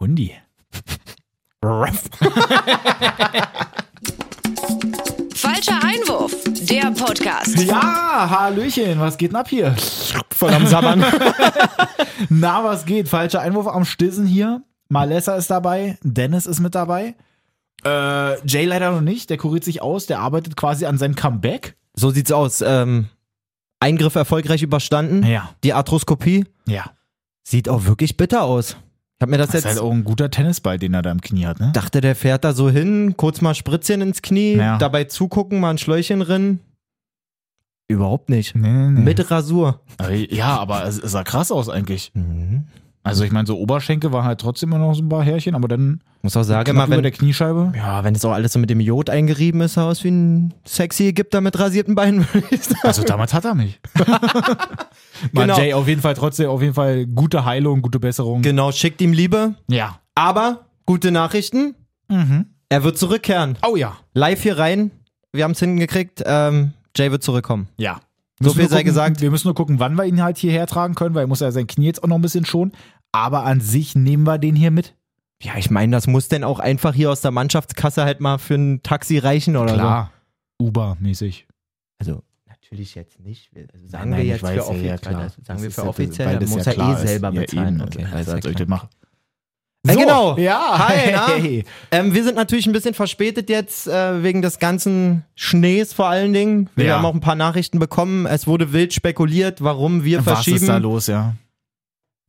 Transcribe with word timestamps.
Hundi. 0.00 0.32
Falscher 5.34 5.78
Einwurf, 5.82 6.34
der 6.68 6.90
Podcast. 6.92 7.56
Ja, 7.64 8.28
Hallöchen, 8.30 8.98
was 8.98 9.16
geht 9.18 9.30
denn 9.30 9.36
ab 9.36 9.48
hier? 9.48 9.74
Voll 10.30 10.52
am 10.52 10.66
Sabbern. 10.66 11.04
Na, 12.28 12.64
was 12.64 12.84
geht? 12.86 13.08
Falscher 13.08 13.40
Einwurf 13.40 13.66
am 13.66 13.84
Stissen 13.84 14.26
hier. 14.26 14.62
Malessa 14.88 15.36
ist 15.36 15.50
dabei, 15.50 15.98
Dennis 16.02 16.46
ist 16.46 16.60
mit 16.60 16.74
dabei. 16.74 17.14
Äh, 17.84 18.46
Jay 18.46 18.64
leider 18.64 18.90
noch 18.90 19.00
nicht, 19.00 19.30
der 19.30 19.36
kuriert 19.38 19.64
sich 19.64 19.80
aus, 19.82 20.06
der 20.06 20.18
arbeitet 20.20 20.56
quasi 20.56 20.86
an 20.86 20.98
seinem 20.98 21.14
Comeback. 21.14 21.76
so 21.94 22.10
sieht's 22.10 22.32
aus. 22.32 22.60
Ähm, 22.60 23.08
Eingriff 23.80 24.14
erfolgreich 24.14 24.62
überstanden. 24.62 25.24
Ja. 25.24 25.50
Die 25.64 25.72
Arthroskopie 25.72 26.44
Ja. 26.66 26.90
sieht 27.42 27.68
auch 27.68 27.84
wirklich 27.84 28.16
bitter 28.16 28.42
aus. 28.42 28.76
Ich 29.20 29.22
habe 29.22 29.32
mir 29.32 29.36
das, 29.36 29.48
Das 29.48 29.56
ist 29.56 29.64
jetzt 29.64 29.74
halt 29.74 29.82
auch 29.82 29.92
ein 29.92 30.02
guter 30.02 30.30
Tennisball, 30.30 30.78
den 30.78 30.94
er 30.94 31.02
da 31.02 31.10
im 31.12 31.20
Knie 31.20 31.44
hat, 31.44 31.60
ne? 31.60 31.72
dachte, 31.74 32.00
der 32.00 32.16
fährt 32.16 32.42
da 32.42 32.54
so 32.54 32.70
hin, 32.70 33.18
kurz 33.18 33.42
mal 33.42 33.54
Spritzchen 33.54 34.00
ins 34.00 34.22
Knie, 34.22 34.54
Ja. 34.56 34.78
dabei 34.78 35.04
zugucken, 35.04 35.60
mal 35.60 35.68
ein 35.72 35.76
Schläuchchen 35.76 36.20
drin. 36.20 36.60
Überhaupt 37.86 38.30
nicht. 38.30 38.54
Nee, 38.54 38.88
nee. 38.88 39.00
Mit 39.02 39.30
Rasur. 39.30 39.82
Ja, 40.30 40.56
aber 40.58 40.86
es 40.86 40.96
es 40.98 41.12
sah 41.12 41.22
krass 41.22 41.52
aus 41.52 41.68
eigentlich. 41.68 42.12
Mhm. 42.14 42.64
Also 43.02 43.24
ich 43.24 43.32
meine, 43.32 43.46
so 43.46 43.56
Oberschenkel 43.58 44.12
waren 44.12 44.24
halt 44.24 44.40
trotzdem 44.40 44.68
immer 44.70 44.78
noch 44.78 44.92
so 44.94 45.02
ein 45.02 45.08
paar 45.08 45.22
Härchen, 45.24 45.54
aber 45.54 45.68
dann 45.68 46.00
Muss 46.22 46.36
auch 46.36 46.42
sagen, 46.42 46.68
immer 46.70 46.84
über 46.86 46.96
der 46.96 47.04
wenn, 47.04 47.12
Kniescheibe. 47.12 47.72
ja, 47.74 48.04
wenn 48.04 48.14
es 48.14 48.24
auch 48.26 48.32
alles 48.32 48.52
so 48.52 48.58
mit 48.58 48.68
dem 48.68 48.78
Jod 48.80 49.08
eingerieben 49.08 49.62
ist, 49.62 49.74
sah 49.74 49.88
aus 49.88 50.04
wie 50.04 50.10
ein 50.10 50.52
sexy 50.66 51.08
Ägypter 51.08 51.40
mit 51.40 51.58
rasierten 51.58 51.94
Beinen. 51.94 52.26
Also 52.82 53.02
damals 53.02 53.32
hat 53.32 53.44
er 53.46 53.54
mich. 53.54 53.80
Mann, 55.32 55.48
Genau. 55.48 55.58
Jay, 55.58 55.72
auf 55.74 55.88
jeden 55.88 56.00
Fall 56.02 56.14
trotzdem, 56.14 56.48
auf 56.48 56.60
jeden 56.62 56.74
Fall 56.74 57.06
gute 57.06 57.44
Heilung, 57.44 57.82
gute 57.82 58.00
Besserung. 58.00 58.42
genau, 58.42 58.72
schickt 58.72 59.00
ihm 59.00 59.12
Liebe. 59.12 59.54
ja. 59.68 59.98
Aber 60.14 60.66
gute 60.84 61.10
Nachrichten. 61.12 61.74
Mhm. 62.08 62.46
Er 62.68 62.84
wird 62.84 62.98
zurückkehren. 62.98 63.56
Oh 63.66 63.76
ja. 63.76 63.96
Live 64.12 64.42
hier 64.42 64.58
rein. 64.58 64.90
Wir 65.32 65.44
haben 65.44 65.52
es 65.52 65.60
hingekriegt. 65.60 66.22
Ähm, 66.26 66.72
Jay 66.94 67.10
wird 67.10 67.22
zurückkommen. 67.22 67.68
Ja. 67.78 68.00
So 68.42 68.52
viel 68.54 68.62
sei 68.68 68.76
gucken, 68.76 68.84
gesagt. 68.86 69.20
Wir 69.20 69.30
müssen 69.30 69.48
nur 69.48 69.54
gucken, 69.54 69.78
wann 69.80 69.94
wir 69.96 70.04
ihn 70.04 70.22
halt 70.22 70.38
hierher 70.38 70.66
tragen 70.66 70.94
können, 70.94 71.14
weil 71.14 71.24
er 71.24 71.26
muss 71.26 71.40
ja 71.40 71.50
sein 71.52 71.66
Knie 71.66 71.86
jetzt 71.86 72.02
auch 72.02 72.08
noch 72.08 72.16
ein 72.16 72.22
bisschen 72.22 72.44
schonen. 72.46 72.72
Aber 73.12 73.44
an 73.44 73.60
sich 73.60 73.94
nehmen 73.94 74.24
wir 74.24 74.38
den 74.38 74.56
hier 74.56 74.70
mit. 74.70 74.94
Ja, 75.42 75.52
ich 75.56 75.70
meine, 75.70 75.92
das 75.92 76.06
muss 76.06 76.28
denn 76.28 76.44
auch 76.44 76.58
einfach 76.58 76.94
hier 76.94 77.10
aus 77.10 77.20
der 77.22 77.30
Mannschaftskasse 77.30 78.04
halt 78.04 78.20
mal 78.20 78.38
für 78.38 78.54
ein 78.54 78.82
Taxi 78.82 79.18
reichen 79.18 79.56
oder 79.56 80.10
Uber-mäßig. 80.60 81.46
so. 82.02 82.12
Also 82.12 82.22
natürlich 82.46 82.94
jetzt 82.94 83.20
nicht. 83.20 83.50
Also 83.72 83.86
sagen 83.88 84.10
Nein, 84.10 84.18
wir 84.18 84.24
ich 84.24 84.30
jetzt 84.42 84.46
für 84.46 84.54
ja, 84.54 84.62
offiziell. 84.62 84.86
ja, 84.86 84.98
klar. 84.98 85.28
sagen 85.30 85.42
Das 85.46 85.62
wir 85.62 85.70
für 85.70 85.82
ja- 85.82 85.88
offiziell, 85.88 86.26
weil 86.26 86.32
dann 86.34 86.42
das 86.42 86.50
muss 86.50 86.64
ja 86.66 86.72
er 86.72 86.74
klar 86.74 87.02
eh 87.02 87.06
selber 87.06 87.32
Ja, 87.32 87.40
bezahlen. 87.40 87.74
eben. 87.74 87.82
Okay, 87.82 88.04
Also, 88.04 88.16
als 88.16 88.26
ja 88.26 88.36
ich 88.36 88.42
das 88.56 88.66
klar. 88.66 88.68
mache. 88.68 88.88
Äh, 89.88 89.96
genau. 89.96 90.36
Ja. 90.36 90.88
Hi, 90.88 91.10
na? 91.12 91.28
Hey. 91.28 91.64
Ähm, 91.90 92.12
wir 92.12 92.22
sind 92.22 92.34
natürlich 92.36 92.66
ein 92.66 92.72
bisschen 92.72 92.92
verspätet 92.94 93.48
jetzt 93.48 93.86
äh, 93.88 94.22
wegen 94.22 94.42
des 94.42 94.58
ganzen 94.58 95.24
Schnees 95.34 95.92
vor 95.94 96.06
allen 96.08 96.32
Dingen. 96.34 96.68
Wir 96.76 96.86
Ja. 96.86 96.96
haben 96.96 97.06
auch 97.06 97.14
ein 97.14 97.20
paar 97.20 97.34
Nachrichten 97.34 97.78
bekommen. 97.78 98.26
Es 98.26 98.46
wurde 98.46 98.72
wild 98.74 98.92
spekuliert, 98.92 99.62
warum 99.64 100.04
wir 100.04 100.18
Was 100.18 100.24
verschieben. 100.34 100.56
ist 100.58 100.68
da 100.68 100.76
los, 100.76 101.06
ja? 101.06 101.34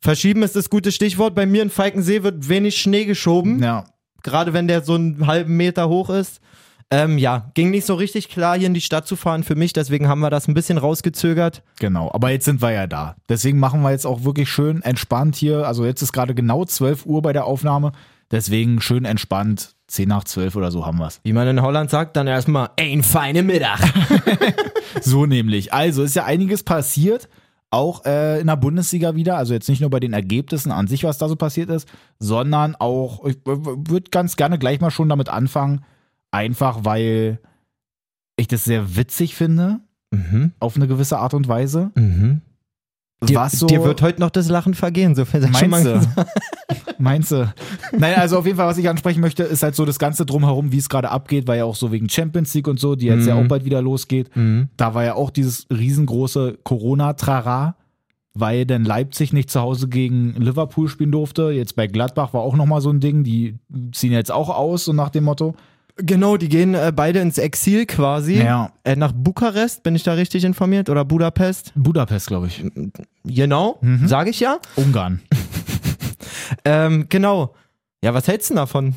Verschieben 0.01 0.43
ist 0.43 0.55
das 0.55 0.69
gute 0.69 0.91
Stichwort. 0.91 1.35
Bei 1.35 1.45
mir 1.45 1.61
in 1.61 1.69
Falkensee 1.69 2.23
wird 2.23 2.47
wenig 2.47 2.77
Schnee 2.79 3.05
geschoben. 3.05 3.61
Ja. 3.61 3.85
gerade 4.23 4.53
wenn 4.53 4.67
der 4.67 4.83
so 4.83 4.93
einen 4.95 5.25
halben 5.27 5.57
Meter 5.57 5.89
hoch 5.89 6.09
ist. 6.11 6.41
Ähm, 6.91 7.17
ja, 7.17 7.49
ging 7.53 7.71
nicht 7.71 7.85
so 7.85 7.95
richtig 7.95 8.27
klar, 8.27 8.57
hier 8.57 8.67
in 8.67 8.73
die 8.73 8.81
Stadt 8.81 9.07
zu 9.07 9.15
fahren 9.15 9.43
für 9.43 9.55
mich, 9.55 9.71
deswegen 9.71 10.09
haben 10.09 10.19
wir 10.19 10.29
das 10.29 10.49
ein 10.49 10.53
bisschen 10.53 10.77
rausgezögert. 10.77 11.63
Genau, 11.79 12.11
aber 12.11 12.31
jetzt 12.31 12.45
sind 12.45 12.61
wir 12.61 12.71
ja 12.71 12.85
da. 12.85 13.15
Deswegen 13.29 13.59
machen 13.59 13.81
wir 13.81 13.91
jetzt 13.91 14.05
auch 14.05 14.25
wirklich 14.25 14.49
schön 14.49 14.81
entspannt 14.81 15.37
hier. 15.37 15.65
Also 15.65 15.85
jetzt 15.85 16.01
ist 16.01 16.11
gerade 16.11 16.35
genau 16.35 16.65
12 16.65 17.05
Uhr 17.05 17.21
bei 17.21 17.31
der 17.31 17.45
Aufnahme. 17.45 17.93
Deswegen 18.29 18.81
schön 18.81 19.05
entspannt. 19.05 19.75
10 19.87 20.07
nach 20.07 20.23
12 20.23 20.55
oder 20.55 20.71
so 20.71 20.85
haben 20.85 20.99
wir's. 20.99 21.19
Wie 21.23 21.33
man 21.33 21.47
in 21.47 21.61
Holland 21.61 21.89
sagt, 21.89 22.15
dann 22.15 22.27
erstmal 22.27 22.69
ein 22.77 23.03
feine 23.03 23.43
Mittag. 23.43 23.79
So 25.01 25.25
nämlich. 25.25 25.73
Also 25.73 26.03
ist 26.03 26.15
ja 26.15 26.25
einiges 26.25 26.63
passiert. 26.63 27.29
Auch 27.69 28.03
äh, 28.03 28.41
in 28.41 28.47
der 28.47 28.57
Bundesliga 28.57 29.15
wieder. 29.15 29.37
Also 29.37 29.53
jetzt 29.53 29.69
nicht 29.69 29.79
nur 29.79 29.89
bei 29.89 30.01
den 30.01 30.11
Ergebnissen 30.11 30.71
an 30.71 30.87
sich, 30.87 31.05
was 31.05 31.17
da 31.17 31.29
so 31.29 31.37
passiert 31.37 31.69
ist, 31.69 31.87
sondern 32.19 32.75
auch, 32.75 33.23
ich 33.25 33.37
würde 33.45 34.09
ganz 34.11 34.35
gerne 34.35 34.59
gleich 34.59 34.81
mal 34.81 34.91
schon 34.91 35.07
damit 35.07 35.29
anfangen. 35.29 35.85
Einfach 36.31 36.79
weil 36.83 37.39
ich 38.37 38.47
das 38.47 38.63
sehr 38.63 38.95
witzig 38.95 39.35
finde, 39.35 39.81
mhm, 40.11 40.51
auf 40.59 40.75
eine 40.75 40.87
gewisse 40.87 41.17
Art 41.19 41.33
und 41.33 41.47
Weise. 41.47 41.91
mhm. 41.95 42.41
Dir, 43.23 43.35
was 43.35 43.51
so, 43.51 43.67
dir 43.67 43.83
wird 43.83 44.01
heute 44.01 44.19
noch 44.19 44.31
das 44.31 44.49
Lachen 44.49 44.73
vergehen, 44.73 45.13
so 45.13 45.25
viel 45.25 45.43
schon 45.55 45.69
mal 45.69 45.83
Meinst 45.83 46.07
gesagt. 46.15 46.17
du? 46.17 46.93
Meinst 46.97 47.31
du? 47.31 47.53
Naja, 47.95 48.17
also 48.17 48.39
auf 48.39 48.47
jeden 48.47 48.57
Fall, 48.57 48.65
was 48.67 48.79
ich 48.79 48.89
ansprechen 48.89 49.21
möchte, 49.21 49.43
ist 49.43 49.61
halt 49.61 49.75
so 49.75 49.85
das 49.85 49.99
Ganze 49.99 50.25
drumherum, 50.25 50.71
wie 50.71 50.79
es 50.79 50.89
gerade 50.89 51.11
abgeht, 51.11 51.47
weil 51.47 51.59
ja 51.59 51.65
auch 51.65 51.75
so 51.75 51.91
wegen 51.91 52.09
Champions 52.09 52.51
League 52.55 52.67
und 52.67 52.79
so, 52.79 52.95
die 52.95 53.05
jetzt 53.05 53.27
ja 53.27 53.35
Mhm. 53.35 53.43
auch 53.45 53.47
bald 53.47 53.63
wieder 53.63 53.79
losgeht. 53.83 54.35
Mhm. 54.35 54.69
Da 54.75 54.95
war 54.95 55.03
ja 55.03 55.13
auch 55.13 55.29
dieses 55.29 55.67
riesengroße 55.69 56.57
Corona-Trara, 56.63 57.75
weil 58.33 58.65
dann 58.65 58.85
Leipzig 58.85 59.33
nicht 59.33 59.51
zu 59.51 59.61
Hause 59.61 59.87
gegen 59.87 60.33
Liverpool 60.41 60.87
spielen 60.87 61.11
durfte. 61.11 61.51
Jetzt 61.51 61.75
bei 61.75 61.85
Gladbach 61.85 62.33
war 62.33 62.41
auch 62.41 62.55
nochmal 62.55 62.81
so 62.81 62.89
ein 62.89 63.01
Ding, 63.01 63.23
die 63.23 63.59
ziehen 63.91 64.13
jetzt 64.13 64.31
auch 64.31 64.49
aus, 64.49 64.85
so 64.85 64.93
nach 64.93 65.09
dem 65.09 65.25
Motto. 65.25 65.53
Genau, 65.97 66.37
die 66.37 66.49
gehen 66.49 66.73
äh, 66.73 66.91
beide 66.95 67.19
ins 67.19 67.37
Exil 67.37 67.85
quasi. 67.85 68.35
Ja. 68.41 68.71
Äh, 68.83 68.95
nach 68.95 69.11
Bukarest, 69.11 69.83
bin 69.83 69.95
ich 69.95 70.03
da 70.03 70.13
richtig 70.13 70.43
informiert? 70.43 70.89
Oder 70.89 71.05
Budapest? 71.05 71.71
Budapest, 71.75 72.27
glaube 72.27 72.47
ich. 72.47 72.63
Genau, 73.25 73.77
Mhm. 73.81 74.07
sage 74.07 74.29
ich 74.29 74.39
ja. 74.39 74.59
Ungarn. 74.75 75.21
Ähm, 76.65 77.05
genau. 77.09 77.55
Ja, 78.03 78.13
was 78.13 78.27
hältst 78.27 78.49
du 78.49 78.53
denn 78.53 78.57
davon? 78.57 78.95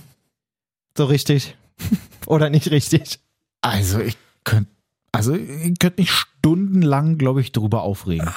So 0.99 1.05
richtig. 1.05 1.57
Oder 2.27 2.51
nicht 2.51 2.71
richtig? 2.71 3.21
Also 3.61 4.01
ich 4.01 4.17
könnte, 4.43 4.71
also 5.13 5.35
ich 5.35 5.79
könnte 5.79 6.01
mich 6.03 6.11
stundenlang, 6.11 7.17
glaube 7.17 7.41
ich, 7.41 7.53
drüber 7.53 7.83
aufregen. 7.83 8.29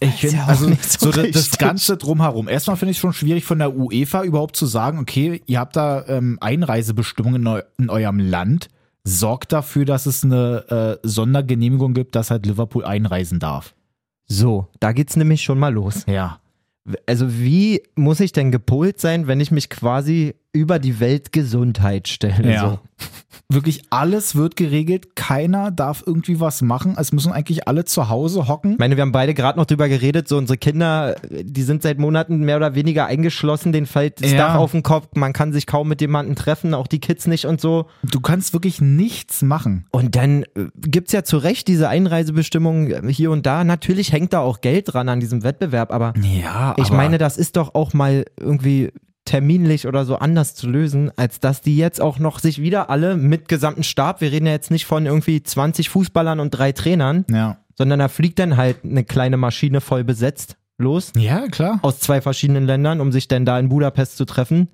Ich 0.00 0.20
finde, 0.20 0.36
ja 0.36 0.44
auch 0.44 0.48
also 0.48 0.68
nicht 0.68 0.84
so 0.84 1.10
so, 1.10 1.22
das, 1.22 1.30
das. 1.32 1.58
Ganze 1.58 1.96
drumherum. 1.96 2.48
Erstmal 2.48 2.76
finde 2.76 2.90
ich 2.92 2.96
es 2.96 3.00
schon 3.00 3.12
schwierig 3.12 3.44
von 3.44 3.58
der 3.58 3.74
UEFA 3.74 4.24
überhaupt 4.24 4.56
zu 4.56 4.66
sagen, 4.66 4.98
okay, 4.98 5.42
ihr 5.46 5.60
habt 5.60 5.76
da 5.76 6.04
ähm, 6.06 6.38
Einreisebestimmungen 6.40 7.42
in, 7.42 7.48
eu 7.48 7.60
in 7.78 7.90
eurem 7.90 8.18
Land, 8.18 8.68
sorgt 9.04 9.52
dafür, 9.52 9.84
dass 9.84 10.06
es 10.06 10.24
eine 10.24 11.00
äh, 11.02 11.06
Sondergenehmigung 11.06 11.94
gibt, 11.94 12.14
dass 12.16 12.30
halt 12.30 12.46
Liverpool 12.46 12.84
einreisen 12.84 13.38
darf. 13.38 13.74
So, 14.26 14.68
da 14.80 14.92
geht's 14.92 15.16
nämlich 15.16 15.42
schon 15.42 15.58
mal 15.58 15.72
los. 15.72 16.04
Ja. 16.06 16.40
Also 17.06 17.38
wie 17.38 17.82
muss 17.94 18.20
ich 18.20 18.32
denn 18.32 18.50
gepolt 18.50 19.00
sein, 19.00 19.26
wenn 19.26 19.40
ich 19.40 19.50
mich 19.50 19.70
quasi 19.70 20.34
über 20.54 20.78
die 20.78 21.00
Weltgesundheit 21.00 22.08
stelle? 22.08 22.52
Ja. 22.52 22.70
So? 22.70 22.78
Wirklich 23.50 23.82
alles 23.90 24.36
wird 24.36 24.56
geregelt, 24.56 25.16
keiner 25.16 25.70
darf 25.70 26.02
irgendwie 26.06 26.40
was 26.40 26.62
machen. 26.62 26.96
Es 26.98 27.12
müssen 27.12 27.30
eigentlich 27.30 27.68
alle 27.68 27.84
zu 27.84 28.08
Hause 28.08 28.48
hocken. 28.48 28.72
Ich 28.72 28.78
meine, 28.78 28.96
wir 28.96 29.02
haben 29.02 29.12
beide 29.12 29.34
gerade 29.34 29.58
noch 29.58 29.66
drüber 29.66 29.88
geredet, 29.88 30.28
so 30.28 30.38
unsere 30.38 30.56
Kinder, 30.56 31.16
die 31.30 31.62
sind 31.62 31.82
seit 31.82 31.98
Monaten 31.98 32.38
mehr 32.38 32.56
oder 32.56 32.74
weniger 32.74 33.04
eingeschlossen, 33.06 33.72
denen 33.72 33.86
fällt 33.86 34.22
das 34.22 34.32
Ja. 34.32 34.38
Dach 34.38 34.54
auf 34.54 34.72
den 34.72 34.82
Kopf, 34.82 35.08
man 35.14 35.34
kann 35.34 35.52
sich 35.52 35.66
kaum 35.66 35.88
mit 35.88 36.00
jemandem 36.00 36.36
treffen, 36.36 36.72
auch 36.72 36.86
die 36.86 37.00
Kids 37.00 37.26
nicht 37.26 37.44
und 37.44 37.60
so. 37.60 37.86
Du 38.02 38.20
kannst 38.20 38.54
wirklich 38.54 38.80
nichts 38.80 39.42
machen. 39.42 39.84
Und 39.90 40.16
dann 40.16 40.44
äh, 40.54 40.66
gibt's 40.78 41.12
ja 41.12 41.22
zu 41.22 41.36
Recht 41.36 41.68
diese 41.68 41.88
Einreisebestimmungen 41.90 43.08
hier 43.08 43.30
und 43.30 43.44
da. 43.44 43.62
Natürlich 43.62 44.12
hängt 44.12 44.32
da 44.32 44.40
auch 44.40 44.62
Geld 44.62 44.94
dran 44.94 45.08
an 45.10 45.20
diesem 45.20 45.42
Wettbewerb, 45.42 45.92
aber 45.92 46.14
Ja, 46.22 46.74
ich 46.78 46.90
meine, 46.90 47.18
das 47.18 47.36
ist 47.36 47.56
doch 47.56 47.74
auch 47.74 47.92
mal 47.92 48.24
irgendwie 48.40 48.90
terminlich 49.24 49.86
oder 49.86 50.04
so 50.04 50.16
anders 50.16 50.54
zu 50.54 50.68
lösen, 50.68 51.10
als 51.16 51.40
dass 51.40 51.62
die 51.62 51.76
jetzt 51.76 52.00
auch 52.00 52.18
noch 52.18 52.38
sich 52.40 52.60
wieder 52.60 52.90
alle 52.90 53.16
mit 53.16 53.48
gesamten 53.48 53.82
Stab, 53.82 54.20
wir 54.20 54.30
reden 54.30 54.46
ja 54.46 54.52
jetzt 54.52 54.70
nicht 54.70 54.84
von 54.86 55.06
irgendwie 55.06 55.42
20 55.42 55.88
Fußballern 55.88 56.40
und 56.40 56.50
drei 56.50 56.72
Trainern, 56.72 57.24
Ja. 57.30 57.58
sondern 57.76 57.98
da 58.00 58.08
fliegt 58.08 58.38
dann 58.38 58.56
halt 58.56 58.84
eine 58.84 59.02
kleine 59.04 59.36
Maschine 59.36 59.80
voll 59.80 60.04
besetzt 60.04 60.56
los 60.76 61.12
Ja, 61.16 61.46
klar. 61.48 61.78
aus 61.82 62.00
zwei 62.00 62.20
verschiedenen 62.20 62.66
Ländern, 62.66 63.00
um 63.00 63.12
sich 63.12 63.26
dann 63.28 63.44
da 63.46 63.58
in 63.58 63.68
Budapest 63.68 64.16
zu 64.16 64.24
treffen. 64.24 64.68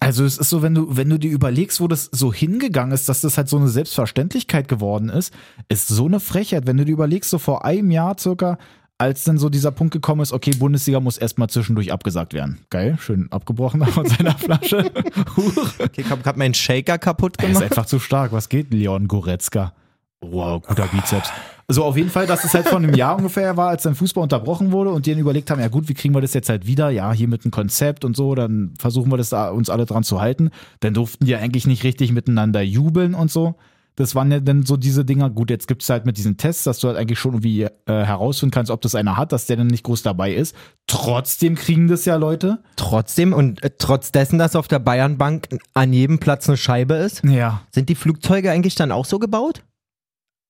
Also 0.00 0.24
es 0.24 0.36
ist 0.38 0.50
so, 0.50 0.60
wenn 0.60 0.74
du, 0.74 0.96
wenn 0.96 1.08
du 1.08 1.18
dir 1.18 1.30
überlegst, 1.30 1.80
wo 1.80 1.88
das 1.88 2.10
so 2.12 2.32
hingegangen 2.32 2.92
ist, 2.92 3.08
dass 3.08 3.22
das 3.22 3.38
halt 3.38 3.48
so 3.48 3.56
eine 3.56 3.68
Selbstverständlichkeit 3.68 4.68
geworden 4.68 5.08
ist, 5.08 5.32
ist 5.68 5.88
so 5.88 6.06
eine 6.06 6.20
Frechheit. 6.20 6.66
Wenn 6.66 6.76
du 6.76 6.84
dir 6.84 6.92
überlegst, 6.92 7.30
so 7.30 7.38
vor 7.38 7.64
einem 7.64 7.90
Jahr 7.90 8.16
circa, 8.18 8.58
als 9.04 9.24
dann 9.24 9.36
so 9.36 9.50
dieser 9.50 9.70
Punkt 9.70 9.92
gekommen 9.92 10.22
ist, 10.22 10.32
okay, 10.32 10.52
Bundesliga 10.58 10.98
muss 10.98 11.18
erstmal 11.18 11.50
zwischendurch 11.50 11.92
abgesagt 11.92 12.32
werden. 12.32 12.60
Geil, 12.70 12.96
schön 12.98 13.30
abgebrochen 13.30 13.84
von 13.86 14.06
seiner 14.06 14.36
Flasche. 14.36 14.90
Huch. 15.36 15.74
Okay, 15.78 16.00
ich 16.00 16.10
hab 16.10 16.36
meinen 16.38 16.54
Shaker 16.54 16.96
kaputt 16.96 17.34
Er 17.38 17.44
ist 17.44 17.54
gemacht. 17.58 17.64
einfach 17.64 17.86
zu 17.86 17.98
stark. 17.98 18.32
Was 18.32 18.48
geht, 18.48 18.72
Leon 18.72 19.06
Goretzka? 19.06 19.74
Wow, 20.22 20.62
guter 20.66 20.86
Bizeps. 20.86 21.28
So, 21.68 21.84
auf 21.84 21.96
jeden 21.98 22.08
Fall, 22.10 22.26
dass 22.26 22.44
es 22.44 22.54
halt 22.54 22.66
vor 22.66 22.78
einem 22.78 22.94
Jahr 22.94 23.16
ungefähr 23.16 23.56
war, 23.58 23.68
als 23.68 23.82
dann 23.82 23.94
Fußball 23.94 24.22
unterbrochen 24.22 24.72
wurde 24.72 24.90
und 24.90 25.04
die 25.04 25.10
dann 25.10 25.18
überlegt 25.20 25.50
haben, 25.50 25.60
ja 25.60 25.68
gut, 25.68 25.88
wie 25.88 25.94
kriegen 25.94 26.14
wir 26.14 26.20
das 26.22 26.32
jetzt 26.32 26.48
halt 26.48 26.66
wieder? 26.66 26.88
Ja, 26.90 27.12
hier 27.12 27.28
mit 27.28 27.44
einem 27.44 27.50
Konzept 27.52 28.04
und 28.06 28.16
so, 28.16 28.34
dann 28.34 28.72
versuchen 28.78 29.10
wir 29.12 29.18
das 29.18 29.28
da 29.30 29.50
uns 29.50 29.68
alle 29.70 29.84
dran 29.84 30.02
zu 30.02 30.20
halten. 30.20 30.50
Dann 30.80 30.94
durften 30.94 31.26
die 31.26 31.32
ja 31.32 31.38
eigentlich 31.38 31.66
nicht 31.66 31.84
richtig 31.84 32.12
miteinander 32.12 32.62
jubeln 32.62 33.14
und 33.14 33.30
so. 33.30 33.54
Das 33.96 34.14
waren 34.16 34.32
ja 34.32 34.40
dann 34.40 34.64
so 34.66 34.76
diese 34.76 35.04
Dinger. 35.04 35.30
Gut, 35.30 35.50
jetzt 35.50 35.68
gibt 35.68 35.82
es 35.82 35.88
halt 35.88 36.04
mit 36.04 36.16
diesen 36.16 36.36
Tests, 36.36 36.64
dass 36.64 36.80
du 36.80 36.88
halt 36.88 36.96
eigentlich 36.96 37.18
schon 37.18 37.34
irgendwie 37.34 37.62
äh, 37.62 37.70
herausfinden 37.86 38.52
kannst, 38.52 38.72
ob 38.72 38.80
das 38.80 38.94
einer 38.96 39.16
hat, 39.16 39.30
dass 39.30 39.46
der 39.46 39.56
dann 39.56 39.68
nicht 39.68 39.84
groß 39.84 40.02
dabei 40.02 40.34
ist. 40.34 40.56
Trotzdem 40.88 41.54
kriegen 41.54 41.86
das 41.86 42.04
ja 42.04 42.16
Leute. 42.16 42.62
Trotzdem 42.76 43.32
und 43.32 43.62
äh, 43.62 43.70
trotz 43.78 44.10
dessen, 44.10 44.38
dass 44.38 44.56
auf 44.56 44.66
der 44.66 44.80
Bayernbank 44.80 45.48
an 45.74 45.92
jedem 45.92 46.18
Platz 46.18 46.48
eine 46.48 46.56
Scheibe 46.56 46.94
ist, 46.94 47.22
Ja. 47.24 47.62
sind 47.72 47.88
die 47.88 47.94
Flugzeuge 47.94 48.50
eigentlich 48.50 48.74
dann 48.74 48.90
auch 48.90 49.04
so 49.04 49.18
gebaut? 49.18 49.62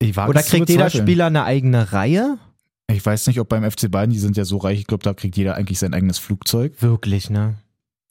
Oder 0.03 0.43
kriegt 0.43 0.69
jeder. 0.69 0.91
Spieler 0.91 1.27
eine 1.27 1.45
eigene 1.45 1.93
Reihe? 1.93 2.39
Ich 2.91 3.05
weiß 3.05 3.27
nicht, 3.27 3.41
ob 3.41 3.49
beim 3.49 3.69
FC 3.71 3.91
Bayern, 3.91 4.11
die 4.11 4.19
sind 4.19 4.37
ja 4.37 4.45
so 4.45 4.59
reich, 4.59 4.81
ich 4.81 4.87
glaube, 4.87 5.03
da 5.03 5.15
kriegt 5.15 5.37
jeder 5.37 5.55
eigentlich 5.55 5.79
sein 5.79 5.95
eigenes 5.95 6.19
Flugzeug. 6.19 6.81
Wirklich, 6.81 7.31
ne? 7.31 7.55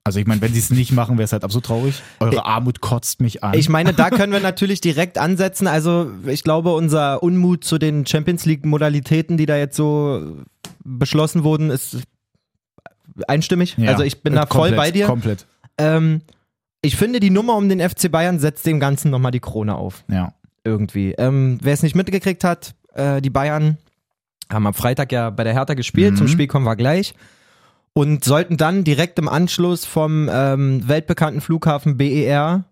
Also 0.05 0.19
ich 0.19 0.27
meine, 0.27 0.41
wenn 0.41 0.51
sie 0.51 0.59
es 0.59 0.69
nicht 0.69 0.91
machen, 0.91 1.17
wäre 1.17 1.23
es 1.23 1.31
halt 1.31 1.45
absolut 1.45 1.65
traurig. 1.65 2.01
Eure 2.19 2.45
Armut 2.45 2.81
kotzt 2.81 3.21
mich 3.21 3.41
an. 3.43 3.53
Ich 3.53 3.69
meine, 3.69 3.93
da 3.93 4.09
können 4.09 4.33
wir 4.33 4.41
natürlich 4.41 4.81
direkt 4.81 5.17
ansetzen. 5.17 5.65
Also, 5.65 6.11
ich 6.25 6.43
glaube, 6.43 6.73
unser 6.73 7.23
Unmut 7.23 7.63
zu 7.63 7.77
den 7.77 8.05
Champions 8.05 8.45
League-Modalitäten, 8.45 9.37
die 9.37 9.45
da 9.45 9.55
jetzt 9.55 9.77
so 9.77 10.43
beschlossen 10.83 11.45
wurden, 11.45 11.69
ist 11.69 11.99
einstimmig. 13.27 13.75
Ja, 13.77 13.91
also, 13.91 14.03
ich 14.03 14.21
bin 14.21 14.33
da 14.33 14.45
voll 14.45 14.71
komplett, 14.71 14.77
bei 14.77 14.91
dir. 14.91 15.05
Komplett, 15.05 15.45
Ähm, 15.77 16.21
ich 16.81 16.97
finde, 16.97 17.21
die 17.21 17.29
Nummer 17.29 17.55
um 17.55 17.69
den 17.69 17.79
FC 17.79 18.11
Bayern 18.11 18.39
setzt 18.39 18.65
dem 18.65 18.81
Ganzen 18.81 19.09
nochmal 19.09 19.31
die 19.31 19.39
Krone 19.39 19.75
auf. 19.75 20.03
ja. 20.09 20.33
Irgendwie. 20.65 21.11
Ähm, 21.17 21.59
Wer 21.61 21.73
es 21.73 21.83
nicht 21.83 21.93
mitgekriegt 21.93 22.45
hat, 22.45 22.73
äh, 22.93 23.21
die 23.21 23.29
Bayern 23.29 23.77
haben 24.49 24.65
am 24.65 24.73
Freitag 24.73 25.11
ja 25.11 25.29
bei 25.29 25.43
der 25.43 25.51
Hertha 25.51 25.73
gespielt. 25.73 26.13
Mhm. 26.13 26.17
Zum 26.17 26.27
Spiel 26.29 26.47
kommen 26.47 26.65
wir 26.65 26.77
gleich. 26.77 27.13
Und 27.93 28.23
sollten 28.23 28.57
dann 28.57 28.83
direkt 28.83 29.19
im 29.19 29.29
Anschluss 29.29 29.85
vom 29.85 30.27
ähm, 30.31 30.87
weltbekannten 30.87 31.41
Flughafen 31.41 31.95
BER 31.97 32.65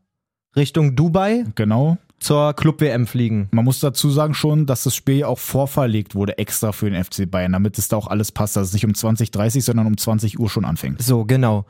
Richtung 0.55 0.95
Dubai 0.95 1.45
Genau. 1.55 1.97
zur 2.19 2.53
Club-WM 2.53 3.05
fliegen. 3.05 3.47
Man 3.51 3.63
muss 3.65 3.79
dazu 3.79 4.09
sagen 4.09 4.33
schon, 4.33 4.65
dass 4.65 4.83
das 4.83 4.95
Spiel 4.95 5.23
auch 5.23 5.37
vorverlegt 5.39 6.15
wurde, 6.15 6.37
extra 6.39 6.71
für 6.71 6.89
den 6.89 7.01
FC 7.03 7.29
Bayern, 7.29 7.51
damit 7.53 7.77
es 7.77 7.87
da 7.87 7.97
auch 7.97 8.07
alles 8.07 8.31
passt, 8.31 8.55
dass 8.55 8.69
es 8.69 8.73
nicht 8.73 8.85
um 8.85 8.91
20.30 8.93 9.61
sondern 9.61 9.85
um 9.87 9.95
20 9.97 10.39
Uhr 10.39 10.49
schon 10.49 10.65
anfängt. 10.65 11.01
So, 11.03 11.23
genau. 11.23 11.65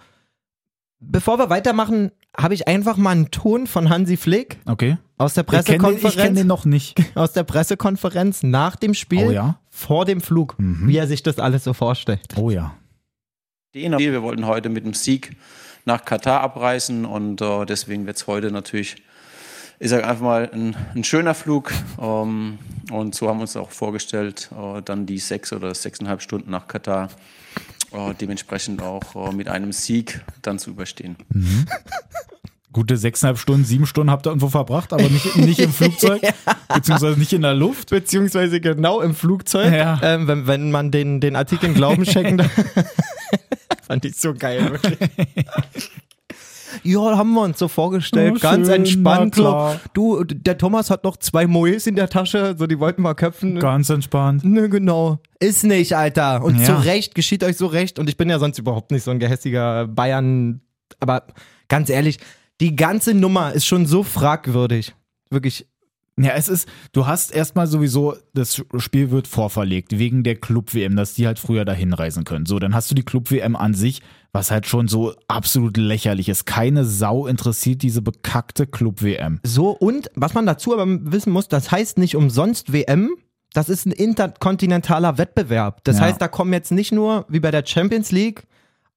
Bevor 1.04 1.38
wir 1.40 1.50
weitermachen, 1.50 2.12
habe 2.38 2.54
ich 2.54 2.68
einfach 2.68 2.96
mal 2.96 3.10
einen 3.12 3.32
Ton 3.32 3.68
von 3.68 3.90
Hansi 3.90 4.16
Flick 4.18 4.60
Okay. 4.66 4.98
aus 5.18 5.34
der 5.34 5.44
Ich 5.44 5.50
kenne 5.50 5.64
den, 5.64 5.66
kenn 5.66 5.82
Pressekonferenz, 5.82 6.38
den 6.38 6.48
noch 6.48 6.64
nicht. 6.66 7.02
aus 7.16 7.34
der 7.34 7.44
Pressekonferenz 7.44 8.44
nach 8.44 8.76
dem 8.78 8.94
Spiel, 8.94 9.28
Oh 9.28 9.32
ja. 9.32 9.60
vor 9.70 10.06
dem 10.06 10.22
Flug, 10.22 10.56
Mhm. 10.58 10.88
wie 10.88 10.96
er 10.98 11.08
sich 11.08 11.22
das 11.24 11.38
alles 11.40 11.64
so 11.66 11.74
vorstellt. 11.74 12.22
Oh 12.38 12.50
ja. 12.50 12.76
Wir 13.74 14.22
wollten 14.22 14.46
heute 14.48 14.68
mit 14.68 14.84
dem 14.86 14.94
Sieg 14.94 15.38
nach 15.86 16.04
Katar 16.04 16.42
abreisen 16.42 17.06
und 17.06 17.40
äh, 17.40 17.66
deswegen 17.66 18.06
wird 18.06 18.18
es 18.18 18.28
heute 18.28 18.52
natürlich, 18.52 18.98
ich 19.80 19.90
sage 19.90 20.06
einfach 20.06 20.24
mal, 20.24 20.50
ein, 20.52 20.76
ein 20.94 21.06
schöner 21.06 21.34
Flug. 21.34 21.72
Ähm, 21.98 22.60
und 22.92 23.16
so 23.16 23.30
haben 23.30 23.38
wir 23.38 23.44
uns 23.44 23.56
auch 23.56 23.72
vorgestellt, 23.72 24.50
äh, 24.52 24.82
dann 24.82 25.06
die 25.06 25.20
sechs 25.20 25.54
oder 25.54 25.74
sechseinhalb 25.74 26.22
Stunden 26.22 26.52
nach 26.52 26.68
Katar 26.68 27.08
äh, 27.94 28.14
dementsprechend 28.20 28.82
auch 28.82 29.30
äh, 29.30 29.34
mit 29.34 29.48
einem 29.48 29.72
Sieg 29.72 30.20
dann 30.42 30.60
zu 30.60 30.72
überstehen. 30.72 31.16
Gute 32.74 32.96
sechseinhalb 32.98 33.38
Stunden, 33.38 33.66
sieben 33.66 33.86
Stunden 33.86 34.10
habt 34.12 34.26
ihr 34.26 34.30
irgendwo 34.30 34.48
verbracht, 34.48 34.94
aber 34.94 35.04
nicht, 35.04 35.36
nicht 35.36 35.60
im 35.60 35.74
Flugzeug, 35.74 36.22
beziehungsweise 36.74 37.20
nicht 37.20 37.34
in 37.34 37.42
der 37.42 37.54
Luft. 37.54 37.90
Beziehungsweise 37.90 38.62
genau 38.62 39.02
im 39.02 39.14
Flugzeug, 39.14 39.74
Ja. 39.74 40.00
ähm, 40.02 40.28
wenn, 40.28 40.48
wenn 40.48 40.72
man 40.72 40.90
den, 40.92 41.20
den 41.20 41.36
Artikeln 41.36 41.74
Glauben 41.74 42.06
schenken 42.06 42.38
darf. 42.38 42.52
Fand 43.88 44.06
ich 44.06 44.16
so 44.16 44.34
geil, 44.34 44.72
wirklich. 44.72 44.98
Ja, 46.84 47.18
haben 47.18 47.34
wir 47.34 47.42
uns 47.42 47.60
so 47.60 47.68
vorgestellt, 47.68 48.36
Oh, 48.38 48.40
ganz 48.40 48.68
schön, 48.68 48.76
entspannt 48.78 49.36
so. 49.36 49.76
Du, 49.94 50.24
der 50.24 50.58
Thomas 50.58 50.90
hat 50.90 51.04
noch 51.04 51.18
zwei 51.18 51.46
Moes 51.46 51.86
in 51.86 51.96
der 51.98 52.10
Tasche, 52.10 52.56
so 52.58 52.66
die 52.66 52.80
wollten 52.80 53.02
mal 53.02 53.14
köpfen. 53.14 53.60
Ganz 53.60 53.90
entspannt. 53.90 54.46
Ne, 54.46 54.70
genau. 54.70 55.20
Ist 55.40 55.66
nicht, 55.66 55.98
Alter. 55.98 56.42
Und 56.42 56.60
Ja. 56.60 56.66
zu 56.68 56.72
Recht, 56.86 57.14
geschieht 57.14 57.44
euch 57.44 57.58
so 57.58 57.68
recht. 57.68 58.00
Und 58.00 58.10
ich 58.10 58.16
bin 58.16 58.30
ja 58.30 58.40
sonst 58.40 58.58
überhaupt 58.58 58.92
nicht 58.92 59.04
so 59.04 59.12
ein 59.12 59.20
gehässiger 59.20 59.86
Bayern. 59.86 60.62
Aber 61.02 61.24
ganz 61.68 61.90
ehrlich, 61.90 62.20
die 62.62 62.76
ganze 62.76 63.14
Nummer 63.14 63.52
ist 63.54 63.66
schon 63.66 63.86
so 63.86 64.04
fragwürdig. 64.04 64.94
Wirklich. 65.30 65.68
Ja, 66.20 66.34
es 66.36 66.50
ist, 66.50 66.68
du 66.92 67.08
hast 67.08 67.32
erstmal 67.34 67.66
sowieso, 67.68 68.16
das 68.34 68.62
Spiel 68.78 69.12
wird 69.12 69.28
vorverlegt, 69.28 69.98
wegen 69.98 70.24
der 70.24 70.36
Club-WM, 70.36 70.96
dass 70.96 71.14
die 71.16 71.26
halt 71.26 71.40
früher 71.40 71.66
dahin 71.66 71.94
reisen 71.94 72.26
können. 72.26 72.46
So, 72.46 72.60
dann 72.60 72.76
hast 72.76 72.92
du 72.92 72.96
die 72.96 73.04
Club-WM 73.04 73.56
an 73.56 73.74
sich, 73.74 74.02
was 74.34 74.52
halt 74.52 74.68
schon 74.68 74.88
so 74.88 75.16
absolut 75.28 75.78
lächerlich 75.78 76.30
ist. 76.30 76.46
Keine 76.46 76.86
Sau 76.86 77.28
interessiert 77.28 77.82
diese 77.82 78.02
bekackte 78.02 78.68
Club-WM. 78.68 79.40
So, 79.44 79.70
und 79.72 80.12
was 80.16 80.34
man 80.34 80.46
dazu 80.46 80.78
aber 80.78 80.86
wissen 81.12 81.32
muss, 81.32 81.48
das 81.48 81.72
heißt 81.72 81.98
nicht 81.98 82.16
umsonst 82.16 82.72
WM. 82.74 83.16
Das 83.54 83.68
ist 83.70 83.86
ein 83.86 83.92
interkontinentaler 83.92 85.18
Wettbewerb. 85.18 85.84
Das 85.86 85.98
Ja. 85.98 86.04
heißt, 86.04 86.22
da 86.22 86.28
kommen 86.28 86.54
jetzt 86.54 86.72
nicht 86.72 86.92
nur, 86.92 87.26
wie 87.30 87.40
bei 87.40 87.52
der 87.52 87.66
Champions 87.66 88.12
League, 88.12 88.44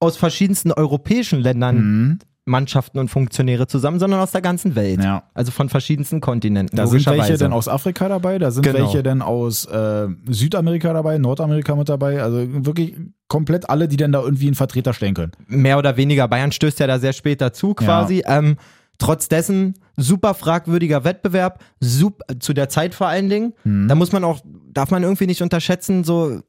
aus 0.00 0.16
verschiedensten 0.16 0.72
europäischen 0.72 1.40
Ländern 1.40 1.76
Mhm. 1.76 2.18
Mannschaften 2.46 2.98
und 2.98 3.08
Funktionäre 3.08 3.66
zusammen, 3.66 3.98
sondern 3.98 4.20
aus 4.20 4.32
der 4.32 4.42
ganzen 4.42 4.74
Welt. 4.74 5.02
Ja. 5.02 5.24
Also 5.32 5.50
von 5.50 5.68
verschiedensten 5.70 6.20
Kontinenten. 6.20 6.76
Da 6.76 6.86
sind 6.86 7.06
welche 7.06 7.38
dann 7.38 7.52
aus 7.54 7.68
Afrika 7.68 8.08
dabei, 8.08 8.38
da 8.38 8.50
sind 8.50 8.64
Genau. 8.64 8.80
welche 8.80 9.02
dann 9.02 9.22
aus 9.22 9.64
äh, 9.64 10.08
Südamerika 10.28 10.92
dabei, 10.92 11.16
Nordamerika 11.18 11.74
mit 11.74 11.88
dabei. 11.88 12.22
Also 12.22 12.44
wirklich 12.66 12.94
komplett 13.28 13.70
alle, 13.70 13.88
die 13.88 13.96
dann 13.96 14.12
da 14.12 14.20
irgendwie 14.22 14.46
einen 14.46 14.56
Vertreter 14.56 14.92
stellen 14.92 15.14
können. 15.14 15.32
mehr 15.46 15.78
oder 15.78 15.96
weniger. 15.96 16.28
Bayern 16.28 16.52
stößt 16.52 16.78
ja 16.80 16.86
da 16.86 16.98
sehr 16.98 17.14
spät 17.14 17.40
dazu 17.40 17.72
quasi. 17.74 18.22
Ähm, 18.26 18.56
trotz 18.98 19.28
dessen 19.28 19.74
super 19.96 20.34
fragwürdiger 20.34 21.02
Wettbewerb, 21.04 21.62
sup 21.80 22.20
zu 22.40 22.52
der 22.52 22.68
Zeit 22.68 22.94
vor 22.94 23.08
allen 23.08 23.28
Dingen. 23.30 23.54
Mhm. 23.64 23.88
Da 23.88 23.94
muss 23.94 24.12
man 24.12 24.22
auch, 24.22 24.40
darf 24.70 24.90
man 24.90 25.02
irgendwie 25.02 25.26
nicht 25.26 25.40
unterschätzen, 25.42 26.04
so 26.04 26.40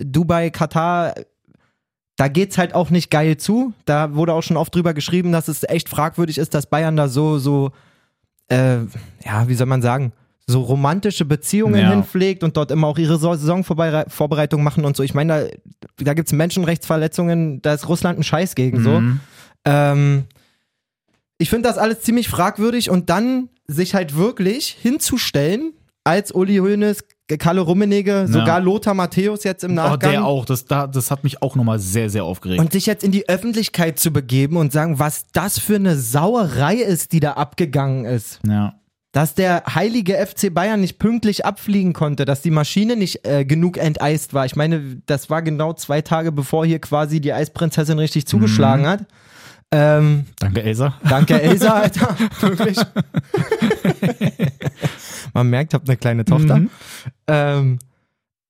Dubai, 0.00 0.50
Katar, 0.50 1.14
da 2.16 2.28
geht's 2.28 2.58
halt 2.58 2.74
auch 2.74 2.90
nicht 2.90 3.10
geil 3.10 3.36
zu. 3.36 3.72
Da 3.84 4.14
wurde 4.14 4.34
auch 4.34 4.42
schon 4.42 4.56
oft 4.56 4.74
drüber 4.74 4.94
geschrieben, 4.94 5.32
dass 5.32 5.48
es 5.48 5.62
echt 5.64 5.88
fragwürdig 5.88 6.38
ist, 6.38 6.54
dass 6.54 6.66
Bayern 6.66 6.96
da 6.96 7.08
so, 7.08 7.38
so, 7.38 7.72
äh, 8.48 8.78
ja, 9.24 9.46
wie 9.48 9.54
soll 9.54 9.66
man 9.66 9.82
sagen, 9.82 10.12
so 10.46 10.60
romantische 10.60 11.24
Beziehungen 11.24 11.80
Ja. 11.80 11.90
hinpflegt 11.90 12.42
und 12.42 12.56
dort 12.56 12.70
immer 12.70 12.88
auch 12.88 12.98
ihre 12.98 13.16
Saisonvorbereitung 13.18 14.62
machen 14.62 14.84
und 14.84 14.96
so. 14.96 15.02
Ich 15.02 15.14
meine, 15.14 15.50
da, 15.80 16.04
da 16.04 16.14
gibt's 16.14 16.32
Menschenrechtsverletzungen, 16.32 17.62
da 17.62 17.72
ist 17.74 17.88
Russland 17.88 18.18
ein 18.18 18.24
Scheiß 18.24 18.54
gegen 18.54 18.82
so. 18.82 19.00
Mhm. 19.00 19.20
Ähm, 19.64 20.24
ich 21.38 21.48
finde 21.48 21.68
das 21.68 21.78
alles 21.78 22.00
ziemlich 22.02 22.28
fragwürdig 22.28 22.90
und 22.90 23.08
dann 23.08 23.48
sich 23.66 23.94
halt 23.94 24.16
wirklich 24.16 24.76
hinzustellen, 24.80 25.72
als 26.04 26.32
Uli 26.32 26.56
Hoeneß, 26.58 27.04
Kalle 27.38 27.60
Rummenigge, 27.62 28.26
sogar 28.28 28.60
Lothar 28.60 28.92
Matthäus 28.94 29.44
jetzt 29.44 29.64
im 29.64 29.70
Oh, 29.72 29.74
Nachgang. 29.74 30.10
der 30.10 30.24
auch. 30.26 30.44
Das, 30.44 30.66
da, 30.66 30.86
das 30.86 31.10
hat 31.10 31.24
mich 31.24 31.40
auch 31.42 31.56
nochmal 31.56 31.78
sehr, 31.78 32.10
sehr 32.10 32.24
aufgeregt. 32.24 32.60
Und 32.60 32.72
sich 32.72 32.84
jetzt 32.86 33.02
in 33.04 33.10
die 33.12 33.28
Öffentlichkeit 33.28 33.98
zu 33.98 34.10
begeben 34.12 34.56
und 34.58 34.70
sagen, 34.72 34.98
was 34.98 35.24
das 35.32 35.58
für 35.58 35.76
eine 35.76 35.96
Sauerei 35.96 36.74
ist, 36.76 37.12
die 37.12 37.20
da 37.20 37.32
abgegangen 37.34 38.04
ist. 38.04 38.40
ja. 38.46 38.74
Dass 39.14 39.34
der 39.34 39.64
heilige 39.74 40.14
FC 40.26 40.52
Bayern 40.54 40.80
nicht 40.80 40.98
pünktlich 40.98 41.44
abfliegen 41.44 41.92
konnte, 41.92 42.24
dass 42.24 42.40
die 42.40 42.50
Maschine 42.50 42.96
nicht 42.96 43.26
äh, 43.26 43.44
genug 43.44 43.76
enteist 43.76 44.32
war. 44.32 44.46
Ich 44.46 44.56
meine, 44.56 45.02
das 45.04 45.28
war 45.28 45.42
genau 45.42 45.74
zwei 45.74 46.00
Tage 46.00 46.32
bevor 46.32 46.64
hier 46.64 46.78
quasi 46.78 47.20
die 47.20 47.34
Eisprinzessin 47.34 47.98
richtig 47.98 48.26
zugeschlagen 48.26 48.86
hat. 48.86 49.00
Ähm, 49.70 50.24
Danke, 50.38 50.62
Elsa. 50.62 50.94
Danke, 51.06 51.42
Elsa, 51.42 51.74
Alter. 51.74 52.16
Wirklich. 52.40 52.78
Man 55.34 55.48
merkt, 55.48 55.72
ich 55.72 55.74
habe 55.74 55.86
eine 55.86 55.96
kleine 55.96 56.24
Tochter. 56.24 56.56
Mhm. 56.58 56.70
Ähm, 57.26 57.78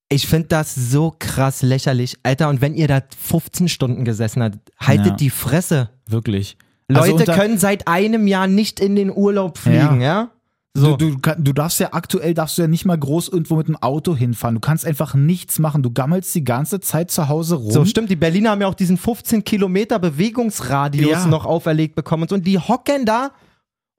ich 0.08 0.26
finde 0.26 0.48
das 0.48 0.74
so 0.74 1.14
krass 1.18 1.62
lächerlich. 1.62 2.16
Alter, 2.22 2.48
und 2.48 2.60
wenn 2.60 2.74
ihr 2.74 2.86
da 2.88 3.00
15 3.18 3.68
Stunden 3.68 4.04
gesessen 4.04 4.42
habt, 4.42 4.58
haltet 4.78 5.06
Ja. 5.06 5.14
die 5.16 5.30
Fresse. 5.30 5.90
Wirklich. 6.06 6.56
Leute 6.88 7.12
Also 7.20 7.32
können 7.32 7.56
seit 7.58 7.88
einem 7.88 8.26
Jahr 8.26 8.46
nicht 8.46 8.78
in 8.80 8.94
den 8.96 9.10
Urlaub 9.10 9.56
fliegen, 9.56 10.00
ja? 10.02 10.30
So. 10.74 10.96
Du, 10.96 11.16
du, 11.16 11.34
du 11.38 11.52
darfst 11.52 11.80
ja 11.80 11.90
aktuell 11.92 12.32
darfst 12.32 12.56
du 12.56 12.62
ja 12.62 12.68
nicht 12.68 12.86
mal 12.86 12.98
groß 12.98 13.28
irgendwo 13.28 13.56
mit 13.56 13.68
dem 13.68 13.76
Auto 13.76 14.16
hinfahren. 14.16 14.54
Du 14.54 14.60
kannst 14.60 14.86
einfach 14.86 15.14
nichts 15.14 15.58
machen. 15.58 15.82
Du 15.82 15.90
gammelst 15.90 16.34
die 16.34 16.44
ganze 16.44 16.80
Zeit 16.80 17.10
zu 17.10 17.28
Hause 17.28 17.56
rum. 17.56 17.70
So, 17.70 17.84
stimmt, 17.84 18.08
die 18.10 18.16
Berliner 18.16 18.50
haben 18.50 18.60
ja 18.62 18.66
auch 18.68 18.74
diesen 18.74 18.96
15 18.96 19.44
Kilometer 19.44 19.98
Bewegungsradius 19.98 21.10
Ja. 21.10 21.26
noch 21.26 21.44
auferlegt 21.44 21.94
bekommen. 21.94 22.26
Und 22.30 22.46
die 22.46 22.58
hocken 22.58 23.04
da 23.04 23.32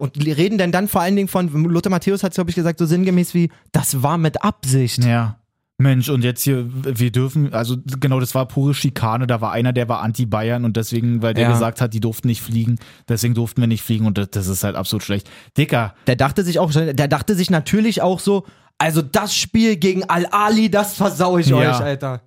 und 0.04 0.26
reden 0.26 0.58
denn 0.58 0.72
dann 0.72 0.88
vor 0.88 1.02
allen 1.02 1.16
Dingen 1.16 1.28
von, 1.28 1.50
Lothar 1.66 1.90
Matthäus 1.92 2.24
hat 2.24 2.32
es, 2.32 2.36
glaube 2.36 2.50
ich, 2.50 2.56
gesagt, 2.56 2.78
so 2.80 2.86
sinngemäß 2.86 3.34
wie, 3.34 3.50
das 3.72 4.04
war 4.04 4.18
mit 4.18 4.44
Absicht. 4.44 5.04
Ja. 5.04 5.38
Mensch, 5.80 6.08
und 6.10 6.24
jetzt 6.24 6.44
hier, 6.44 6.70
wir 6.72 7.12
dürfen, 7.12 7.52
also 7.54 7.78
genau, 8.00 8.20
das 8.20 8.36
war 8.36 8.48
pure 8.48 8.74
Schikane. 8.74 9.26
Da 9.28 9.42
war 9.42 9.52
einer, 9.52 9.74
der 9.74 9.90
war 9.90 10.02
Anti-Bayern 10.02 10.66
und 10.66 10.78
deswegen, 10.78 11.22
weil 11.22 11.34
der 11.34 11.46
Ja. 11.46 11.52
gesagt 11.52 11.82
hat, 11.82 11.94
die 11.94 12.00
durften 12.00 12.28
nicht 12.28 12.42
fliegen, 12.42 12.78
deswegen 13.10 13.34
durften 13.34 13.60
wir 13.62 13.68
nicht 13.68 13.82
fliegen 13.82 14.06
und 14.06 14.18
das, 14.18 14.30
das 14.30 14.48
ist 14.48 14.64
halt 14.64 14.76
absolut 14.76 15.04
schlecht. 15.04 15.30
Dicker, 15.58 15.96
Der 16.08 16.16
dachte 16.16 16.44
sich 16.44 16.60
auch, 16.60 16.72
der 16.72 16.94
dachte 17.08 17.34
sich 17.36 17.50
natürlich 17.50 18.02
auch 18.02 18.20
so, 18.20 18.46
also 18.78 19.02
das 19.02 19.36
Spiel 19.36 19.76
gegen 19.78 20.04
Al-Ali, 20.04 20.70
das 20.70 20.96
versau 20.96 21.38
ich 21.40 21.48
Ja. 21.48 21.58
euch, 21.58 21.82
Alter. 21.82 22.22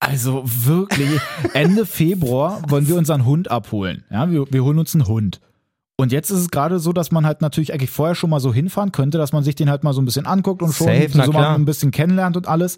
also 0.00 0.42
wirklich, 0.44 1.20
Ende 1.54 1.86
Februar 1.86 2.62
wollen 2.68 2.86
wir 2.88 2.96
unseren 2.96 3.24
Hund 3.24 3.50
abholen. 3.50 4.04
Ja, 4.10 4.30
wir, 4.30 4.44
wir 4.50 4.62
holen 4.62 4.78
uns 4.78 4.94
einen 4.94 5.06
Hund. 5.08 5.40
Und 5.96 6.12
jetzt 6.12 6.30
ist 6.30 6.40
es 6.40 6.50
gerade 6.50 6.78
so, 6.78 6.92
dass 6.92 7.10
man 7.10 7.24
halt 7.24 7.40
natürlich 7.40 7.72
eigentlich 7.72 7.90
vorher 7.90 8.14
schon 8.14 8.30
mal 8.30 8.40
so 8.40 8.52
hinfahren 8.52 8.92
könnte, 8.92 9.16
dass 9.16 9.32
man 9.32 9.42
sich 9.42 9.54
den 9.54 9.70
halt 9.70 9.82
mal 9.82 9.94
so 9.94 10.02
ein 10.02 10.04
bisschen 10.04 10.26
anguckt 10.26 10.62
und 10.62 10.74
schon 10.74 10.86
Safe, 10.88 11.08
so 11.08 11.32
mal 11.32 11.54
ein 11.54 11.64
bisschen 11.64 11.90
kennenlernt 11.90 12.36
und 12.36 12.48
alles. 12.48 12.76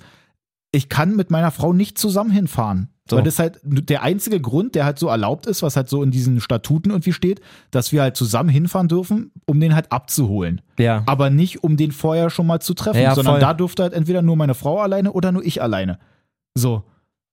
Ich 0.71 0.89
kann 0.89 1.17
mit 1.17 1.31
meiner 1.31 1.51
Frau 1.51 1.73
nicht 1.73 1.99
zusammen 1.99 2.31
hinfahren. 2.31 2.91
So. 3.11 3.17
Weil 3.17 3.25
das 3.25 3.35
ist 3.35 3.39
halt 3.41 3.59
der 3.65 4.03
einzige 4.03 4.39
Grund, 4.39 4.75
der 4.75 4.85
halt 4.85 4.99
so 4.99 5.09
erlaubt 5.09 5.47
ist, 5.47 5.63
was 5.63 5.77
halt 5.77 5.89
so 5.89 6.03
in 6.03 6.11
diesen 6.11 6.41
Statuten 6.41 6.91
irgendwie 6.91 7.15
steht, 7.15 7.41
dass 7.71 7.91
wir 7.91 8.03
halt 8.03 8.17
zusammen 8.17 8.51
hinfahren 8.51 8.87
dürfen, 8.87 9.33
um 9.47 9.59
den 9.59 9.75
halt 9.75 9.91
abzuholen. 9.91 10.61
Ja. 10.79 11.03
Aber 11.07 11.31
nicht, 11.31 11.65
um 11.65 11.79
den 11.79 11.91
vorher 11.91 12.29
schon 12.29 12.47
mal 12.47 12.61
zu 12.61 12.75
treffen, 12.75 13.01
Ja, 13.01 13.15
sondern 13.15 13.35
voll. 13.35 13.41
da 13.41 13.55
durfte 13.55 13.83
halt 13.83 13.95
entweder 13.95 14.21
nur 14.21 14.37
meine 14.37 14.55
Frau 14.55 14.81
alleine 14.81 15.13
oder 15.13 15.33
nur 15.33 15.45
ich 15.45 15.63
alleine. 15.63 15.99
So. 16.55 16.85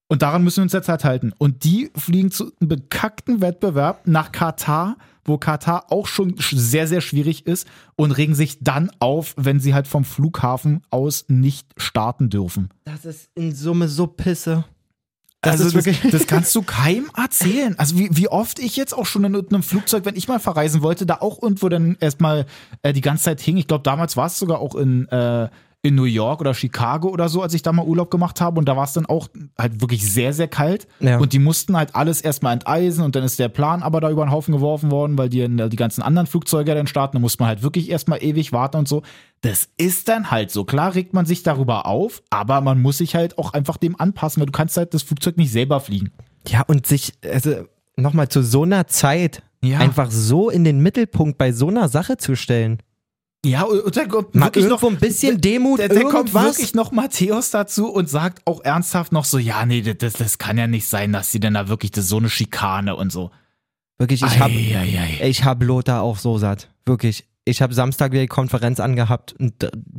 Und 0.08 0.22
daran 0.22 0.44
müssen 0.44 0.58
wir 0.58 0.64
uns 0.64 0.74
jetzt 0.74 0.88
halt 0.88 1.04
halten. 1.04 1.34
Und 1.38 1.64
die 1.66 1.92
fliegen 1.96 2.32
zu 2.32 2.52
einem 2.62 2.70
bekackten 2.70 3.42
Wettbewerb 3.42 4.08
nach 4.08 4.32
Katar, 4.32 4.98
wo 5.26 5.38
Katar 5.38 5.92
auch 5.92 6.08
schon 6.08 6.36
sch- 6.36 6.56
sehr, 6.58 6.88
sehr 6.88 7.02
schwierig 7.02 7.46
ist 7.48 7.68
und 7.96 8.12
regen 8.12 8.36
sich 8.36 8.60
dann 8.62 8.92
auf, 9.00 9.34
wenn 9.38 9.60
sie 9.60 9.74
halt 9.74 9.88
vom 9.88 10.06
Flughafen 10.06 10.82
aus 10.92 11.26
nicht 11.28 11.68
starten 11.78 12.30
dürfen. 12.30 12.70
Das 12.86 13.06
ist 13.06 13.30
in 13.36 13.54
Summe 13.54 13.88
so 13.88 14.08
pisse. 14.08 14.64
Das 15.42 15.62
also 15.62 15.66
ist 15.66 15.76
das, 15.76 15.86
wirklich- 15.86 16.12
das 16.12 16.26
kannst 16.28 16.56
du 16.56 16.62
keinem 16.66 17.10
erzählen. 17.16 17.78
Also 17.78 17.98
wie, 18.00 18.10
wie 18.12 18.28
oft 18.30 18.58
ich 18.60 18.76
jetzt 18.76 18.94
auch 18.94 19.06
schon 19.06 19.24
in 19.26 19.36
einem 19.36 19.62
Flugzeug, 19.64 20.06
wenn 20.06 20.16
ich 20.16 20.28
mal 20.28 20.40
verreisen 20.40 20.82
wollte, 20.82 21.06
da 21.06 21.18
auch 21.22 21.42
irgendwo 21.44 21.70
dann 21.70 21.98
erstmal 22.00 22.46
äh, 22.82 22.94
die 22.94 23.02
ganze 23.02 23.26
Zeit 23.26 23.42
hing. 23.42 23.58
Ich 23.58 23.68
glaube, 23.68 23.84
damals 23.84 24.18
war 24.18 24.26
es 24.28 24.40
sogar 24.40 24.60
auch 24.60 24.74
in, 24.76 25.08
äh, 25.10 25.50
in 25.86 25.96
New 25.96 26.04
York 26.06 26.42
oder 26.42 26.54
Chicago 26.54 27.10
oder 27.10 27.30
so, 27.30 27.42
als 27.42 27.54
ich 27.54 27.62
da 27.62 27.72
mal 27.72 27.86
Urlaub 27.86 28.12
gemacht 28.12 28.42
habe. 28.42 28.60
Und 28.60 28.66
da 28.68 28.76
war 28.76 28.84
es 28.84 28.94
dann 28.94 29.06
auch 29.06 29.28
halt 29.58 29.80
wirklich 29.82 30.12
sehr, 30.12 30.34
sehr 30.34 30.48
kalt. 30.48 30.88
Ja. 31.00 31.18
Und 31.20 31.32
die 31.34 31.40
mussten 31.40 31.78
halt 31.78 31.96
alles 31.96 32.22
erstmal 32.22 32.54
enteisen 32.54 33.04
und 33.04 33.16
dann 33.16 33.24
ist 33.24 33.40
der 33.40 33.50
Plan 33.50 33.84
aber 33.84 34.02
da 34.02 34.10
über 34.10 34.26
den 34.26 34.32
Haufen 34.32 34.52
geworfen 34.54 34.92
worden, 34.92 35.18
weil 35.18 35.30
die, 35.30 35.48
die 35.70 35.76
ganzen 35.76 36.02
anderen 36.02 36.28
Flugzeuge 36.28 36.74
dann 36.76 36.88
starten. 36.88 37.18
Da 37.18 37.20
muss 37.22 37.40
man 37.40 37.48
halt 37.48 37.62
wirklich 37.64 37.90
erstmal 37.90 38.24
ewig 38.24 38.52
warten 38.52 38.78
und 38.78 38.88
so. 38.88 39.04
Das 39.42 39.70
ist 39.78 40.08
dann 40.10 40.32
halt 40.32 40.52
so. 40.52 40.66
Klar 40.66 40.96
regt 40.96 41.14
man 41.14 41.26
sich 41.26 41.44
darüber 41.44 41.86
auf, 41.86 42.24
aber 42.30 42.62
man 42.62 42.82
muss 42.82 42.98
sich 42.98 43.16
halt 43.16 43.38
auch 43.38 43.54
einfach 43.54 43.78
dem 43.78 44.00
anpassen, 44.00 44.42
weil 44.42 44.48
du 44.48 44.52
kannst 44.52 44.76
halt 44.78 44.94
das 44.94 45.04
Flugzeug 45.04 45.38
nicht 45.38 45.52
selber 45.52 45.80
fliegen. 45.80 46.12
Ja, 46.48 46.64
und 46.68 46.88
sich, 46.88 47.14
also 47.24 47.66
nochmal 47.96 48.30
zu 48.30 48.42
so 48.42 48.64
einer 48.64 48.88
Zeit 48.88 49.44
Ja. 49.64 49.80
einfach 49.80 50.12
so 50.12 50.50
in 50.50 50.64
den 50.64 50.80
Mittelpunkt 50.80 51.38
bei 51.38 51.52
so 51.52 51.68
einer 51.68 51.90
Sache 51.90 52.18
zu 52.18 52.36
stellen. 52.36 52.80
Ja, 53.46 53.64
und 53.64 53.96
dann 53.96 54.10
kommt 54.10 54.34
wirklich 54.34 54.66
irgendwo 54.66 54.88
noch 54.88 54.94
ein 54.94 55.00
bisschen 55.00 55.40
Demut, 55.40 55.80
der 55.80 56.04
kommt 56.06 56.34
wirklich 56.34 56.74
noch 56.74 56.92
Matthäus 56.92 57.52
dazu 57.52 57.92
und 57.92 58.10
sagt 58.10 58.42
auch 58.46 58.64
ernsthaft 58.64 59.12
noch 59.12 59.26
so, 59.26 59.38
ja, 59.38 59.66
nee, 59.66 59.82
das, 59.82 60.14
das 60.14 60.38
kann 60.38 60.58
ja 60.58 60.68
nicht 60.68 60.88
sein, 60.88 61.14
dass 61.14 61.32
sie 61.32 61.40
denn 61.40 61.54
da 61.54 61.68
wirklich 61.68 61.92
das 61.92 62.08
so 62.08 62.18
eine 62.18 62.30
Schikane 62.30 62.96
und 62.96 63.12
so. 63.12 63.32
Wirklich, 63.98 64.24
ich 64.24 64.40
habe 64.40 64.54
ich 64.54 65.44
hab 65.46 65.64
Lothar 65.64 66.02
auch 66.02 66.18
so 66.18 66.38
satt. 66.38 66.70
Wirklich. 66.86 67.26
Ich 67.48 67.62
habe 67.62 67.76
Samstag 67.76 68.12
wieder 68.12 68.24
die 68.24 68.28
Konferenz 68.28 68.80
angehabt. 68.80 69.36
Ein 69.40 69.54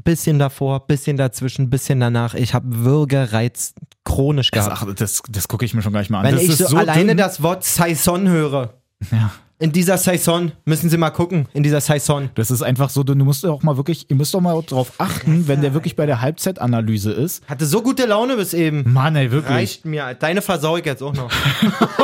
bisschen 0.04 0.40
davor, 0.40 0.86
bisschen 0.88 1.16
dazwischen, 1.16 1.70
bisschen 1.70 2.00
danach. 2.00 2.34
Ich 2.34 2.54
habe 2.54 2.66
Würgereiz 2.84 3.74
chronisch 4.04 4.50
Das, 4.50 4.66
gehabt. 4.66 4.82
ach, 4.88 4.94
das, 4.94 5.22
das 5.30 5.46
gucke 5.46 5.64
ich 5.64 5.72
mir 5.72 5.80
schon 5.80 5.92
gar 5.92 6.00
nicht 6.00 6.10
mal 6.10 6.18
an. 6.18 6.26
Wenn 6.26 6.34
das 6.34 6.42
ich 6.42 6.50
ist 6.50 6.68
so, 6.68 6.76
alleine 6.76 7.10
dünn. 7.10 7.16
das 7.18 7.42
Wort 7.42 7.62
Saison 7.64 8.26
höre. 8.26 8.74
Ja. 9.10 9.30
In 9.58 9.72
dieser 9.72 9.96
Saison, 9.96 10.52
müssen 10.66 10.90
Sie 10.90 10.98
mal 10.98 11.08
gucken, 11.08 11.48
in 11.54 11.62
dieser 11.62 11.80
Saison. 11.80 12.28
Das 12.34 12.50
ist 12.50 12.60
einfach 12.60 12.90
so, 12.90 13.02
du 13.02 13.14
musst 13.14 13.46
auch 13.46 13.62
mal 13.62 13.78
wirklich, 13.78 14.10
ihr 14.10 14.16
müsst 14.16 14.34
doch 14.34 14.42
mal 14.42 14.60
drauf 14.60 14.92
achten, 14.98 15.48
wenn 15.48 15.62
der 15.62 15.72
wirklich 15.72 15.96
bei 15.96 16.04
der 16.04 16.20
Halbzeitanalyse 16.20 17.10
ist. 17.12 17.48
Hatte 17.48 17.64
so 17.64 17.80
gute 17.80 18.04
Laune 18.04 18.36
bis 18.36 18.52
eben. 18.52 18.92
Mann, 18.92 19.16
ey, 19.16 19.30
wirklich. 19.30 19.54
Reicht 19.54 19.84
mir. 19.86 20.12
Deine 20.12 20.42
versau 20.42 20.76
ich 20.76 20.84
jetzt 20.84 21.02
auch 21.02 21.14
noch. 21.14 21.30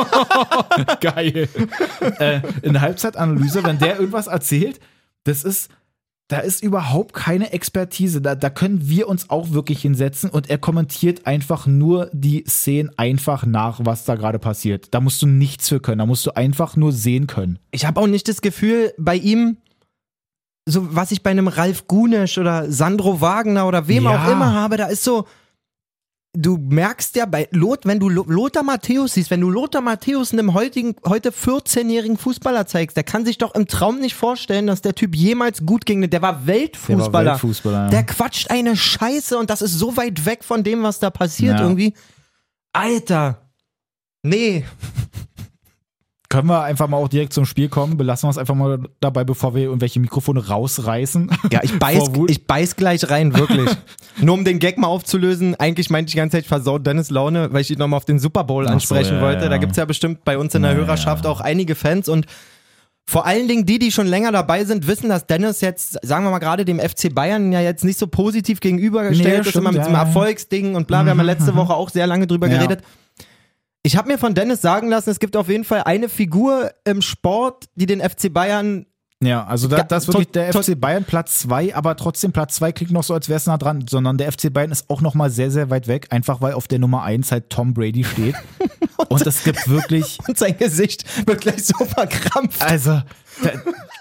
Geil. 0.99 1.47
äh, 2.17 2.41
in 2.63 2.73
der 2.73 2.81
Halbzeitanalyse, 2.81 3.63
wenn 3.63 3.77
der 3.77 3.99
irgendwas 3.99 4.25
erzählt, 4.25 4.79
das 5.23 5.43
ist, 5.43 5.69
da 6.33 6.39
ist 6.39 6.63
überhaupt 6.63 7.13
keine 7.13 7.53
Expertise. 7.53 8.19
Da, 8.19 8.33
da 8.33 8.49
können 8.49 8.89
wir 8.89 9.07
uns 9.07 9.29
auch 9.29 9.51
wirklich 9.51 9.83
hinsetzen 9.83 10.31
und 10.31 10.49
er 10.49 10.57
kommentiert 10.57 11.27
einfach 11.27 11.67
nur 11.67 12.09
die 12.11 12.43
Szenen 12.47 12.89
einfach 12.97 13.45
nach, 13.45 13.81
was 13.83 14.03
da 14.05 14.15
gerade 14.15 14.39
passiert. 14.39 14.87
Da 14.95 14.99
musst 14.99 15.21
du 15.21 15.27
nichts 15.27 15.69
für 15.69 15.79
können. 15.79 15.99
Da 15.99 16.07
musst 16.07 16.25
du 16.25 16.35
einfach 16.35 16.75
nur 16.75 16.91
sehen 16.91 17.27
können. 17.27 17.59
Ich 17.69 17.85
habe 17.85 18.01
auch 18.01 18.07
nicht 18.07 18.27
das 18.27 18.41
Gefühl, 18.41 18.95
bei 18.97 19.15
ihm, 19.15 19.57
so 20.65 20.95
was 20.95 21.11
ich 21.11 21.21
bei 21.21 21.29
einem 21.29 21.47
Ralf 21.47 21.85
Gunesch 21.87 22.39
oder 22.39 22.71
Sandro 22.71 23.21
Wagner 23.21 23.67
oder 23.67 23.87
wem 23.87 24.05
Ja. 24.05 24.25
auch 24.25 24.31
immer 24.31 24.53
habe, 24.53 24.77
da 24.77 24.87
ist 24.87 25.03
so, 25.03 25.27
du 26.35 26.57
merkst 26.57 27.15
ja 27.15 27.25
bei 27.25 27.47
Lot, 27.51 27.85
wenn 27.85 27.99
du 27.99 28.09
Lo- 28.09 28.25
Lothar 28.27 28.63
Matthäus 28.63 29.13
siehst, 29.13 29.29
wenn 29.29 29.41
du 29.41 29.49
Lothar 29.49 29.81
Matthäus 29.81 30.33
einem 30.33 30.53
heutigen, 30.53 30.95
heute 31.05 31.29
14-jährigen 31.31 32.17
Fußballer 32.17 32.65
zeigst, 32.65 32.97
der 32.97 33.03
kann 33.03 33.23
sich 33.25 33.37
doch 33.37 33.53
im 33.55 33.67
Traum 33.67 33.99
nicht 33.99 34.15
vorstellen, 34.15 34.65
dass 34.67 34.81
der 34.81 34.95
Typ 34.95 35.15
jemals 35.15 35.65
gut 35.65 35.85
ging. 35.85 36.09
Der 36.09 36.21
war 36.21 36.47
Weltfußballer. 36.47 37.31
Weltfußballer, 37.33 37.83
ja. 37.85 37.89
Der 37.89 38.03
quatscht 38.03 38.49
eine 38.51 38.75
Scheiße 38.75 39.37
und 39.37 39.49
das 39.49 39.61
ist 39.61 39.73
so 39.73 39.95
weit 39.95 40.25
weg 40.25 40.43
von 40.43 40.63
dem, 40.63 40.81
was 40.83 40.99
da 40.99 41.09
passiert 41.11 41.59
Ja. 41.59 41.63
irgendwie. 41.63 41.93
Alter. 42.73 43.49
Nee. 44.23 44.65
Können 46.33 46.47
wir 46.49 46.63
einfach 46.63 46.87
mal 46.87 46.97
auch 46.97 47.07
direkt 47.09 47.31
zum 47.31 47.45
Spiel 47.45 47.69
kommen? 47.69 47.95
Belassen 47.95 48.25
wir 48.25 48.31
es 48.31 48.39
einfach 48.39 48.55
mal 48.55 48.79
dabei, 48.99 49.23
bevor 49.23 49.53
wir 49.53 49.61
irgendwelche 49.65 49.99
Mikrofone 49.99 50.47
rausreißen. 50.47 51.29
Ja, 51.51 51.59
ich 51.61 51.77
beiß, 51.79 52.09
ich 52.27 52.47
beiß 52.47 52.75
gleich 52.75 53.07
rein, 53.11 53.37
wirklich. 53.37 53.69
Nur 54.19 54.33
um 54.33 54.43
den 54.43 54.57
Gag 54.57 54.79
mal 54.79 54.87
aufzulösen, 54.87 55.53
eigentlich 55.55 55.91
meinte 55.91 56.09
ich 56.09 56.13
die 56.13 56.17
ganze 56.17 56.37
Zeit, 56.37 56.43
ich 56.45 56.49
versau 56.49 56.79
Dennis 56.79 57.11
Laune, 57.11 57.53
weil 57.53 57.61
ich 57.61 57.69
ihn 57.69 57.77
nochmal 57.77 57.97
auf 57.97 58.05
den 58.05 58.17
Super 58.17 58.43
Bowl 58.45 58.63
Ach 58.63 58.69
so, 58.69 58.73
ansprechen 58.73 59.17
ja, 59.17 59.21
wollte. 59.21 59.43
ja. 59.43 59.49
Da 59.49 59.57
gibt's 59.57 59.77
ja 59.77 59.85
bestimmt 59.85 60.23
bei 60.25 60.39
uns 60.39 60.55
in 60.55 60.63
der 60.63 60.71
Ja, 60.71 60.77
Hörerschaft 60.77 61.27
auch 61.27 61.39
einige 61.39 61.75
Fans 61.75 62.09
und 62.09 62.25
vor 63.05 63.25
allen 63.27 63.47
Dingen 63.47 63.65
die, 63.67 63.77
die 63.77 63.91
schon 63.91 64.07
länger 64.07 64.31
dabei 64.31 64.63
sind, 64.65 64.87
wissen, 64.87 65.09
dass 65.09 65.27
Dennis 65.27 65.61
jetzt, 65.61 65.99
sagen 66.03 66.23
wir 66.25 66.31
mal 66.31 66.39
gerade 66.39 66.65
dem 66.65 66.79
FC 66.79 67.13
Bayern 67.13 67.51
ja 67.51 67.59
jetzt 67.61 67.83
nicht 67.83 67.99
so 67.99 68.07
positiv 68.07 68.59
gegenübergestellt 68.59 69.27
Nee, 69.29 69.39
ist, 69.41 69.49
stimmt, 69.49 69.61
immer 69.63 69.71
mit 69.71 69.81
ja, 69.81 69.87
diesem. 69.87 69.99
Mhm, 69.99 70.07
Erfolgsding 70.07 70.75
und 70.75 70.87
bla. 70.87 71.03
Wir 71.03 71.11
haben 71.11 71.17
ja 71.17 71.23
letzte 71.25 71.53
Woche 71.55 71.73
auch 71.73 71.89
sehr 71.89 72.07
lange 72.07 72.25
drüber 72.27 72.47
Ja. 72.47 72.57
geredet. 72.57 72.81
Ich 73.85 73.97
habe 73.97 74.07
mir 74.07 74.17
von 74.17 74.33
Dennis 74.33 74.61
sagen 74.61 74.87
lassen, 74.87 75.09
es 75.09 75.19
gibt 75.19 75.35
auf 75.35 75.49
jeden 75.49 75.65
Fall 75.65 75.83
eine 75.83 76.07
Figur 76.07 76.71
im 76.85 77.01
Sport, 77.01 77.65
die 77.75 77.85
den 77.85 77.99
FC 77.99 78.31
Bayern 78.31 78.85
Ja, 79.21 79.45
also 79.45 79.67
da, 79.67 79.83
das 79.83 80.07
wirklich 80.07 80.29
der 80.29 80.53
FC 80.53 80.79
Bayern 80.79 81.03
Platz 81.03 81.39
2, 81.39 81.75
aber 81.75 81.97
trotzdem 81.97 82.31
Platz 82.31 82.55
2 82.55 82.71
klingt 82.71 82.91
noch 82.93 83.03
so, 83.03 83.13
als 83.13 83.27
wäre 83.27 83.37
es 83.37 83.45
nah 83.45 83.57
dran, 83.57 83.83
sondern 83.89 84.17
der 84.17 84.31
FC 84.31 84.53
Bayern 84.53 84.71
ist 84.71 84.89
auch 84.89 85.01
noch 85.01 85.15
mal 85.15 85.29
sehr, 85.29 85.51
sehr 85.51 85.69
weit 85.69 85.89
weg, 85.89 86.07
einfach 86.11 86.39
weil 86.39 86.53
auf 86.53 86.69
der 86.69 86.79
Nummer 86.79 87.03
1 87.03 87.33
halt 87.33 87.49
Tom 87.49 87.73
Brady 87.73 88.05
steht. 88.05 88.35
Und 89.09 89.25
es 89.25 89.43
gibt 89.43 89.67
wirklich, 89.69 90.17
und 90.27 90.37
sein 90.37 90.57
Gesicht 90.57 91.27
wird 91.27 91.41
gleich 91.41 91.65
so 91.65 91.85
verkrampft. 91.85 92.61
also 92.61 93.01
da, 93.41 93.49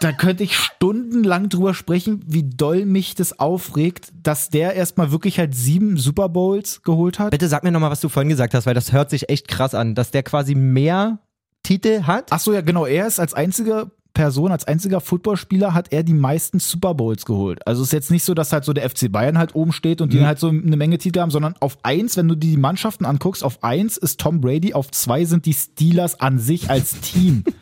da 0.00 0.12
könnte 0.12 0.42
ich 0.42 0.56
stundenlang 0.56 1.48
drüber 1.48 1.74
sprechen, 1.74 2.22
wie 2.26 2.42
doll 2.42 2.84
mich 2.84 3.14
das 3.14 3.38
aufregt, 3.38 4.12
dass 4.22 4.50
der 4.50 4.74
erstmal 4.74 5.10
wirklich 5.10 5.38
halt 5.38 5.54
sieben 5.54 5.96
Super 5.96 6.28
Bowls 6.28 6.82
geholt 6.82 7.18
hat. 7.18 7.30
Bitte 7.30 7.48
sag 7.48 7.62
mir 7.64 7.72
nochmal, 7.72 7.90
was 7.90 8.00
du 8.00 8.08
vorhin 8.08 8.28
gesagt 8.28 8.54
hast, 8.54 8.66
weil 8.66 8.74
das 8.74 8.92
hört 8.92 9.10
sich 9.10 9.28
echt 9.30 9.48
krass 9.48 9.74
an, 9.74 9.94
dass 9.94 10.10
der 10.10 10.22
quasi 10.22 10.54
mehr 10.54 11.18
Titel 11.62 12.02
hat. 12.02 12.26
Ach 12.30 12.40
so, 12.40 12.52
ja, 12.52 12.60
genau. 12.60 12.86
Er 12.86 13.06
ist 13.06 13.20
als 13.20 13.34
einzige 13.34 13.90
Person, 14.14 14.52
als 14.52 14.64
einziger 14.66 15.00
Footballspieler 15.00 15.74
hat 15.74 15.92
er 15.92 16.02
die 16.02 16.14
meisten 16.14 16.58
Super 16.58 16.94
Bowls 16.94 17.24
geholt. 17.24 17.66
Also 17.66 17.82
es 17.82 17.88
ist 17.88 17.92
jetzt 17.92 18.10
nicht 18.10 18.24
so, 18.24 18.34
dass 18.34 18.52
halt 18.52 18.64
so 18.64 18.72
der 18.72 18.88
FC 18.88 19.10
Bayern 19.10 19.38
halt 19.38 19.54
oben 19.54 19.72
steht 19.72 20.00
und 20.00 20.12
die 20.12 20.24
halt 20.24 20.38
so 20.38 20.48
eine 20.48 20.76
Menge 20.76 20.98
Titel 20.98 21.20
haben, 21.20 21.30
sondern 21.30 21.54
auf 21.60 21.78
eins, 21.82 22.16
wenn 22.16 22.28
du 22.28 22.34
die 22.34 22.56
Mannschaften 22.56 23.04
anguckst, 23.06 23.42
auf 23.42 23.62
eins 23.64 23.96
ist 23.96 24.20
Tom 24.20 24.40
Brady, 24.40 24.74
auf 24.74 24.90
zwei 24.90 25.24
sind 25.24 25.46
die 25.46 25.54
Steelers 25.54 26.20
an 26.20 26.38
sich 26.38 26.70
als 26.70 27.00
Team. 27.00 27.44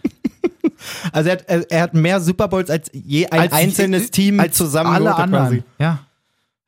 Also 1.13 1.29
er 1.29 1.37
hat, 1.37 1.45
er 1.47 1.71
er 1.71 1.83
hat 1.83 1.95
mehr 1.95 2.21
Super 2.21 2.49
Bowls 2.49 2.71
als 2.71 2.91
je 2.95 3.27
ein 3.27 3.41
als 3.41 3.53
einzelnes 3.53 4.11
Team 4.11 4.41
als 4.41 4.57
zusammen. 4.57 4.91
alle 4.91 5.15
anderen. 5.15 5.45
quasi. 5.45 5.63
Ja. 5.79 6.01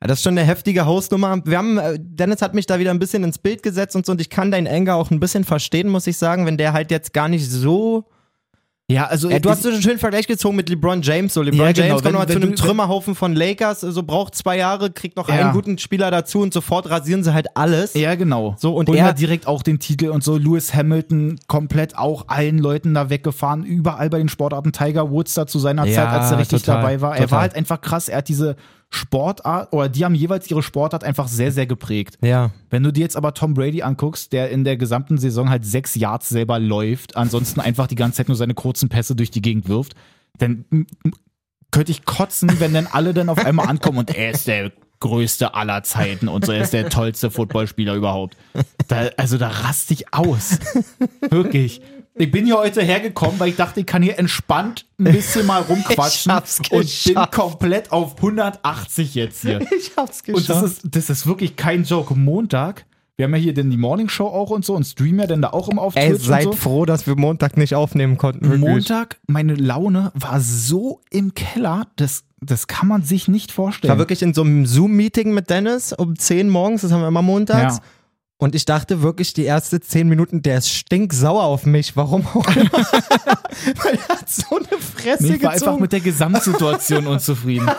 Ja, 0.01 0.07
Das 0.07 0.19
ist 0.19 0.23
schon 0.23 0.37
eine 0.37 0.45
heftige 0.45 0.85
Hausnummer. 0.85 1.41
Wir 1.45 1.57
haben, 1.57 1.77
äh, 1.79 1.97
Dennis 1.99 2.41
hat 2.43 2.53
mich 2.53 2.67
da 2.67 2.77
wieder 2.77 2.91
ein 2.91 2.99
bisschen 2.99 3.23
ins 3.23 3.39
Bild 3.39 3.63
gesetzt 3.63 3.95
und 3.95 4.05
so 4.05 4.11
und 4.11 4.21
ich 4.21 4.29
kann 4.29 4.51
deinen 4.51 4.67
Anger 4.67 4.95
auch 4.95 5.09
ein 5.09 5.19
bisschen 5.19 5.43
verstehen, 5.45 5.89
muss 5.89 6.05
ich 6.05 6.17
sagen, 6.17 6.45
wenn 6.45 6.57
der 6.57 6.73
halt 6.73 6.91
jetzt 6.91 7.13
gar 7.13 7.27
nicht 7.27 7.49
so. 7.49 8.05
Ja, 8.91 9.05
also 9.05 9.29
Ja, 9.29 9.39
du 9.39 9.49
hast 9.49 9.63
so 9.63 9.69
einen 9.69 9.81
schönen 9.81 9.97
Vergleich 9.97 10.27
gezogen 10.27 10.57
mit 10.57 10.67
LeBron 10.67 11.01
James. 11.01 11.33
So, 11.33 11.41
LeBron 11.41 11.67
Ja, 11.67 11.71
genau. 11.71 11.85
James 11.87 11.93
kommt 11.93 12.05
Wenn- 12.05 12.11
nochmal 12.13 12.27
zu 12.27 12.35
einem 12.41 12.55
Trümmerhaufen 12.55 13.15
von 13.15 13.33
Lakers, 13.33 13.79
so 13.79 14.03
braucht 14.03 14.35
zwei 14.35 14.57
Jahre, 14.57 14.91
kriegt 14.91 15.15
noch 15.15 15.29
Ja. 15.29 15.35
einen 15.35 15.53
guten 15.53 15.77
Spieler 15.77 16.11
dazu 16.11 16.41
und 16.41 16.53
sofort 16.53 16.89
rasieren 16.89 17.23
sie 17.23 17.33
halt 17.33 17.47
alles. 17.55 17.93
Ja, 17.93 18.15
genau. 18.15 18.55
So, 18.59 18.75
und 18.75 18.89
und 18.89 18.95
er- 18.97 19.05
er 19.07 19.13
direkt 19.13 19.47
auch 19.47 19.63
den 19.63 19.79
Titel 19.79 20.09
und 20.09 20.21
so. 20.21 20.35
Lewis 20.37 20.73
Hamilton 20.73 21.39
komplett 21.47 21.97
auch 21.97 22.25
allen 22.27 22.59
Leuten 22.59 22.93
da 22.93 23.09
weggefahren, 23.09 23.63
überall 23.63 24.09
bei 24.09 24.17
den 24.17 24.27
Sportarten. 24.29 24.73
Tiger 24.73 25.09
Woods 25.09 25.33
da 25.33 25.47
zu 25.47 25.59
seiner 25.59 25.85
Zeit, 25.85 25.97
als 26.09 26.31
er 26.31 26.39
richtig 26.39 26.61
total, 26.63 26.81
dabei 26.81 26.99
war. 27.01 27.11
Er 27.15 27.21
total. 27.23 27.31
war 27.31 27.41
halt 27.41 27.55
einfach 27.55 27.79
krass. 27.79 28.09
Er 28.09 28.17
hat 28.17 28.27
diese 28.27 28.57
Sportart, 28.93 29.73
oder 29.73 29.89
die 29.89 30.05
haben 30.05 30.15
jeweils 30.15 30.49
ihre 30.49 30.61
Sportart 30.61 31.03
einfach 31.03 31.27
sehr, 31.27 31.51
sehr 31.51 31.65
geprägt. 31.65 32.17
Ja. 32.21 32.51
Wenn 32.69 32.83
du 32.83 32.93
dir 32.93 33.01
jetzt 33.01 33.17
aber 33.17 33.33
Tom 33.33 33.53
Brady 33.53 33.81
anguckst, 33.81 34.33
der 34.33 34.49
in 34.51 34.63
der 34.63 34.77
gesamten 34.77 35.17
Saison 35.17 35.49
halt 35.49 35.65
sechs 35.65 35.95
Yards 35.95 36.29
selber 36.29 36.59
läuft, 36.59 37.17
ansonsten 37.17 37.59
einfach 37.59 37.87
die 37.87 37.95
ganze 37.95 38.17
Zeit 38.17 38.27
nur 38.27 38.37
seine 38.37 38.53
kurzen 38.53 38.89
Pässe 38.89 39.15
durch 39.15 39.31
die 39.31 39.41
Gegend 39.41 39.67
wirft, 39.67 39.93
dann 40.37 40.65
könnte 41.71 41.91
ich 41.91 42.05
kotzen, 42.05 42.59
wenn 42.59 42.73
dann 42.73 42.87
alle 42.91 43.13
dann 43.13 43.29
auf 43.29 43.43
einmal 43.43 43.67
ankommen 43.67 43.97
und 43.97 44.15
er 44.15 44.31
ist 44.31 44.47
der 44.47 44.71
größte 44.99 45.53
aller 45.53 45.83
Zeiten 45.83 46.29
und 46.29 46.45
so, 46.45 46.51
er 46.53 46.61
ist 46.61 46.71
der 46.71 46.89
tollste 46.89 47.29
Footballspieler 47.29 47.95
überhaupt. 47.95 48.37
Da, 48.87 49.09
also 49.17 49.37
da 49.37 49.49
raste 49.49 49.93
ich 49.93 50.13
aus. 50.13 50.59
Wirklich. 51.29 51.81
Ich 52.15 52.29
bin 52.29 52.45
hier 52.45 52.57
heute 52.57 52.81
hergekommen, 52.83 53.39
weil 53.39 53.49
ich 53.49 53.55
dachte, 53.55 53.79
ich 53.79 53.85
kann 53.85 54.03
hier 54.03 54.19
entspannt 54.19 54.85
ein 54.99 55.05
bisschen 55.05 55.45
mal 55.47 55.61
rumquatschen 55.61 56.31
Ich 56.31 56.35
hab's 56.35 56.59
und 56.59 56.69
bin 56.69 56.81
geschafft. 56.81 57.31
komplett 57.33 57.91
auf 57.91 58.15
180 58.17 59.15
jetzt 59.15 59.41
hier. 59.41 59.61
Ich 59.75 59.91
hab's 59.97 60.21
Und 60.27 60.47
das 60.47 60.61
ist, 60.63 60.81
das 60.83 61.09
ist 61.09 61.25
wirklich 61.25 61.55
kein 61.55 61.83
Joke. 61.83 62.13
Montag, 62.15 62.85
wir 63.15 63.25
haben 63.25 63.33
ja 63.33 63.39
hier 63.41 63.53
denn 63.55 63.69
die 63.71 63.77
Morning 63.77 64.09
Show 64.09 64.27
auch 64.27 64.51
und 64.51 64.63
so 64.63 64.75
und 64.75 64.83
streamen 64.85 65.19
ja 65.21 65.27
dann 65.27 65.41
da 65.41 65.49
auch 65.49 65.69
im 65.69 65.79
auf 65.79 65.95
Ey, 65.95 66.15
seid 66.15 66.43
so. 66.43 66.51
froh, 66.53 66.85
dass 66.85 67.07
wir 67.07 67.15
Montag 67.15 67.57
nicht 67.57 67.73
aufnehmen 67.73 68.17
konnten. 68.17 68.45
wirklich. 68.45 68.59
Montag, 68.61 69.19
meine 69.27 69.55
Laune 69.55 70.11
war 70.13 70.39
so 70.39 71.01
im 71.09 71.33
Keller, 71.33 71.87
das, 71.95 72.25
das 72.41 72.67
kann 72.67 72.87
man 72.87 73.01
sich 73.03 73.27
nicht 73.27 73.49
Ich 73.51 73.55
vorstellen. 73.55 73.89
war 73.91 73.97
wirklich 73.97 74.21
in 74.21 74.33
so 74.35 74.41
einem 74.41 74.65
Zoom-Meeting 74.67 75.33
mit 75.33 75.49
Dennis 75.49 75.93
um 75.93 76.15
10 76.17 76.49
morgens, 76.49 76.81
das 76.81 76.91
haben 76.91 77.01
wir 77.01 77.07
immer 77.07 77.21
montags. 77.23 77.77
Ja. 77.77 77.83
Und 78.37 78.55
ich 78.55 78.65
dachte 78.65 79.01
wirklich, 79.01 79.33
die 79.33 79.45
ersten 79.45 79.81
10 79.81 80.07
Minuten, 80.09 80.41
der 80.41 80.57
ist 80.57 80.69
stinksauer 80.69 81.43
auf 81.43 81.65
mich. 81.65 81.95
Warum 81.95 82.25
auch 82.27 82.55
immer. 82.55 82.71
Weil 83.83 83.99
er 84.07 84.09
hat 84.09 84.29
so 84.29 84.57
eine 84.57 84.81
Fresse 84.81 85.23
Nee, 85.23 85.35
ich 85.35 85.43
war 85.43 85.51
einfach 85.51 85.65
gezogen. 85.67 85.81
mit 85.81 85.93
der 85.93 85.99
Gesamtsituation 86.01 87.07
unzufrieden. 87.07 87.69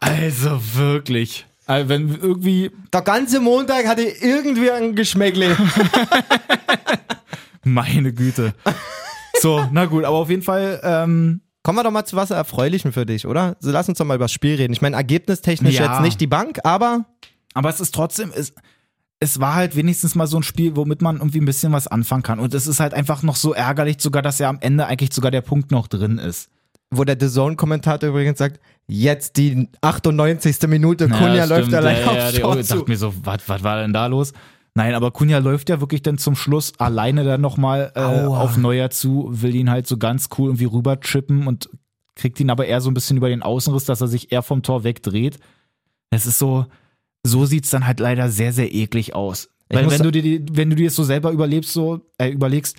also 0.00 0.60
wirklich. 0.74 1.46
Also 1.66 1.88
wenn 1.88 2.08
irgendwie, 2.20 2.70
Der 2.92 3.02
ganze 3.02 3.40
Montag 3.40 3.86
hatte 3.86 4.02
irgendwie 4.02 4.70
ein 4.70 4.94
Geschmäckle. 4.94 5.56
meine 7.64 8.12
Güte. 8.12 8.54
So, 9.40 9.66
na 9.72 9.86
gut, 9.86 10.04
aber 10.04 10.16
auf 10.16 10.30
jeden 10.30 10.42
Fall, 10.42 10.80
ähm, 10.82 11.40
Kommen 11.62 11.76
wir 11.78 11.82
doch 11.82 11.90
mal 11.90 12.06
zu 12.06 12.16
was 12.16 12.30
Erfreulichem 12.30 12.90
für 12.90 13.04
dich, 13.04 13.26
oder? 13.26 13.54
So, 13.60 13.70
lass 13.70 13.86
uns 13.86 13.98
doch 13.98 14.06
mal 14.06 14.14
über 14.14 14.24
das 14.24 14.32
Spiel 14.32 14.54
reden. 14.54 14.72
Ich 14.72 14.80
meine, 14.80 14.96
ergebnistechnisch 14.96 15.74
Ja. 15.74 15.92
jetzt 15.92 16.00
nicht 16.00 16.18
die 16.18 16.26
Bank, 16.26 16.58
aber 16.64 17.04
aber 17.54 17.68
es 17.68 17.80
ist 17.80 17.94
trotzdem, 17.94 18.30
es, 18.34 18.52
es 19.18 19.40
war 19.40 19.54
halt 19.54 19.76
wenigstens 19.76 20.14
mal 20.14 20.26
so 20.26 20.36
ein 20.38 20.42
Spiel, 20.42 20.76
womit 20.76 21.02
man 21.02 21.16
irgendwie 21.16 21.40
ein 21.40 21.44
bisschen 21.44 21.72
was 21.72 21.86
anfangen 21.86 22.22
kann. 22.22 22.38
Und 22.40 22.54
es 22.54 22.66
ist 22.66 22.80
halt 22.80 22.94
einfach 22.94 23.22
noch 23.22 23.36
so 23.36 23.52
ärgerlich, 23.52 23.96
sogar, 24.00 24.22
dass 24.22 24.38
ja 24.38 24.48
am 24.48 24.58
Ende 24.60 24.86
eigentlich 24.86 25.12
sogar 25.12 25.30
der 25.30 25.42
Punkt 25.42 25.70
noch 25.70 25.88
drin 25.88 26.18
ist. 26.18 26.48
wo 26.92 27.04
der 27.04 27.16
The 27.20 27.28
Zone-Kommentator 27.28 28.08
übrigens 28.08 28.38
sagt, 28.38 28.58
jetzt 28.88 29.36
die 29.36 29.68
98. 29.80 30.56
Minute, 30.66 31.04
Ja, 31.04 31.16
Kunja 31.18 31.44
stimmt. 31.44 31.50
läuft 31.50 31.74
allein 31.74 31.96
ja, 31.96 32.02
ja, 32.02 32.08
aufs 32.24 32.32
die- 32.34 32.40
Tor 32.40 32.56
Ich 32.58 32.66
dachte 32.68 32.84
mir 32.88 32.96
so, 32.96 33.14
was 33.24 33.62
war 33.62 33.80
denn 33.82 33.92
da 33.92 34.06
los? 34.06 34.32
Nein, 34.74 34.94
aber 34.94 35.10
Kunja 35.12 35.38
läuft 35.38 35.68
ja 35.68 35.80
wirklich 35.80 36.02
dann 36.02 36.18
zum 36.18 36.34
Schluss 36.34 36.72
alleine 36.78 37.22
dann 37.24 37.40
nochmal 37.40 37.92
äh, 37.94 38.00
auf 38.00 38.56
Neuer 38.56 38.90
zu, 38.90 39.28
will 39.30 39.54
ihn 39.54 39.70
halt 39.70 39.86
so 39.86 39.98
ganz 39.98 40.28
cool 40.38 40.48
irgendwie 40.48 40.64
rüber 40.64 40.98
chippen 41.00 41.46
und 41.46 41.68
kriegt 42.16 42.40
ihn 42.40 42.50
aber 42.50 42.66
eher 42.66 42.80
so 42.80 42.90
ein 42.90 42.94
bisschen 42.94 43.16
über 43.16 43.28
den 43.28 43.42
Außenriss, 43.42 43.84
dass 43.84 44.00
er 44.00 44.08
sich 44.08 44.32
eher 44.32 44.42
vom 44.42 44.62
Tor 44.62 44.82
wegdreht. 44.84 45.38
Es 46.10 46.26
ist 46.26 46.38
so, 46.38 46.66
so 47.22 47.44
sieht's 47.46 47.70
dann 47.70 47.86
halt 47.86 48.00
leider 48.00 48.30
sehr, 48.30 48.52
sehr 48.52 48.72
eklig 48.74 49.14
aus. 49.14 49.48
Ich 49.68 49.76
Weil 49.76 49.90
wenn 49.90 50.02
du 50.02 50.10
dir, 50.10 50.40
wenn 50.52 50.70
du 50.70 50.76
dir 50.76 50.86
das 50.88 50.96
so 50.96 51.04
selber 51.04 51.30
überlebst, 51.30 51.72
so, 51.72 52.00
äh, 52.18 52.28
überlegst, 52.30 52.76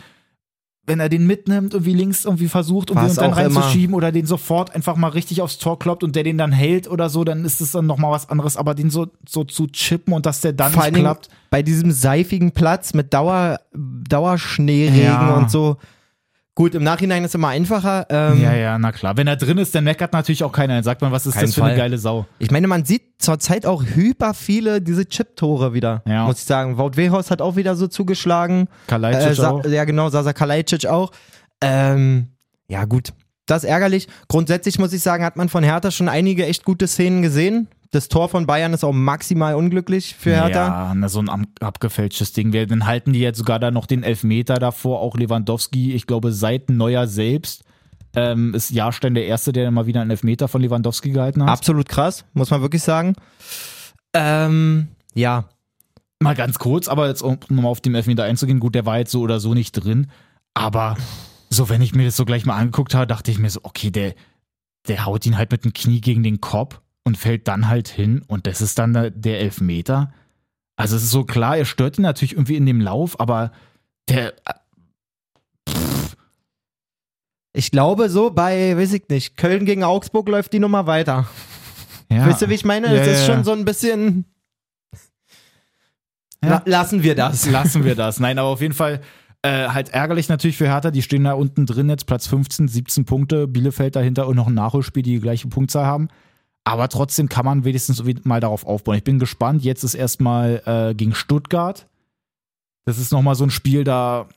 wenn 0.88 1.00
er 1.00 1.10
den 1.10 1.28
mitnimmt, 1.28 1.74
irgendwie 1.76 1.94
links 1.94 2.26
irgendwie 2.26 2.48
versucht, 2.48 2.94
War's 2.94 3.12
und 3.12 3.18
dann 3.18 3.28
immer. 3.32 3.38
reinzuschieben 3.38 3.96
oder 3.96 4.12
den 4.12 4.26
sofort 4.26 4.74
einfach 4.76 4.96
mal 4.98 5.10
richtig 5.10 5.42
aufs 5.42 5.60
Tor 5.60 5.78
kloppt 5.78 6.04
und 6.04 6.16
der 6.16 6.24
den 6.24 6.40
dann 6.40 6.52
hält 6.52 6.90
oder 6.90 7.08
so, 7.08 7.24
dann 7.24 7.46
ist 7.46 7.62
es 7.62 7.72
dann 7.72 7.86
nochmal 7.86 8.12
was 8.12 8.30
anderes. 8.30 8.58
Aber 8.58 8.74
den 8.74 8.90
so, 8.90 9.08
so 9.30 9.44
zu 9.44 9.68
chippen 9.68 10.12
und 10.14 10.26
dass 10.26 10.42
der 10.42 10.54
dann 10.54 10.72
Vor 10.74 10.84
nicht 10.84 10.96
klappt. 10.96 11.30
bei 11.52 11.62
diesem 11.62 11.92
seifigen 11.92 12.52
Platz 12.52 12.94
mit 12.96 13.14
Dauer, 13.14 13.60
Dauerschneeregen 13.76 15.04
Ja. 15.04 15.36
und 15.38 15.52
so. 15.52 15.78
Gut, 16.62 16.76
im 16.76 16.84
Nachhinein 16.84 17.24
ist 17.24 17.34
immer 17.34 17.48
einfacher. 17.48 18.06
Ähm, 18.12 18.40
Ja, 18.40 18.54
ja, 18.54 18.78
na 18.78 18.92
klar. 18.92 19.18
Wenn 19.18 19.26
er 19.26 19.36
drin 19.36 19.58
ist, 19.58 19.74
dann 19.74 19.84
meckert 19.84 20.14
natürlich 20.14 20.44
auch 20.44 20.52
keiner. 20.52 20.76
Dann 20.76 20.84
sagt 20.84 21.02
man, 21.02 21.12
was 21.12 21.26
ist 21.26 21.42
das 21.42 21.56
für 21.56 21.62
Fall. 21.62 21.72
eine 21.72 21.80
geile 21.80 21.98
Sau. 21.98 22.28
Ich 22.38 22.52
meine, 22.52 22.68
man 22.68 22.86
sieht 22.86 23.02
zurzeit 23.18 23.66
auch 23.66 23.84
hyper 23.84 24.36
viele 24.36 24.80
diese 24.80 25.08
Chip-Tore 25.08 25.74
wieder, 25.74 26.04
Ja. 26.06 26.26
muss 26.28 26.38
ich 26.38 26.46
sagen. 26.46 26.78
Wout 26.78 26.92
Weghorst 26.98 27.32
hat 27.32 27.42
auch 27.42 27.56
wieder 27.56 27.76
so 27.76 27.88
zugeschlagen. 27.88 28.68
Kalajdzic 28.86 29.40
Äh, 29.40 29.48
auch. 29.48 29.66
ja, 29.66 29.86
genau, 29.86 30.10
Sasa 30.10 30.34
Kalajdzic 30.34 30.86
auch. 30.86 31.12
Ähm, 31.62 32.28
ja, 32.68 32.86
gut. 32.86 33.10
Das 33.48 33.64
ist 33.64 33.70
ärgerlich. 33.70 34.08
Grundsätzlich 34.28 34.78
muss 34.78 34.94
ich 34.94 35.02
sagen, 35.02 35.24
hat 35.26 35.38
man 35.38 35.50
von 35.50 35.64
Hertha 35.64 35.90
schon 35.90 36.10
einige 36.10 36.46
echt 36.46 36.64
gute 36.64 36.88
Szenen 36.88 37.24
gesehen. 37.24 37.70
Das 37.92 38.08
Tor 38.08 38.30
von 38.30 38.46
Bayern 38.48 38.74
ist 38.74 38.86
auch 38.86 38.94
maximal 38.94 39.56
unglücklich 39.56 40.16
für 40.18 40.32
Hertha. 40.32 40.94
Ja, 40.94 41.10
so 41.10 41.20
ein 41.20 41.48
abgefälschtes 41.60 42.32
Ding. 42.32 42.54
Wir- 42.54 42.66
Dann 42.66 42.86
halten 42.86 43.12
die 43.12 43.20
jetzt 43.20 43.38
sogar 43.38 43.60
da 43.60 43.70
noch 43.70 43.86
den 43.86 44.04
Elfmeter 44.04 44.56
davor. 44.56 45.02
Auch 45.02 45.18
Lewandowski, 45.18 45.94
ich 45.94 46.08
glaube, 46.08 46.32
seit 46.32 46.70
Neuer 46.70 47.08
selbst 47.08 47.64
ähm, 48.16 48.54
ist 48.54 48.72
Jahrstein 48.72 49.14
der 49.14 49.26
Erste, 49.26 49.52
der 49.52 49.70
mal 49.72 49.88
wieder 49.88 50.02
einen 50.02 50.10
Elfmeter 50.12 50.48
von 50.48 50.62
Lewandowski 50.62 51.12
gehalten 51.12 51.44
hat. 51.44 51.50
Absolut 51.50 51.90
krass, 51.90 52.24
muss 52.34 52.50
man 52.50 52.62
wirklich 52.62 52.82
sagen. 52.84 53.14
Ähm, 54.14 54.88
ja. 55.14 55.46
Mal 56.20 56.36
ganz 56.36 56.60
kurz, 56.60 56.88
aber 56.88 57.08
jetzt 57.08 57.22
um 57.24 57.40
nochmal 57.50 57.72
auf 57.72 57.82
den 57.82 57.96
Elfmeter 57.96 58.24
einzugehen, 58.24 58.60
gut, 58.60 58.76
der 58.76 58.86
war 58.86 59.00
jetzt 59.00 59.12
so 59.12 59.22
oder 59.22 59.40
so 59.40 59.54
nicht 59.54 59.72
drin. 59.74 60.08
Aber 60.54 60.96
so, 61.50 61.68
wenn 61.70 61.82
ich 61.82 61.96
mir 61.96 62.06
das 62.06 62.16
so 62.16 62.26
gleich 62.26 62.46
mal 62.46 62.56
angeguckt 62.56 62.94
habe, 62.94 63.08
dachte 63.08 63.32
ich 63.32 63.40
mir 63.40 63.50
so, 63.50 63.60
okay, 63.64 63.90
der, 63.92 64.14
der 64.88 65.06
haut 65.06 65.26
ihn 65.26 65.38
halt 65.38 65.52
mit 65.52 65.66
dem 65.66 65.74
Knie 65.74 66.00
gegen 66.00 66.24
den 66.24 66.40
Kopf 66.40 66.80
und 67.04 67.18
fällt 67.18 67.48
dann 67.48 67.68
halt 67.68 67.88
hin 67.88 68.24
und 68.28 68.48
das 68.48 68.62
ist 68.62 68.78
dann 68.80 68.94
der- 68.94 69.40
Elfmeter. 69.40 70.14
Also 70.76 70.96
es 70.96 71.04
ist 71.04 71.12
so 71.12 71.24
klar, 71.24 71.58
er 71.58 71.66
stört 71.66 71.98
ihn 71.98 72.04
natürlich 72.04 72.34
irgendwie 72.34 72.56
in 72.58 72.66
dem 72.66 72.82
Lauf, 72.82 73.20
aber 73.20 73.52
der, 74.10 74.34
Ich 77.54 77.72
glaube, 77.72 78.10
so 78.10 78.32
bei, 78.32 78.78
weiß 78.78 78.94
ich 78.94 79.10
nicht, 79.10 79.36
Köln 79.36 79.66
gegen 79.66 79.84
Augsburg 79.84 80.28
läuft 80.30 80.54
die 80.54 80.60
Nummer 80.60 80.88
weiter. 80.88 81.28
ja. 82.10 82.26
Wisst 82.26 82.42
ihr, 82.42 82.50
wie 82.50 82.54
ich 82.54 82.66
meine? 82.66 82.88
Ja, 82.88 82.94
das 83.04 83.08
ist 83.22 83.28
ja, 83.28 83.34
schon 83.36 83.44
so 83.44 83.52
ein 83.52 83.66
bisschen. 83.66 84.26
Ja. 86.44 86.50
La 86.50 86.62
lassen 86.66 87.04
wir 87.04 87.14
das. 87.14 87.50
Lassen 87.50 87.84
wir 87.84 87.96
das. 87.96 88.20
Nein, 88.20 88.40
aber 88.40 88.48
auf 88.48 88.62
jeden 88.62 88.74
Fall 88.74 89.02
äh, 89.44 89.68
halt 89.68 89.90
ärgerlich 89.90 90.30
natürlich 90.30 90.58
für 90.58 90.68
Hertha. 90.68 90.92
Die 90.92 91.02
stehen 91.02 91.26
da 91.26 91.34
unten 91.34 91.66
drin 91.66 91.90
jetzt, 91.90 92.06
Platz 92.08 92.26
15, 92.28 92.68
17 92.70 93.06
Punkte. 93.06 93.48
Bielefeld 93.48 93.96
dahinter 93.96 94.28
und 94.28 94.38
noch 94.38 94.48
ein 94.48 94.54
Nachholspiel, 94.54 95.04
die 95.04 95.16
die 95.16 95.20
gleiche 95.22 95.50
Punktzahl 95.50 95.86
haben. 95.86 96.08
Aber 96.64 96.88
trotzdem 96.90 97.28
kann 97.28 97.46
man 97.46 97.64
wenigstens 97.64 98.04
mal 98.24 98.40
darauf 98.40 98.66
aufbauen. 98.66 98.98
Ich 98.98 99.04
bin 99.04 99.20
gespannt. 99.20 99.64
Jetzt 99.64 99.84
ist 99.84 99.96
erstmal 99.96 100.62
äh, 100.66 100.94
gegen 100.94 101.16
Stuttgart. 101.16 101.88
Das 102.86 103.00
ist 103.00 103.12
nochmal 103.12 103.36
so 103.36 103.44
ein 103.44 103.50
Spiel, 103.50 103.84
da, 103.84 104.28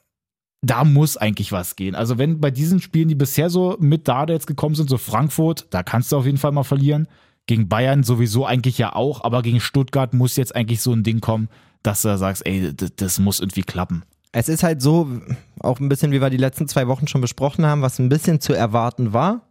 da 0.62 0.84
muss 0.84 1.16
eigentlich 1.16 1.52
was 1.52 1.76
gehen. 1.76 1.94
Also, 1.94 2.18
wenn 2.18 2.40
bei 2.40 2.50
diesen 2.50 2.80
Spielen, 2.80 3.08
die 3.08 3.14
bisher 3.14 3.50
so 3.50 3.76
mit 3.78 4.08
da 4.08 4.24
jetzt 4.26 4.46
gekommen 4.46 4.74
sind, 4.74 4.88
so 4.88 4.98
Frankfurt, 4.98 5.66
da 5.70 5.82
kannst 5.82 6.12
du 6.12 6.16
auf 6.16 6.26
jeden 6.26 6.38
Fall 6.38 6.52
mal 6.52 6.64
verlieren. 6.64 7.08
Gegen 7.46 7.68
Bayern 7.68 8.04
sowieso 8.04 8.46
eigentlich 8.46 8.78
ja 8.78 8.94
auch, 8.94 9.22
aber 9.22 9.42
gegen 9.42 9.60
Stuttgart 9.60 10.14
muss 10.14 10.36
jetzt 10.36 10.56
eigentlich 10.56 10.80
so 10.80 10.92
ein 10.92 11.02
Ding 11.02 11.20
kommen, 11.20 11.48
dass 11.82 12.00
du 12.00 12.08
da 12.08 12.16
sagst, 12.16 12.46
ey, 12.46 12.72
das 12.74 13.18
muss 13.18 13.40
irgendwie 13.40 13.62
klappen. 13.62 14.02
Es 14.32 14.48
ist 14.48 14.62
halt 14.62 14.80
so, 14.80 15.20
auch 15.60 15.78
ein 15.78 15.90
bisschen, 15.90 16.10
wie 16.10 16.22
wir 16.22 16.30
die 16.30 16.38
letzten 16.38 16.68
zwei 16.68 16.88
Wochen 16.88 17.06
schon 17.06 17.20
besprochen 17.20 17.66
haben, 17.66 17.82
was 17.82 17.98
ein 17.98 18.08
bisschen 18.08 18.40
zu 18.40 18.54
erwarten 18.54 19.12
war, 19.12 19.42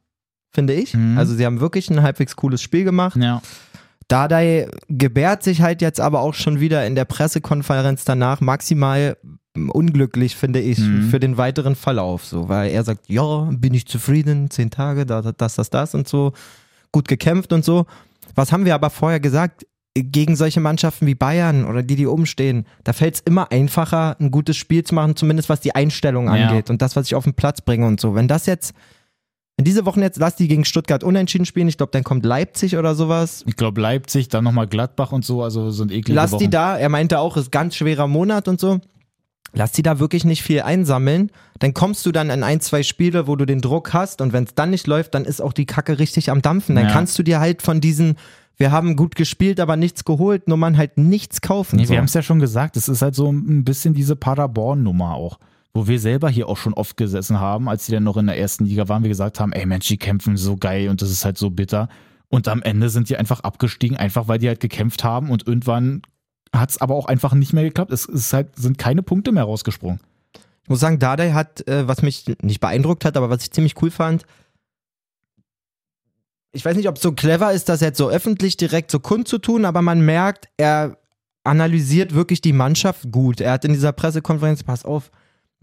finde 0.53 0.73
ich. 0.73 0.93
Mhm. 0.93 1.17
Also, 1.17 1.33
sie 1.35 1.45
haben 1.45 1.59
wirklich 1.59 1.89
ein 1.89 2.01
halbwegs 2.01 2.35
cooles 2.35 2.61
Spiel 2.61 2.83
gemacht. 2.83 3.17
Ja. 3.17 3.41
Dardai 4.07 4.67
gebärt 4.89 5.43
sich 5.43 5.61
halt 5.61 5.81
jetzt 5.81 5.99
aber 5.99 6.19
auch 6.21 6.33
schon 6.33 6.59
wieder 6.59 6.85
in 6.85 6.95
der 6.95 7.05
Pressekonferenz 7.05 8.03
danach 8.05 8.41
maximal 8.41 9.17
unglücklich, 9.55 10.35
finde 10.35 10.59
ich, 10.59 10.79
Mhm. 10.79 11.09
für 11.09 11.19
den 11.19 11.37
weiteren 11.37 11.75
Verlauf. 11.75 12.25
So, 12.25 12.49
weil 12.49 12.71
er 12.71 12.83
sagt, 12.83 13.07
ja, 13.07 13.49
bin 13.51 13.73
ich 13.73 13.85
zufrieden, 13.87 14.49
zehn 14.49 14.69
Tage, 14.71 15.05
da, 15.05 15.21
da, 15.21 15.31
das, 15.31 15.55
das, 15.55 15.69
das 15.69 15.93
und 15.95 16.07
so, 16.07 16.33
gut 16.91 17.07
gekämpft 17.07 17.53
und 17.53 17.63
so. 17.63 17.85
Was 18.35 18.51
haben 18.51 18.65
wir 18.65 18.73
aber 18.75 18.89
vorher 18.89 19.19
gesagt? 19.19 19.65
Gegen 19.95 20.35
solche 20.35 20.59
Mannschaften 20.59 21.05
wie 21.05 21.13
Bayern 21.13 21.65
oder 21.65 21.83
die, 21.83 21.95
die 21.95 22.07
umstehen, 22.07 22.65
da 22.83 22.93
fällt 22.93 23.13
es 23.15 23.19
immer 23.21 23.51
einfacher, 23.51 24.17
ein 24.19 24.31
gutes 24.31 24.57
Spiel 24.57 24.83
zu 24.83 24.95
machen, 24.95 25.15
zumindest 25.15 25.49
was 25.49 25.59
die 25.61 25.75
Einstellung 25.75 26.25
Ja. 26.25 26.47
angeht 26.47 26.71
und 26.71 26.81
das, 26.81 26.95
was 26.95 27.05
ich 27.05 27.13
auf 27.13 27.25
den 27.25 27.35
Platz 27.35 27.61
bringe 27.61 27.85
und 27.85 27.99
so. 27.99 28.15
Wenn 28.15 28.27
das 28.27 28.47
jetzt, 28.47 28.73
wenn 29.57 29.65
diese 29.65 29.85
Wochen 29.85 30.01
jetzt, 30.01 30.17
lass 30.19 30.35
die 30.35 30.47
gegen 30.47 30.65
Stuttgart 30.65 31.03
unentschieden 31.03 31.45
spielen, 31.45 31.67
ich 31.67 31.77
glaube, 31.77 31.91
dann 31.91 32.03
kommt 32.03 32.25
Leipzig 32.25 32.75
oder 32.77 32.95
sowas, 32.95 33.43
Ich 33.47 33.55
glaube 33.55 33.79
Leipzig, 33.81 34.27
dann 34.29 34.43
nochmal 34.43 34.67
Gladbach 34.67 35.11
und 35.11 35.23
so, 35.23 35.43
also 35.43 35.69
sind 35.69 35.91
eklige 35.91 36.13
Lass 36.13 36.31
Wochen. 36.31 36.39
die 36.43 36.49
da, 36.49 36.77
er 36.77 36.89
meinte 36.89 37.19
auch, 37.19 37.37
ist 37.37 37.51
ganz 37.51 37.75
schwerer 37.75 38.07
Monat 38.07 38.47
und 38.47 38.59
so. 38.59 38.79
Lass 39.55 39.71
die 39.71 39.83
da 39.83 39.99
wirklich 39.99 40.25
nicht 40.25 40.41
viel 40.41 40.61
einsammeln. 40.63 41.29
Dann 41.59 41.75
kommst 41.75 42.03
du 42.07 42.11
dann 42.11 42.31
in 42.31 42.41
ein, 42.41 42.59
zwei 42.59 42.81
Spiele, 42.81 43.27
wo 43.27 43.35
du 43.35 43.45
den 43.45 43.61
Druck 43.61 43.93
hast 43.93 44.19
und 44.21 44.33
wenn 44.33 44.45
es 44.45 44.55
dann 44.55 44.71
nicht 44.71 44.87
läuft, 44.87 45.13
dann 45.13 45.25
ist 45.25 45.41
auch 45.41 45.53
die 45.53 45.67
Kacke 45.67 45.99
richtig 45.99 46.31
am 46.31 46.41
Dampfen. 46.41 46.75
Dann 46.75 46.85
Ja. 46.87 46.91
kannst 46.91 47.19
du 47.19 47.23
dir 47.23 47.39
halt 47.39 47.61
von 47.61 47.79
diesen, 47.79 48.15
wir 48.57 48.71
haben 48.71 48.95
gut 48.95 49.15
gespielt, 49.15 49.59
aber 49.59 49.75
nichts 49.75 50.03
geholt, 50.05 50.47
Nummern 50.47 50.75
halt 50.77 50.97
nichts 50.97 51.41
kaufen. 51.41 51.75
Nee, 51.75 51.85
so. 51.85 51.91
wir 51.91 51.99
haben 51.99 52.05
es 52.05 52.15
ja 52.15 52.23
schon 52.23 52.39
gesagt, 52.39 52.75
es 52.77 52.89
ist 52.89 53.03
halt 53.03 53.13
so 53.13 53.31
ein 53.31 53.63
bisschen 53.63 53.93
diese 53.93 54.15
Paderborn-Nummer 54.15 55.13
auch, 55.13 55.37
wo 55.73 55.87
wir 55.87 55.99
selber 55.99 56.29
hier 56.29 56.47
auch 56.47 56.57
schon 56.57 56.73
oft 56.73 56.97
gesessen 56.97 57.39
haben, 57.39 57.67
als 57.67 57.87
die 57.87 57.91
dann 57.91 58.03
noch 58.03 58.17
in 58.17 58.27
der 58.27 58.37
ersten 58.37 58.65
Liga 58.65 58.87
waren, 58.87 59.03
wir 59.03 59.09
gesagt 59.09 59.39
haben, 59.39 59.53
ey 59.53 59.65
Mensch, 59.65 59.87
die 59.87 59.97
kämpfen 59.97 60.37
so 60.37 60.55
geil 60.55 60.89
und 60.89 61.01
das 61.01 61.09
ist 61.09 61.25
halt 61.25 61.37
so 61.37 61.49
bitter. 61.49 61.89
Und 62.29 62.47
am 62.47 62.61
Ende 62.61 62.89
sind 62.89 63.09
die 63.09 63.17
einfach 63.17 63.41
abgestiegen, 63.41 63.97
einfach 63.97 64.27
weil 64.27 64.39
die 64.39 64.47
halt 64.47 64.59
gekämpft 64.59 65.03
haben 65.03 65.29
und 65.29 65.47
irgendwann 65.47 66.03
hat 66.55 66.69
es 66.69 66.81
aber 66.81 66.95
auch 66.95 67.07
einfach 67.07 67.33
nicht 67.33 67.53
mehr 67.53 67.63
geklappt. 67.63 67.91
Es 67.91 68.05
ist 68.05 68.33
halt, 68.33 68.55
sind 68.55 68.77
keine 68.77 69.01
Punkte 69.01 69.31
mehr 69.31 69.43
rausgesprungen. 69.43 69.99
Ich 70.63 70.69
muss 70.69 70.79
sagen, 70.79 70.99
Dardai 70.99 71.31
hat, 71.31 71.67
äh, 71.67 71.87
was 71.87 72.03
mich 72.03 72.25
nicht 72.41 72.59
beeindruckt 72.59 73.05
hat, 73.05 73.17
aber 73.17 73.29
was 73.29 73.43
ich 73.43 73.51
ziemlich 73.51 73.81
cool 73.81 73.91
fand, 73.91 74.23
ich 76.53 76.63
weiß 76.63 76.77
nicht, 76.77 76.87
ob 76.87 76.97
es 76.97 77.01
so 77.01 77.11
clever 77.11 77.51
ist, 77.51 77.67
das 77.67 77.81
jetzt 77.81 77.97
so 77.97 78.09
öffentlich 78.09 78.57
direkt 78.57 78.91
so 78.91 78.99
kundzutun, 78.99 79.65
aber 79.65 79.81
man 79.81 80.05
merkt, 80.05 80.49
er 80.57 80.97
analysiert 81.43 82.13
wirklich 82.13 82.41
die 82.41 82.53
Mannschaft 82.53 83.11
gut. 83.11 83.41
Er 83.41 83.53
hat 83.53 83.65
in 83.65 83.73
dieser 83.73 83.91
Pressekonferenz, 83.91 84.63
pass 84.63 84.85
auf, 84.85 85.11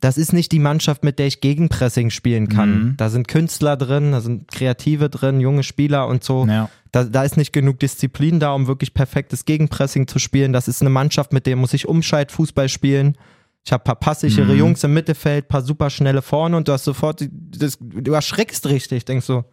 das 0.01 0.17
ist 0.17 0.33
nicht 0.33 0.51
die 0.53 0.59
Mannschaft, 0.59 1.05
mit 1.05 1.19
der 1.19 1.27
ich 1.27 1.41
Gegenpressing 1.41 2.11
spielen 2.11 2.49
kann. 2.49 2.71
Mhm. 2.83 2.97
Da 2.97 3.11
sind 3.11 3.29
Künstler 3.29 3.77
drin, 3.77 4.13
da 4.13 4.21
sind 4.21 4.49
Kreative 4.51 5.11
drin, 5.11 5.41
junge 5.41 5.63
Spieler 5.63 6.09
und 6.09 6.25
so. 6.25 6.47
Ja. 6.47 6.71
Da, 6.93 7.05
da 7.05 7.23
ist 7.23 7.37
nicht 7.37 7.53
genug 7.53 7.79
Disziplin 7.81 8.41
da, 8.41 8.53
um 8.53 8.67
wirklich 8.67 8.95
perfektes 8.95 9.45
Gegenpressing 9.45 10.09
zu 10.09 10.19
spielen. 10.19 10.53
Das 10.53 10.69
ist 10.69 10.81
eine 10.81 10.91
Mannschaft, 10.91 11.33
mit 11.33 11.47
der 11.47 11.57
muss 11.57 11.75
ich 11.75 11.87
Umschaltfußball 11.87 12.69
spielen. 12.69 13.17
Ich 13.65 13.73
habe 13.73 13.85
paar 13.85 13.97
passsichere 13.97 14.53
Mhm. 14.55 14.59
Jungs 14.59 14.85
im 14.85 14.95
Mittelfeld, 14.95 15.49
paar 15.49 15.61
super 15.63 15.91
schnelle 15.91 16.23
vorne 16.23 16.57
und 16.57 16.67
du 16.67 16.73
hast 16.73 16.85
sofort, 16.85 17.23
das, 17.31 17.77
du 17.81 18.13
erschreckst 18.13 18.67
richtig, 18.67 19.05
denkst 19.05 19.27
so, 19.27 19.45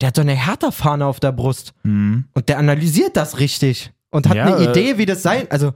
der 0.00 0.08
hat 0.08 0.16
so 0.16 0.22
eine 0.22 0.36
Hertha-Fahne 0.36 1.04
auf 1.04 1.18
der 1.18 1.32
Brust 1.32 1.74
Mhm. 1.82 2.26
und 2.32 2.48
der 2.48 2.58
analysiert 2.58 3.16
das 3.16 3.40
richtig 3.40 3.92
und 4.10 4.28
hat 4.28 4.36
Ja, 4.36 4.44
eine 4.54 4.64
äh, 4.66 4.70
Idee, 4.70 4.98
wie 4.98 5.06
das 5.06 5.22
sein, 5.22 5.50
also 5.50 5.72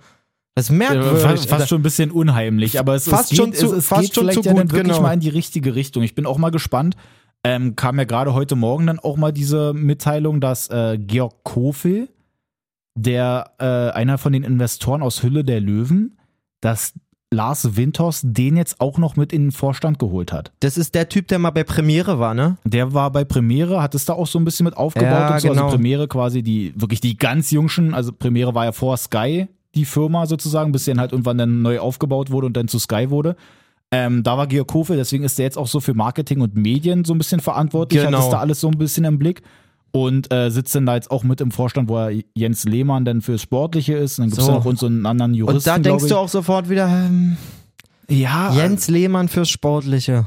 das 0.54 0.66
ist 0.66 0.70
merkwürdig. 0.76 1.22
Fast, 1.22 1.48
fast 1.48 1.68
schon 1.68 1.80
ein 1.80 1.82
bisschen 1.82 2.10
unheimlich, 2.10 2.78
aber 2.78 2.94
es, 2.94 3.08
Fast 3.08 3.32
es 3.32 3.36
schon 3.38 3.50
geht, 3.52 3.60
zu- 3.60 3.66
es, 3.66 3.72
es 3.72 3.86
fast 3.86 4.02
geht 4.02 4.14
schon 4.14 4.24
vielleicht 4.24 4.42
zu 4.42 4.48
ja 4.48 4.54
dann 4.54 4.68
gut, 4.68 4.72
wirklich 4.76 4.92
genau. 4.96 5.02
mal 5.06 5.12
in 5.14 5.20
die 5.20 5.28
richtige 5.28 5.74
Richtung. 5.74 6.02
Ich 6.02 6.14
bin 6.14 6.26
auch 6.26 6.38
mal 6.38 6.50
gespannt. 6.50 6.96
Ähm, 7.44 7.74
kam 7.74 7.98
ja 7.98 8.04
gerade 8.04 8.34
heute 8.34 8.54
Morgen 8.54 8.86
dann 8.86 8.98
auch 9.00 9.16
mal 9.16 9.32
diese 9.32 9.72
Mitteilung, 9.74 10.40
dass 10.40 10.68
äh, 10.70 10.96
Georg 10.98 11.42
Kofel, 11.42 12.08
der 12.94 13.52
äh, 13.58 13.64
einer 13.96 14.18
von 14.18 14.32
den 14.32 14.44
Investoren 14.44 15.02
aus 15.02 15.22
Hülle 15.22 15.44
der 15.44 15.60
Löwen, 15.60 16.18
dass 16.60 16.92
Lars 17.32 17.76
Winters 17.76 18.20
den 18.22 18.56
jetzt 18.58 18.80
auch 18.80 18.98
noch 18.98 19.16
mit 19.16 19.32
in 19.32 19.44
den 19.46 19.52
Vorstand 19.52 19.98
geholt 19.98 20.32
hat. 20.34 20.52
Das 20.60 20.76
ist 20.76 20.94
der 20.94 21.08
Typ, 21.08 21.28
der 21.28 21.38
mal 21.38 21.50
bei 21.50 21.64
Premiere 21.64 22.18
war, 22.18 22.34
ne? 22.34 22.58
Der 22.64 22.92
war 22.92 23.10
bei 23.10 23.24
Premiere, 23.24 23.82
hat 23.82 23.94
es 23.94 24.04
da 24.04 24.12
auch 24.12 24.26
so 24.26 24.38
ein 24.38 24.44
bisschen 24.44 24.64
mit 24.64 24.76
aufgebaut 24.76 25.10
Ja, 25.10 25.34
und 25.34 25.40
so. 25.40 25.48
genau. 25.48 25.62
Also 25.64 25.76
Premiere 25.76 26.08
quasi 26.08 26.42
die, 26.42 26.74
wirklich 26.76 27.00
die 27.00 27.16
ganz 27.16 27.50
jungschen, 27.50 27.94
also 27.94 28.12
Premiere 28.12 28.54
war 28.54 28.66
ja 28.66 28.72
vor 28.72 28.98
Sky, 28.98 29.48
die 29.74 29.85
Firma 29.85 30.26
sozusagen, 30.26 30.72
bis 30.72 30.85
sie 30.85 30.90
dann 30.92 31.00
halt 31.00 31.12
irgendwann 31.12 31.38
dann 31.38 31.62
neu 31.62 31.78
aufgebaut 31.80 32.30
wurde 32.30 32.46
und 32.46 32.56
dann 32.56 32.68
zu 32.68 32.78
Sky 32.78 33.11
wurde. 33.11 33.37
Ähm, 33.90 34.22
da 34.22 34.38
war 34.38 34.46
Georg 34.46 34.68
Kofel, 34.68 34.96
deswegen 34.96 35.22
ist 35.24 35.38
der 35.38 35.44
jetzt 35.44 35.58
auch 35.58 35.66
so 35.68 35.80
für 35.80 35.92
Marketing 35.94 36.40
und 36.40 36.56
Medien 36.56 37.04
so 37.04 37.12
ein 37.14 37.18
bisschen 37.18 37.40
verantwortlich, 37.40 38.02
Genau. 38.02 38.18
hat 38.18 38.24
das 38.24 38.30
da 38.30 38.38
alles 38.40 38.61
so 38.61 38.68
ein 38.68 38.78
bisschen 38.78 39.04
im 39.04 39.18
Blick 39.18 39.42
und 39.90 40.32
äh, 40.32 40.50
sitzt 40.50 40.74
dann 40.74 40.87
da 40.87 40.94
jetzt 40.94 41.11
auch 41.11 41.24
mit 41.24 41.42
im 41.42 41.50
Vorstand, 41.50 41.90
wo 41.90 41.98
er 41.98 42.18
Jens 42.35 42.64
Lehmann 42.64 43.04
dann 43.04 43.20
fürs 43.20 43.42
Sportliche 43.42 43.92
ist. 43.94 44.18
Und 44.18 44.22
dann 44.24 44.30
gibt 44.30 44.40
es 44.40 44.46
So. 44.46 44.52
noch 44.52 44.64
uns 44.64 44.80
so 44.80 44.87
einen 44.87 45.04
anderen 45.04 45.35
Juristen, 45.35 45.56
Und 45.58 45.66
da 45.66 45.78
denkst 45.78 46.06
du 46.06 46.16
auch 46.16 46.28
sofort 46.30 46.70
wieder, 46.70 46.87
ähm, 46.88 47.37
ja, 48.08 48.54
Jens 48.54 48.88
Lehmann 48.88 49.28
fürs 49.28 49.50
Sportliche. 49.50 50.26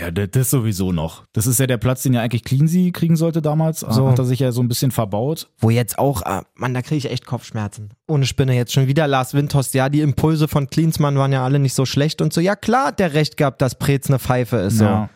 Ja, 0.00 0.10
das, 0.10 0.50
sowieso 0.50 0.90
noch. 0.92 1.24
Das 1.32 1.46
ist 1.46 1.60
ja 1.60 1.66
der 1.66 1.76
Platz, 1.78 2.02
den 2.02 2.12
ja 2.12 2.20
eigentlich 2.20 2.44
Cleansey 2.44 2.90
kriegen 2.92 3.16
sollte 3.16 3.40
damals. 3.40 3.80
So. 3.80 4.08
Hat 4.08 4.18
er 4.18 4.24
sich 4.24 4.40
ja 4.40 4.50
so 4.50 4.60
ein 4.60 4.68
bisschen 4.68 4.90
verbaut. 4.90 5.48
Wo 5.58 5.70
jetzt 5.70 5.98
auch, 5.98 6.22
ah, 6.22 6.44
Mann, 6.54 6.74
da 6.74 6.82
kriege 6.82 6.96
ich 6.96 7.10
echt 7.10 7.24
Kopfschmerzen. 7.24 7.90
Ohne 8.08 8.26
Spinne 8.26 8.54
jetzt 8.54 8.72
schon 8.72 8.88
wieder 8.88 9.06
Lars 9.06 9.32
Windhorst. 9.32 9.74
Ja, 9.74 9.88
die 9.88 10.00
Impulse 10.00 10.48
von 10.48 10.68
Klinsmann 10.68 11.16
waren 11.16 11.32
ja 11.32 11.44
alle 11.44 11.60
nicht 11.60 11.74
so 11.74 11.86
schlecht 11.86 12.20
und 12.20 12.32
so. 12.32 12.40
Ja, 12.40 12.56
klar 12.56 12.88
hat 12.88 12.98
der 12.98 13.14
recht 13.14 13.36
gehabt, 13.36 13.62
dass 13.62 13.76
Preetz 13.76 14.08
eine 14.08 14.18
Pfeife 14.18 14.56
ist. 14.56 14.78
So. 14.78 14.84
Ja. 14.84 15.08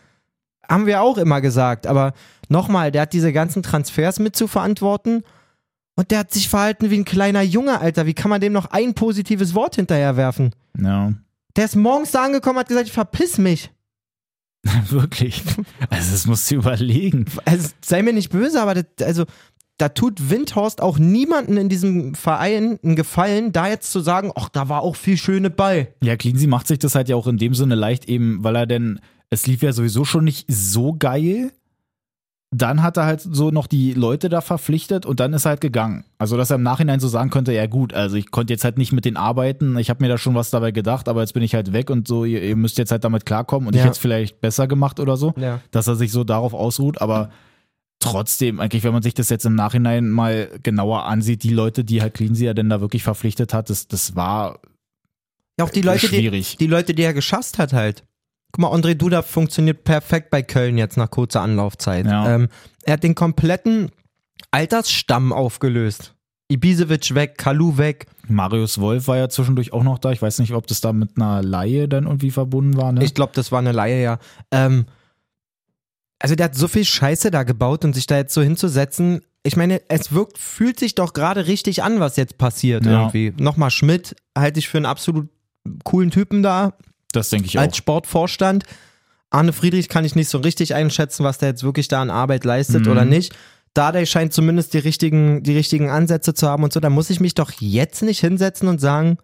Haben 0.67 0.85
wir 0.85 1.01
auch 1.01 1.17
immer 1.17 1.41
gesagt. 1.41 1.85
Aber 1.85 2.13
nochmal, 2.47 2.91
der 2.91 3.03
hat 3.03 3.13
diese 3.13 3.33
ganzen 3.33 3.63
Transfers 3.63 4.19
mit 4.19 4.35
zu 4.37 4.47
verantworten. 4.47 5.23
Und 5.95 6.11
der 6.11 6.19
hat 6.19 6.31
sich 6.31 6.47
verhalten 6.47 6.89
wie 6.89 6.97
ein 6.97 7.05
kleiner 7.05 7.41
Junge, 7.41 7.81
Alter. 7.81 8.05
Wie 8.05 8.13
kann 8.13 8.29
man 8.29 8.39
dem 8.39 8.53
noch 8.53 8.67
ein 8.67 8.93
positives 8.93 9.53
Wort 9.53 9.75
hinterherwerfen? 9.75 10.55
Ja, 10.79 11.11
Der 11.57 11.65
ist 11.65 11.75
morgens 11.75 12.11
da 12.11 12.23
angekommen, 12.23 12.57
hat 12.57 12.69
gesagt, 12.69 12.87
ich 12.87 12.93
verpiss 12.93 13.37
mich. 13.37 13.69
wirklich. 14.89 15.43
Also 15.89 16.11
das 16.11 16.27
musst 16.27 16.49
du 16.51 16.55
überlegen. 16.55 17.25
Also, 17.45 17.69
sei 17.81 18.01
mir 18.03 18.13
nicht 18.13 18.31
böse, 18.31 18.61
aber 18.61 18.75
das, 18.75 18.85
also, 19.05 19.25
da 19.77 19.89
tut 19.89 20.29
Windhorst 20.29 20.81
auch 20.81 20.99
niemanden 20.99 21.57
in 21.57 21.67
diesem 21.67 22.13
Verein 22.13 22.77
einen 22.83 22.95
Gefallen, 22.95 23.51
da 23.51 23.67
jetzt 23.67 23.91
zu 23.91 23.99
sagen, 23.99 24.31
ach, 24.35 24.49
da 24.49 24.69
war 24.69 24.83
auch 24.83 24.95
viel 24.95 25.17
Schöne 25.17 25.49
bei. 25.49 25.93
Ja, 26.03 26.15
Cleansey 26.15 26.47
macht 26.47 26.67
sich 26.67 26.77
das 26.77 26.93
halt 26.93 27.09
ja 27.09 27.15
auch 27.15 27.25
in 27.27 27.37
dem 27.37 27.55
Sinne 27.55 27.75
leicht 27.75 28.07
eben, 28.07 28.43
weil 28.43 28.55
er 28.55 28.67
denn, 28.67 28.99
es 29.31 29.47
lief 29.47 29.63
ja 29.63 29.73
sowieso 29.73 30.05
schon 30.05 30.23
nicht 30.23 30.45
so 30.47 30.93
geil. 30.93 31.51
Dann 32.53 32.81
hat 32.83 32.97
er 32.97 33.05
halt 33.05 33.21
so 33.21 33.49
noch 33.49 33.65
die 33.65 33.93
Leute 33.93 34.27
da 34.27 34.41
verpflichtet 34.41 35.05
und 35.05 35.21
dann 35.21 35.31
ist 35.31 35.45
er 35.45 35.51
halt 35.51 35.61
gegangen. 35.61 36.03
Also, 36.17 36.35
dass 36.35 36.49
er 36.49 36.57
im 36.57 36.63
Nachhinein 36.63 36.99
so 36.99 37.07
sagen 37.07 37.29
könnte, 37.29 37.53
ja 37.53 37.65
gut, 37.65 37.93
also 37.93 38.17
ich 38.17 38.29
konnte 38.29 38.51
jetzt 38.51 38.65
halt 38.65 38.77
nicht 38.77 38.91
mit 38.91 39.05
denen 39.05 39.15
arbeiten, 39.15 39.77
ich 39.77 39.89
habe 39.89 40.03
mir 40.03 40.09
da 40.09 40.17
schon 40.17 40.35
was 40.35 40.49
dabei 40.49 40.71
gedacht, 40.71 41.07
aber 41.07 41.21
jetzt 41.21 41.33
bin 41.33 41.43
ich 41.43 41.55
halt 41.55 41.71
weg 41.71 41.89
und 41.89 42.09
so, 42.09 42.25
ihr, 42.25 42.41
ihr 42.43 42.57
müsst 42.57 42.77
jetzt 42.77 42.91
halt 42.91 43.05
damit 43.05 43.25
klarkommen 43.25 43.67
und 43.67 43.73
ich 43.75 43.79
Ja. 43.79 43.85
hätte 43.85 43.93
es 43.93 43.97
vielleicht 43.99 44.41
besser 44.41 44.67
gemacht 44.67 44.99
oder 44.99 45.15
so. 45.15 45.33
Ja. 45.37 45.61
dass 45.71 45.87
er 45.87 45.95
sich 45.95 46.11
so 46.11 46.25
darauf 46.25 46.53
ausruht, 46.53 46.99
aber 47.01 47.29
trotzdem, 47.99 48.59
eigentlich, 48.59 48.83
wenn 48.83 48.91
man 48.93 49.01
sich 49.03 49.13
das 49.13 49.29
jetzt 49.29 49.45
im 49.45 49.55
Nachhinein 49.55 50.09
mal 50.09 50.49
genauer 50.61 51.05
ansieht, 51.05 51.43
die 51.43 51.53
Leute, 51.53 51.85
die 51.85 52.01
halt 52.01 52.15
Cleansey 52.15 52.45
ja 52.47 52.53
denn 52.53 52.67
da 52.67 52.81
wirklich 52.81 53.03
verpflichtet 53.03 53.53
hat, 53.53 53.69
das, 53.69 53.87
das 53.87 54.15
war 54.17 54.59
Ja, 55.57 55.63
auch 55.65 55.69
die 55.69 55.81
Leute, 55.83 56.01
die, 56.09 56.15
schwierig. 56.17 56.57
die 56.57 56.67
Leute, 56.67 56.93
die 56.93 57.03
er 57.03 57.13
geschasst 57.13 57.59
hat 57.59 57.71
halt. 57.71 58.03
Guck 58.51 58.59
mal, 58.59 58.71
André 58.73 58.95
Duda 58.95 59.21
funktioniert 59.21 59.83
perfekt 59.83 60.29
bei 60.29 60.41
Köln 60.41 60.77
jetzt 60.77 60.97
nach 60.97 61.09
kurzer 61.09 61.41
Anlaufzeit. 61.41 62.05
Ja. 62.05 62.35
Ähm, 62.35 62.49
er 62.83 62.93
hat 62.93 63.03
den 63.03 63.15
kompletten 63.15 63.91
Altersstamm 64.51 65.31
aufgelöst. 65.33 66.15
Ibisevic 66.49 67.15
weg, 67.15 67.37
Kalu 67.37 67.77
weg. 67.77 68.07
Marius 68.27 68.79
Wolf 68.79 69.07
war 69.07 69.17
ja 69.17 69.29
zwischendurch 69.29 69.71
auch 69.71 69.83
noch 69.83 69.99
da. 69.99 70.11
Ich 70.11 70.21
weiß 70.21 70.39
nicht, 70.39 70.53
ob 70.53 70.67
das 70.67 70.81
da 70.81 70.91
mit 70.91 71.11
einer 71.15 71.41
Laie 71.41 71.87
dann 71.87 72.05
irgendwie 72.05 72.31
verbunden 72.31 72.75
war. 72.75 72.91
Ne? 72.91 73.03
Ich 73.03 73.13
glaube, 73.13 73.31
das 73.35 73.51
war 73.53 73.59
eine 73.59 73.71
Laie, 73.71 74.01
ja. 74.03 74.19
Ähm, 74.51 74.85
also 76.19 76.35
der 76.35 76.45
hat 76.45 76.55
so 76.55 76.67
viel 76.67 76.83
Scheiße 76.85 77.31
da 77.31 77.43
gebaut 77.43 77.85
und 77.85 77.93
sich 77.93 78.05
da 78.05 78.17
jetzt 78.17 78.33
so 78.33 78.41
hinzusetzen. 78.41 79.21
Ich 79.43 79.55
meine, 79.55 79.81
es 79.87 80.11
wirkt, 80.11 80.37
fühlt 80.37 80.77
sich 80.77 80.93
doch 80.93 81.13
gerade 81.13 81.47
richtig 81.47 81.83
an, 81.83 81.99
was 82.01 82.17
jetzt 82.17 82.37
passiert 82.37 82.85
Ja. 82.85 82.99
irgendwie. 83.03 83.33
Nochmal 83.37 83.71
Schmidt 83.71 84.15
halte 84.37 84.59
ich 84.59 84.67
für 84.67 84.77
einen 84.77 84.85
absolut 84.85 85.29
coolen 85.83 86.11
Typen 86.11 86.43
da 86.43 86.73
das 87.11 87.29
denke 87.29 87.47
ich 87.47 87.57
auch. 87.57 87.63
als 87.63 87.77
Sportvorstand. 87.77 88.63
Arne 89.29 89.53
Friedrich 89.53 89.87
kann 89.89 90.03
ich 90.05 90.15
nicht 90.15 90.29
so 90.29 90.39
richtig 90.39 90.75
einschätzen, 90.75 91.23
was 91.23 91.37
der 91.37 91.49
jetzt 91.49 91.63
wirklich 91.63 91.87
da 91.87 92.01
an 92.01 92.09
Arbeit 92.09 92.43
leistet 92.43 92.85
Mhm. 92.85 92.91
oder 92.91 93.05
nicht. 93.05 93.33
Dardai 93.73 94.05
scheint 94.05 94.33
zumindest 94.33 94.73
die 94.73 94.79
richtigen, 94.79 95.43
die 95.43 95.55
richtigen 95.55 95.89
Ansätze 95.89 96.33
zu 96.33 96.47
haben 96.49 96.63
und 96.63 96.73
so. 96.73 96.81
Da 96.81 96.89
muss 96.89 97.09
ich 97.09 97.21
mich 97.21 97.33
doch 97.35 97.51
jetzt 97.59 98.01
nicht 98.03 98.19
hinsetzen 98.19 98.67
und 98.67 98.81
sagen, 98.81 99.17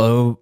oh, 0.00 0.36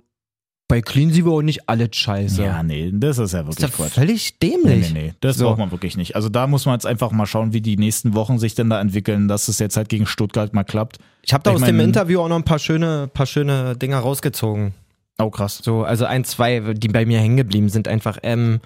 bei 0.69 0.81
Cleansy 0.81 1.25
war 1.27 1.33
auch 1.33 1.43
nicht 1.43 1.69
alles 1.69 1.89
scheiße. 1.97 2.43
Ja, 2.43 2.63
nee, 2.63 2.91
das 2.95 3.19
ist 3.19 3.33
ja 3.33 3.43
Das 3.43 3.57
ist 3.57 3.61
wirklich 3.63 3.71
ja 3.79 3.85
Quatsch. 3.85 3.93
völlig 3.95 4.35
Nee, 4.41 4.49
dämlich. 4.51 4.93
nee, 4.95 5.03
nee, 5.09 5.15
das 5.21 5.37
So. 5.37 5.47
braucht 5.47 5.59
man 5.59 5.71
wirklich 5.73 5.97
nicht. 5.97 6.15
Also 6.17 6.29
da 6.29 6.47
muss 6.47 6.65
man 6.65 6.75
jetzt 6.77 6.87
einfach 6.87 7.11
mal 7.11 7.27
schauen, 7.27 7.53
wie 7.53 7.61
die 7.61 7.77
nächsten 7.77 8.15
Wochen 8.15 8.39
sich 8.39 8.55
denn 8.55 8.71
da 8.71 8.81
entwickeln, 8.81 9.27
dass 9.29 9.49
es 9.49 9.59
jetzt 9.59 9.77
halt 9.77 9.89
gegen 9.89 10.07
Stuttgart 10.07 10.55
mal 10.55 10.65
klappt. 10.65 10.99
Ich 11.23 11.35
habe 11.35 11.43
da 11.43 11.51
Ich 11.51 11.57
aus 11.57 11.63
dem 11.65 11.77
mein- 11.77 11.87
Interview 11.87 12.21
auch 12.21 12.29
noch 12.29 12.37
ein 12.37 12.45
paar 12.45 12.59
schöne, 12.61 13.09
paar 13.13 13.27
schöne 13.27 13.77
Dinger 13.77 13.99
rausgezogen. 13.99 14.73
Oh, 15.19 15.31
krass. 15.31 15.61
So, 15.63 15.85
also 15.85 16.05
ein, 16.07 16.25
zwei, 16.25 16.61
die 16.75 16.89
bei 16.89 17.07
mir 17.07 17.21
hängen 17.21 17.37
geblieben 17.37 17.69
sind, 17.69 17.87
einfach. 17.89 18.19
Ähm, 18.23 18.61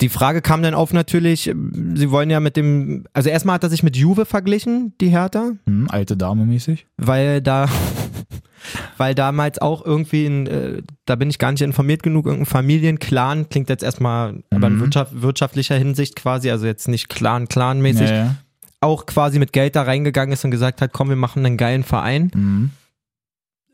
die 0.00 0.08
Frage 0.08 0.40
kam 0.42 0.62
dann 0.62 0.74
auf 0.74 0.92
natürlich, 0.92 1.48
ähm, 1.48 1.94
sie 1.96 2.10
wollen 2.10 2.30
ja 2.30 2.38
mit 2.40 2.56
dem, 2.56 3.04
also 3.12 3.28
erstmal 3.30 3.54
hat 3.56 3.64
er 3.64 3.68
sich 3.70 3.82
mit 3.82 3.96
Juve 3.96 4.24
verglichen, 4.26 4.94
die 5.00 5.08
Hertha, 5.08 5.52
Hm, 5.66 5.88
alte 5.90 6.16
Dame 6.16 6.44
mäßig. 6.46 6.86
weil 6.96 7.42
da, 7.42 7.68
weil 8.96 9.14
damals 9.14 9.60
auch 9.60 9.84
irgendwie, 9.84 10.26
ein, 10.26 10.46
äh, 10.46 10.82
da 11.04 11.16
bin 11.16 11.30
ich 11.30 11.38
gar 11.38 11.50
nicht 11.52 11.62
informiert 11.62 12.02
genug, 12.02 12.26
irgendein 12.26 12.46
Familienclan, 12.46 13.48
klingt 13.48 13.68
jetzt 13.68 13.82
erstmal, 13.82 14.42
aber 14.50 14.68
in 14.68 14.76
Mhm. 14.76 14.80
Wirtschaft, 14.80 15.20
wirtschaftlicher 15.20 15.76
Hinsicht 15.76 16.16
quasi, 16.16 16.50
also 16.50 16.66
jetzt 16.66 16.88
nicht 16.88 17.08
Clan-Clan-mäßig, 17.08 18.08
Ja, 18.08 18.14
ja. 18.16 18.34
auch 18.80 19.04
quasi 19.06 19.38
mit 19.38 19.52
Geld 19.52 19.74
da 19.76 19.82
reingegangen 19.82 20.32
ist 20.32 20.44
und 20.44 20.50
gesagt 20.52 20.80
hat, 20.80 20.92
komm, 20.92 21.08
wir 21.08 21.16
machen 21.16 21.44
einen 21.44 21.56
geilen 21.56 21.82
Verein. 21.82 22.30
Mhm. 22.34 22.70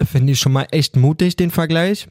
Finde 0.02 0.32
ich 0.32 0.38
schon 0.40 0.52
mal 0.52 0.66
echt 0.70 0.96
mutig, 0.96 1.36
den 1.36 1.50
Vergleich. 1.50 2.08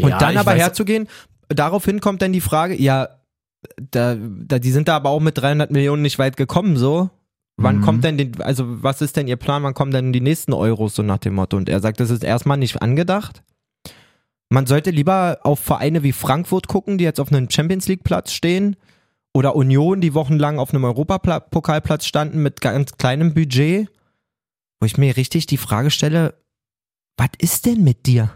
Und 0.00 0.10
Ja, 0.10 0.18
dann 0.18 0.36
aber 0.36 0.52
weiß- 0.52 0.56
herzugehen, 0.58 1.08
daraufhin 1.48 2.00
kommt 2.00 2.22
dann 2.22 2.32
die 2.32 2.40
Frage, 2.40 2.80
ja, 2.80 3.08
da, 3.90 4.16
da, 4.16 4.58
die 4.60 4.70
sind 4.70 4.86
da 4.88 4.96
aber 4.96 5.10
auch 5.10 5.20
mit 5.20 5.36
300 5.38 5.70
Millionen 5.70 6.02
nicht 6.02 6.18
weit 6.18 6.36
gekommen, 6.36 6.76
so. 6.76 7.10
Wann 7.56 7.78
Mhm. 7.78 7.82
kommt 7.82 8.04
denn, 8.04 8.16
die, 8.18 8.30
also 8.38 8.64
was 8.84 9.00
ist 9.02 9.16
denn 9.16 9.26
ihr 9.26 9.34
Plan, 9.36 9.64
wann 9.64 9.74
kommen 9.74 9.90
denn 9.90 10.12
die 10.12 10.20
nächsten 10.20 10.52
Euros, 10.52 10.94
so 10.94 11.02
nach 11.02 11.18
dem 11.18 11.34
Motto? 11.34 11.56
Und 11.56 11.68
er 11.68 11.80
sagt, 11.80 11.98
das 11.98 12.10
ist 12.10 12.22
erstmal 12.22 12.56
nicht 12.56 12.80
angedacht. 12.80 13.42
Man 14.48 14.66
sollte 14.66 14.90
lieber 14.90 15.40
auf 15.42 15.58
Vereine 15.58 16.04
wie 16.04 16.12
Frankfurt 16.12 16.68
gucken, 16.68 16.98
die 16.98 17.04
jetzt 17.04 17.18
auf 17.18 17.32
einem 17.32 17.50
Champions 17.50 17.88
League 17.88 18.04
Platz 18.04 18.32
stehen. 18.32 18.76
Oder 19.34 19.56
Union, 19.56 20.00
die 20.00 20.14
wochenlang 20.14 20.58
auf 20.60 20.72
einem 20.72 20.84
Europapokalplatz 20.84 22.06
standen 22.06 22.42
mit 22.42 22.60
ganz 22.60 22.92
kleinem 22.96 23.34
Budget. 23.34 23.88
Wo 24.80 24.86
ich 24.86 24.96
mir 24.96 25.16
richtig 25.16 25.46
die 25.46 25.56
Frage 25.58 25.90
stelle, 25.90 26.34
was 27.18 27.28
ist 27.38 27.66
denn 27.66 27.84
mit 27.84 28.06
dir? 28.06 28.30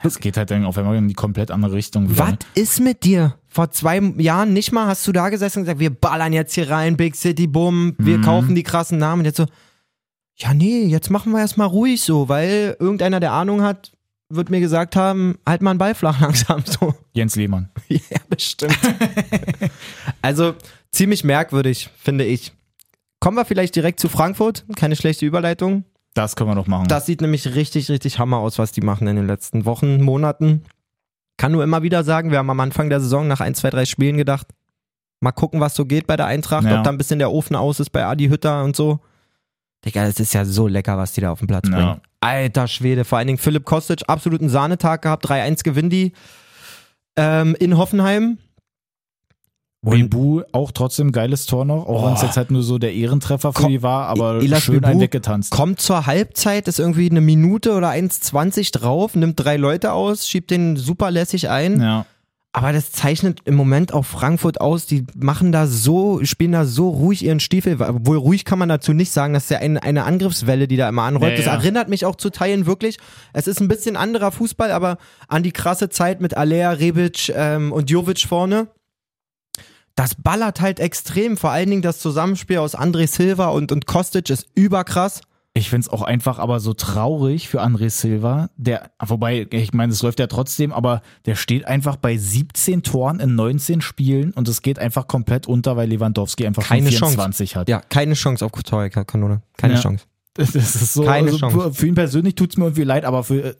Es 0.00 0.20
geht 0.20 0.36
halt 0.36 0.52
dann 0.52 0.64
auf 0.64 0.78
einmal 0.78 0.94
in 0.96 1.08
die 1.08 1.14
komplett 1.14 1.50
andere 1.50 1.72
Richtung. 1.72 2.08
wieder, 2.08 2.18
Was 2.18 2.30
ne? 2.30 2.38
ist 2.54 2.78
mit 2.80 3.02
dir? 3.02 3.34
Vor 3.48 3.70
zwei 3.72 3.98
Jahren 4.18 4.52
nicht 4.52 4.70
mal 4.70 4.86
hast 4.86 5.04
du 5.08 5.10
da 5.12 5.28
gesessen 5.28 5.58
und 5.58 5.64
gesagt, 5.64 5.80
wir 5.80 5.90
ballern 5.90 6.32
jetzt 6.32 6.54
hier 6.54 6.70
rein, 6.70 6.96
Big 6.96 7.16
City, 7.16 7.48
Bumm, 7.48 7.96
wir 7.98 8.18
Mhm. 8.18 8.22
kaufen 8.22 8.54
die 8.54 8.62
krassen 8.62 8.98
Namen. 8.98 9.22
Und 9.22 9.24
jetzt 9.26 9.38
so, 9.38 9.46
ja, 10.36 10.54
nee, 10.54 10.84
jetzt 10.84 11.10
machen 11.10 11.32
wir 11.32 11.40
erstmal 11.40 11.66
ruhig 11.66 12.00
so, 12.02 12.28
weil 12.28 12.76
irgendeiner, 12.78 13.18
der 13.18 13.32
Ahnung 13.32 13.62
hat, 13.62 13.90
wird 14.28 14.50
mir 14.50 14.60
gesagt 14.60 14.94
haben, 14.94 15.38
halt 15.44 15.62
mal 15.62 15.70
einen 15.70 15.78
Ball 15.80 15.96
flach 15.96 16.20
langsam 16.20 16.62
so. 16.64 16.94
Jens 17.12 17.34
Lehmann. 17.34 17.70
Ja, 17.88 18.18
bestimmt. 18.28 18.78
also 20.22 20.54
ziemlich 20.92 21.24
merkwürdig, 21.24 21.90
finde 21.98 22.24
ich. 22.24 22.52
Kommen 23.20 23.36
wir 23.36 23.44
vielleicht 23.44 23.74
direkt 23.74 23.98
zu 23.98 24.08
Frankfurt. 24.08 24.64
Keine 24.76 24.94
schlechte 24.94 25.26
Überleitung. 25.26 25.84
Das 26.14 26.34
können 26.36 26.50
wir 26.50 26.54
noch 26.54 26.66
machen. 26.66 26.88
Das 26.88 27.06
sieht 27.06 27.20
nämlich 27.20 27.54
richtig, 27.54 27.88
richtig 27.90 28.18
Hammer 28.18 28.38
aus, 28.38 28.58
was 28.58 28.72
die 28.72 28.80
machen 28.80 29.06
in 29.06 29.16
den 29.16 29.26
letzten 29.26 29.64
Wochen, 29.64 30.02
Monaten. 30.02 30.64
Kann 31.36 31.52
nur 31.52 31.62
immer 31.62 31.82
wieder 31.82 32.02
sagen, 32.02 32.30
wir 32.30 32.38
haben 32.38 32.50
am 32.50 32.58
Anfang 32.60 32.88
der 32.90 33.00
Saison 33.00 33.28
nach 33.28 33.40
ein, 33.40 33.54
zwei, 33.54 33.70
drei 33.70 33.84
Spielen 33.84 34.16
gedacht, 34.16 34.48
mal 35.20 35.32
gucken, 35.32 35.60
was 35.60 35.74
so 35.74 35.84
geht 35.84 36.06
bei 36.06 36.16
der 36.16 36.26
Eintracht, 36.26 36.64
Ja. 36.64 36.78
ob 36.78 36.84
da 36.84 36.90
ein 36.90 36.98
bisschen 36.98 37.18
der 37.20 37.30
Ofen 37.30 37.54
aus 37.54 37.78
ist 37.80 37.90
bei 37.90 38.04
Adi 38.04 38.28
Hütter 38.28 38.64
und 38.64 38.74
so. 38.74 39.00
Digga, 39.84 40.04
das 40.06 40.18
ist 40.18 40.34
ja 40.34 40.44
so 40.44 40.66
lecker, 40.66 40.98
was 40.98 41.12
die 41.12 41.20
da 41.20 41.30
auf 41.30 41.38
den 41.38 41.46
Platz 41.46 41.68
Ja. 41.68 41.76
bringen. 41.76 42.00
Alter 42.20 42.66
Schwede, 42.66 43.04
vor 43.04 43.18
allen 43.18 43.28
Dingen 43.28 43.38
Philipp 43.38 43.64
Kostic, 43.64 44.00
absoluten 44.08 44.48
Sahnetag 44.48 45.02
gehabt, 45.02 45.24
3-1 45.28 45.62
gewinnen 45.62 45.90
die 45.90 46.12
ähm, 47.16 47.54
in 47.60 47.76
Hoffenheim. 47.76 48.38
Webu 49.82 50.42
auch 50.52 50.72
trotzdem 50.72 51.12
geiles 51.12 51.46
Tor 51.46 51.64
noch, 51.64 51.86
auch 51.86 52.06
wenn 52.06 52.14
es 52.14 52.22
Oh. 52.22 52.26
jetzt 52.26 52.36
halt 52.36 52.50
nur 52.50 52.62
so 52.62 52.78
der 52.78 52.94
Ehrentreffer 52.94 53.52
für 53.52 53.62
Komm, 53.62 53.70
die 53.70 53.82
war, 53.82 54.08
aber 54.08 54.42
Elas 54.42 54.62
schön 54.64 54.76
Webu 54.76 54.86
einen 54.86 55.00
weggetanzt. 55.00 55.50
Kommt 55.52 55.80
zur 55.80 56.06
Halbzeit, 56.06 56.66
ist 56.66 56.80
irgendwie 56.80 57.08
eine 57.08 57.20
Minute 57.20 57.72
oder 57.74 57.90
1,20 57.90 58.72
drauf, 58.72 59.14
nimmt 59.14 59.38
drei 59.38 59.56
Leute 59.56 59.92
aus, 59.92 60.28
schiebt 60.28 60.50
den 60.50 60.76
super 60.76 61.10
lässig 61.10 61.48
ein. 61.48 61.80
Ja. 61.80 62.06
Aber 62.50 62.72
das 62.72 62.90
zeichnet 62.90 63.40
im 63.44 63.54
Moment 63.54 63.92
auch 63.92 64.04
Frankfurt 64.06 64.60
aus. 64.60 64.86
Die 64.86 65.06
machen 65.14 65.52
da 65.52 65.66
so, 65.66 66.24
spielen 66.24 66.52
da 66.52 66.64
so 66.64 66.88
ruhig 66.88 67.24
ihren 67.24 67.40
Stiefel. 67.40 67.80
Obwohl 67.80 68.16
ruhig 68.16 68.44
kann 68.44 68.58
man 68.58 68.70
dazu 68.70 68.94
nicht 68.94 69.12
sagen. 69.12 69.34
Das 69.34 69.44
ist 69.44 69.50
ja 69.50 69.58
ein, 69.58 69.76
eine 69.76 70.04
Angriffswelle, 70.04 70.66
die 70.66 70.76
da 70.76 70.88
immer 70.88 71.02
anrollt. 71.02 71.32
Ja, 71.32 71.36
das 71.36 71.46
ja. 71.46 71.52
erinnert 71.52 71.88
mich 71.88 72.06
auch 72.06 72.16
zu 72.16 72.30
Teilen 72.30 72.66
wirklich. 72.66 72.96
Es 73.34 73.46
ist 73.46 73.60
ein 73.60 73.68
bisschen 73.68 73.96
anderer 73.96 74.32
Fußball, 74.32 74.72
aber 74.72 74.96
an 75.28 75.42
die 75.42 75.52
krasse 75.52 75.90
Zeit 75.90 76.20
mit 76.20 76.36
Alea, 76.36 76.72
Rebic 76.72 77.30
ähm, 77.36 77.70
und 77.70 77.90
Jovic 77.90 78.20
vorne. 78.26 78.68
Das 79.98 80.14
ballert 80.14 80.60
halt 80.60 80.78
extrem. 80.78 81.36
Vor 81.36 81.50
allen 81.50 81.70
Dingen 81.70 81.82
das 81.82 81.98
Zusammenspiel 81.98 82.58
aus 82.58 82.78
André 82.78 83.08
Silva 83.08 83.48
und, 83.48 83.72
und 83.72 83.86
Kostic 83.86 84.30
ist 84.30 84.46
überkrass. 84.54 85.22
Ich 85.54 85.70
find's 85.70 85.88
auch 85.88 86.02
einfach 86.02 86.38
aber 86.38 86.60
so 86.60 86.72
traurig 86.72 87.48
für 87.48 87.60
André 87.64 87.90
Silva, 87.90 88.48
der, 88.56 88.92
wobei, 89.04 89.48
ich 89.50 89.72
meine, 89.72 89.92
es 89.92 90.00
läuft 90.02 90.20
ja 90.20 90.28
trotzdem, 90.28 90.72
aber 90.72 91.02
der 91.26 91.34
steht 91.34 91.64
einfach 91.64 91.96
bei 91.96 92.16
17 92.16 92.84
Toren 92.84 93.18
in 93.18 93.34
19 93.34 93.80
Spielen 93.80 94.30
und 94.34 94.46
es 94.46 94.62
geht 94.62 94.78
einfach 94.78 95.08
komplett 95.08 95.48
unter, 95.48 95.76
weil 95.76 95.88
Lewandowski 95.88 96.46
einfach 96.46 96.62
Keine 96.62 96.92
schon 96.92 96.98
Chance. 97.00 97.14
24 97.14 97.56
hat. 97.56 97.68
Ja, 97.68 97.80
keine 97.80 98.14
Chance 98.14 98.44
auf 98.44 98.52
Torkanone. 98.52 99.42
Keine 99.56 99.74
Ja. 99.74 99.80
Chance. 99.80 100.04
Das 100.36 100.54
ist 100.54 100.94
so, 100.94 101.02
Keine 101.02 101.32
also 101.32 101.38
Chance. 101.38 101.74
für, 101.74 101.86
ihn 101.88 101.96
persönlich 101.96 102.36
tut's 102.36 102.56
mir 102.56 102.66
irgendwie 102.66 102.84
leid, 102.84 103.04
aber 103.04 103.24
für 103.24 103.42
äh, 103.42 103.54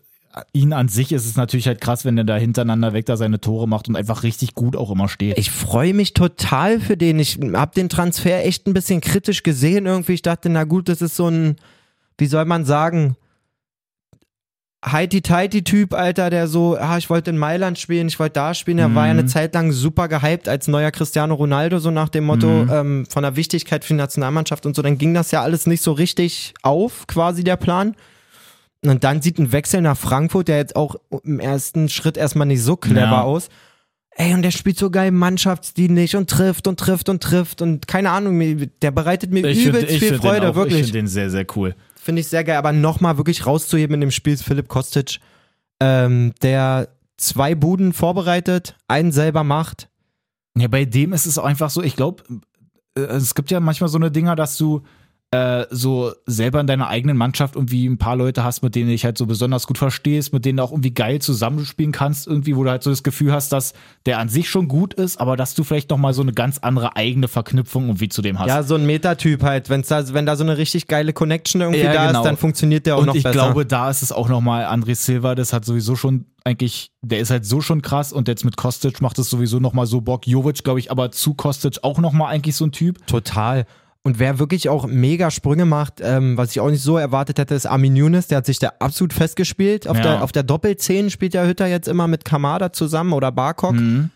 ihn 0.52 0.72
an 0.72 0.88
sich 0.88 1.12
ist 1.12 1.26
es 1.26 1.36
natürlich 1.36 1.66
halt 1.66 1.80
krass, 1.80 2.04
wenn 2.04 2.18
er 2.18 2.24
da 2.24 2.36
hintereinander 2.36 2.92
weg 2.92 3.06
da 3.06 3.16
seine 3.16 3.40
Tore 3.40 3.66
macht 3.66 3.88
und 3.88 3.96
einfach 3.96 4.22
richtig 4.22 4.54
gut 4.54 4.76
auch 4.76 4.90
immer 4.90 5.08
steht. 5.08 5.38
Ich 5.38 5.50
freue 5.50 5.94
mich 5.94 6.14
total 6.14 6.80
für 6.80 6.96
den. 6.96 7.18
Ich 7.18 7.38
habe 7.54 7.74
den 7.74 7.88
Transfer 7.88 8.44
echt 8.44 8.66
ein 8.66 8.74
bisschen 8.74 9.00
kritisch 9.00 9.42
gesehen 9.42 9.86
irgendwie. 9.86 10.12
Ich 10.12 10.22
dachte, 10.22 10.48
na 10.48 10.64
gut, 10.64 10.88
das 10.88 11.02
ist 11.02 11.16
so 11.16 11.28
ein, 11.28 11.56
wie 12.18 12.26
soll 12.26 12.44
man 12.44 12.64
sagen, 12.64 13.16
Heidi-Tighty-Typ, 14.84 15.92
Alter, 15.92 16.30
der 16.30 16.46
so, 16.46 16.76
ah, 16.78 16.98
ich 16.98 17.10
wollte 17.10 17.30
in 17.30 17.38
Mailand 17.38 17.78
spielen, 17.78 18.06
ich 18.06 18.20
wollte 18.20 18.34
da 18.34 18.54
spielen. 18.54 18.78
Er 18.78 18.94
war 18.94 19.06
ja 19.06 19.10
eine 19.10 19.26
Zeit 19.26 19.52
lang 19.54 19.72
super 19.72 20.06
gehypt 20.06 20.48
als 20.48 20.68
neuer 20.68 20.92
Cristiano 20.92 21.34
Ronaldo, 21.34 21.80
so 21.80 21.90
nach 21.90 22.08
dem 22.08 22.24
Motto 22.24 22.46
ähm, 22.70 23.04
von 23.10 23.24
der 23.24 23.34
Wichtigkeit 23.34 23.84
für 23.84 23.94
die 23.94 23.98
Nationalmannschaft 23.98 24.66
und 24.66 24.76
so. 24.76 24.82
Dann 24.82 24.96
ging 24.96 25.14
das 25.14 25.32
ja 25.32 25.42
alles 25.42 25.66
nicht 25.66 25.82
so 25.82 25.90
richtig 25.92 26.54
auf, 26.62 27.08
quasi 27.08 27.42
der 27.42 27.56
Plan. 27.56 27.96
Und 28.84 29.02
dann 29.04 29.22
sieht 29.22 29.38
ein 29.38 29.50
Wechsel 29.52 29.80
nach 29.80 29.96
Frankfurt, 29.96 30.48
der 30.48 30.58
jetzt 30.58 30.76
auch 30.76 30.96
im 31.24 31.40
ersten 31.40 31.88
Schritt 31.88 32.16
erstmal 32.16 32.46
nicht 32.46 32.62
so 32.62 32.76
clever 32.76 33.00
Ja. 33.00 33.22
aus. 33.22 33.48
Ey, 34.10 34.34
und 34.34 34.42
der 34.42 34.50
spielt 34.50 34.78
so 34.78 34.90
geil 34.90 35.10
mannschaftsdienlich 35.12 36.16
und 36.16 36.28
trifft 36.28 36.66
und 36.66 36.78
trifft 36.80 37.08
und 37.08 37.22
trifft 37.22 37.62
und 37.62 37.86
keine 37.86 38.10
Ahnung, 38.10 38.68
der 38.82 38.90
bereitet 38.90 39.30
mir 39.32 39.46
Ich 39.46 39.64
übelst 39.64 39.86
find- 39.88 40.02
ich 40.02 40.08
viel 40.08 40.18
Freude, 40.18 40.46
auch, 40.46 40.50
Ich 40.50 40.56
wirklich. 40.56 40.74
finde 40.78 40.92
den 40.92 41.06
sehr, 41.06 41.30
sehr 41.30 41.46
cool. 41.56 41.74
Finde 41.94 42.20
ich 42.20 42.28
sehr 42.28 42.42
geil, 42.42 42.56
aber 42.56 42.72
nochmal 42.72 43.16
wirklich 43.16 43.46
rauszuheben 43.46 43.94
in 43.94 44.00
dem 44.00 44.10
Spiel 44.10 44.32
ist 44.32 44.42
Philipp 44.44 44.66
Kostic, 44.68 45.18
ähm, 45.80 46.32
der 46.42 46.88
zwei 47.16 47.54
Buden 47.54 47.92
vorbereitet, 47.92 48.76
einen 48.88 49.12
selber 49.12 49.44
macht. 49.44 49.88
Ja, 50.56 50.66
bei 50.68 50.84
dem 50.84 51.12
ist 51.12 51.26
es 51.26 51.38
auch 51.38 51.44
einfach 51.44 51.70
so, 51.70 51.82
ich 51.82 51.94
glaube, 51.94 52.24
es 52.96 53.34
gibt 53.36 53.50
ja 53.52 53.60
manchmal 53.60 53.88
so 53.88 53.98
eine 53.98 54.10
Dinger, 54.10 54.34
dass 54.34 54.56
du 54.56 54.82
äh, 55.30 55.66
so 55.70 56.12
selber 56.24 56.58
in 56.60 56.66
deiner 56.66 56.88
eigenen 56.88 57.16
Mannschaft 57.18 57.54
irgendwie 57.54 57.86
ein 57.86 57.98
paar 57.98 58.16
Leute 58.16 58.44
hast, 58.44 58.62
mit 58.62 58.74
denen 58.74 58.86
du 58.86 58.92
dich 58.92 59.04
halt 59.04 59.18
so 59.18 59.26
besonders 59.26 59.66
gut 59.66 59.76
verstehst, 59.76 60.32
mit 60.32 60.46
denen 60.46 60.56
du 60.56 60.62
auch 60.62 60.70
irgendwie 60.72 60.94
geil 60.94 61.20
zusammenspielen 61.20 61.92
kannst, 61.92 62.26
irgendwie, 62.26 62.56
wo 62.56 62.64
du 62.64 62.70
halt 62.70 62.82
so 62.82 62.88
das 62.88 63.02
Gefühl 63.02 63.32
hast, 63.32 63.52
dass 63.52 63.74
der 64.06 64.18
an 64.20 64.30
sich 64.30 64.48
schon 64.48 64.68
gut 64.68 64.94
ist, 64.94 65.20
aber 65.20 65.36
dass 65.36 65.54
du 65.54 65.64
vielleicht 65.64 65.90
nochmal 65.90 66.14
so 66.14 66.22
eine 66.22 66.32
ganz 66.32 66.58
andere 66.58 66.96
eigene 66.96 67.28
Verknüpfung 67.28 67.86
irgendwie 67.88 68.08
zu 68.08 68.22
dem 68.22 68.38
hast. 68.38 68.48
Ja, 68.48 68.62
so 68.62 68.76
ein 68.76 68.86
Metatyp 68.86 69.42
halt. 69.42 69.68
Wenn's 69.68 69.88
da, 69.88 70.14
wenn 70.14 70.24
da 70.24 70.34
so 70.34 70.44
eine 70.44 70.56
richtig 70.56 70.86
geile 70.86 71.12
Connection 71.12 71.60
irgendwie 71.60 71.80
Ja, 71.82 71.92
da 71.92 72.06
genau. 72.06 72.20
ist, 72.20 72.24
dann 72.26 72.36
funktioniert 72.38 72.86
der 72.86 72.96
auch 72.96 73.00
und 73.00 73.06
noch 73.08 73.14
ich 73.14 73.22
besser. 73.22 73.32
glaube, 73.34 73.66
da 73.66 73.90
ist 73.90 74.02
es 74.02 74.12
auch 74.12 74.30
nochmal 74.30 74.64
André 74.64 74.94
Silva, 74.94 75.34
das 75.34 75.52
hat 75.52 75.66
sowieso 75.66 75.94
schon 75.94 76.24
eigentlich, 76.44 76.90
der 77.02 77.18
ist 77.18 77.30
halt 77.30 77.44
so 77.44 77.60
schon 77.60 77.82
krass 77.82 78.14
und 78.14 78.28
jetzt 78.28 78.46
mit 78.46 78.56
Kostic 78.56 79.02
macht 79.02 79.18
es 79.18 79.28
sowieso 79.28 79.60
nochmal 79.60 79.84
so 79.84 80.00
Bock. 80.00 80.26
Jovic, 80.26 80.64
glaube 80.64 80.80
ich, 80.80 80.90
aber 80.90 81.10
zu 81.10 81.34
Kostic 81.34 81.80
auch 81.82 81.98
nochmal 81.98 82.32
eigentlich 82.32 82.56
so 82.56 82.64
ein 82.64 82.72
Typ. 82.72 83.06
Total. 83.06 83.66
Und 84.08 84.18
wer 84.18 84.38
wirklich 84.38 84.70
auch 84.70 84.86
mega 84.86 85.30
Sprünge 85.30 85.66
macht, 85.66 86.00
ähm, 86.02 86.38
was 86.38 86.52
ich 86.52 86.60
auch 86.60 86.70
nicht 86.70 86.82
so 86.82 86.96
erwartet 86.96 87.38
hätte, 87.38 87.54
ist 87.54 87.66
Armin 87.66 87.94
Younes. 87.94 88.26
Der 88.28 88.38
hat 88.38 88.46
sich 88.46 88.58
da 88.58 88.72
absolut 88.78 89.12
festgespielt. 89.12 89.86
Auf, 89.86 89.98
Ja. 89.98 90.02
der, 90.02 90.22
auf 90.22 90.32
der 90.32 90.44
Doppelzehn 90.44 91.10
spielt 91.10 91.34
der 91.34 91.46
Hütter 91.46 91.66
jetzt 91.66 91.88
immer 91.88 92.08
mit 92.08 92.24
Kamada 92.24 92.72
zusammen 92.72 93.12
oder 93.12 93.30
Barkok. 93.30 93.74
Mhm. 93.74 94.08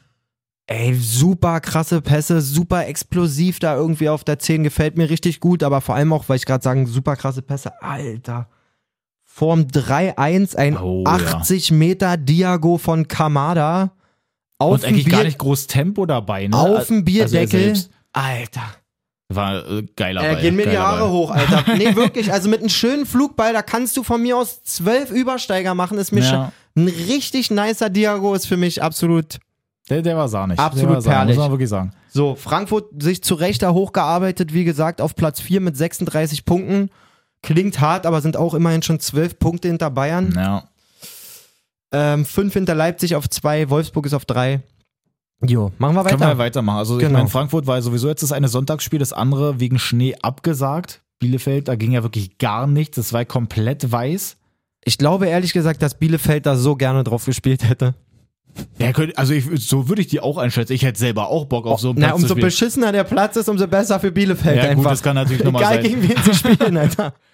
Ey, 0.66 0.94
super 0.94 1.60
krasse 1.60 2.00
Pässe, 2.00 2.40
super 2.40 2.86
explosiv 2.86 3.58
da 3.58 3.76
irgendwie 3.76 4.08
auf 4.08 4.24
der 4.24 4.38
10. 4.38 4.62
Gefällt 4.62 4.96
mir 4.96 5.10
richtig 5.10 5.40
gut, 5.40 5.62
aber 5.62 5.82
vor 5.82 5.94
allem 5.94 6.14
auch, 6.14 6.26
weil 6.30 6.36
ich 6.36 6.46
gerade 6.46 6.64
sagen, 6.64 6.86
super 6.86 7.16
krasse 7.16 7.42
Pässe. 7.42 7.72
Alter. 7.82 8.48
Form 9.24 9.66
3-1, 9.66 10.56
ein 10.56 10.78
Oh, 10.78 11.04
ja. 11.06 11.12
80 11.12 11.70
Meter 11.72 12.16
Diago 12.16 12.78
von 12.78 13.08
Kamada. 13.08 13.92
Auf 14.58 14.72
Und 14.74 14.84
eigentlich 14.86 15.04
Bier, 15.04 15.12
gar 15.16 15.24
nicht 15.24 15.38
groß 15.38 15.66
Tempo 15.66 16.06
dabei, 16.06 16.46
ne? 16.46 16.56
auf 16.56 16.86
dem 16.86 16.96
Also 16.96 16.96
er 16.96 17.02
Bierdeckel. 17.02 17.48
selbst. 17.60 17.90
Alter. 18.14 18.62
War 19.34 19.68
äh, 19.68 19.82
geiler 19.96 20.22
Äh, 20.22 20.32
Ball, 20.34 20.42
gehen 20.42 20.56
mir 20.56 20.66
die 20.68 20.78
Haare 20.78 21.00
Ball. 21.02 21.10
hoch, 21.10 21.30
Alter. 21.30 21.64
Nee, 21.76 21.94
wirklich. 21.96 22.32
Also 22.32 22.48
mit 22.48 22.60
einem 22.60 22.68
schönen 22.68 23.06
Flugball, 23.06 23.52
da 23.52 23.62
kannst 23.62 23.96
du 23.96 24.02
von 24.02 24.20
mir 24.22 24.36
aus 24.36 24.62
zwölf 24.64 25.10
Übersteiger 25.10 25.74
machen. 25.74 25.98
Ist 25.98 26.12
mir 26.12 26.20
Ja. 26.22 26.28
schon 26.74 26.84
ein 26.84 26.88
richtig 26.88 27.50
nicer 27.50 27.90
Diago, 27.90 28.34
ist 28.34 28.46
für 28.46 28.56
mich 28.56 28.82
absolut 28.82 29.38
Der, 29.90 30.02
der 30.02 30.16
war 30.16 30.28
sahnig. 30.28 30.58
Absolut 30.58 30.96
war 30.96 31.02
perlig. 31.02 31.36
Muss 31.36 31.44
man 31.44 31.50
wirklich 31.52 31.68
sagen. 31.68 31.92
so. 32.10 32.34
Frankfurt 32.36 33.02
sich 33.02 33.22
zu 33.22 33.34
Recht 33.34 33.62
da 33.62 33.72
hochgearbeitet, 33.72 34.52
wie 34.54 34.64
gesagt, 34.64 35.00
auf 35.00 35.14
Platz 35.16 35.40
4 35.40 35.60
mit 35.60 35.76
36 35.76 36.44
Punkten. 36.44 36.90
Klingt 37.42 37.80
hart, 37.80 38.06
aber 38.06 38.20
sind 38.20 38.36
auch 38.36 38.54
immerhin 38.54 38.82
schon 38.82 39.00
zwölf 39.00 39.38
Punkte 39.38 39.66
hinter 39.68 39.90
Bayern. 39.90 40.32
Ja. 40.36 40.64
Ähm, 41.94 42.24
fünf 42.24 42.54
hinter 42.54 42.74
Leipzig 42.74 43.16
auf 43.16 43.28
zwei, 43.28 43.68
Wolfsburg 43.68 44.06
ist 44.06 44.14
auf 44.14 44.24
drei. 44.24 44.60
Jo, 45.46 45.72
machen 45.78 45.94
wir 45.96 46.04
Können 46.04 46.20
wir 46.20 46.26
weiter. 46.28 46.38
weitermachen. 46.38 46.78
Also 46.78 46.96
ich 46.98 47.00
Genau. 47.04 47.18
meine, 47.18 47.28
Frankfurt 47.28 47.66
war 47.66 47.80
sowieso 47.82 48.08
jetzt 48.08 48.22
das 48.22 48.32
eine 48.32 48.48
Sonntagsspiel, 48.48 48.98
das 48.98 49.12
andere 49.12 49.58
wegen 49.60 49.78
Schnee 49.78 50.14
abgesagt. 50.22 51.02
Bielefeld, 51.18 51.68
da 51.68 51.74
ging 51.76 51.92
ja 51.92 52.02
wirklich 52.02 52.38
gar 52.38 52.66
nichts. 52.66 52.96
Das 52.96 53.12
war 53.12 53.24
komplett 53.24 53.90
weiß. 53.90 54.36
Ich 54.84 54.98
glaube 54.98 55.26
ehrlich 55.28 55.52
gesagt, 55.52 55.82
dass 55.82 55.98
Bielefeld 55.98 56.46
da 56.46 56.56
so 56.56 56.74
gerne 56.76 57.04
drauf 57.04 57.24
gespielt 57.24 57.68
hätte. 57.68 57.94
Ja, 58.78 58.92
könnt- 58.92 59.16
also 59.16 59.32
ich, 59.32 59.44
so 59.66 59.88
würde 59.88 60.02
ich 60.02 60.08
die 60.08 60.20
auch 60.20 60.36
einschätzen. 60.36 60.72
Ich 60.74 60.82
hätte 60.82 60.98
selber 60.98 61.28
auch 61.28 61.46
Bock 61.46 61.66
auf 61.66 61.80
so 61.80 61.90
einen 61.90 62.00
Na, 62.00 62.08
Platz 62.08 62.18
zu 62.20 62.22
umso 62.24 62.34
beschissener 62.34 62.92
der 62.92 63.04
Platz 63.04 63.36
ist, 63.36 63.48
umso 63.48 63.66
besser 63.66 63.98
für 63.98 64.12
Bielefeld 64.12 64.56
Ja, 64.56 64.62
gut, 64.64 64.70
einfach. 64.78 64.90
das 64.90 65.02
kann 65.02 65.14
natürlich 65.14 65.42
nochmal 65.44 65.62
Egal 65.62 65.74
sein. 65.74 65.84
gegen 65.84 66.02
wen 66.08 66.22
sie 66.22 66.34
spielen, 66.34 66.76
Alter. 66.76 67.14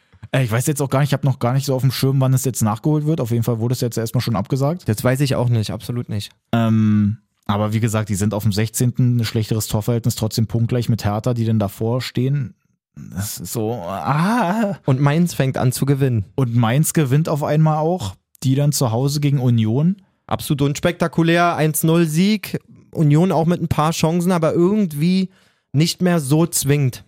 Ich 0.42 0.50
weiß 0.50 0.66
jetzt 0.66 0.82
auch 0.82 0.90
gar 0.90 0.98
nicht, 1.00 1.10
ich 1.10 1.12
habe 1.14 1.24
noch 1.26 1.38
gar 1.38 1.52
nicht 1.54 1.64
so 1.64 1.74
auf 1.74 1.80
dem 1.80 1.92
Schirm, 1.92 2.20
wann 2.20 2.34
es 2.34 2.44
jetzt 2.44 2.60
nachgeholt 2.60 3.06
wird. 3.06 3.20
Auf 3.20 3.30
jeden 3.30 3.44
Fall 3.44 3.60
wurde 3.60 3.72
es 3.72 3.80
jetzt 3.80 3.96
erstmal 3.96 4.20
schon 4.20 4.34
abgesagt. 4.36 4.86
Das 4.88 5.02
weiß 5.02 5.20
ich 5.20 5.36
auch 5.36 5.48
nicht, 5.48 5.70
absolut 5.70 6.08
nicht. 6.08 6.30
Ähm, 6.52 7.18
aber 7.48 7.72
wie 7.72 7.80
gesagt, 7.80 8.08
die 8.10 8.14
sind 8.14 8.34
auf 8.34 8.44
dem 8.44 8.52
16. 8.52 8.94
ein 8.98 9.24
schlechteres 9.24 9.66
Torverhältnis, 9.66 10.14
trotzdem 10.14 10.46
punktgleich 10.46 10.88
mit 10.88 11.04
Hertha, 11.04 11.34
die 11.34 11.44
denn 11.44 11.58
davor 11.58 12.00
stehen. 12.00 12.54
Das 12.94 13.38
ist 13.38 13.52
so, 13.52 13.72
ah. 13.74 14.76
Und 14.84 15.00
Mainz 15.00 15.34
fängt 15.34 15.56
an 15.56 15.72
zu 15.72 15.86
gewinnen. 15.86 16.24
Und 16.36 16.54
Mainz 16.54 16.92
gewinnt 16.92 17.28
auf 17.28 17.42
einmal 17.42 17.78
auch, 17.78 18.14
die 18.42 18.54
dann 18.54 18.72
zu 18.72 18.92
Hause 18.92 19.20
gegen 19.20 19.38
Union. 19.40 19.96
Absolut 20.26 20.62
unspektakulär. 20.62 21.56
1-0 21.58 22.04
Sieg. 22.04 22.60
Union 22.92 23.32
auch 23.32 23.46
mit 23.46 23.60
ein 23.62 23.68
paar 23.68 23.92
Chancen, 23.92 24.32
aber 24.32 24.52
irgendwie 24.52 25.30
nicht 25.72 26.02
mehr 26.02 26.20
so 26.20 26.46
zwingend. 26.46 27.04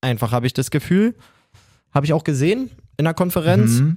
Einfach 0.00 0.32
habe 0.32 0.46
ich 0.46 0.52
das 0.54 0.70
Gefühl. 0.70 1.14
Habe 1.92 2.06
ich 2.06 2.12
auch 2.12 2.24
gesehen 2.24 2.70
in 2.96 3.04
der 3.04 3.14
Konferenz. 3.14 3.80
Mhm. 3.80 3.96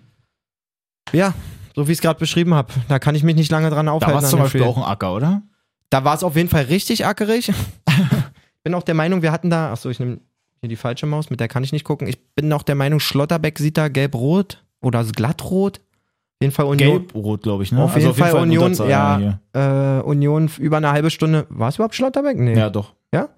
Ja, 1.13 1.33
so 1.75 1.87
wie 1.87 1.91
ich 1.91 1.97
es 1.99 2.01
gerade 2.01 2.19
beschrieben 2.19 2.53
habe. 2.53 2.73
Da 2.87 2.99
kann 2.99 3.15
ich 3.15 3.23
mich 3.23 3.35
nicht 3.35 3.51
lange 3.51 3.69
dran 3.69 3.85
Da 3.85 3.91
aufhalten. 3.93 4.13
war 4.15 4.19
es 4.19 4.25
an 4.25 4.29
zum 4.31 4.39
Beispiel 4.39 4.61
Spiel. 4.61 4.71
auch 4.71 4.77
ein 4.77 4.83
Acker, 4.83 5.13
oder? 5.13 5.43
Da 5.89 6.03
war 6.03 6.15
es 6.15 6.23
auf 6.23 6.35
jeden 6.35 6.49
Fall 6.49 6.63
richtig 6.63 7.05
ackerig. 7.05 7.51
bin 8.63 8.73
auch 8.73 8.83
der 8.83 8.95
Meinung, 8.95 9.21
wir 9.21 9.31
hatten 9.31 9.49
da, 9.49 9.71
achso, 9.71 9.89
ich 9.89 9.99
nehme 9.99 10.19
hier 10.59 10.69
die 10.69 10.75
falsche 10.75 11.05
Maus, 11.05 11.29
mit 11.29 11.39
der 11.39 11.47
kann 11.47 11.63
ich 11.63 11.71
nicht 11.71 11.85
gucken. 11.85 12.07
Ich 12.07 12.19
bin 12.35 12.51
auch 12.53 12.63
der 12.63 12.75
Meinung, 12.75 12.99
Schlotterbeck 12.99 13.57
sieht 13.57 13.77
da 13.77 13.87
gelb-rot 13.87 14.63
oder 14.81 15.03
glattrot. 15.03 15.77
Auf 15.79 16.41
jeden 16.41 16.53
Fall 16.53 16.65
Union. 16.65 16.89
Gelb-rot, 16.89 17.43
glaube 17.43 17.63
ich, 17.63 17.71
ne? 17.71 17.83
Auf 17.83 17.95
jeden 17.95 18.13
Fall 18.13 18.31
in 18.31 18.37
Union, 18.37 18.63
Unterzahl, 18.65 19.39
ja. 19.53 19.99
Äh, 19.99 20.01
Union 20.03 20.49
über 20.59 20.77
eine 20.77 20.91
halbe 20.91 21.09
Stunde. 21.09 21.45
War 21.49 21.69
es 21.69 21.75
überhaupt 21.75 21.95
Schlotterbeck? 21.95 22.37
Nee. 22.37 22.57
Ja, 22.57 22.69
doch. 22.69 22.93
Ja? 23.13 23.29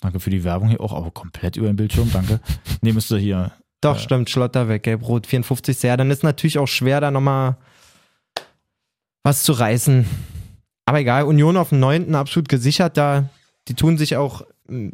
Danke 0.00 0.20
für 0.20 0.30
die 0.30 0.42
Werbung 0.44 0.68
hier 0.68 0.80
auch, 0.80 0.92
aber 0.92 1.10
komplett 1.10 1.56
über 1.56 1.66
den 1.66 1.76
Bildschirm, 1.76 2.10
danke. 2.12 2.40
nee, 2.80 2.92
müsste 2.92 3.18
hier 3.18 3.52
Doch, 3.80 3.98
stimmt, 3.98 4.30
Schlotterbeck, 4.30 4.82
gelb-rot, 4.82 5.26
54. 5.26 5.82
Ja, 5.82 5.96
dann 5.96 6.10
ist 6.10 6.22
natürlich 6.22 6.58
auch 6.58 6.68
schwer, 6.68 7.00
da 7.00 7.10
nochmal 7.10 7.56
was 9.22 9.42
zu 9.42 9.52
reißen. 9.52 10.06
Aber 10.84 11.00
egal, 11.00 11.24
Union 11.24 11.56
auf 11.56 11.70
dem 11.70 11.80
9. 11.80 12.14
absolut 12.14 12.48
gesichert, 12.48 12.96
da 12.96 13.28
die 13.68 13.74
tun 13.74 13.96
sich 13.96 14.16
auch, 14.16 14.42
mm, 14.68 14.88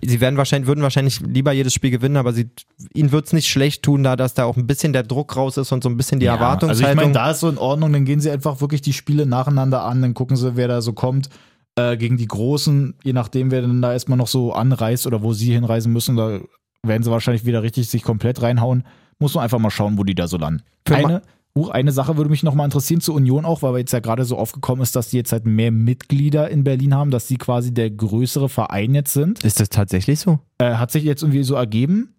sie 0.00 0.20
werden 0.20 0.36
wahrscheinlich, 0.36 0.68
würden 0.68 0.82
wahrscheinlich 0.82 1.20
lieber 1.20 1.52
jedes 1.52 1.74
Spiel 1.74 1.90
gewinnen, 1.90 2.16
aber 2.16 2.32
sie, 2.32 2.50
ihnen 2.94 3.12
wird 3.12 3.26
es 3.26 3.32
nicht 3.32 3.48
schlecht 3.48 3.82
tun, 3.82 4.02
da 4.04 4.16
dass 4.16 4.34
da 4.34 4.44
auch 4.44 4.56
ein 4.56 4.66
bisschen 4.66 4.92
der 4.92 5.02
Druck 5.02 5.36
raus 5.36 5.56
ist 5.56 5.72
und 5.72 5.82
so 5.82 5.88
ein 5.88 5.96
bisschen 5.96 6.20
die 6.20 6.28
Also 6.28 6.38
ich 6.38 6.40
Erwartungshaltung. 6.40 6.96
meine, 6.96 7.12
da 7.12 7.30
ist 7.32 7.40
so 7.40 7.48
in 7.48 7.58
Ordnung, 7.58 7.92
dann 7.92 8.04
gehen 8.04 8.20
sie 8.20 8.30
einfach 8.30 8.60
wirklich 8.60 8.82
die 8.82 8.92
Spiele 8.92 9.26
nacheinander 9.26 9.82
an, 9.82 10.02
dann 10.02 10.14
gucken 10.14 10.36
sie, 10.36 10.56
wer 10.56 10.68
da 10.68 10.80
so 10.80 10.92
kommt. 10.92 11.28
Äh, 11.74 11.96
gegen 11.96 12.18
die 12.18 12.28
Großen, 12.28 12.94
je 13.02 13.14
nachdem, 13.14 13.50
wer 13.50 13.62
denn 13.62 13.80
da 13.80 13.94
erstmal 13.94 14.18
noch 14.18 14.26
so 14.28 14.52
anreist 14.52 15.06
oder 15.06 15.22
wo 15.22 15.32
sie 15.32 15.52
hinreisen 15.52 15.90
müssen, 15.90 16.16
da 16.16 16.40
werden 16.82 17.02
sie 17.02 17.10
wahrscheinlich 17.10 17.46
wieder 17.46 17.62
richtig 17.62 17.88
sich 17.88 18.02
komplett 18.02 18.42
reinhauen. 18.42 18.84
Muss 19.18 19.34
man 19.34 19.44
einfach 19.44 19.58
mal 19.58 19.70
schauen, 19.70 19.96
wo 19.96 20.04
die 20.04 20.14
da 20.14 20.28
so 20.28 20.36
landen. 20.36 20.62
Für 20.86 20.96
Eine, 20.96 21.22
Huch, 21.54 21.68
eine 21.68 21.92
Sache 21.92 22.16
würde 22.16 22.30
mich 22.30 22.42
noch 22.42 22.54
mal 22.54 22.64
interessieren 22.64 23.02
zur 23.02 23.14
Union 23.14 23.44
auch, 23.44 23.60
weil 23.60 23.76
jetzt 23.76 23.92
ja 23.92 24.00
gerade 24.00 24.24
so 24.24 24.38
aufgekommen 24.38 24.82
ist, 24.82 24.96
dass 24.96 25.10
die 25.10 25.18
jetzt 25.18 25.32
halt 25.32 25.44
mehr 25.44 25.70
Mitglieder 25.70 26.48
in 26.48 26.64
Berlin 26.64 26.94
haben, 26.94 27.10
dass 27.10 27.28
sie 27.28 27.36
quasi 27.36 27.74
der 27.74 27.90
größere 27.90 28.48
Verein 28.48 28.94
jetzt 28.94 29.12
sind. 29.12 29.44
ist 29.44 29.60
das 29.60 29.68
tatsächlich 29.68 30.20
so? 30.20 30.38
Äh, 30.58 30.74
hat 30.76 30.90
sich 30.90 31.04
jetzt 31.04 31.22
irgendwie 31.22 31.42
so 31.42 31.54
ergeben. 31.54 32.14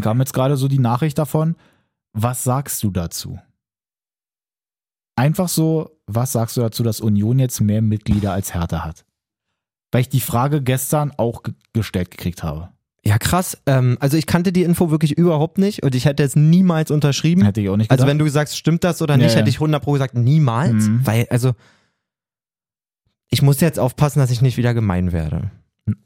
Kam 0.00 0.20
jetzt 0.20 0.32
gerade 0.32 0.56
so 0.56 0.68
die 0.68 0.78
Nachricht 0.78 1.18
davon. 1.18 1.56
Was 2.12 2.44
sagst 2.44 2.82
du 2.84 2.90
dazu? 2.90 3.40
Einfach 5.16 5.48
so, 5.48 5.98
was 6.06 6.30
sagst 6.30 6.56
du 6.56 6.60
dazu, 6.60 6.84
dass 6.84 7.00
Union 7.00 7.40
jetzt 7.40 7.60
mehr 7.60 7.82
Mitglieder 7.82 8.32
als 8.32 8.54
Hertha 8.54 8.84
hat? 8.84 9.04
Weil 9.90 10.02
ich 10.02 10.08
die 10.08 10.20
Frage 10.20 10.62
gestern 10.62 11.12
auch 11.16 11.42
ge 11.42 11.54
gestellt 11.72 12.12
gekriegt 12.12 12.44
habe. 12.44 12.70
Ja, 13.08 13.16
krass. 13.18 13.56
Ähm, 13.66 13.96
also 14.00 14.16
ich 14.16 14.26
kannte 14.26 14.52
die 14.52 14.62
Info 14.64 14.90
wirklich 14.90 15.12
überhaupt 15.16 15.56
nicht 15.58 15.82
und 15.82 15.94
ich 15.94 16.04
hätte 16.04 16.22
es 16.22 16.36
niemals 16.36 16.90
unterschrieben. 16.90 17.42
Hätte 17.44 17.60
ich 17.60 17.68
auch 17.70 17.76
nicht 17.76 17.90
Also 17.90 18.02
gedacht. 18.02 18.10
wenn 18.10 18.18
du 18.18 18.28
sagst, 18.30 18.56
stimmt 18.58 18.84
das 18.84 19.00
oder 19.00 19.14
Ja, 19.14 19.18
nicht, 19.24 19.32
ja. 19.32 19.38
hätte 19.40 19.48
ich 19.48 19.56
100 19.56 19.82
pro 19.82 19.92
gesagt, 19.92 20.14
niemals. 20.14 20.88
Mhm. 20.88 21.00
Weil, 21.06 21.26
also, 21.30 21.52
ich 23.30 23.42
muss 23.42 23.60
jetzt 23.60 23.78
aufpassen, 23.78 24.18
dass 24.20 24.30
ich 24.30 24.42
nicht 24.42 24.56
wieder 24.56 24.74
gemein 24.74 25.12
werde. 25.12 25.50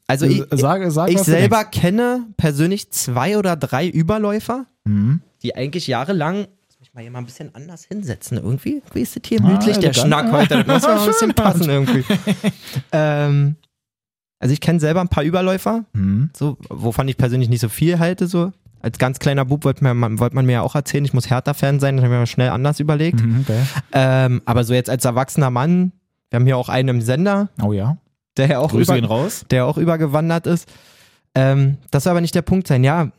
Also 0.06 0.26
ich, 0.26 0.44
sag, 0.52 0.88
sag, 0.92 1.10
ich 1.10 1.18
selber 1.20 1.64
kenne 1.64 2.26
persönlich 2.36 2.90
zwei 2.92 3.36
oder 3.36 3.56
drei 3.56 3.88
Überläufer, 3.88 4.66
Mhm. 4.84 5.20
die 5.42 5.56
eigentlich 5.56 5.88
jahrelang, 5.88 6.46
lass 6.68 6.78
mich 6.80 6.94
mal 6.94 7.00
hier 7.00 7.10
mal 7.10 7.18
ein 7.18 7.24
bisschen 7.26 7.52
anders 7.54 7.84
hinsetzen 7.84 8.36
irgendwie. 8.38 8.80
Wie 8.94 9.00
ist 9.00 9.16
das 9.16 9.22
hier 9.26 9.40
Ah, 9.42 9.46
gemütlich, 9.48 9.78
der. 9.78 9.92
Schnack 9.92 10.30
heute, 10.30 10.62
das 10.62 10.66
muss 10.68 10.82
mal 10.88 11.00
ein 11.00 11.06
bisschen 11.06 11.34
passen 11.34 11.68
irgendwie. 11.68 12.04
ähm, 12.92 13.56
also 14.42 14.52
ich 14.52 14.60
kenne 14.60 14.80
selber 14.80 15.00
ein 15.00 15.08
paar 15.08 15.22
Überläufer, 15.24 15.84
Mhm. 15.92 16.30
so, 16.36 16.58
wovon 16.68 17.06
ich 17.08 17.16
persönlich 17.16 17.48
nicht 17.48 17.60
so 17.60 17.68
viel 17.68 17.98
halte, 17.98 18.26
so. 18.26 18.52
Als 18.80 18.98
ganz 18.98 19.20
kleiner 19.20 19.44
Bub 19.44 19.64
wollte 19.64 19.84
man, 19.84 20.18
wollte 20.18 20.34
man 20.34 20.44
mir 20.44 20.52
ja 20.54 20.62
auch 20.62 20.74
erzählen, 20.74 21.04
ich 21.04 21.14
muss 21.14 21.30
Hertha-Fan 21.30 21.78
sein, 21.78 21.96
das 21.96 22.04
habe 22.04 22.14
ich 22.14 22.20
mir 22.20 22.26
schnell 22.26 22.50
anders 22.50 22.80
überlegt. 22.80 23.20
Mhm, 23.22 23.42
okay. 23.42 23.60
Ähm, 23.92 24.42
aber 24.44 24.64
so 24.64 24.74
jetzt 24.74 24.90
als 24.90 25.04
erwachsener 25.04 25.50
Mann, 25.50 25.92
wir 26.30 26.38
haben 26.40 26.46
hier 26.46 26.56
auch 26.56 26.68
einen 26.68 26.88
im 26.88 27.00
Sender, 27.00 27.48
Oh 27.62 27.72
ja. 27.72 27.96
der 28.36 28.48
ja 28.48 28.58
auch, 28.58 28.70
Grüße 28.72 28.96
über, 28.98 29.06
raus. 29.06 29.44
der 29.52 29.66
auch 29.66 29.78
übergewandert 29.78 30.48
ist. 30.48 30.68
Ähm, 31.36 31.76
das 31.92 32.02
soll 32.04 32.10
aber 32.10 32.20
nicht 32.20 32.34
der 32.34 32.42
Punkt 32.42 32.66
sein, 32.66 32.82
ja. 32.82 33.12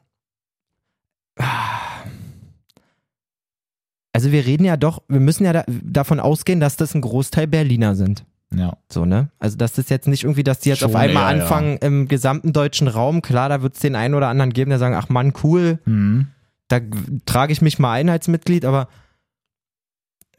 Also 4.11 4.31
wir 4.31 4.45
reden 4.45 4.65
ja 4.65 4.77
doch, 4.77 5.01
wir 5.07 5.19
müssen 5.19 5.45
ja 5.45 5.53
da, 5.53 5.63
davon 5.67 6.19
ausgehen, 6.19 6.59
dass 6.59 6.75
das 6.75 6.93
ein 6.93 7.01
Großteil 7.01 7.47
Berliner 7.47 7.95
sind. 7.95 8.25
Ja. 8.55 8.77
So, 8.91 9.05
ne? 9.05 9.29
Also 9.39 9.57
das 9.57 9.77
ist 9.77 9.89
jetzt 9.89 10.07
nicht 10.07 10.23
irgendwie, 10.23 10.43
dass 10.43 10.59
die 10.59 10.69
jetzt 10.69 10.79
Schon 10.79 10.89
auf 10.89 10.95
einmal 10.95 11.23
ja. 11.35 11.41
anfangen 11.41 11.77
im 11.77 12.07
gesamten 12.07 12.53
deutschen 12.53 12.87
Raum. 12.87 13.21
Klar, 13.21 13.49
da 13.49 13.61
wird 13.61 13.75
es 13.75 13.79
den 13.79 13.95
einen 13.95 14.13
oder 14.13 14.27
anderen 14.27 14.53
geben, 14.53 14.69
der 14.69 14.79
sagen, 14.79 14.95
ach 14.95 15.09
Mann, 15.09 15.33
cool, 15.43 15.79
Mhm. 15.85 16.27
da 16.67 16.79
trage 17.25 17.53
ich 17.53 17.61
mich 17.61 17.79
mal 17.79 17.93
ein 17.93 18.09
als 18.09 18.27
Mitglied, 18.27 18.65
aber 18.65 18.87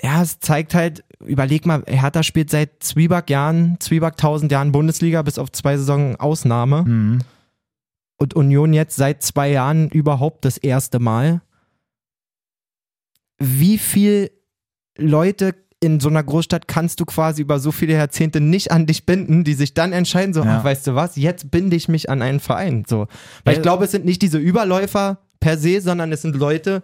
ja, 0.02 0.22
es 0.22 0.40
zeigt 0.40 0.74
halt, 0.74 1.04
überleg 1.24 1.66
mal, 1.66 1.82
Hertha 1.86 2.22
spielt 2.22 2.50
seit 2.50 2.82
Zwieback 2.82 3.30
Jahren, 3.30 3.76
Zwieback 3.80 4.16
tausend 4.16 4.50
Jahren 4.52 4.72
Bundesliga, 4.72 5.22
bis 5.22 5.38
auf 5.38 5.50
zwei 5.52 5.76
Saison 5.76 6.16
Ausnahme. 6.16 6.82
Mhm. 6.84 7.18
Und 8.16 8.34
Union 8.34 8.72
jetzt 8.72 8.96
seit 8.96 9.22
zwei 9.22 9.50
Jahren 9.50 9.88
überhaupt 9.88 10.44
das 10.44 10.56
erste 10.56 10.98
Mal. 10.98 11.40
Wie 13.38 13.78
viel 13.78 14.30
Leute 14.96 15.54
in 15.84 16.00
so 16.00 16.08
einer 16.08 16.22
Großstadt 16.22 16.66
kannst 16.68 17.00
du 17.00 17.04
quasi 17.04 17.42
über 17.42 17.58
so 17.58 17.70
viele 17.72 17.92
Jahrzehnte 17.94 18.40
nicht 18.40 18.72
an 18.72 18.86
dich 18.86 19.06
binden, 19.06 19.44
die 19.44 19.54
sich 19.54 19.74
dann 19.74 19.92
entscheiden, 19.92 20.34
so, 20.34 20.42
Ja. 20.42 20.58
ach, 20.58 20.64
weißt 20.64 20.86
du 20.86 20.94
was, 20.94 21.16
jetzt 21.16 21.50
binde 21.50 21.76
ich 21.76 21.88
mich 21.88 22.10
an 22.10 22.22
einen 22.22 22.40
Verein. 22.40 22.84
So. 22.88 23.06
Weil 23.44 23.56
ich 23.56 23.62
glaube, 23.62 23.84
es 23.84 23.90
sind 23.90 24.04
nicht 24.04 24.22
diese 24.22 24.38
Überläufer 24.38 25.18
per 25.40 25.56
se, 25.58 25.80
sondern 25.80 26.10
es 26.12 26.22
sind 26.22 26.36
Leute, 26.36 26.82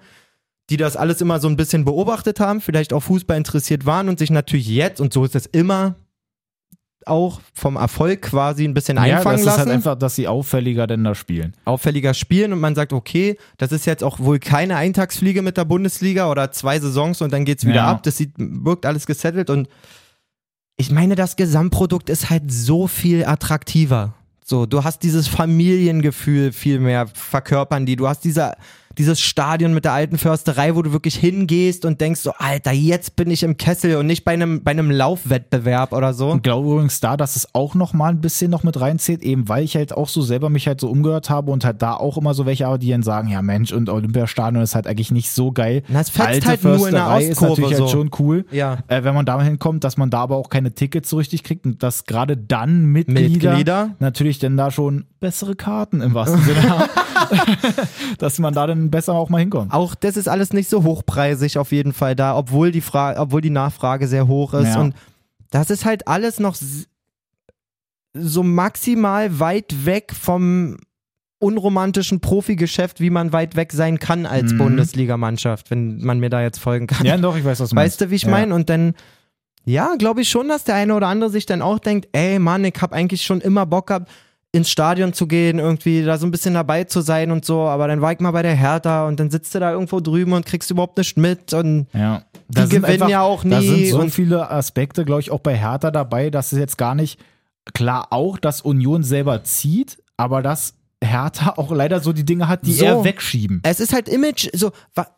die 0.68 0.76
das 0.76 0.96
alles 0.96 1.20
immer 1.20 1.40
so 1.40 1.48
ein 1.48 1.56
bisschen 1.56 1.84
beobachtet 1.84 2.38
haben, 2.38 2.60
vielleicht 2.60 2.92
auch 2.92 3.00
Fußball 3.02 3.36
interessiert 3.36 3.86
waren 3.86 4.08
und 4.08 4.18
sich 4.18 4.30
natürlich 4.30 4.68
jetzt, 4.68 5.00
und 5.00 5.12
so 5.12 5.24
ist 5.24 5.34
es 5.34 5.46
immer, 5.46 5.96
auch 7.06 7.40
vom 7.54 7.76
Erfolg 7.76 8.22
quasi 8.22 8.64
ein 8.64 8.74
bisschen 8.74 8.96
Ja, 8.96 9.02
einfangen 9.02 9.32
das 9.36 9.40
ist 9.40 9.46
lassen 9.46 9.58
halt 9.60 9.68
einfach, 9.70 9.94
dass 9.96 10.14
sie 10.16 10.28
auffälliger 10.28 10.86
denn 10.86 11.02
da 11.04 11.14
spielen. 11.14 11.54
auffälliger 11.64 12.12
spielen 12.14 12.52
und 12.52 12.60
man 12.60 12.74
sagt, 12.74 12.92
okay, 12.92 13.36
das 13.58 13.72
ist 13.72 13.86
jetzt 13.86 14.04
auch 14.04 14.20
wohl 14.20 14.38
keine 14.38 14.76
Eintagsfliege 14.76 15.42
mit 15.42 15.56
der 15.56 15.64
Bundesliga 15.64 16.30
oder 16.30 16.52
zwei 16.52 16.78
Saisons 16.78 17.22
und 17.22 17.32
dann 17.32 17.44
geht's 17.44 17.64
wieder 17.64 17.76
Ja. 17.76 17.90
ab. 17.90 18.02
Das 18.02 18.16
sieht, 18.18 18.32
wirkt 18.36 18.84
alles 18.86 19.06
gesettelt 19.06 19.50
und 19.50 19.68
ich 20.76 20.90
meine, 20.90 21.14
das 21.14 21.36
Gesamtprodukt 21.36 22.08
ist 22.08 22.30
halt 22.30 22.50
so 22.50 22.86
viel 22.86 23.24
attraktiver. 23.24 24.14
So, 24.44 24.66
du 24.66 24.82
hast 24.82 25.02
dieses 25.02 25.28
Familiengefühl 25.28 26.52
viel 26.52 26.80
mehr 26.80 27.06
verkörpern 27.06 27.86
die. 27.86 27.96
Du 27.96 28.08
hast 28.08 28.24
dieser, 28.24 28.56
dieses 29.00 29.18
Stadion 29.18 29.72
mit 29.72 29.86
der 29.86 29.94
alten 29.94 30.18
Försterei, 30.18 30.76
wo 30.76 30.82
du 30.82 30.92
wirklich 30.92 31.16
hingehst 31.16 31.86
und 31.86 32.02
denkst 32.02 32.20
so, 32.20 32.32
Alter, 32.36 32.72
jetzt 32.72 33.16
bin 33.16 33.30
ich 33.30 33.42
im 33.42 33.56
Kessel 33.56 33.96
und 33.96 34.06
nicht 34.06 34.26
bei 34.26 34.32
einem, 34.32 34.62
bei 34.62 34.72
einem 34.72 34.90
Laufwettbewerb 34.90 35.94
oder 35.94 36.12
so. 36.12 36.28
Und 36.28 36.42
glaube 36.42 36.70
übrigens 36.70 37.00
da, 37.00 37.16
dass 37.16 37.34
es 37.34 37.54
auch 37.54 37.74
noch 37.74 37.94
mal 37.94 38.10
ein 38.10 38.20
bisschen 38.20 38.50
noch 38.50 38.62
mit 38.62 38.78
reinzählt, 38.78 39.22
eben 39.22 39.48
weil 39.48 39.64
ich 39.64 39.74
halt 39.74 39.96
auch 39.96 40.08
so 40.08 40.20
selber 40.20 40.50
mich 40.50 40.66
halt 40.66 40.82
so 40.82 40.90
umgehört 40.90 41.30
habe 41.30 41.50
und 41.50 41.64
halt 41.64 41.80
da 41.80 41.94
auch 41.94 42.18
immer 42.18 42.34
so 42.34 42.44
welche 42.44 42.66
habe, 42.66 42.78
die 42.78 42.90
dann 42.90 43.02
sagen, 43.02 43.28
ja 43.28 43.40
Mensch, 43.40 43.72
und 43.72 43.88
Olympiastadion 43.88 44.62
ist 44.62 44.74
halt 44.74 44.86
eigentlich 44.86 45.10
nicht 45.10 45.30
so 45.30 45.50
geil. 45.50 45.82
Na, 45.88 46.00
es 46.00 46.10
fetzt 46.10 46.28
Alte 46.28 46.48
halt 46.48 46.64
nur 46.64 46.74
in 46.74 46.94
der 46.94 47.04
Försterei 47.06 47.24
ist 47.24 47.40
natürlich 47.40 47.76
so. 47.76 47.84
halt 47.84 47.90
schon 47.90 48.10
cool. 48.18 48.44
Ja. 48.50 48.80
Äh, 48.88 49.02
wenn 49.02 49.14
man 49.14 49.24
da 49.24 49.40
hinkommt, 49.40 49.82
dass 49.82 49.96
man 49.96 50.10
da 50.10 50.18
aber 50.18 50.36
auch 50.36 50.50
keine 50.50 50.72
Tickets 50.74 51.08
so 51.08 51.16
richtig 51.16 51.42
kriegt 51.42 51.64
und 51.64 51.82
dass 51.82 52.04
gerade 52.04 52.36
dann 52.36 52.84
Mitglieder, 52.84 53.52
Mitglieder? 53.52 53.96
natürlich 53.98 54.38
denn 54.38 54.58
da 54.58 54.70
schon 54.70 55.06
bessere 55.20 55.56
Karten 55.56 56.02
im 56.02 56.12
wahrsten 56.12 56.42
Sinne 56.42 56.68
haben, 56.68 56.84
dass 58.18 58.38
man 58.38 58.54
da 58.54 58.66
dann 58.66 58.89
besser 58.90 59.14
auch 59.14 59.28
mal 59.28 59.38
hinkommt. 59.38 59.72
Auch 59.72 59.94
das 59.94 60.16
ist 60.16 60.28
alles 60.28 60.52
nicht 60.52 60.68
so 60.70 60.82
hochpreisig 60.84 61.58
auf 61.58 61.72
jeden 61.72 61.92
Fall 61.92 62.14
da, 62.16 62.36
obwohl 62.36 62.70
die 62.72 62.80
Frage, 62.80 63.18
obwohl 63.20 63.40
die 63.40 63.50
Nachfrage 63.50 64.06
sehr 64.08 64.26
hoch 64.28 64.54
ist. 64.54 64.68
Ja. 64.74 64.80
Und 64.80 64.94
das 65.50 65.70
ist 65.70 65.84
halt 65.84 66.06
alles 66.08 66.38
noch 66.40 66.56
so 68.14 68.42
maximal 68.42 69.38
weit 69.38 69.86
weg 69.86 70.12
vom 70.18 70.78
unromantischen 71.38 72.20
Profigeschäft, 72.20 73.00
wie 73.00 73.08
man 73.10 73.32
weit 73.32 73.56
weg 73.56 73.72
sein 73.72 73.98
kann 73.98 74.26
als 74.26 74.52
Mhm. 74.52 74.58
Bundesligamannschaft, 74.58 75.70
wenn 75.70 75.98
man 76.02 76.18
mir 76.18 76.28
da 76.28 76.42
jetzt 76.42 76.58
folgen 76.58 76.86
kann. 76.86 77.06
Ja, 77.06 77.16
doch, 77.16 77.36
ich 77.36 77.44
weiß, 77.44 77.60
was 77.60 77.70
du 77.70 77.76
Weißt 77.76 78.00
du, 78.00 78.10
wie 78.10 78.16
ich 78.16 78.22
Ja. 78.24 78.30
meine? 78.30 78.54
Und 78.54 78.68
dann, 78.68 78.94
ja, 79.64 79.94
glaube 79.96 80.20
ich 80.20 80.28
schon, 80.28 80.48
dass 80.48 80.64
der 80.64 80.74
eine 80.74 80.94
oder 80.94 81.06
andere 81.06 81.30
sich 81.30 81.46
dann 81.46 81.62
auch 81.62 81.78
denkt, 81.78 82.08
ey 82.12 82.38
Mann, 82.38 82.64
ich 82.64 82.74
habe 82.80 82.94
eigentlich 82.94 83.22
schon 83.22 83.40
immer 83.40 83.64
Bock 83.64 83.86
gehabt, 83.86 84.10
ins 84.52 84.68
Stadion 84.70 85.12
zu 85.12 85.26
gehen, 85.28 85.58
irgendwie 85.60 86.02
da 86.04 86.18
so 86.18 86.26
ein 86.26 86.32
bisschen 86.32 86.54
dabei 86.54 86.84
zu 86.84 87.02
sein 87.02 87.30
und 87.30 87.44
so, 87.44 87.60
aber 87.62 87.86
dann 87.86 88.00
war 88.00 88.12
ich 88.12 88.18
mal 88.18 88.32
bei 88.32 88.42
der 88.42 88.54
Hertha 88.54 89.06
und 89.06 89.20
dann 89.20 89.30
sitzt 89.30 89.54
du 89.54 89.60
da 89.60 89.70
irgendwo 89.72 90.00
drüben 90.00 90.32
und 90.32 90.44
kriegst 90.44 90.70
überhaupt 90.70 90.98
nichts 90.98 91.16
mit 91.16 91.52
und 91.54 91.86
Ja. 91.92 92.24
Die 92.48 92.68
gewinnen 92.68 93.08
ja 93.08 93.22
auch 93.22 93.44
Da 93.44 93.60
sind 93.62 93.76
nie 93.76 93.90
so 93.90 94.00
viele 94.08 94.50
Aspekte, 94.50 95.04
glaube 95.04 95.20
ich, 95.20 95.30
auch 95.30 95.38
bei 95.38 95.56
Hertha 95.56 95.92
dabei, 95.92 96.30
dass 96.30 96.50
es 96.52 96.58
jetzt 96.58 96.78
gar 96.78 96.96
nicht, 96.96 97.20
klar 97.74 98.08
auch, 98.10 98.38
dass 98.38 98.60
Union 98.62 99.04
selber 99.04 99.44
zieht, 99.44 100.02
aber 100.16 100.42
dass 100.42 100.74
Hertha 101.02 101.52
auch 101.56 101.70
leider 101.70 102.00
so 102.00 102.12
die 102.12 102.24
Dinge 102.24 102.48
hat, 102.48 102.66
die 102.66 102.72
So. 102.72 102.84
eher 102.84 103.04
wegschieben. 103.04 103.60
es 103.62 103.78
ist 103.78 103.92
halt 103.92 104.08
Image, 104.08 104.48
so, 104.52 104.72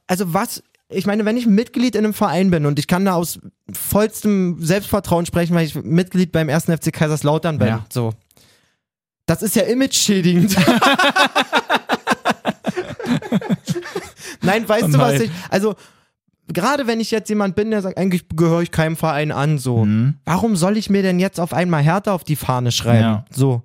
also 0.07 0.35
was, 0.35 0.63
ich 0.91 1.07
meine, 1.07 1.25
wenn 1.25 1.39
ich 1.39 1.47
Mitglied 1.47 1.97
in 1.97 2.05
einem 2.05 2.13
Verein 2.13 2.51
bin 2.51 2.67
und 2.67 2.79
ich 2.79 2.87
kann 2.87 3.07
da 3.07 3.15
aus 3.15 3.39
vollstem 3.73 4.57
Selbstvertrauen 4.63 5.25
sprechen, 5.27 5.55
weil 5.57 5.65
ich 5.67 5.75
Mitglied 5.75 6.33
beim 6.33 6.49
1. 6.51 6.65
FC 6.67 6.93
Kaiserslautern 6.93 7.59
bin, 7.59 7.69
Ja. 7.69 7.87
so. 7.91 8.13
Das 9.27 9.43
ist 9.43 9.55
ja 9.57 9.63
image-schädigend. 9.63 10.57
Nein, 14.43 14.69
weißt 14.69 14.85
Oh 14.85 14.89
du, 14.89 14.99
was 14.99 15.13
nein. 15.15 15.23
ich, 15.23 15.31
also, 15.51 15.75
gerade 16.53 16.87
wenn 16.87 17.01
ich 17.01 17.11
jetzt 17.11 17.29
jemand 17.29 17.55
bin, 17.55 17.71
der 17.71 17.83
sagt, 17.83 17.97
eigentlich 17.97 18.25
gehöre 18.35 18.63
ich 18.63 18.71
keinem 18.73 18.97
Verein 18.97 19.31
an, 19.31 19.59
so. 19.59 19.85
Mhm. 19.85 20.15
Warum 20.25 20.57
soll 20.57 20.77
ich 20.77 20.91
mir 20.91 21.03
denn 21.03 21.21
jetzt 21.21 21.39
auf 21.39 21.53
einmal 21.55 21.83
Härte 21.83 22.13
auf 22.13 22.25
die 22.25 22.37
Fahne 22.37 22.73
schreiben? 22.73 23.01
Ja. 23.03 23.25
So. 23.31 23.63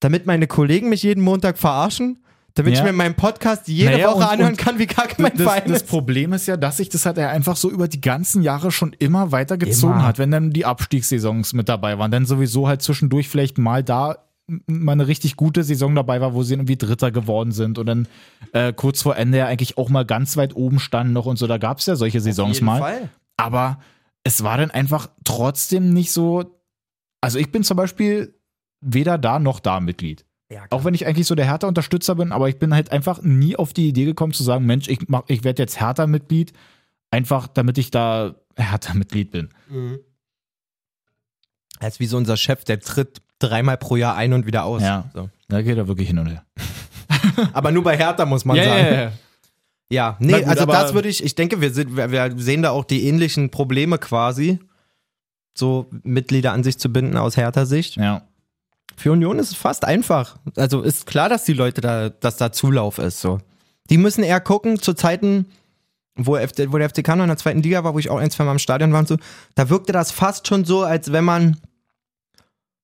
Damit 0.00 0.26
meine 0.26 0.46
Kollegen 0.46 0.88
mich 0.88 1.02
jeden 1.02 1.22
Montag 1.22 1.58
verarschen? 1.58 2.20
Damit 2.54 2.72
ich 2.74 2.78
Ja. 2.78 2.84
mir 2.84 2.90
in 2.90 2.96
meinem 2.96 3.14
Podcast 3.16 3.66
jede 3.68 3.90
Naja, 3.92 4.06
Woche 4.08 4.16
und- 4.18 4.22
anhören 4.24 4.50
und 4.52 4.56
kann, 4.58 4.78
wie 4.78 4.86
kacke 4.86 5.20
mein 5.20 5.32
Das, 5.32 5.42
Verein 5.42 5.62
das 5.66 5.82
ist. 5.82 5.88
Problem 5.88 6.32
ist 6.32 6.46
ja, 6.46 6.56
dass 6.56 6.76
sich 6.76 6.88
das 6.88 7.04
halt 7.04 7.18
einfach 7.18 7.56
so 7.56 7.68
über 7.70 7.88
die 7.88 8.00
ganzen 8.00 8.42
Jahre 8.42 8.70
schon 8.70 8.92
immer 8.98 9.32
weiter 9.32 9.58
gezogen 9.58 9.94
Immer. 9.94 10.06
hat, 10.06 10.18
wenn 10.18 10.30
dann 10.30 10.50
die 10.52 10.64
Abstiegssaisons 10.64 11.52
mit 11.52 11.68
dabei 11.68 11.98
waren. 11.98 12.10
Dann 12.12 12.26
sowieso 12.26 12.68
halt 12.68 12.80
zwischendurch 12.80 13.28
vielleicht 13.28 13.58
mal 13.58 13.82
da 13.82 14.18
mal 14.66 14.92
eine 14.92 15.06
richtig 15.06 15.36
gute 15.36 15.64
Saison 15.64 15.94
dabei 15.94 16.20
war, 16.20 16.34
wo 16.34 16.42
sie 16.42 16.54
irgendwie 16.54 16.76
Dritter 16.76 17.10
geworden 17.10 17.52
sind 17.52 17.78
und 17.78 17.86
dann 17.86 18.08
äh, 18.52 18.72
kurz 18.72 19.02
vor 19.02 19.16
Ende 19.16 19.38
ja 19.38 19.46
eigentlich 19.46 19.78
auch 19.78 19.88
mal 19.88 20.04
ganz 20.04 20.36
weit 20.36 20.54
oben 20.54 20.78
standen 20.80 21.12
noch 21.14 21.26
und 21.26 21.38
so. 21.38 21.46
Da 21.46 21.58
gab 21.58 21.78
es 21.78 21.86
ja 21.86 21.96
solche 21.96 22.20
Saisons 22.20 22.60
mal. 22.60 22.80
Fall. 22.80 23.08
Aber 23.36 23.80
es 24.22 24.42
war 24.44 24.58
dann 24.58 24.70
einfach 24.70 25.08
trotzdem 25.24 25.92
nicht 25.92 26.12
so. 26.12 26.60
Also 27.20 27.38
ich 27.38 27.50
bin 27.50 27.62
zum 27.64 27.76
Beispiel 27.76 28.34
weder 28.80 29.16
da 29.16 29.38
noch 29.38 29.60
da 29.60 29.80
Mitglied. 29.80 30.26
Ja, 30.52 30.66
Auch 30.70 30.84
wenn 30.84 30.92
ich 30.94 31.06
eigentlich 31.06 31.26
so 31.26 31.34
der 31.34 31.46
Hertha-Unterstützer 31.46 32.14
bin, 32.16 32.30
aber 32.30 32.50
ich 32.50 32.58
bin 32.58 32.74
halt 32.74 32.92
einfach 32.92 33.22
nie 33.22 33.56
auf 33.56 33.72
die 33.72 33.88
Idee 33.88 34.04
gekommen 34.04 34.34
zu 34.34 34.42
sagen, 34.42 34.66
Mensch, 34.66 34.88
ich, 34.88 35.08
mach- 35.08 35.24
ich 35.28 35.42
werde 35.42 35.62
jetzt 35.62 35.80
Hertha-Mitglied, 35.80 36.52
einfach 37.10 37.48
damit 37.48 37.78
ich 37.78 37.90
da 37.90 38.34
Hertha-Mitglied 38.56 39.30
bin. 39.30 39.48
Er 41.80 41.88
ist 41.88 41.98
wie 41.98 42.06
so 42.06 42.18
unser 42.18 42.36
Chef, 42.36 42.62
der 42.64 42.78
tritt 42.80 43.22
dreimal 43.38 43.76
pro 43.76 43.96
Jahr 43.96 44.14
ein 44.16 44.32
und 44.32 44.46
wieder 44.46 44.64
aus. 44.64 44.82
Ja. 44.82 45.10
So. 45.14 45.28
Da 45.48 45.62
geht 45.62 45.76
er 45.76 45.88
wirklich 45.88 46.08
hin 46.08 46.18
und 46.18 46.26
her. 46.28 46.44
Aber 47.52 47.70
nur 47.72 47.82
bei 47.82 47.96
Hertha 47.96 48.24
muss 48.26 48.44
man 48.44 48.56
Ja, 48.56 48.64
sagen. 48.64 48.84
ja, 48.84 49.02
ja. 49.02 49.12
Ja, 49.90 50.16
nee, 50.18 50.32
gut, 50.40 50.48
also 50.48 50.64
das 50.64 50.94
würde 50.94 51.08
ich, 51.08 51.22
ich 51.22 51.34
denke, 51.34 51.60
wir, 51.60 51.70
sind, 51.72 51.94
wir, 51.96 52.32
sehen 52.36 52.62
da 52.62 52.70
auch 52.70 52.84
die 52.84 53.06
ähnlichen 53.06 53.50
Probleme 53.50 53.98
quasi, 53.98 54.58
so 55.56 55.88
Mitglieder 56.02 56.52
an 56.52 56.64
sich 56.64 56.78
zu 56.78 56.90
binden 56.90 57.16
aus 57.16 57.36
Hertha-Sicht. 57.36 57.96
ja. 57.96 58.22
Für 58.96 59.10
Union 59.10 59.40
ist 59.40 59.50
es 59.50 59.56
fast 59.56 59.84
einfach. 59.84 60.36
Also 60.56 60.80
ist 60.82 61.06
klar, 61.06 61.28
dass 61.28 61.44
die 61.44 61.52
Leute 61.52 61.80
da, 61.80 62.10
dass 62.10 62.36
da 62.36 62.52
Zulauf 62.52 62.98
ist. 62.98 63.20
So. 63.20 63.38
Die 63.90 63.98
müssen 63.98 64.22
eher 64.22 64.40
gucken, 64.40 64.78
zu 64.80 64.94
Zeiten, 64.94 65.46
wo, 66.14 66.36
FC, 66.36 66.66
wo 66.72 66.78
der 66.78 66.88
FCK 66.90 67.08
noch 67.16 67.24
in 67.24 67.28
der 67.28 67.36
zweiten 67.36 67.60
Liga 67.60 67.82
war, 67.82 67.94
wo 67.94 67.98
ich 67.98 68.08
auch 68.08 68.18
ein, 68.18 68.30
zwei 68.30 68.44
Mal 68.44 68.52
im 68.52 68.58
Stadion 68.60 68.92
war 68.92 69.00
und 69.00 69.08
so, 69.08 69.16
da 69.56 69.68
wirkte 69.68 69.92
das 69.92 70.12
fast 70.12 70.46
schon 70.46 70.64
so, 70.64 70.82
als 70.84 71.10
wenn 71.10 71.24
man 71.24 71.56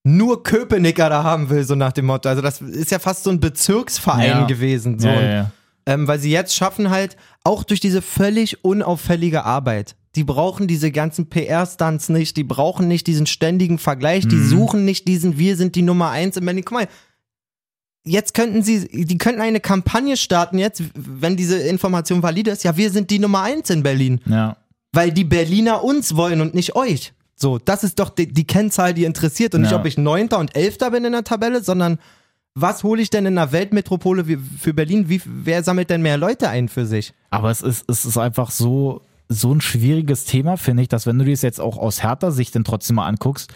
nur 0.05 0.43
Köpenicker 0.43 1.09
da 1.11 1.23
haben 1.25 1.51
will, 1.51 1.65
so 1.65 1.75
nach 1.75 1.93
dem 1.93 2.07
Motto. 2.07 2.29
Also 2.29 2.41
das 2.43 2.61
ist 2.61 2.91
ja 2.91 2.99
fast 2.99 3.25
so 3.25 3.31
ein 3.31 3.41
Bezirksverein 3.41 4.27
Ja. 4.29 4.47
gewesen. 4.47 4.99
So. 4.99 5.09
ja, 5.09 5.21
ja. 5.23 5.51
Ähm, 5.87 6.07
weil 6.09 6.19
sie 6.19 6.31
jetzt 6.31 6.55
schaffen 6.55 6.91
halt, 6.91 7.17
auch 7.45 7.65
durch 7.65 7.81
diese 7.81 8.01
völlig 8.03 8.65
unauffällige 8.65 9.45
Arbeit, 9.45 9.97
die 10.17 10.25
brauchen 10.25 10.67
diese 10.67 10.91
ganzen 10.91 11.29
PR-Stunts 11.29 12.09
nicht, 12.09 12.37
die 12.37 12.45
brauchen 12.45 12.89
nicht 12.89 13.07
diesen 13.07 13.27
ständigen 13.27 13.79
Vergleich, 13.79 14.27
die 14.27 14.37
Mhm. 14.37 14.49
suchen 14.49 14.85
nicht 14.85 15.07
diesen 15.09 15.39
Wir 15.39 15.57
sind 15.57 15.75
die 15.77 15.83
Nummer 15.83 16.11
eins 16.11 16.37
in 16.37 16.45
Berlin. 16.45 16.65
Guck 16.65 16.79
mal, 16.79 16.89
jetzt 18.05 18.35
könnten 18.35 18.63
sie, 18.63 18.89
die 18.89 19.19
könnten 19.19 19.41
eine 19.41 19.61
Kampagne 19.61 20.17
starten 20.17 20.59
jetzt, 20.59 20.83
wenn 20.95 21.37
diese 21.37 21.59
Information 21.59 22.23
valide 22.23 22.51
ist, 22.51 22.65
ja, 22.65 22.77
wir 22.77 22.91
sind 22.91 23.11
die 23.11 23.19
Nummer 23.19 23.43
eins 23.43 23.71
in 23.71 23.83
Berlin, 23.83 24.21
ja. 24.27 24.57
weil 24.93 25.13
die 25.13 25.25
Berliner 25.25 25.85
uns 25.85 26.17
wollen 26.17 26.41
und 26.41 26.55
nicht 26.55 26.75
euch. 26.77 27.13
So, 27.41 27.59
das 27.59 27.85
ist 27.85 27.99
doch 27.99 28.11
die, 28.11 28.27
die 28.27 28.47
Kennzahl, 28.47 28.93
die 28.93 29.05
interessiert 29.05 29.55
und 29.55 29.63
nicht, 29.63 29.71
Ja. 29.71 29.79
ob 29.79 29.87
ich 29.87 29.97
Neunter 29.97 30.39
und 30.39 30.55
Elfter 30.55 30.91
bin 30.91 31.05
in 31.05 31.13
der 31.13 31.25
Tabelle, 31.25 31.63
sondern 31.63 31.99
was 32.55 32.83
hole 32.85 33.01
ich 33.01 33.09
denn 33.11 33.25
in 33.27 33.39
einer 33.39 33.53
Weltmetropole 33.53 34.27
wie, 34.29 34.37
für 34.37 34.75
Berlin? 34.75 35.09
Wie, 35.09 35.23
wer 35.25 35.63
sammelt 35.63 35.89
denn 35.89 36.03
mehr 36.03 36.19
Leute 36.19 36.51
ein 36.51 36.69
für 36.69 36.85
sich? 36.85 37.15
Aber 37.31 37.51
es 37.51 37.63
ist, 37.63 37.89
es 37.89 38.05
ist 38.05 38.19
einfach 38.19 38.51
so, 38.51 39.03
so 39.29 39.55
ein 39.55 39.61
schwieriges 39.61 40.25
Thema, 40.25 40.57
finde 40.57 40.83
ich, 40.83 40.89
dass 40.89 41.07
wenn 41.07 41.19
du 41.19 41.25
dir 41.25 41.31
das 41.33 41.43
jetzt 41.43 41.61
auch 41.61 41.79
aus 41.79 42.03
härter 42.03 42.33
Sicht 42.33 42.55
dann 42.55 42.65
trotzdem 42.65 42.97
mal 42.97 43.07
anguckst, 43.07 43.55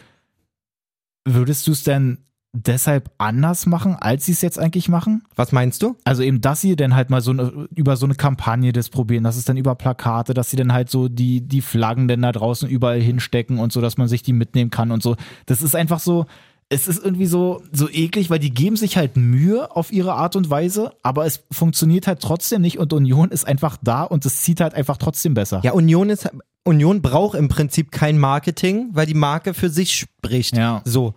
würdest 1.26 1.66
du 1.66 1.72
es 1.72 1.82
denn 1.85 2.18
deshalb 2.55 3.11
anders 3.18 3.66
machen, 3.66 3.96
als 3.96 4.26
sie 4.26 4.32
es 4.32 4.40
jetzt 4.40 4.59
eigentlich 4.59 4.88
machen? 4.88 5.24
Was 5.34 5.52
meinst 5.52 5.82
du? 5.82 5.96
Also 6.05 6.22
eben, 6.22 6.40
dass 6.40 6.61
sie 6.61 6.76
dann 6.76 6.94
halt 6.94 7.11
mal 7.11 7.20
so 7.20 7.32
eine, 7.32 7.68
über 7.74 7.96
so 7.96 8.07
eine 8.07 8.14
Kampagne 8.14 8.72
das 8.72 8.88
probieren, 8.88 9.24
dass 9.24 9.36
es 9.36 9.44
dann 9.44 9.57
über 9.57 9.74
Plakate, 9.74 10.32
dass 10.32 10.50
sie 10.50 10.57
dann 10.57 10.72
halt 10.72 10.88
so 10.88 11.09
die, 11.09 11.40
die 11.40 11.61
Flaggen 11.61 12.09
dann 12.09 12.22
da 12.22 12.32
draußen 12.32 12.68
überall 12.68 13.00
hinstecken 13.00 13.59
und 13.59 13.72
so, 13.72 13.80
dass 13.80 13.98
man 13.98 14.09
sich 14.09 14.22
die 14.22 14.32
mitnehmen 14.32 14.70
kann 14.70 14.92
und 14.92 15.02
so. 15.02 15.16
Das 15.46 15.61
ist 15.61 15.74
einfach 15.74 15.98
so, 15.98 16.26
es 16.68 16.88
ist 16.88 17.05
irgendwie 17.05 17.26
so, 17.26 17.62
so 17.72 17.88
eklig, 17.90 18.30
weil 18.30 18.38
die 18.38 18.55
geben 18.55 18.76
sich 18.76 18.96
halt 18.96 19.16
Mühe 19.16 19.74
auf 19.74 19.92
ihre 19.92 20.14
Art 20.14 20.36
und 20.36 20.48
Weise, 20.48 20.92
aber 21.02 21.26
es 21.26 21.44
funktioniert 21.50 22.07
halt 22.07 22.20
trotzdem 22.20 22.62
nicht 22.62 22.78
und 22.78 22.92
Union 22.92 23.30
ist 23.30 23.46
einfach 23.46 23.76
da 23.82 24.02
und 24.05 24.24
es 24.24 24.42
zieht 24.42 24.61
halt 24.61 24.74
einfach 24.74 24.96
trotzdem 24.96 25.34
besser. 25.34 25.61
Ja, 25.62 25.72
Union 25.72 26.09
ist 26.09 26.30
Union 26.64 27.02
braucht 27.02 27.36
im 27.36 27.48
Prinzip 27.48 27.92
kein 27.92 28.18
Marketing, 28.18 28.88
weil 28.92 29.05
die 29.05 29.14
Marke 29.14 29.52
für 29.52 29.68
sich 29.68 29.94
spricht. 29.94 30.57
Ja. 30.57 30.80
So. 30.84 31.14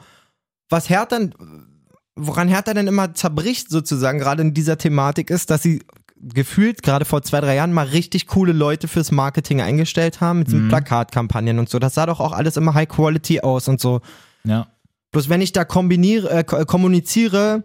Was 0.69 0.89
Hertha, 0.89 1.19
woran 2.15 2.47
Hertha 2.47 2.73
dann 2.73 2.87
immer 2.87 3.13
zerbricht 3.13 3.69
sozusagen, 3.69 4.19
gerade 4.19 4.41
in 4.41 4.53
dieser 4.53 4.77
Thematik 4.77 5.29
ist, 5.29 5.49
dass 5.49 5.63
sie 5.63 5.83
gefühlt 6.19 6.81
gerade 6.81 7.05
vor 7.05 7.21
zwei, 7.21 7.41
drei 7.41 7.55
Jahren 7.55 7.71
mal 7.73 7.85
richtig 7.85 8.25
coole 8.27 8.51
Leute 8.51 8.87
fürs 8.87 9.11
Marketing 9.11 9.61
eingestellt 9.61 10.19
haben, 10.19 10.39
mit 10.39 10.47
diesen 10.47 10.67
Plakatkampagnen 10.69 11.59
und 11.59 11.69
so. 11.69 11.77
Das 11.77 11.93
sah 11.93 12.07
doch 12.07 12.19
auch 12.19 12.31
alles 12.33 12.57
immer 12.57 12.73
High 12.73 12.87
Quality 12.89 13.41
aus 13.41 13.67
und 13.67 13.79
so. 13.79 14.01
Ja. 14.43 14.67
Bloß 15.11 15.29
wenn 15.29 15.41
ich 15.41 15.53
da 15.53 15.63
kombiniere, 15.63 16.29
äh, 16.31 16.43
ko- 16.43 16.65
kommuniziere, 16.65 17.63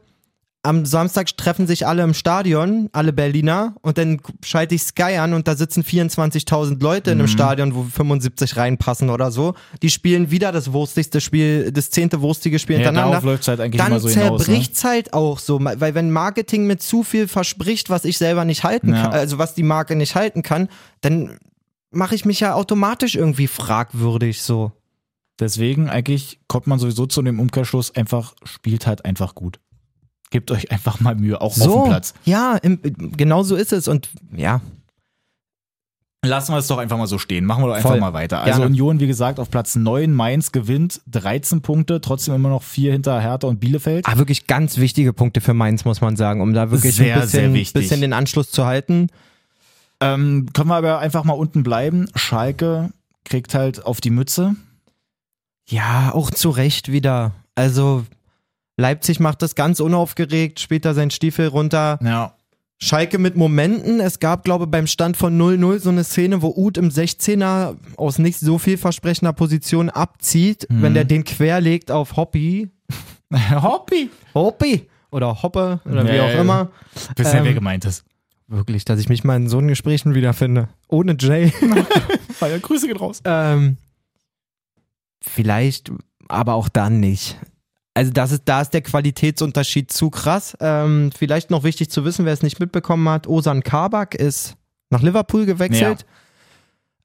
am 0.65 0.87
Samstag 0.87 1.37
treffen 1.37 1.67
sich 1.67 1.89
alle 1.89 2.05
im 2.05 2.15
Stadion, 2.15 2.89
alle 2.93 3.13
Berliner, 3.13 3.75
und 3.83 3.99
dann 3.99 4.21
schalte 4.45 4.77
ich 4.77 4.83
Sky 4.85 5.17
an 5.19 5.35
und 5.35 5.49
da 5.49 5.57
sitzen 5.57 5.83
24.000 5.83 6.81
Leute 6.81 7.11
in 7.11 7.19
einem 7.19 7.27
Stadion, 7.27 7.75
wo 7.75 7.83
75 7.83 8.57
reinpassen 8.57 9.11
oder 9.11 9.33
so. 9.33 9.55
Die 9.83 9.91
spielen 9.91 10.31
wieder 10.31 10.53
das 10.53 10.73
wurstigste 10.73 11.21
Spiel, 11.21 11.73
das 11.73 11.91
zehnte 11.91 12.21
wurstige 12.21 12.61
Spiel 12.61 12.77
Ja, 12.77 12.85
hintereinander. 12.85 13.11
darauf 13.17 13.25
läuft's 13.25 13.49
halt 13.49 13.59
eigentlich 13.59 13.79
dann 13.81 13.89
immer 13.91 13.99
so 14.01 14.09
hinaus, 14.09 14.39
ne? 14.41 14.45
zerbricht's 14.47 14.85
halt 14.85 15.13
auch 15.15 15.41
so, 15.41 15.59
weil 15.63 15.95
wenn 15.97 16.13
Marketing 16.13 16.69
mit 16.69 16.81
zu 16.81 17.03
viel 17.03 17.27
verspricht, 17.27 17.91
was 17.91 18.05
ich 18.05 18.17
selber 18.19 18.45
nicht 18.45 18.63
halten 18.63 18.91
Ja. 18.95 19.03
kann, 19.03 19.13
also 19.13 19.39
was 19.39 19.55
die 19.55 19.65
Marke 19.65 19.97
nicht 19.97 20.15
halten 20.15 20.43
kann, 20.43 20.69
dann 21.01 21.39
mache 21.91 22.15
ich 22.15 22.25
mich 22.25 22.39
ja 22.39 22.55
automatisch 22.55 23.17
irgendwie 23.17 23.49
fragwürdig 23.49 24.43
so. 24.43 24.71
Deswegen 25.41 25.91
eigentlich 25.91 26.39
kommt 26.47 26.69
man 26.69 26.79
sowieso 26.79 27.07
zu 27.07 27.21
dem 27.23 27.41
Umkehrschluss, 27.41 27.97
einfach 27.97 28.35
spielt 28.45 28.87
halt 28.87 29.05
einfach 29.05 29.35
gut. 29.35 29.59
Gebt 30.33 30.51
euch 30.51 30.73
einfach 30.73 30.99
mal 31.01 31.15
Mühe, 31.15 31.41
auch 31.41 31.57
auf 31.57 31.83
dem 31.83 31.85
Platz. 31.85 32.15
Ja, 32.25 32.57
im, 32.57 32.81
genau 33.17 33.43
so 33.45 33.55
ist 33.55 33.73
es. 33.73 33.87
Und 33.87 34.09
ja, 34.35 34.61
Lassen 36.25 36.53
wir 36.53 36.59
es 36.59 36.69
doch 36.69 36.79
einfach 36.79 36.99
mal 36.99 37.09
so 37.09 37.19
stehen. 37.19 37.45
Machen 37.45 37.65
wir 37.65 37.69
doch 37.69 37.75
einfach 37.75 37.91
Voll. 37.91 38.01
mal 38.01 38.13
weiter. 38.13 38.43
Also 38.43 38.61
Gerne. 38.61 38.67
Union, 38.67 39.01
wie 39.01 39.09
gesagt, 39.09 39.41
auf 39.41 39.51
Platz 39.51 39.75
9, 39.75 40.13
Mainz 40.13 40.53
gewinnt 40.53 41.01
13 41.11 41.63
Punkte, 41.63 42.01
trotzdem 42.01 42.35
immer 42.37 42.49
noch 42.49 42.63
vier 42.63 42.93
hinter 42.93 43.21
Hertha 43.21 43.49
und 43.49 43.59
Bielefeld. 43.59 44.07
ah, 44.07 44.17
wirklich 44.19 44.47
ganz 44.47 44.79
wichtige 44.79 45.13
Punkte 45.13 45.41
für 45.41 45.53
Mainz, 45.53 45.85
muss 45.85 46.01
man 46.01 46.15
sagen, 46.15 46.41
um 46.41 46.55
da 46.55 46.71
wirklich 46.71 46.95
Sehr, 46.95 47.17
ein 47.17 47.23
bisschen, 47.23 47.73
bisschen 47.73 48.01
den 48.01 48.13
Anschluss 48.13 48.53
zu 48.53 48.65
halten. 48.65 49.09
Ähm, 50.01 50.47
können 50.53 50.69
wir 50.69 50.77
aber 50.77 51.01
einfach 51.01 51.25
mal 51.25 51.33
unten 51.33 51.65
bleiben. 51.65 52.09
Schalke 52.15 52.91
kriegt 53.25 53.55
halt 53.55 53.85
auf 53.85 54.01
die 54.01 54.11
Mütze. 54.11 54.55
Ja, 55.69 56.13
auch 56.15 56.31
zu 56.31 56.51
Recht 56.51 56.93
wieder. 56.93 57.33
Also 57.57 58.05
Leipzig 58.83 59.21
macht 59.21 59.41
das 59.43 59.55
ganz 59.55 59.79
unaufgeregt, 59.81 60.59
spielt 60.61 60.85
da 60.85 60.93
seinen 60.93 61.11
Stiefel 61.13 61.47
runter. 61.47 61.99
Ja. 62.03 62.35
Schalke 62.79 63.19
mit 63.19 63.37
Momenten. 63.37 64.01
Es 64.01 64.19
gab, 64.19 64.43
glaube 64.45 64.65
ich, 64.65 64.71
beim 64.73 64.89
Stand 64.89 65.17
von 65.17 65.39
0-0 65.41 65.79
so 65.79 65.91
eine 65.91 66.03
Szene, 66.03 66.43
wo 66.43 66.53
Uth 66.57 66.77
im 66.79 66.89
16er 66.91 67.77
aus 67.97 68.19
nicht 68.19 68.41
so 68.41 68.59
vielversprechender 68.59 69.33
Position 69.33 69.89
abzieht, 69.89 70.67
Mhm. 70.69 70.83
wenn 70.83 70.95
der 70.95 71.05
den 71.05 71.23
querlegt 71.23 71.93
auf 71.93 72.17
Hoppy. 72.17 72.71
Hoppi. 73.33 74.11
Hoppy 74.35 74.89
oder 75.13 75.43
Hoppe 75.43 75.81
oder 75.85 76.05
wie 76.05 76.17
Ja, 76.17 76.25
auch 76.27 76.41
immer. 76.41 76.71
Bisher 77.15 77.39
Ähm, 77.41 77.45
wer 77.47 77.55
gemeint 77.55 77.85
ist. 77.85 78.05
Wirklich, 78.49 78.85
dass 78.85 78.99
ich 78.99 79.09
mich 79.09 79.23
mal 79.23 79.37
in 79.37 79.49
so 79.49 79.59
einen 79.59 79.69
Gesprächen 79.69 80.15
wiederfinde. 80.15 80.69
Ohne 80.89 81.17
Jay. 81.19 81.53
Ja, 82.41 82.59
Grüße 82.59 82.89
geht 82.89 83.01
raus. 83.01 83.21
ähm, 83.25 83.77
vielleicht, 85.23 85.93
aber 86.29 86.55
auch 86.55 86.69
dann 86.69 86.99
nicht. 87.01 87.39
Also 87.95 88.11
das 88.11 88.33
ist, 88.33 88.43
da 88.47 88.63
ist 88.63 88.71
der 88.71 88.81
Qualitätsunterschied 88.83 89.93
zu 89.93 90.09
krass. 90.11 90.57
Ähm, 90.61 91.11
vielleicht 91.17 91.51
noch 91.51 91.63
wichtig 91.63 91.91
zu 91.91 92.05
wissen, 92.05 92.25
wer 92.25 92.33
es 92.33 92.43
nicht 92.43 92.59
mitbekommen 92.59 93.09
hat, 93.09 93.27
Osan 93.27 93.63
Kabak 93.63 94.15
ist 94.15 94.57
nach 94.91 95.03
Liverpool 95.03 95.45
gewechselt. 95.47 96.07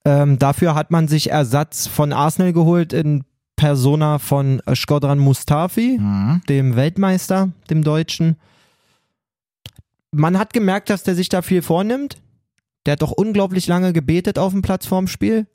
Ähm, 0.06 0.40
dafür 0.40 0.76
hat 0.76 0.90
man 0.92 1.08
sich 1.10 1.32
Ersatz 1.32 1.88
von 1.88 2.14
Arsenal 2.14 2.54
geholt 2.54 2.94
in 2.94 3.26
Persona 3.58 4.20
von 4.20 4.62
Shkodran 4.72 5.20
Mustafi 5.20 5.98
Mhm. 6.00 6.42
dem 6.48 6.76
Weltmeister, 6.76 7.50
dem 7.70 7.84
Deutschen. 7.84 8.38
Man 10.12 10.38
hat 10.40 10.54
gemerkt, 10.54 10.90
dass 10.90 11.04
der 11.04 11.16
sich 11.16 11.28
da 11.28 11.42
viel 11.42 11.62
vornimmt. 11.62 12.18
Der 12.86 12.94
hat 12.94 13.02
doch 13.02 13.12
unglaublich 13.12 13.68
lange 13.68 13.92
gebetet 13.92 14.40
auf 14.40 14.54
dem 14.54 14.62
Platz 14.62 14.86
vorm 14.86 15.08
Spiel, 15.08 15.48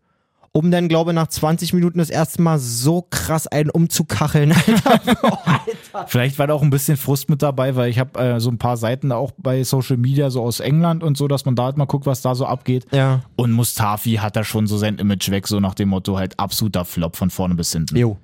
um 0.55 0.71
dann, 0.71 0.89
glaube 0.89 1.11
ich, 1.11 1.15
nach 1.15 1.29
20 1.29 1.73
Minuten 1.73 1.99
das 1.99 2.11
erste 2.11 2.43
Mal 2.43 2.59
so 2.59 3.07
krass 3.09 3.47
einen 3.47 3.71
umzukacheln. 3.71 4.53
Vielleicht 6.07 6.39
war 6.39 6.47
da 6.47 6.55
auch 6.55 6.63
ein 6.63 6.69
bisschen 6.69 6.99
Frust 6.99 7.31
mit 7.31 7.41
dabei, 7.43 7.75
weil 7.75 7.89
ich 7.89 7.99
habe 7.99 8.19
äh, 8.21 8.41
so 8.41 8.51
ein 8.51 8.59
paar 8.59 8.77
Seiten 8.77 9.09
da 9.09 9.17
auch 9.17 9.33
bei 9.39 9.65
Social 9.65 9.97
Media 9.97 10.31
so 10.31 10.43
aus 10.43 10.61
England 10.61 11.03
und 11.03 11.17
so, 11.17 11.27
dass 11.27 11.47
man 11.47 11.57
da 11.57 11.65
halt 11.65 11.79
mal 11.79 11.87
guckt, 11.87 12.05
was 12.05 12.21
da 12.21 12.35
so 12.35 12.45
abgeht. 12.45 12.87
ja. 12.93 13.23
Und 13.37 13.53
Mustafi 13.53 14.15
hat 14.17 14.37
da 14.37 14.45
schon 14.45 14.67
so 14.67 14.77
sein 14.77 14.99
Image 14.99 15.31
weg, 15.31 15.49
so 15.49 15.59
nach 15.59 15.75
dem 15.75 15.89
Motto 15.89 16.19
halt 16.19 16.39
absoluter 16.39 16.85
Flop 16.85 17.17
von 17.17 17.31
vorne 17.31 17.55
bis 17.55 17.73
hinten. 17.73 17.97
Jo. 17.97 18.19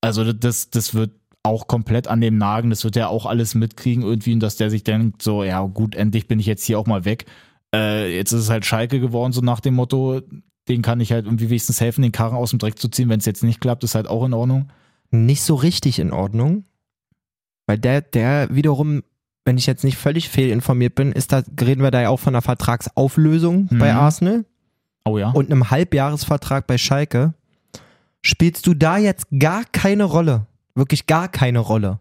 Also 0.00 0.32
das, 0.32 0.70
das 0.70 0.94
wird 0.94 1.10
auch 1.42 1.66
komplett 1.66 2.06
an 2.06 2.20
dem 2.20 2.38
nagen, 2.38 2.70
das 2.70 2.84
wird 2.84 2.96
er 2.96 3.10
auch 3.10 3.26
alles 3.26 3.54
mitkriegen 3.54 4.04
irgendwie 4.04 4.32
und 4.34 4.40
dass 4.40 4.56
der 4.56 4.70
sich 4.70 4.84
denkt, 4.84 5.22
so, 5.22 5.42
ja 5.42 5.60
gut, 5.62 5.96
endlich 5.96 6.28
bin 6.28 6.38
ich 6.38 6.46
jetzt 6.46 6.64
hier 6.64 6.78
auch 6.78 6.86
mal 6.86 7.04
weg. 7.04 7.26
Äh, 7.74 8.14
jetzt 8.16 8.32
ist 8.32 8.42
es 8.42 8.50
halt 8.50 8.64
Schalke 8.64 9.00
geworden, 9.00 9.32
so 9.32 9.40
nach 9.40 9.60
dem 9.60 9.74
Motto, 9.74 10.20
den 10.68 10.82
kann 10.82 11.00
ich 11.00 11.12
halt 11.12 11.24
irgendwie 11.26 11.48
wenigstens 11.50 11.80
helfen, 11.80 12.02
den 12.02 12.12
Karren 12.12 12.36
aus 12.36 12.50
dem 12.50 12.58
Dreck 12.58 12.78
zu 12.78 12.88
ziehen. 12.88 13.08
Wenn 13.08 13.20
es 13.20 13.26
jetzt 13.26 13.42
nicht 13.42 13.60
klappt, 13.60 13.84
ist 13.84 13.94
halt 13.94 14.06
auch 14.08 14.24
in 14.24 14.34
Ordnung. 14.34 14.68
Nicht 15.10 15.42
so 15.42 15.54
richtig 15.54 15.98
in 15.98 16.12
Ordnung. 16.12 16.64
Weil 17.66 17.78
der, 17.78 18.00
der 18.02 18.48
wiederum, 18.54 19.02
wenn 19.44 19.58
ich 19.58 19.66
jetzt 19.66 19.84
nicht 19.84 19.96
völlig 19.96 20.28
fehlinformiert 20.28 20.94
bin, 20.94 21.12
ist 21.12 21.32
da, 21.32 21.42
reden 21.60 21.82
wir 21.82 21.90
da 21.90 22.02
ja 22.02 22.08
auch 22.10 22.20
von 22.20 22.34
einer 22.34 22.42
Vertragsauflösung 22.42 23.66
bei 23.68 23.92
Mhm. 23.92 23.98
Arsenal 23.98 24.44
Oh 25.04 25.16
ja. 25.18 25.30
und 25.30 25.50
einem 25.50 25.70
Halbjahresvertrag 25.70 26.66
bei 26.66 26.76
Schalke. 26.78 27.34
Spielst 28.22 28.66
du 28.66 28.74
da 28.74 28.98
jetzt 28.98 29.26
gar 29.38 29.64
keine 29.64 30.04
Rolle, 30.04 30.46
wirklich 30.74 31.06
gar 31.06 31.28
keine 31.28 31.60
Rolle, 31.60 32.00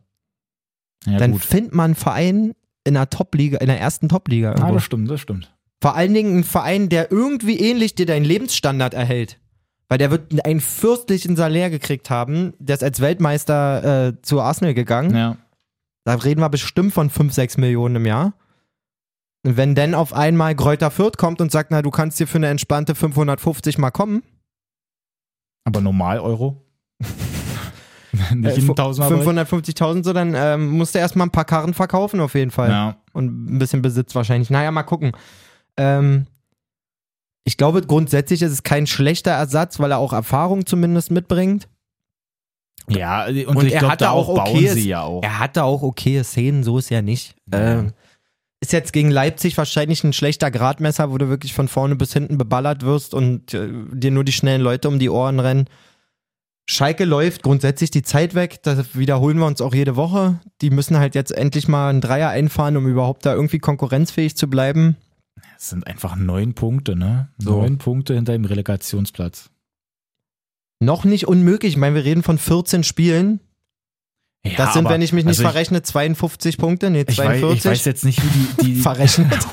ja, 1.05 1.18
dann 1.20 1.34
gut. 1.34 1.41
find 1.45 1.74
man 1.74 1.86
einen 1.86 1.95
Verein 1.95 2.53
in 2.84 2.95
der 2.95 3.09
Top-Liga, 3.09 3.59
in 3.59 3.68
der 3.68 3.80
ersten 3.80 4.09
Top-Liga 4.09 4.49
Ah, 4.51 4.55
irgendwo. 4.55 4.74
das 4.74 4.84
stimmt, 4.84 5.09
das 5.11 5.22
stimmt. 5.22 5.53
Vor 5.82 5.95
allen 5.95 6.13
Dingen 6.13 6.39
ein 6.39 6.43
Verein, 6.43 6.89
der 6.89 7.11
irgendwie 7.11 7.59
ähnlich 7.59 7.95
dir 7.95 8.05
deinen 8.05 8.25
Lebensstandard 8.25 8.93
erhält. 8.93 9.39
Weil 9.89 9.99
der 9.99 10.11
wird 10.11 10.43
einen 10.45 10.59
fürstlichen 10.59 11.36
Salär 11.36 11.69
gekriegt 11.69 12.09
haben. 12.09 12.53
Der 12.59 12.75
ist 12.75 12.84
als 12.84 12.99
Weltmeister 12.99 14.07
äh, 14.07 14.21
zu 14.21 14.41
Arsenal 14.41 14.73
gegangen. 14.73 15.15
Ja. 15.15 15.38
Da 16.03 16.15
reden 16.15 16.41
wir 16.41 16.49
bestimmt 16.49 16.93
von 16.93 17.09
5, 17.09 17.34
6 17.34 17.57
Millionen 17.57 17.97
im 17.97 18.05
Jahr. 18.05 18.34
Und 19.45 19.55
wenn 19.55 19.75
dann 19.75 19.93
auf 19.93 20.13
einmal 20.13 20.55
Gräuter 20.55 20.91
Fürth 20.91 21.17
kommt 21.17 21.39
und 21.41 21.51
sagt, 21.51 21.71
na, 21.71 21.82
du 21.82 21.91
kannst 21.91 22.17
hier 22.17 22.28
für 22.28 22.38
eine 22.38 22.47
entspannte 22.47 22.95
550 22.95 23.78
mal 23.78 23.91
kommen. 23.91 24.23
Aber 25.63 25.80
normal 25.80 26.19
Euro? 26.19 26.65
Nicht 28.34 28.57
äh, 28.57 28.61
in 28.61 28.75
Tausender 28.75 29.15
550.000 29.15 30.03
so, 30.03 30.11
dann 30.11 30.34
ähm, 30.36 30.71
musst 30.71 30.95
du 30.95 30.99
erstmal 30.99 31.28
ein 31.28 31.32
paar 31.32 31.45
Karren 31.45 31.73
verkaufen 31.73 32.19
auf 32.19 32.36
jeden 32.36 32.51
Fall. 32.51 32.69
Ja. 32.69 32.97
und 33.13 33.55
ein 33.55 33.59
bisschen 33.59 33.82
Besitz 33.82 34.15
wahrscheinlich. 34.15 34.49
Naja, 34.49 34.71
mal 34.71 34.84
gucken. 34.84 35.11
Ähm, 35.78 36.28
ich 37.43 37.57
glaube, 37.57 37.82
grundsätzlich 37.82 38.41
ist 38.41 38.51
es 38.51 38.63
kein 38.63 38.88
schlechter 38.88 39.32
Ersatz, 39.32 39.80
weil 39.80 39.91
er 39.91 39.99
auch 39.99 40.13
Erfahrung 40.13 40.65
zumindest 40.65 41.11
mitbringt. 41.11 41.67
Ja, 42.89 43.25
und, 43.25 43.45
Und 43.47 43.65
ich 43.65 43.73
er 43.73 43.80
glaube, 43.80 43.91
hatte 43.93 44.03
da 44.05 44.11
auch 44.11 44.30
okayes- 44.30 44.73
sie 44.73 44.89
ja 44.89 45.01
auch. 45.01 45.21
Er 45.23 45.39
hatte 45.39 45.63
auch 45.63 45.82
okaye 45.82 46.23
Szenen, 46.23 46.63
so 46.63 46.78
ist 46.78 46.89
ja 46.89 47.01
nicht. 47.01 47.36
Ähm, 47.51 47.93
ist 48.59 48.73
jetzt 48.73 48.91
gegen 48.91 49.11
Leipzig 49.11 49.57
wahrscheinlich 49.57 50.03
ein 50.03 50.13
schlechter 50.13 50.51
Gradmesser, 50.51 51.11
wo 51.11 51.17
du 51.17 51.30
wirklich 51.30 51.53
von 51.53 51.67
vorne 51.67 51.95
bis 51.95 52.13
hinten 52.13 52.38
beballert 52.38 52.84
wirst 52.84 53.13
und 53.13 53.53
äh, 53.53 53.69
dir 53.93 54.11
nur 54.11 54.23
die 54.23 54.32
schnellen 54.32 54.61
Leute 54.61 54.88
um 54.88 54.99
die 54.99 55.09
Ohren 55.09 55.39
rennen. 55.39 55.65
Schalke 56.69 57.05
läuft 57.05 57.43
grundsätzlich 57.43 57.91
die 57.91 58.01
Zeit 58.01 58.36
weg, 58.36 58.61
das 58.63 58.95
wiederholen 58.97 59.38
wir 59.38 59.45
uns 59.45 59.61
auch 59.61 59.73
jede 59.73 59.95
Woche. 59.95 60.39
Die 60.61 60.69
müssen 60.69 60.97
halt 60.97 61.15
jetzt 61.15 61.32
endlich 61.32 61.67
mal 61.69 61.89
einen 61.89 62.01
Dreier 62.01 62.30
einfahren, 62.30 62.75
um 62.75 62.88
überhaupt 62.88 63.25
da 63.25 63.34
irgendwie 63.34 63.59
konkurrenzfähig 63.59 64.36
zu 64.36 64.49
bleiben. 64.49 64.97
Es 65.58 65.70
sind 65.70 65.88
einfach 65.88 66.16
neun 66.16 66.53
Punkte, 66.53 66.95
ne? 66.95 67.30
So. 67.39 67.60
Neun 67.62 67.78
Punkte 67.78 68.14
hinter 68.14 68.34
dem 68.34 68.45
Relegationsplatz. 68.45 69.49
Noch 70.80 71.03
nicht 71.03 71.28
unmöglich. 71.28 71.74
Ich 71.74 71.78
meine, 71.78 71.95
wir 71.95 72.05
reden 72.05 72.22
von 72.24 72.38
14 72.38 72.84
Spielen. 72.84 73.39
Ja, 74.45 74.53
Das 74.55 74.74
sind, 74.74 74.86
aber- 74.86 74.93
wenn 74.93 75.01
ich 75.01 75.12
mich 75.12 75.26
nicht 75.26 75.39
also 75.39 75.43
verrechne, 75.49 75.82
52 75.82 76.58
Punkte. 76.60 76.89
Nee, 76.91 77.01
Ich, 77.01 77.10
ich, 77.10 77.18
weiß, 77.18 77.39
42. 77.39 77.58
ich 77.58 77.66
weiß 77.66 77.86
jetzt 77.86 78.05
nicht, 78.05 78.22
wie 78.24 78.30
die, 78.30 78.64
die 78.76 78.76
Verrechnet. 78.82 79.47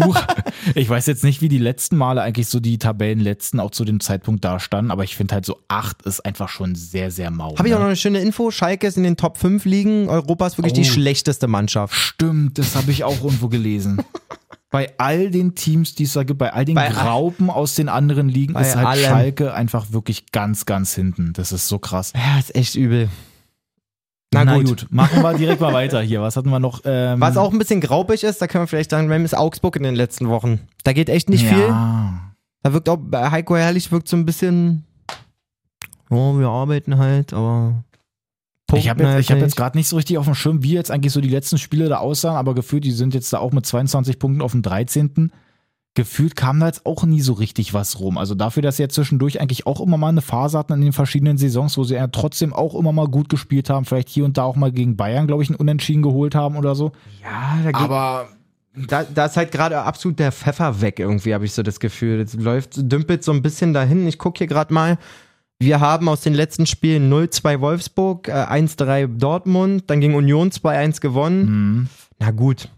Ich 0.75 0.89
weiß 0.89 1.07
jetzt 1.07 1.25
nicht, 1.25 1.41
wie 1.41 1.49
die 1.49 1.59
letzten 1.59 1.97
Male 1.97 2.21
eigentlich 2.23 2.49
so 2.49 2.61
die 2.61 2.79
Tabellenletzten 2.79 3.59
auch 3.59 3.71
zu 3.71 3.85
dem 3.87 3.99
Zeitpunkt 4.01 4.45
da 4.45 4.61
standen, 4.61 4.91
aber 4.91 5.03
ich 5.03 5.17
finde 5.17 5.35
halt 5.35 5.47
so 5.47 5.59
acht 5.69 6.03
ist 6.03 6.21
einfach 6.25 6.49
schon 6.51 6.75
sehr, 6.75 7.11
sehr 7.11 7.31
mau. 7.31 7.57
Habe 7.59 7.67
ich 7.69 7.75
auch 7.75 7.79
noch 7.79 7.85
ne? 7.87 7.89
eine 7.93 7.97
schöne 7.97 8.21
Info. 8.21 8.51
Schalke 8.51 8.87
ist 8.87 8.97
in 8.99 9.03
den 9.03 9.17
Top 9.17 9.39
5 9.39 9.65
Ligen. 9.65 10.09
Europa 10.11 10.47
ist 10.47 10.59
wirklich 10.59 10.75
die 10.75 10.83
Oh. 10.83 10.93
schlechteste 10.93 11.49
Mannschaft. 11.49 11.95
Stimmt, 11.95 12.59
das 12.59 12.77
habe 12.77 12.91
ich 12.93 13.03
auch 13.05 13.25
irgendwo 13.25 13.49
gelesen. 13.49 14.03
bei 14.75 14.93
all 14.99 15.31
den 15.31 15.55
Teams, 15.55 15.95
die 15.95 16.03
es 16.03 16.14
da 16.14 16.25
gibt, 16.25 16.39
bei 16.41 16.53
all 16.53 16.64
den 16.64 16.75
Bei 16.75 16.89
all- 16.89 16.93
Graupen 16.93 17.49
aus 17.49 17.77
den 17.77 17.89
anderen 17.89 18.29
Ligen, 18.29 18.57
ist 18.57 18.75
halt 18.75 18.85
allem. 18.89 19.05
Schalke 19.05 19.55
einfach 19.55 19.93
wirklich 19.93 20.33
ganz, 20.33 20.66
ganz 20.66 20.97
hinten. 20.97 21.33
Das 21.33 21.53
ist 21.53 21.68
so 21.68 21.79
krass. 21.79 22.12
Ja, 22.12 22.41
ist 22.41 22.53
echt 22.57 22.75
übel. 22.75 23.09
Na, 24.33 24.59
gut. 24.59 24.89
machen 24.91 25.22
wir 25.22 25.35
direkt 25.35 25.61
mal 25.61 25.72
weiter 25.72 26.03
hier. 26.03 26.22
Was 26.22 26.37
hatten 26.37 26.51
wir 26.51 26.59
noch? 26.59 26.81
Ähm, 26.85 27.20
Was 27.20 27.37
auch 27.37 27.53
ein 27.53 27.59
bisschen 27.61 27.81
graubig 27.81 28.25
ist, 28.25 28.43
da 28.43 28.49
können 28.49 28.64
wir 28.64 28.66
vielleicht 28.66 28.91
sagen, 28.91 29.09
Rem 29.09 29.25
ist 29.25 29.37
Augsburg 29.37 29.77
in 29.77 29.85
den 29.85 29.95
letzten 29.95 30.29
Wochen. 30.29 30.59
Da 30.83 30.93
geht 30.93 31.09
echt 31.09 31.31
nicht 31.31 31.45
ja. 31.45 31.55
viel. 31.55 31.68
Da 32.64 32.72
wirkt 32.72 32.89
auch, 32.89 32.99
Heiko 33.12 33.55
Herrlich 33.57 33.93
wirkt 33.93 34.09
so 34.09 34.16
ein 34.16 34.27
bisschen, 34.27 34.83
oh, 36.11 36.37
wir 36.37 36.49
arbeiten 36.49 36.99
halt, 36.99 37.33
aber. 37.33 37.85
Ich 38.77 38.89
habe 38.89 39.03
punkten 39.03 39.18
jetzt, 39.18 39.31
hab 39.31 39.39
jetzt 39.39 39.57
gerade 39.57 39.77
nicht 39.77 39.89
so 39.89 39.97
richtig 39.97 40.18
auf 40.18 40.25
dem 40.25 40.35
Schirm, 40.35 40.62
wie 40.62 40.72
jetzt 40.72 40.91
eigentlich 40.91 41.12
so 41.12 41.20
die 41.20 41.29
letzten 41.29 41.59
Spiele 41.59 41.89
da 41.89 41.99
aussahen, 41.99 42.37
aber 42.37 42.55
gefühlt, 42.55 42.85
die 42.85 42.93
sind 42.93 43.14
jetzt 43.14 43.33
da 43.33 43.39
auch 43.39 43.53
mit 43.53 43.66
22 43.66 44.18
Punkten 44.18 44.43
auf 44.43 44.53
dem 44.53 44.62
13. 44.62 45.33
Gefühlt 45.97 46.35
kam 46.35 46.59
da 46.59 46.66
jetzt 46.66 46.87
auch 46.87 47.05
nie 47.05 47.20
so 47.20 47.35
richtig 47.35 47.72
was 47.72 48.01
rum. 48.01 48.18
Also 48.18 48.35
dafür, 48.35 48.62
dass 48.62 48.79
sie 48.79 48.83
ja 48.83 48.89
zwischendurch 48.89 49.41
eigentlich 49.41 49.66
auch 49.66 49.81
immer 49.81 49.97
mal 49.97 50.09
eine 50.09 50.22
Phase 50.22 50.59
hatten 50.59 50.72
in 50.72 50.81
den 50.81 50.93
verschiedenen 50.93 51.39
Saisons, 51.39 51.79
wo 51.79 51.85
sie 51.85 51.95
ja 51.95 52.09
trotzdem 52.09 52.53
auch 52.53 52.75
immer 52.75 52.93
mal 52.93 53.07
gut 53.07 53.29
gespielt 53.29 53.70
haben, 53.70 53.85
vielleicht 53.85 54.09
hier 54.09 54.25
und 54.25 54.37
da 54.37 54.43
auch 54.43 54.57
mal 54.57 54.72
gegen 54.72 54.97
Bayern, 54.97 55.29
glaube 55.29 55.45
ich, 55.45 55.51
ein 55.51 55.55
Unentschieden 55.55 56.03
geholt 56.03 56.35
haben 56.35 56.57
oder 56.57 56.75
so. 56.75 56.91
Ja, 57.22 57.59
da 57.62 57.70
geht, 57.70 57.81
Aber 57.81 58.29
da, 58.77 59.05
da 59.05 59.27
ist 59.27 59.37
halt 59.37 59.53
gerade 59.53 59.83
absolut 59.83 60.18
der 60.18 60.33
Pfeffer 60.33 60.81
weg, 60.81 60.99
irgendwie, 60.99 61.33
habe 61.33 61.45
ich 61.45 61.53
so 61.53 61.62
das 61.62 61.79
Gefühl. 61.79 62.18
Jetzt 62.18 62.35
läuft, 62.35 62.72
dümpelt 62.77 63.22
so 63.22 63.33
ein 63.33 63.43
bisschen 63.43 63.72
dahin. 63.72 64.07
Ich 64.09 64.18
gucke 64.18 64.39
hier 64.39 64.47
gerade 64.49 64.75
mal. 64.75 64.99
Wir 65.59 65.81
haben 65.81 66.09
aus 66.09 66.21
den 66.21 66.35
letzten 66.35 66.67
Spielen 66.67 67.11
0-2 67.13 67.61
Wolfsburg, 67.61 68.29
äh, 68.29 68.33
1-3 68.33 69.07
Dortmund, 69.07 69.85
dann 69.89 70.01
gegen 70.01 70.15
Union 70.15 70.51
2-1 70.51 71.01
gewonnen. 71.01 71.47
hm, 71.47 71.89
Na 72.19 72.31
gut. 72.31 72.69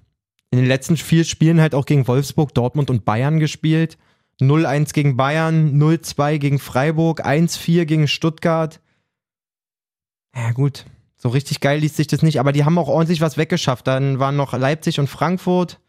In 0.51 0.59
den 0.59 0.66
letzten 0.66 0.97
vier 0.97 1.24
Spielen 1.24 1.61
halt 1.61 1.74
auch 1.74 1.87
gegen 1.87 2.07
Wolfsburg, 2.07 2.55
Dortmund 2.55 2.89
und 2.91 3.05
Bayern 3.05 3.41
gespielt. 3.41 3.99
0-1 4.41 4.93
gegen 4.93 5.16
Bayern, 5.16 5.79
0-2 5.79 6.39
gegen 6.39 6.59
Freiburg, 6.59 7.24
1-4 7.27 7.85
gegen 7.87 8.07
Stuttgart. 8.07 8.81
Ja 10.35 10.53
gut, 10.53 10.85
so 11.16 11.31
richtig 11.31 11.61
geil 11.61 11.81
liest 11.81 11.97
sich 11.97 12.07
das 12.07 12.22
nicht, 12.22 12.39
aber 12.39 12.53
die 12.53 12.64
haben 12.64 12.79
auch 12.79 12.89
ordentlich 12.89 13.20
was 13.22 13.39
weggeschafft. 13.39 13.87
Dann 13.87 14.18
waren 14.18 14.37
noch 14.37 14.53
Leipzig 14.53 15.01
und 15.01 15.09
Frankfurt 15.09 15.81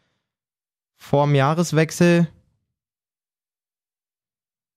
vorm 0.96 1.34
Jahreswechsel. 1.34 2.28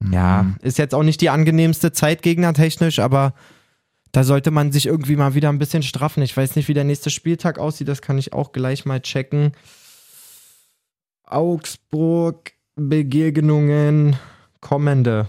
Ja, 0.09 0.41
hm. 0.41 0.55
ist 0.61 0.77
jetzt 0.77 0.95
auch 0.95 1.03
nicht 1.03 1.21
die 1.21 1.29
angenehmste 1.29 1.91
Zeit 1.91 2.21
gegnertechnisch, 2.21 2.99
aber 2.99 3.33
da 4.11 4.23
sollte 4.23 4.51
man 4.51 4.71
sich 4.71 4.87
irgendwie 4.87 5.15
mal 5.15 5.35
wieder 5.35 5.49
ein 5.49 5.59
bisschen 5.59 5.83
straffen. 5.83 6.23
Ich 6.23 6.35
weiß 6.35 6.55
nicht, 6.55 6.67
wie 6.67 6.73
der 6.73 6.83
nächste 6.83 7.09
Spieltag 7.09 7.59
aussieht, 7.59 7.87
das 7.87 8.01
kann 8.01 8.17
ich 8.17 8.33
auch 8.33 8.51
gleich 8.51 8.85
mal 8.85 8.99
checken. 8.99 9.53
Augsburg, 11.23 12.51
Begegnungen, 12.75 14.17
kommende. 14.59 15.27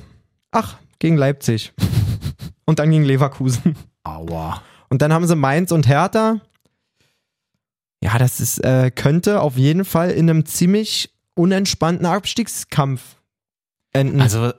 Ach, 0.51 0.77
gegen 0.99 1.16
Leipzig. 1.16 1.73
Und 2.64 2.79
dann 2.79 2.91
gegen 2.91 3.05
Leverkusen. 3.05 3.77
Aua. 4.05 4.62
Und 4.89 5.03
dann 5.03 5.12
haben 5.12 5.27
sie 5.27 5.37
Mainz 5.37 5.73
und 5.73 5.89
Hertha. 5.89 6.41
Ja, 8.03 8.18
das 8.18 8.41
ist, 8.41 8.59
äh, 8.64 8.91
könnte 8.91 9.41
auf 9.41 9.57
jeden 9.57 9.85
Fall 9.85 10.11
in 10.11 10.29
einem 10.29 10.45
ziemlich 10.45 11.14
unentspannten 11.35 12.05
Abstiegskampf 12.05 13.16
enden. 13.93 14.20
Also, 14.20 14.53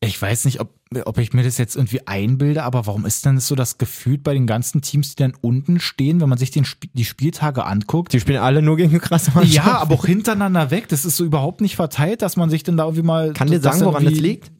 ich 0.00 0.20
weiß 0.20 0.46
nicht, 0.46 0.60
ob, 0.60 0.74
ob 1.04 1.18
ich 1.18 1.32
mir 1.34 1.42
das 1.42 1.58
jetzt 1.58 1.76
irgendwie 1.76 2.06
einbilde, 2.06 2.62
aber 2.62 2.86
warum 2.86 3.04
ist 3.04 3.26
denn 3.26 3.34
das 3.34 3.46
so 3.46 3.54
das 3.54 3.76
Gefühl 3.78 4.16
bei 4.18 4.32
den 4.32 4.46
ganzen 4.46 4.80
Teams, 4.80 5.10
die 5.14 5.22
dann 5.22 5.34
unten 5.42 5.78
stehen, 5.78 6.20
wenn 6.20 6.28
man 6.28 6.38
sich 6.38 6.50
den, 6.50 6.64
Sp- 6.64 6.88
die 6.94 7.04
Spieltage 7.04 7.64
anguckt? 7.64 8.12
die 8.14 8.20
spielen 8.20 8.40
alle 8.40 8.62
nur 8.62 8.76
gegen 8.76 8.98
krasse 8.98 9.30
Mannschaften. 9.34 9.68
Ja, 9.68 9.78
aber 9.78 9.94
auch 9.96 10.06
hintereinander 10.06 10.70
weg. 10.70 10.88
Das 10.88 11.04
ist 11.04 11.16
so 11.16 11.24
überhaupt 11.24 11.60
nicht 11.60 11.76
verteilt, 11.76 12.22
dass 12.22 12.36
man 12.36 12.48
sich 12.48 12.62
dann 12.62 12.76
da 12.78 12.84
irgendwie 12.84 13.02
mal. 13.02 13.32
Kann 13.34 13.48
dir 13.48 13.60
sagen, 13.60 13.80
woran 13.82 14.04
das 14.04 14.14
liegt? 14.14 14.50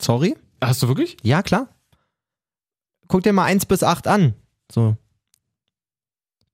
Sorry? 0.00 0.36
Hast 0.62 0.82
du 0.82 0.88
wirklich? 0.88 1.16
Ja, 1.22 1.42
klar. 1.42 1.68
Guck 3.08 3.22
dir 3.24 3.32
mal 3.32 3.44
1 3.44 3.66
bis 3.66 3.82
8 3.82 4.06
an. 4.06 4.34
So. 4.72 4.96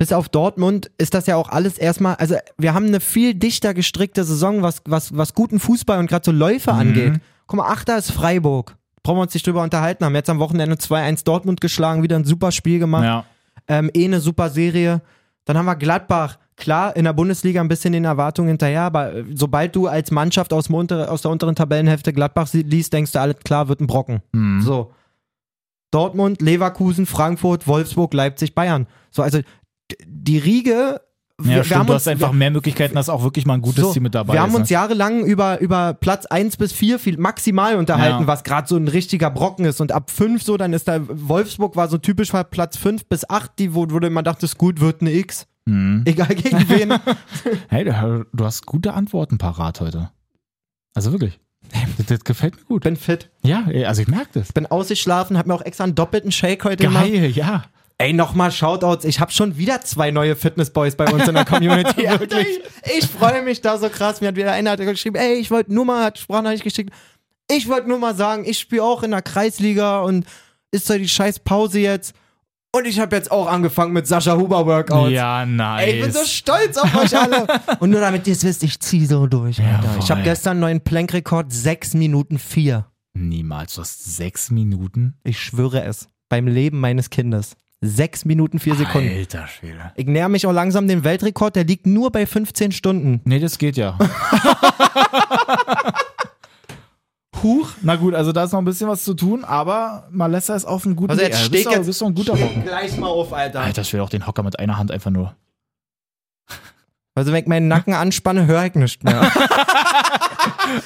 Bis 0.01 0.15
auf 0.15 0.31
Dortmund 0.31 0.91
ist 0.97 1.13
das 1.13 1.27
ja 1.27 1.37
auch 1.37 1.51
alles 1.51 1.77
erstmal, 1.77 2.15
also 2.15 2.35
wir 2.57 2.73
haben 2.73 2.87
eine 2.87 3.01
viel 3.01 3.35
dichter 3.35 3.75
gestrickte 3.75 4.25
Saison, 4.25 4.63
was, 4.63 4.81
was, 4.87 5.15
was 5.15 5.35
guten 5.35 5.61
Fußball 5.61 5.99
und 5.99 6.07
gerade 6.07 6.25
so 6.25 6.33
Läufe 6.33 6.73
Mhm. 6.73 6.79
angeht. 6.79 7.21
Guck 7.47 7.59
mal, 7.59 7.69
Achter 7.69 7.99
ist 7.99 8.11
Freiburg. 8.11 8.77
Brauchen 9.03 9.19
wir 9.19 9.23
uns 9.23 9.35
nicht 9.35 9.47
drüber 9.47 9.63
unterhalten. 9.63 10.05
Haben 10.07 10.15
jetzt 10.15 10.31
am 10.31 10.39
Wochenende 10.39 10.77
2-1 10.77 11.25
Dortmund 11.25 11.61
geschlagen, 11.61 12.03
wieder 12.03 12.17
ein 12.17 12.25
super 12.25 12.51
Spiel 12.51 12.79
gemacht. 12.79 13.05
Ja. 13.05 13.25
Ähm, 13.69 13.91
eh 13.93 14.07
eine 14.07 14.21
super 14.21 14.49
Serie. 14.49 15.03
Dann 15.45 15.59
haben 15.59 15.67
wir 15.67 15.77
Gladbach. 15.77 16.39
Klar, 16.57 16.97
in 16.97 17.05
der 17.05 17.13
Bundesliga 17.13 17.61
ein 17.61 17.69
bisschen 17.69 17.93
den 17.93 18.05
Erwartungen 18.07 18.49
hinterher, 18.49 18.83
aber 18.83 19.15
äh, 19.15 19.25
sobald 19.35 19.77
du 19.77 19.87
als 19.87 20.11
Mannschaft 20.11 20.53
aus, 20.55 20.69
unter, 20.69 21.11
aus 21.13 21.21
der 21.23 21.31
unteren 21.31 21.55
Tabellenhälfte 21.55 22.13
Gladbach 22.15 22.49
liest, 22.53 22.93
denkst 22.95 23.13
du, 23.13 23.21
alles 23.21 23.37
klar, 23.45 23.69
wird 23.69 23.81
ein 23.81 23.87
Brocken. 23.87 24.23
Mhm. 24.33 24.63
So. 24.63 24.93
Dortmund, 25.91 26.41
Leverkusen, 26.41 27.05
Frankfurt, 27.07 27.67
Wolfsburg, 27.67 28.15
Leipzig, 28.15 28.55
Bayern. 28.55 28.87
So, 29.11 29.23
also 29.23 29.41
die 30.07 30.39
Riege. 30.39 31.01
Ja, 31.43 31.65
stimmt, 31.65 31.89
du 31.89 31.95
hast 31.95 32.07
einfach 32.07 32.33
wir, 32.33 32.37
mehr 32.37 32.51
Möglichkeiten, 32.51 32.95
dass 32.97 33.09
auch 33.09 33.23
wirklich 33.23 33.47
mal 33.47 33.55
ein 33.55 33.63
gutes 33.63 33.83
so, 33.83 33.93
Team 33.95 34.03
mit 34.03 34.15
dabei 34.15 34.35
wir 34.35 34.41
ist. 34.41 34.43
haben 34.43 34.55
uns 34.55 34.69
ne? 34.69 34.75
jahrelang 34.75 35.25
über, 35.25 35.59
über 35.61 35.95
Platz 35.95 36.27
1 36.27 36.59
bis 36.59 36.73
4 36.73 36.99
viel, 36.99 37.17
maximal 37.17 37.77
unterhalten, 37.77 38.23
Ja. 38.23 38.27
was 38.27 38.45
gerade 38.45 38.69
so 38.69 38.77
ein 38.77 38.89
richtiger 38.89 39.31
Brocken 39.31 39.65
ist. 39.65 39.81
Und 39.81 39.91
ab 39.91 40.11
5 40.11 40.43
so, 40.43 40.59
dann 40.59 40.75
ist 40.75 40.87
da, 40.87 41.01
Wolfsburg 41.09 41.77
war 41.77 41.89
so 41.89 41.97
typisch 41.97 42.35
war 42.35 42.45
Platz 42.45 42.77
5 42.77 43.07
bis 43.07 43.29
8, 43.29 43.53
die, 43.59 43.75
wo, 43.75 43.87
wo 43.91 43.99
du 44.01 44.07
immer 44.07 44.23
dachtest, 44.23 44.59
gut, 44.59 44.81
wird 44.81 45.01
eine 45.01 45.13
X. 45.13 45.47
Mhm. 45.65 46.03
Egal 46.07 46.35
gegen 46.35 46.69
wen. 46.69 46.93
Hey, 47.69 47.85
du, 47.85 48.45
hast 48.45 48.67
gute 48.67 48.93
Antworten 48.93 49.39
parat 49.39 49.81
heute. 49.81 50.11
Also 50.95 51.11
wirklich. 51.13 51.41
Das, 51.97 52.07
das 52.07 52.25
gefällt 52.25 52.57
mir 52.57 52.65
gut. 52.65 52.83
bin 52.83 52.97
fit. 52.97 53.31
Ja, 53.43 53.65
also 53.87 54.03
ich 54.03 54.09
merke 54.09 54.41
das. 54.41 54.53
Bin 54.53 54.67
ausgeschlafen, 54.67 55.39
hab 55.39 55.47
mir 55.47 55.55
auch 55.55 55.63
extra 55.63 55.85
einen 55.85 55.95
doppelten 55.95 56.33
Shake 56.33 56.65
heute 56.65 56.85
gemacht. 56.85 57.07
Geil, 57.07 57.31
ja. 57.31 57.65
Ey, 58.01 58.15
nochmal 58.15 58.51
Shoutouts. 58.51 59.05
Ich 59.05 59.21
habe 59.21 59.31
schon 59.31 59.59
wieder 59.59 59.83
zwei 59.83 60.11
neue 60.11 60.35
Fitnessboys 60.35 60.97
bei 60.97 61.05
uns 61.13 61.29
in 61.29 61.35
der 61.35 61.45
Community. 61.45 62.09
Wirklich. 62.19 62.49
Ich, 62.87 63.05
ich 63.05 63.07
freue 63.07 63.43
mich 63.43 63.61
da 63.61 63.77
so 63.77 63.91
krass. 63.91 64.23
Mir 64.23 64.29
hat 64.29 64.37
wieder 64.37 64.53
einer 64.53 64.75
geschrieben, 64.79 65.17
ey, 65.17 65.35
ich 65.35 65.51
wollte 65.51 65.75
nur 65.75 65.85
mal, 65.85 66.03
hat 66.03 66.19
Sprachnachricht 66.19 66.65
geschickt. 66.65 66.95
Ich 67.51 67.69
wollte 67.69 67.91
nur 67.91 67.99
mal 67.99 68.15
sagen, 68.15 68.47
ich 68.47 68.59
spiele 68.59 68.85
auch 68.85 69.03
in 69.03 69.11
der 69.11 69.21
Kreisliga 69.21 70.01
und 70.01 70.25
ist 70.71 70.89
doch 70.89 70.95
die 70.95 71.11
scheiß 71.11 71.41
Pause 71.41 71.81
jetzt. 71.81 72.15
Und 72.75 72.87
ich 72.87 72.99
habe 73.01 73.15
jetzt 73.15 73.31
auch 73.31 73.47
angefangen 73.47 73.93
mit 73.93 74.07
Sascha 74.07 74.35
Huber 74.35 74.65
Workouts. 74.65 75.13
Ja, 75.13 75.45
nice. 75.45 75.87
Ey, 75.87 75.97
ich 75.97 76.03
bin 76.03 76.13
so 76.13 76.25
stolz 76.25 76.79
auf 76.79 76.95
euch 76.97 77.15
alle. 77.15 77.47
Und 77.81 77.91
nur 77.91 78.01
damit 78.01 78.27
ihr 78.27 78.33
es 78.33 78.45
wisst, 78.45 78.63
ich 78.63 78.81
zieh 78.81 79.05
so 79.05 79.27
durch, 79.27 79.61
Alter. 79.61 79.89
Jawohl. 79.89 80.03
Ich 80.03 80.11
habe 80.11 80.23
gestern 80.23 80.53
einen 80.53 80.61
neuen 80.61 80.81
Plankrekord, 80.81 81.53
6 81.53 81.93
Minuten 81.95 82.39
4. 82.39 82.87
Niemals. 83.13 83.75
Du 83.75 83.83
hast 83.83 84.17
sechs 84.17 84.51
Minuten. 84.51 85.19
Ich 85.23 85.39
schwöre 85.39 85.83
es. 85.85 86.09
Beim 86.31 86.47
Leben 86.47 86.81
meines 86.81 87.11
Kindes. 87.11 87.57
6 87.83 88.27
Minuten 88.27 88.59
4 88.59 88.75
Sekunden. 88.77 89.09
Alter 89.17 89.47
Schwede. 89.47 89.93
Ich 89.97 90.07
näher 90.07 90.29
mich 90.29 90.47
auch 90.47 90.53
langsam 90.53 90.87
dem 90.87 91.03
Weltrekord, 91.03 91.57
der 91.57 91.65
liegt 91.65 91.87
nur 91.87 92.11
bei 92.13 92.27
15 92.27 92.73
Stunden. 92.73 93.21
Nee, 93.25 93.39
das 93.39 93.57
geht 93.59 93.77
ja. 93.77 93.99
Huch. 97.43 97.71
Na 97.81 97.97
gut, 97.97 98.15
also 98.15 98.33
da 98.33 98.45
ist 98.45 98.53
noch 98.53 98.59
ein 98.59 98.67
bisschen 98.67 98.87
was 98.89 99.03
zu 99.03 99.15
tun, 99.15 99.45
aber 99.45 100.07
Malessa 100.11 100.55
ist 100.55 100.67
auf 100.67 100.85
einem 100.85 100.95
guten 100.95 101.11
Also 101.13 101.23
Weg. 101.23 101.31
jetzt 101.33 101.51
bist, 101.51 101.67
doch, 101.67 101.73
jetzt 101.73 101.87
bist 101.87 102.03
doch 102.03 102.07
ein 102.09 102.15
guter 102.15 102.37
steh 102.37 102.45
Bock. 102.45 102.65
gleich 102.65 102.97
mal 102.99 103.07
auf, 103.07 103.33
Alter. 103.33 103.61
Alter 103.61 103.83
Schwede, 103.85 104.03
auch 104.05 104.11
den 104.11 104.27
Hocker 104.27 104.43
mit 104.43 104.59
einer 104.59 104.77
Hand 104.77 104.91
einfach 104.91 105.11
nur. 105.11 105.35
Also 107.21 107.33
wenn 107.33 107.43
ich 107.43 107.49
meinen 107.49 107.69
Nacken 107.69 107.93
anspanne, 107.93 108.47
höre 108.47 108.65
ich 108.65 108.75
nichts 108.75 109.03
mehr. 109.05 109.21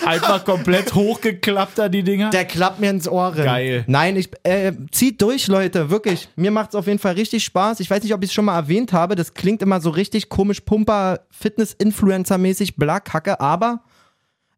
Einfach 0.06 0.44
komplett 0.44 0.94
hochgeklappt 0.94 1.78
da 1.78 1.88
die 1.88 2.02
Dinger. 2.02 2.30
Der 2.30 2.44
klappt 2.44 2.80
mir 2.80 2.90
ins 2.90 3.06
Ohr. 3.06 3.36
rein. 3.36 3.44
Geil. 3.44 3.84
Nein, 3.86 4.16
ich 4.16 4.30
äh, 4.42 4.72
zieht 4.90 5.22
durch, 5.22 5.46
Leute, 5.46 5.90
wirklich. 5.90 6.28
Mir 6.34 6.50
macht's 6.50 6.74
auf 6.74 6.88
jeden 6.88 6.98
Fall 6.98 7.14
richtig 7.14 7.44
Spaß. 7.44 7.78
Ich 7.78 7.88
weiß 7.88 8.02
nicht, 8.02 8.12
ob 8.14 8.22
ich 8.24 8.30
es 8.30 8.34
schon 8.34 8.46
mal 8.46 8.56
erwähnt 8.56 8.92
habe. 8.92 9.14
Das 9.14 9.34
klingt 9.34 9.62
immer 9.62 9.80
so 9.80 9.90
richtig 9.90 10.28
komisch, 10.28 10.60
Pumper, 10.60 11.20
Fitness-Influencer-mäßig, 11.30 12.74
Blackhacke, 12.76 13.40
aber 13.40 13.82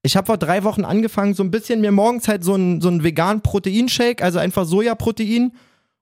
ich 0.03 0.17
habe 0.17 0.27
vor 0.27 0.39
drei 0.39 0.65
Wochen 0.65 0.85
angefangen, 0.85 1.35
so 1.35 1.43
ein 1.43 1.51
bisschen 1.51 1.83
mir 1.83 1.93
morgens 1.93 2.27
halt 2.27 2.43
so 2.43 2.55
einen 2.55 2.81
so 2.81 2.89
einen 2.89 3.05
veganen 3.05 3.43
Proteinshake, 3.43 4.23
also 4.25 4.39
einfach 4.39 4.65
Sojaprotein 4.65 5.53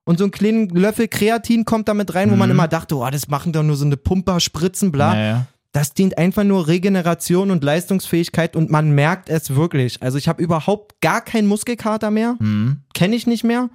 und 0.05 0.19
so 0.19 0.25
einen 0.25 0.31
kleinen 0.31 0.69
Löffel 0.69 1.09
Kreatin 1.09 1.65
kommt 1.65 1.89
da 1.89 1.95
mit 1.95 2.15
rein, 2.15 2.31
wo 2.31 2.37
man 2.37 2.51
immer 2.51 2.69
dachte, 2.69 2.97
oh, 2.97 3.09
das 3.11 3.29
machen 3.29 3.53
doch 3.53 3.63
nur 3.63 3.77
so 3.77 3.87
eine 3.87 3.97
Pumper, 3.97 4.39
Spritzen, 4.39 4.93
bla. 4.93 5.15
Naja. 5.15 5.47
Das 5.75 5.93
dient 5.93 6.17
einfach 6.19 6.45
nur 6.45 6.69
Regeneration 6.69 7.51
und 7.51 7.65
Leistungsfähigkeit 7.65 8.55
und 8.55 8.71
man 8.71 8.93
merkt 8.95 9.29
es 9.29 9.57
wirklich. 9.57 10.01
Also 10.03 10.19
ich 10.19 10.29
habe 10.29 10.41
überhaupt 10.41 11.01
gar 11.01 11.21
keinen 11.21 11.49
Muskelkater 11.49 12.13
mehr, 12.13 12.37
Hm. 12.39 12.79
kenne 12.95 13.17
ich 13.17 13.27
nicht 13.27 13.43
mehr. 13.43 13.69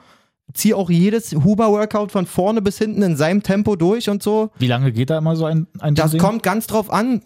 Ziehe 0.53 0.75
auch 0.77 0.89
jedes 0.89 1.33
Huber-Workout 1.33 2.11
von 2.13 2.25
vorne 2.25 2.61
bis 2.61 2.77
hinten 2.77 3.01
in 3.03 3.17
seinem 3.17 3.43
Tempo 3.43 3.75
durch 3.75 4.09
und 4.09 4.23
so. 4.23 4.49
Wie 4.57 4.67
lange 4.67 4.93
geht 4.93 5.09
da 5.09 5.17
immer 5.17 5.35
so 5.35 5.43
ein, 5.45 5.67
ein 5.79 5.93
Das 5.93 6.11
Ding? 6.11 6.21
kommt 6.21 6.41
ganz 6.41 6.67
drauf 6.67 6.89
an. 6.89 7.21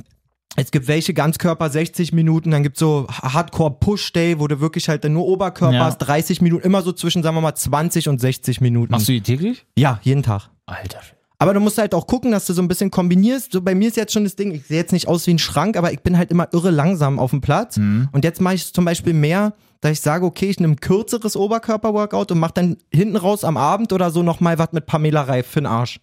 Es 0.55 0.71
gibt 0.71 0.87
welche 0.87 1.13
Ganzkörper 1.13 1.69
60 1.69 2.11
Minuten, 2.11 2.49
dann 2.51 2.63
gibt 2.63 2.75
es 2.77 2.79
so 2.79 3.07
Hardcore 3.09 3.77
Push 3.79 4.11
Day, 4.13 4.39
wo 4.39 4.47
du 4.47 4.59
wirklich 4.59 4.89
halt 4.89 5.03
dann 5.03 5.13
nur 5.13 5.25
Oberkörper 5.27 5.75
Ja. 5.75 5.85
hast, 5.85 5.99
30 5.99 6.41
Minuten, 6.41 6.65
immer 6.65 6.81
so 6.81 6.91
zwischen, 6.93 7.21
sagen 7.23 7.35
wir 7.37 7.41
mal, 7.41 7.55
20 7.55 8.09
und 8.09 8.19
60 8.19 8.59
Minuten. 8.59 8.91
Machst 8.91 9.07
du 9.07 9.11
die 9.13 9.21
täglich? 9.21 9.65
Ja, 9.77 9.99
jeden 10.03 10.23
Tag. 10.23 10.49
Alter. 10.65 10.99
Aber 11.43 11.53
du 11.53 11.59
musst 11.59 11.77
halt 11.77 11.93
auch 11.93 12.07
gucken, 12.07 12.31
dass 12.31 12.45
du 12.45 12.53
so 12.53 12.61
ein 12.61 12.67
bisschen 12.69 12.89
kombinierst. 12.89 13.51
So 13.51 13.61
bei 13.61 13.75
mir 13.75 13.89
ist 13.89 13.97
jetzt 13.97 14.13
schon 14.13 14.23
das 14.23 14.35
Ding, 14.37 14.51
ich 14.51 14.65
sehe 14.65 14.77
jetzt 14.77 14.93
nicht 14.93 15.07
aus 15.09 15.27
wie 15.27 15.33
ein 15.33 15.39
Schrank, 15.39 15.75
aber 15.75 15.91
ich 15.91 15.99
bin 15.99 16.17
halt 16.17 16.31
immer 16.31 16.47
irre 16.53 16.71
langsam 16.71 17.19
auf 17.19 17.31
dem 17.31 17.41
Platz. 17.41 17.77
Mhm. 17.77 18.07
Und 18.13 18.23
jetzt 18.23 18.39
mache 18.39 18.55
ich 18.55 18.73
zum 18.73 18.85
Beispiel 18.85 19.13
mehr, 19.13 19.53
dass 19.81 19.91
ich 19.91 19.99
sage, 19.99 20.25
okay, 20.25 20.49
ich 20.49 20.59
nehme 20.61 20.73
ein 20.73 20.79
kürzeres 20.79 21.35
Oberkörper-Workout 21.35 22.31
und 22.31 22.39
mache 22.39 22.53
dann 22.53 22.77
hinten 22.93 23.17
raus 23.17 23.43
am 23.43 23.57
Abend 23.57 23.91
oder 23.91 24.09
so 24.09 24.23
nochmal 24.23 24.57
was 24.57 24.71
mit 24.71 24.85
Pamela 24.85 25.23
Reif 25.23 25.45
für 25.47 25.59
den 25.59 25.65
Arsch. 25.65 25.99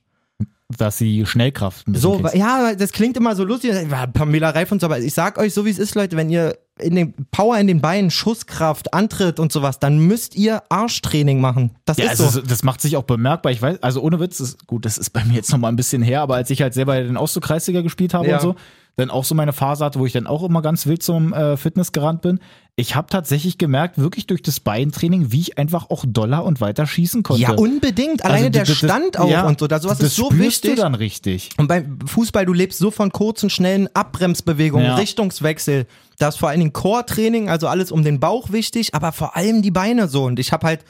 Dass 0.76 0.98
die 0.98 1.24
Schnellkraft 1.26 1.88
ein 1.88 1.92
bisschen 1.92 2.12
So, 2.12 2.18
kriegst. 2.18 2.34
ja, 2.34 2.74
das 2.74 2.92
klingt 2.92 3.16
immer 3.16 3.34
so 3.34 3.44
lustig. 3.44 3.72
Pamela 4.12 4.50
Reif 4.50 4.70
und 4.70 4.80
so, 4.80 4.86
aber 4.86 4.98
ich 5.00 5.14
sag 5.14 5.38
euch 5.38 5.54
so, 5.54 5.64
wie 5.64 5.70
es 5.70 5.78
ist, 5.78 5.94
Leute, 5.94 6.16
wenn 6.16 6.28
ihr 6.30 6.58
in 6.82 6.94
den 6.94 7.14
Power 7.30 7.58
in 7.58 7.66
den 7.66 7.80
Beinen, 7.80 8.10
Schusskraft, 8.10 8.92
Antritt 8.94 9.38
und 9.40 9.52
sowas, 9.52 9.78
dann 9.78 9.98
müsst 9.98 10.34
ihr 10.36 10.62
Arschtraining 10.68 11.40
machen. 11.40 11.70
Das 11.84 11.96
Ja, 11.98 12.04
ist 12.06 12.10
also 12.12 12.28
so. 12.28 12.40
das- 12.40 12.48
das 12.48 12.62
macht 12.62 12.80
sich 12.80 12.96
auch 12.96 13.04
bemerkbar. 13.04 13.52
Ich 13.52 13.62
weiß, 13.62 13.82
also 13.82 14.00
ohne 14.02 14.20
Witz, 14.20 14.38
das, 14.38 14.56
gut, 14.66 14.84
das 14.84 14.98
ist 14.98 15.10
bei 15.10 15.24
mir 15.24 15.34
jetzt 15.34 15.50
noch 15.52 15.58
mal 15.58 15.68
ein 15.68 15.76
bisschen 15.76 16.02
her, 16.02 16.22
aber 16.22 16.34
als 16.36 16.50
ich 16.50 16.62
halt 16.62 16.74
selber 16.74 17.00
den 17.02 17.16
Auszugkreisliga 17.16 17.80
gespielt 17.82 18.14
habe 18.14 18.28
Ja. 18.28 18.36
und 18.36 18.42
so, 18.42 18.54
dann 18.96 19.08
auch 19.10 19.24
so 19.24 19.34
meine 19.34 19.52
Phase 19.52 19.84
hatte, 19.84 19.98
wo 19.98 20.04
ich 20.04 20.12
dann 20.12 20.26
auch 20.26 20.42
immer 20.42 20.60
ganz 20.62 20.84
wild 20.86 21.02
zum 21.02 21.32
äh, 21.32 21.56
Fitness 21.56 21.92
gerannt 21.92 22.20
bin. 22.22 22.38
Ich 22.76 22.96
habe 22.96 23.06
tatsächlich 23.08 23.56
gemerkt, 23.56 23.98
wirklich 23.98 24.26
durch 24.26 24.42
das 24.42 24.58
Beintraining, 24.60 25.32
wie 25.32 25.40
ich 25.40 25.58
einfach 25.58 25.88
auch 25.90 26.04
doller 26.06 26.44
und 26.44 26.60
weiter 26.60 26.86
schießen 26.86 27.22
konnte. 27.22 27.40
Ja, 27.42 27.52
unbedingt. 27.52 28.24
Alleine 28.24 28.46
Also 28.46 28.50
der 28.50 28.64
das- 28.64 28.76
Stand 28.76 29.18
auch 29.18 29.30
ja, 29.30 29.46
und 29.46 29.60
so. 29.60 29.68
Da, 29.68 29.78
sowas 29.80 29.98
das 29.98 30.08
ist 30.08 30.16
so 30.16 30.26
spürst 30.26 30.40
wichtig. 30.64 30.70
du 30.76 30.82
dann 30.82 30.94
richtig. 30.94 31.50
Und 31.56 31.68
beim 31.68 31.98
Fußball, 32.04 32.44
du 32.44 32.52
lebst 32.52 32.78
so 32.78 32.90
von 32.90 33.10
kurzen, 33.12 33.48
schnellen 33.48 33.88
Abbremsbewegungen, 33.94 34.86
Ja. 34.86 34.96
Richtungswechsel. 34.96 35.86
Da 36.20 36.28
ist 36.28 36.36
vor 36.38 36.50
allen 36.50 36.60
Dingen 36.60 36.72
Core-Training, 36.74 37.48
also 37.48 37.66
alles 37.66 37.90
um 37.90 38.04
den 38.04 38.20
Bauch 38.20 38.52
wichtig, 38.52 38.94
aber 38.94 39.10
vor 39.12 39.36
allem 39.36 39.62
die 39.62 39.70
Beine 39.70 40.06
so. 40.06 40.24
Und 40.24 40.38
ich 40.38 40.52
habe 40.52 40.66
halt 40.66 40.84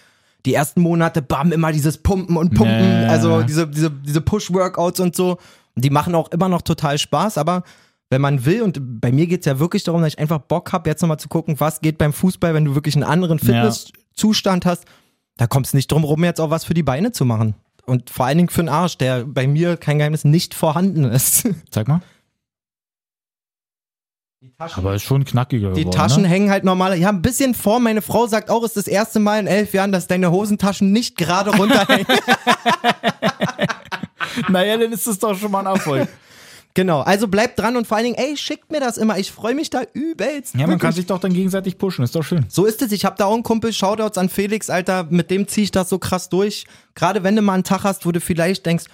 die 0.44 0.54
ersten 0.54 0.80
Monate, 0.80 1.22
bam, 1.22 1.52
immer 1.52 1.70
dieses 1.70 1.98
Pumpen 1.98 2.36
und 2.36 2.54
Pumpen, 2.54 3.02
Ja. 3.02 3.08
also 3.08 3.42
diese, 3.42 3.68
diese, 3.68 3.90
diese 3.90 4.20
Push-Workouts 4.20 4.98
und 4.98 5.14
so. 5.14 5.38
Die 5.76 5.90
machen 5.90 6.14
auch 6.16 6.32
immer 6.32 6.48
noch 6.48 6.62
total 6.62 6.98
Spaß, 6.98 7.38
aber 7.38 7.62
wenn 8.08 8.20
man 8.20 8.44
will, 8.44 8.62
und 8.62 8.80
bei 9.00 9.12
mir 9.12 9.28
geht's 9.28 9.46
ja 9.46 9.60
wirklich 9.60 9.84
darum, 9.84 10.02
dass 10.02 10.14
ich 10.14 10.18
einfach 10.18 10.38
Bock 10.40 10.72
habe, 10.72 10.90
jetzt 10.90 11.00
nochmal 11.00 11.20
zu 11.20 11.28
gucken, 11.28 11.60
was 11.60 11.80
geht 11.80 11.96
beim 11.96 12.12
Fußball, 12.12 12.52
wenn 12.54 12.64
du 12.64 12.74
wirklich 12.74 12.96
einen 12.96 13.04
anderen 13.04 13.38
Fitnesszustand 13.38 14.66
hast, 14.66 14.84
da 15.36 15.46
kommst 15.46 15.72
du 15.72 15.76
nicht 15.76 15.92
drum 15.92 16.02
rum, 16.02 16.24
jetzt 16.24 16.40
auch 16.40 16.50
was 16.50 16.64
für 16.64 16.74
die 16.74 16.82
Beine 16.82 17.12
zu 17.12 17.24
machen. 17.24 17.54
Und 17.86 18.10
vor 18.10 18.26
allen 18.26 18.38
Dingen 18.38 18.48
für 18.50 18.62
den 18.62 18.68
Arsch, 18.68 18.98
der 18.98 19.24
bei 19.24 19.46
mir, 19.46 19.76
kein 19.76 19.98
Geheimnis, 19.98 20.24
nicht 20.24 20.54
vorhanden 20.54 21.04
ist. 21.04 21.48
Zeig 21.70 21.86
mal. 21.86 22.00
Aber 24.60 24.94
ist 24.94 25.02
schon 25.04 25.24
knackiger 25.24 25.72
Die 25.72 25.80
geworden, 25.80 25.96
Taschen 25.96 26.22
ne? 26.22 26.28
hängen 26.28 26.50
halt 26.50 26.64
normal. 26.64 26.98
Ja, 26.98 27.08
ein 27.08 27.22
bisschen 27.22 27.54
vor. 27.54 27.80
Meine 27.80 28.02
Frau 28.02 28.26
sagt 28.26 28.50
auch, 28.50 28.62
es 28.62 28.76
ist 28.76 28.86
das 28.86 28.88
erste 28.88 29.18
Mal 29.18 29.40
in 29.40 29.46
elf 29.46 29.72
Jahren, 29.72 29.90
dass 29.90 30.06
deine 30.06 30.30
Hosentaschen 30.30 30.92
nicht 30.92 31.16
gerade 31.16 31.50
runterhängen. 31.56 32.06
Naja, 34.48 34.76
dann 34.76 34.92
ist 34.92 35.06
das 35.06 35.18
doch 35.18 35.36
schon 35.36 35.50
mal 35.50 35.60
ein 35.60 35.66
Erfolg. 35.66 36.08
genau. 36.74 37.00
Also 37.00 37.28
bleibt 37.28 37.58
dran 37.58 37.76
und 37.76 37.86
vor 37.86 37.96
allen 37.96 38.04
Dingen, 38.04 38.16
ey, 38.16 38.36
schickt 38.36 38.70
mir 38.70 38.80
das 38.80 38.96
immer. 38.96 39.18
Ich 39.18 39.32
freue 39.32 39.54
mich 39.54 39.70
da 39.70 39.82
übelst. 39.92 40.54
Ja, 40.54 40.60
man 40.60 40.70
Wirklich. 40.70 40.80
kann 40.80 40.92
sich 40.92 41.06
doch 41.06 41.18
dann 41.18 41.32
gegenseitig 41.32 41.78
pushen, 41.78 42.04
ist 42.04 42.14
doch 42.14 42.22
schön. 42.22 42.46
So 42.48 42.64
ist 42.64 42.82
es. 42.82 42.92
Ich 42.92 43.04
habe 43.04 43.16
da 43.18 43.26
auch 43.26 43.34
einen 43.34 43.42
Kumpel, 43.42 43.72
Shoutouts 43.72 44.18
an 44.18 44.28
Felix, 44.28 44.70
Alter, 44.70 45.06
mit 45.10 45.30
dem 45.30 45.48
ziehe 45.48 45.64
ich 45.64 45.70
das 45.70 45.88
so 45.88 45.98
krass 45.98 46.28
durch. 46.28 46.64
Gerade 46.94 47.22
wenn 47.22 47.36
du 47.36 47.42
mal 47.42 47.54
einen 47.54 47.64
Tag 47.64 47.84
hast, 47.84 48.06
wo 48.06 48.12
du 48.12 48.20
vielleicht 48.20 48.66
denkst, 48.66 48.84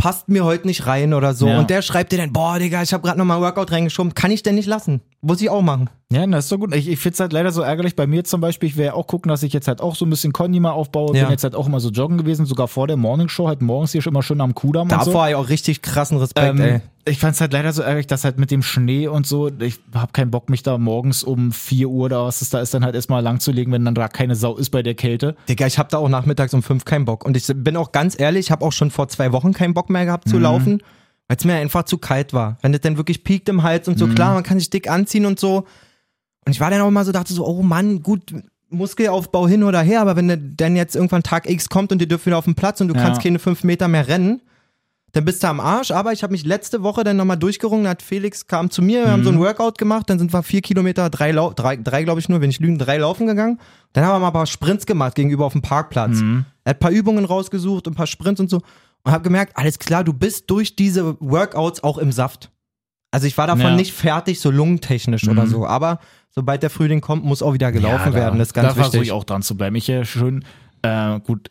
passt 0.00 0.30
mir 0.30 0.46
heute 0.46 0.66
nicht 0.66 0.86
rein 0.86 1.12
oder 1.12 1.34
so. 1.34 1.46
Ja. 1.46 1.58
Und 1.58 1.68
der 1.68 1.82
schreibt 1.82 2.10
dir 2.10 2.16
dann, 2.16 2.32
boah, 2.32 2.58
Digga, 2.58 2.80
ich 2.80 2.94
habe 2.94 3.02
gerade 3.02 3.18
nochmal 3.18 3.42
Workout 3.42 3.70
reingeschoben. 3.70 4.14
Kann 4.14 4.30
ich 4.30 4.42
denn 4.42 4.54
nicht 4.54 4.66
lassen? 4.66 5.02
Muss 5.20 5.42
ich 5.42 5.50
auch 5.50 5.60
machen. 5.60 5.90
Ja, 6.12 6.26
das 6.26 6.46
ist 6.46 6.52
doch 6.52 6.58
gut. 6.58 6.74
Ich, 6.74 6.88
ich 6.88 6.98
finde 6.98 7.14
es 7.14 7.20
halt 7.20 7.32
leider 7.32 7.52
so 7.52 7.62
ärgerlich. 7.62 7.94
Bei 7.94 8.08
mir 8.08 8.24
zum 8.24 8.40
Beispiel, 8.40 8.68
ich 8.68 8.76
werde 8.76 8.86
ja 8.88 8.94
auch 8.94 9.06
gucken, 9.06 9.28
dass 9.28 9.44
ich 9.44 9.52
jetzt 9.52 9.68
halt 9.68 9.80
auch 9.80 9.94
so 9.94 10.04
ein 10.04 10.10
bisschen 10.10 10.32
Conny 10.32 10.58
mal 10.58 10.72
aufbaue. 10.72 11.16
Ja. 11.16 11.22
Bin 11.24 11.30
jetzt 11.30 11.44
halt 11.44 11.54
auch 11.54 11.68
immer 11.68 11.78
so 11.78 11.90
joggen 11.90 12.18
gewesen, 12.18 12.46
sogar 12.46 12.66
vor 12.66 12.88
der 12.88 12.96
Morningshow, 12.96 13.46
halt 13.46 13.62
morgens 13.62 13.92
hier 13.92 14.02
schon 14.02 14.12
immer 14.12 14.22
schön 14.24 14.40
am 14.40 14.52
Kudamm 14.54 14.90
und 14.90 14.90
so. 14.90 14.96
Davor 14.96 15.20
habe 15.22 15.30
ich 15.30 15.36
auch 15.36 15.48
richtig 15.48 15.82
krassen 15.82 16.18
Respekt, 16.18 16.58
ey. 16.58 16.68
Ähm, 16.74 16.80
ich 17.04 17.18
fand 17.20 17.34
es 17.34 17.40
halt 17.40 17.52
leider 17.52 17.72
so 17.72 17.82
ärgerlich, 17.82 18.08
dass 18.08 18.24
halt 18.24 18.38
mit 18.40 18.50
dem 18.50 18.62
Schnee 18.62 19.06
und 19.06 19.24
so, 19.24 19.50
ich 19.60 19.78
habe 19.94 20.10
keinen 20.12 20.32
Bock, 20.32 20.50
mich 20.50 20.64
da 20.64 20.78
morgens 20.78 21.22
um 21.22 21.52
4 21.52 21.88
Uhr 21.88 22.06
oder 22.06 22.24
was 22.26 22.42
es 22.42 22.50
da 22.50 22.60
ist, 22.60 22.74
dann 22.74 22.84
halt 22.84 22.96
erstmal 22.96 23.22
lang 23.22 23.38
zu 23.38 23.52
legen, 23.52 23.70
wenn 23.70 23.84
dann 23.84 23.94
da 23.94 24.08
keine 24.08 24.34
Sau 24.34 24.56
ist 24.56 24.70
bei 24.70 24.82
der 24.82 24.94
Kälte. 24.94 25.36
Digga, 25.48 25.66
ich 25.68 25.78
habe 25.78 25.88
da 25.92 25.98
auch 25.98 26.08
nachmittags 26.08 26.52
um 26.54 26.62
fünf 26.64 26.84
keinen 26.84 27.04
Bock. 27.04 27.24
Und 27.24 27.36
ich 27.36 27.46
bin 27.54 27.76
auch 27.76 27.92
ganz 27.92 28.18
ehrlich, 28.18 28.46
ich 28.46 28.50
habe 28.50 28.64
auch 28.64 28.72
schon 28.72 28.90
vor 28.90 29.06
zwei 29.08 29.30
Wochen 29.30 29.52
keinen 29.52 29.74
Bock 29.74 29.88
mehr 29.90 30.04
gehabt 30.06 30.28
zu 30.28 30.36
Mhm. 30.36 30.42
laufen, 30.42 30.82
weil 31.28 31.36
es 31.38 31.44
mir 31.44 31.54
einfach 31.54 31.84
zu 31.84 31.98
kalt 31.98 32.34
war. 32.34 32.58
Wenn 32.62 32.72
das 32.72 32.80
dann 32.80 32.96
wirklich 32.96 33.22
piekt 33.22 33.48
im 33.48 33.62
Hals 33.62 33.86
und 33.86 33.96
so, 33.96 34.08
Mhm. 34.08 34.14
klar, 34.16 34.34
man 34.34 34.42
kann 34.42 34.58
sich 34.58 34.70
dick 34.70 34.90
anziehen 34.90 35.24
und 35.24 35.38
so. 35.38 35.66
Und 36.46 36.52
ich 36.52 36.60
war 36.60 36.70
dann 36.70 36.80
auch 36.80 36.88
immer 36.88 37.04
so, 37.04 37.12
dachte 37.12 37.32
so, 37.32 37.46
oh 37.46 37.62
Mann, 37.62 38.02
gut, 38.02 38.34
Muskelaufbau 38.70 39.48
hin 39.48 39.62
oder 39.64 39.82
her, 39.82 40.00
aber 40.00 40.16
wenn 40.16 40.28
der- 40.28 40.36
dann 40.36 40.76
jetzt 40.76 40.94
irgendwann 40.96 41.22
Tag 41.22 41.48
X 41.48 41.68
kommt 41.68 41.92
und 41.92 42.00
ihr 42.00 42.08
dürft 42.08 42.26
wieder 42.26 42.38
auf 42.38 42.44
den 42.44 42.54
Platz 42.54 42.80
und 42.80 42.88
du 42.88 42.94
Ja. 42.94 43.02
kannst 43.02 43.20
keine 43.22 43.38
fünf 43.38 43.64
Meter 43.64 43.88
mehr 43.88 44.06
rennen, 44.08 44.40
dann 45.12 45.24
bist 45.24 45.42
du 45.42 45.48
am 45.48 45.58
Arsch. 45.58 45.90
Aber 45.90 46.12
ich 46.12 46.22
habe 46.22 46.30
mich 46.32 46.44
letzte 46.46 46.82
Woche 46.84 47.02
dann 47.02 47.16
nochmal 47.16 47.36
durchgerungen, 47.36 47.82
da 47.84 47.90
hat 47.90 48.02
Felix 48.02 48.46
kam 48.46 48.70
zu 48.70 48.80
mir, 48.80 49.04
wir 49.04 49.10
haben 49.10 49.24
so 49.24 49.30
ein 49.30 49.34
Mhm. 49.36 49.40
Workout 49.40 49.76
gemacht, 49.76 50.08
dann 50.08 50.20
sind 50.20 50.32
wir 50.32 50.42
vier 50.44 50.62
Kilometer, 50.62 51.10
drei, 51.10 51.32
Lau 51.32 51.52
drei, 51.52 51.76
drei 51.76 52.04
glaube 52.04 52.20
ich 52.20 52.28
nur, 52.28 52.40
wenn 52.40 52.50
ich 52.50 52.60
lügen, 52.60 52.78
drei 52.78 52.98
laufen 52.98 53.26
gegangen. 53.26 53.58
Dann 53.92 54.04
haben 54.04 54.14
wir 54.14 54.18
mal 54.20 54.26
ein 54.28 54.32
paar 54.32 54.46
Sprints 54.46 54.86
gemacht 54.86 55.16
gegenüber 55.16 55.46
auf 55.46 55.52
dem 55.52 55.62
Parkplatz. 55.62 56.18
Mhm. 56.20 56.44
Er 56.64 56.70
hat 56.70 56.76
ein 56.76 56.80
paar 56.80 56.92
Übungen 56.92 57.24
rausgesucht, 57.24 57.88
ein 57.88 57.94
paar 57.94 58.06
Sprints 58.06 58.40
und 58.40 58.48
so. 58.50 58.60
Und 59.02 59.10
habe 59.12 59.24
gemerkt, 59.24 59.56
alles 59.56 59.78
klar, 59.80 60.04
du 60.04 60.12
bist 60.12 60.48
durch 60.48 60.76
diese 60.76 61.16
Workouts 61.20 61.82
auch 61.82 61.98
im 61.98 62.12
Saft. 62.12 62.50
Also 63.10 63.26
ich 63.26 63.36
war 63.38 63.46
davon 63.46 63.62
Ja. 63.62 63.76
nicht 63.76 63.92
fertig, 63.92 64.40
so 64.40 64.50
lungentechnisch 64.50 65.26
oder 65.28 65.46
so. 65.46 65.66
Aber 65.66 65.98
sobald 66.30 66.62
der 66.62 66.70
Frühling 66.70 67.00
kommt, 67.00 67.24
muss 67.24 67.42
auch 67.42 67.54
wieder 67.54 67.72
gelaufen 67.72 68.12
Ja, 68.12 68.14
werden. 68.14 68.38
Das 68.38 68.48
ist 68.48 68.56
da 68.56 68.62
ganz 68.62 68.74
versuche 68.74 68.92
wichtig. 68.94 69.08
ich 69.08 69.12
auch 69.12 69.24
dran 69.24 69.42
zu 69.42 69.56
bleiben. 69.56 69.74
Ich 69.76 69.88
äh, 69.88 70.04
schön, 70.04 70.44
äh, 70.82 71.18
gut, 71.20 71.50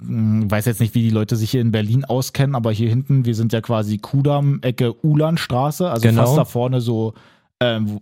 mh, 0.00 0.50
weiß 0.50 0.64
jetzt 0.64 0.80
nicht, 0.80 0.94
wie 0.94 1.02
die 1.02 1.10
Leute 1.10 1.36
sich 1.36 1.50
hier 1.50 1.60
in 1.60 1.70
Berlin 1.70 2.04
auskennen, 2.04 2.54
aber 2.56 2.72
hier 2.72 2.88
hinten, 2.88 3.24
wir 3.26 3.34
sind 3.34 3.52
ja 3.52 3.60
quasi 3.60 3.98
Kudamm, 3.98 4.58
Ecke 4.62 4.94
Ulanstraße, 5.04 5.90
also 5.90 6.02
Genau. 6.08 6.24
fast 6.24 6.38
da 6.38 6.44
vorne 6.46 6.80
so, 6.80 7.14
ähm, 7.60 8.00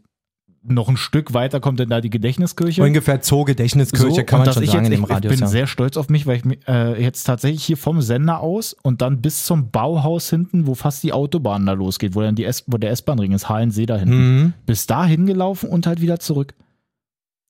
noch 0.71 0.89
ein 0.89 0.97
Stück 0.97 1.35
weiter 1.35 1.61
kommt 1.61 1.81
dann 1.81 1.89
da 1.89 2.01
die 2.01 2.11
Gedächtniskirche. 2.11 2.83
Ungefähr 2.83 3.21
Zoo-Gedächtniskirche, 3.23 4.15
So, 4.15 4.23
kann 4.25 4.41
man 4.41 4.53
schon 4.53 4.63
ich 4.63 4.71
sagen 4.71 4.85
jetzt, 4.85 4.93
in 4.95 5.01
dem 5.01 5.05
ich, 5.05 5.11
Radius. 5.11 5.33
Ich 5.33 5.39
bin 5.39 5.47
ja. 5.47 5.51
sehr 5.51 5.67
stolz 5.67 5.97
auf 5.97 6.09
mich, 6.09 6.27
weil 6.27 6.37
ich 6.37 6.69
äh, 6.69 7.03
jetzt 7.03 7.25
tatsächlich 7.25 7.65
hier 7.65 7.77
vom 7.77 8.01
Sender 8.03 8.41
aus 8.41 8.75
und 8.83 9.03
dann 9.03 9.21
bis 9.21 9.45
zum 9.45 9.71
Bauhaus 9.71 10.31
hinten, 10.31 10.67
wo 10.67 10.75
fast 10.75 11.03
die 11.03 11.13
Autobahn 11.13 11.67
da 11.67 11.73
losgeht, 11.73 12.15
wo 12.15 12.21
dann 12.21 12.35
die 12.35 12.45
S 12.45 12.65
wo 12.67 12.77
der 12.79 12.91
S-Bahn-Ring 12.91 13.33
ist, 13.33 13.49
Halensee 13.49 13.87
da 13.87 13.97
hinten, 13.97 14.19
Mhm. 14.39 14.53
bis 14.67 14.87
dahin 14.87 15.27
gelaufen 15.27 15.69
und 15.69 15.87
halt 15.87 16.01
wieder 16.01 16.19
zurück. 16.21 16.55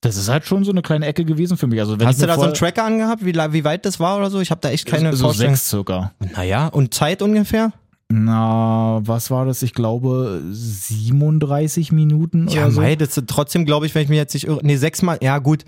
Das 0.01 0.17
ist 0.17 0.29
halt 0.29 0.45
schon 0.45 0.63
so 0.63 0.71
eine 0.71 0.83
kleine 0.83 1.07
Ecke 1.07 1.25
gewesen 1.25 1.57
für 1.57 1.67
mich. 1.67 1.81
Also 1.81 1.97
Hast 2.05 2.23
du 2.23 2.27
da 2.27 2.37
so 2.37 2.43
einen 2.43 2.55
Tracker 2.55 2.85
angehabt, 2.85 3.25
wie, 3.25 3.35
wie 3.35 3.65
weit 3.65 3.85
das 3.85 3.99
war 3.99 4.17
oder 4.17 4.31
so? 4.31 4.41
Ich 4.41 4.53
habe 4.53 4.61
da 4.61 4.71
echt 4.71 4.87
keine 4.87 5.13
so 5.17 5.25
Vorstellung. 5.27 5.55
sechs 5.57 5.69
circa. 5.69 6.13
Naja, 6.37 6.69
und 6.69 6.95
Zeit 6.95 7.21
ungefähr? 7.21 7.73
Na, 8.11 9.01
was 9.03 9.31
war 9.31 9.45
das? 9.45 9.63
Ich 9.63 9.75
glaube 9.75 10.41
37 10.51 11.93
Minuten 11.93 12.49
Ja, 12.49 12.63
oder 12.63 12.71
so. 12.71 12.81
mei, 12.81 12.97
das 12.97 13.17
ist 13.19 13.27
trotzdem, 13.29 13.67
glaube 13.67 13.85
ich, 13.87 13.95
wenn 13.95 14.03
ich 14.03 14.09
mich 14.09 14.17
jetzt 14.17 14.33
nicht 14.35 14.47
irre. 14.47 14.61
Nee, 14.63 14.77
sechsmal, 14.77 15.19
ja 15.21 15.39
gut. 15.39 15.65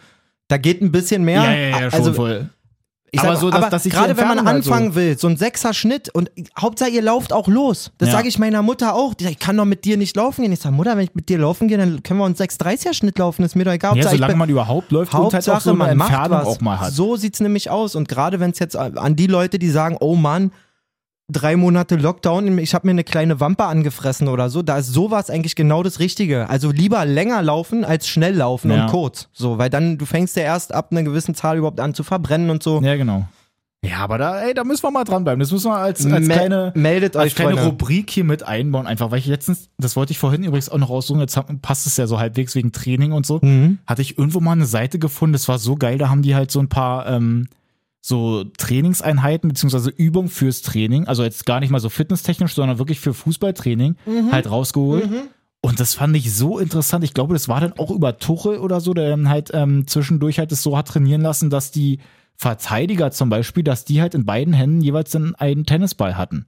Da 0.49 0.57
geht 0.57 0.81
ein 0.81 0.91
bisschen 0.91 1.23
mehr. 1.25 1.45
ja, 1.45 1.53
ja, 1.53 1.69
ja, 1.69 1.91
schon 1.91 1.99
also, 2.01 2.13
voll. 2.15 2.49
Ich 3.13 3.21
Aber 3.21 3.33
sag, 3.33 3.41
so, 3.41 3.51
dass- 3.51 3.61
aber 3.61 3.71
dass 3.71 3.87
ich 3.87 3.93
gerade 3.93 4.17
wenn 4.17 4.29
man 4.29 4.45
halt 4.47 4.63
so- 4.65 4.71
anfangen 4.73 4.95
will, 4.95 5.19
so 5.19 5.27
ein 5.27 5.37
sechser 5.37 5.75
Schnitt 5.75 6.09
und 6.15 6.31
Hauptsache 6.59 6.91
ihr 6.91 7.03
lauft 7.03 7.33
auch 7.33 7.49
los. 7.49 7.91
Das 7.99 8.09
Ja. 8.09 8.15
sage 8.17 8.29
ich 8.29 8.39
meiner 8.39 8.63
Mutter 8.63 8.95
auch. 8.95 9.15
Die 9.15 9.25
sagt, 9.25 9.35
ich 9.35 9.41
kann 9.41 9.57
doch 9.57 9.65
mit 9.65 9.85
dir 9.85 9.97
nicht 9.97 10.15
laufen 10.17 10.43
gehen. 10.43 10.53
Ich 10.53 10.61
sage, 10.61 10.75
Mutter, 10.75 10.97
wenn 10.97 11.05
ich 11.05 11.15
mit 11.15 11.29
dir 11.29 11.39
laufen 11.39 11.67
gehe, 11.69 11.77
dann 11.77 12.03
können 12.05 12.21
wir 12.21 12.25
uns 12.25 12.39
6,30er 12.39 12.95
Schnitt 12.95 13.19
laufen. 13.19 13.43
ist 13.45 13.57
mir 13.57 13.65
doch 13.65 13.73
egal. 13.73 13.91
Ja, 13.91 13.97
Hauptsache, 13.97 14.17
solange 14.17 14.37
man 14.37 14.49
überhaupt 14.49 14.93
läuft 14.93 15.13
und 15.13 15.19
halt 15.19 15.25
auch 15.27 15.33
Hauptsache, 15.35 15.61
so 15.61 15.71
eine 15.71 15.79
man 15.79 15.97
macht 15.99 16.31
was. 16.31 16.47
auch 16.47 16.61
mal 16.61 16.79
hat. 16.81 16.93
So 16.93 17.17
sieht's 17.17 17.41
nämlich 17.41 17.69
aus. 17.69 17.97
Und 17.97 18.09
gerade 18.09 18.39
wenn 18.41 18.53
es 18.53 18.61
jetzt 18.61 18.77
an 18.77 19.17
die 19.17 19.27
Leute, 19.27 19.59
die 19.59 19.71
sagen, 19.71 19.97
oh 20.01 20.15
Mann, 20.15 20.53
drei 21.31 21.57
Monate 21.57 21.97
Lockdown, 21.97 22.59
ich 22.59 22.75
habe 22.75 22.87
mir 22.87 22.93
eine 22.93 23.05
kleine 23.05 23.41
Wampe 23.41 23.65
angefressen 23.65 24.29
oder 24.29 24.51
so, 24.51 24.63
da 24.63 24.79
ist 24.79 24.89
sowas 24.93 25.31
eigentlich 25.31 25.55
genau 25.57 25.83
das 25.83 26.01
Richtige. 26.01 26.49
Also 26.49 26.71
lieber 26.71 27.05
länger 27.05 27.43
laufen 27.43 27.85
als 27.85 28.09
schnell 28.09 28.35
laufen 28.37 28.71
Ja. 28.71 28.85
und 28.85 28.91
kurz. 28.91 29.29
So, 29.33 29.59
weil 29.59 29.71
dann, 29.71 29.99
du 29.99 30.07
fängst 30.07 30.37
ja 30.37 30.43
erst 30.43 30.75
ab 30.75 30.89
einer 30.91 31.03
gewissen 31.03 31.35
Zahl 31.35 31.59
überhaupt 31.59 31.81
an 31.81 31.95
zu 31.95 32.03
verbrennen 32.03 32.51
und 32.51 32.63
so. 32.63 32.81
Ja, 32.83 32.97
genau. 32.97 33.27
Ja, 33.83 33.97
aber 34.01 34.19
da, 34.19 34.41
ey, 34.43 34.53
da 34.53 34.63
müssen 34.63 34.83
wir 34.83 34.91
mal 34.91 35.05
dranbleiben. 35.05 35.41
Das 35.41 35.51
müssen 35.53 35.71
wir 35.71 35.77
als, 35.79 36.05
als 36.05 36.27
Me- 36.27 36.35
kleine, 36.35 36.71
meldet 36.75 37.17
als 37.17 37.29
euch, 37.29 37.35
kleine 37.35 37.53
Freunde. 37.53 37.67
Rubrik 37.71 38.11
hier 38.11 38.25
mit 38.25 38.43
einbauen. 38.43 38.87
Einfach, 38.87 39.11
weil 39.11 39.21
ich 39.21 39.27
letztens, 39.27 39.71
das 39.79 39.97
wollte 39.97 40.11
ich 40.13 40.19
vorhin 40.19 40.45
übrigens 40.45 40.69
auch 40.69 40.77
noch 40.77 40.91
aussuchen, 40.91 41.21
jetzt 41.21 41.41
passt 41.63 41.87
es 41.87 41.97
ja 41.97 42.07
so 42.07 42.19
halbwegs 42.19 42.55
wegen 42.55 42.73
Training 42.73 43.13
und 43.13 43.25
so. 43.25 43.39
Mhm. 43.41 43.79
Hatte 43.87 44.03
ich 44.03 44.19
irgendwo 44.19 44.41
mal 44.41 44.53
eine 44.53 44.67
Seite 44.67 44.99
gefunden, 44.99 45.33
das 45.33 45.49
war 45.49 45.59
so 45.59 45.77
geil, 45.77 45.97
da 45.97 46.11
haben 46.11 46.21
die 46.21 46.35
halt 46.35 46.51
so 46.51 46.61
ein 46.61 46.69
paar 46.69 47.07
ähm, 47.07 47.49
so 48.01 48.45
Trainingseinheiten 48.57 49.49
beziehungsweise 49.49 49.91
Übungen 49.91 50.29
fürs 50.29 50.63
Training, 50.63 51.07
also 51.07 51.23
jetzt 51.23 51.45
gar 51.47 51.61
nicht 51.61 51.71
mal 51.71 51.81
so 51.81 51.89
fitnesstechnisch, 51.91 52.55
sondern 52.55 52.79
wirklich 52.79 53.01
für 53.01 53.13
Fußballtraining 53.15 53.97
Mhm. 54.07 54.33
halt 54.33 54.51
rausgeholt. 54.51 55.09
Und 55.63 55.79
das 55.79 55.93
fand 55.95 56.17
ich 56.17 56.33
so 56.35 56.59
interessant. 56.59 57.05
Ich 57.05 57.13
glaube, 57.13 57.35
das 57.35 57.47
war 57.49 57.61
dann 57.61 57.75
auch 57.75 57.91
über 57.91 58.17
Tuchel 58.17 58.57
oder 58.59 58.81
so, 58.81 58.95
der 58.95 59.11
dann 59.11 59.29
halt 59.29 59.51
ähm, 59.53 59.87
zwischendurch 59.87 60.39
halt 60.39 60.51
es 60.53 60.63
so 60.63 60.77
hat 60.79 60.89
trainieren 60.89 61.21
lassen, 61.21 61.51
dass 61.51 61.71
die 61.71 61.99
Verteidiger 62.37 63.11
zum 63.11 63.29
Beispiel, 63.29 63.63
dass 63.63 63.85
die 63.85 64.01
halt 64.01 64.15
in 64.15 64.25
beiden 64.25 64.55
Händen 64.55 64.81
jeweils 64.81 65.11
dann 65.11 65.35
einen 65.35 65.67
Tennisball 65.67 66.17
hatten. 66.17 66.47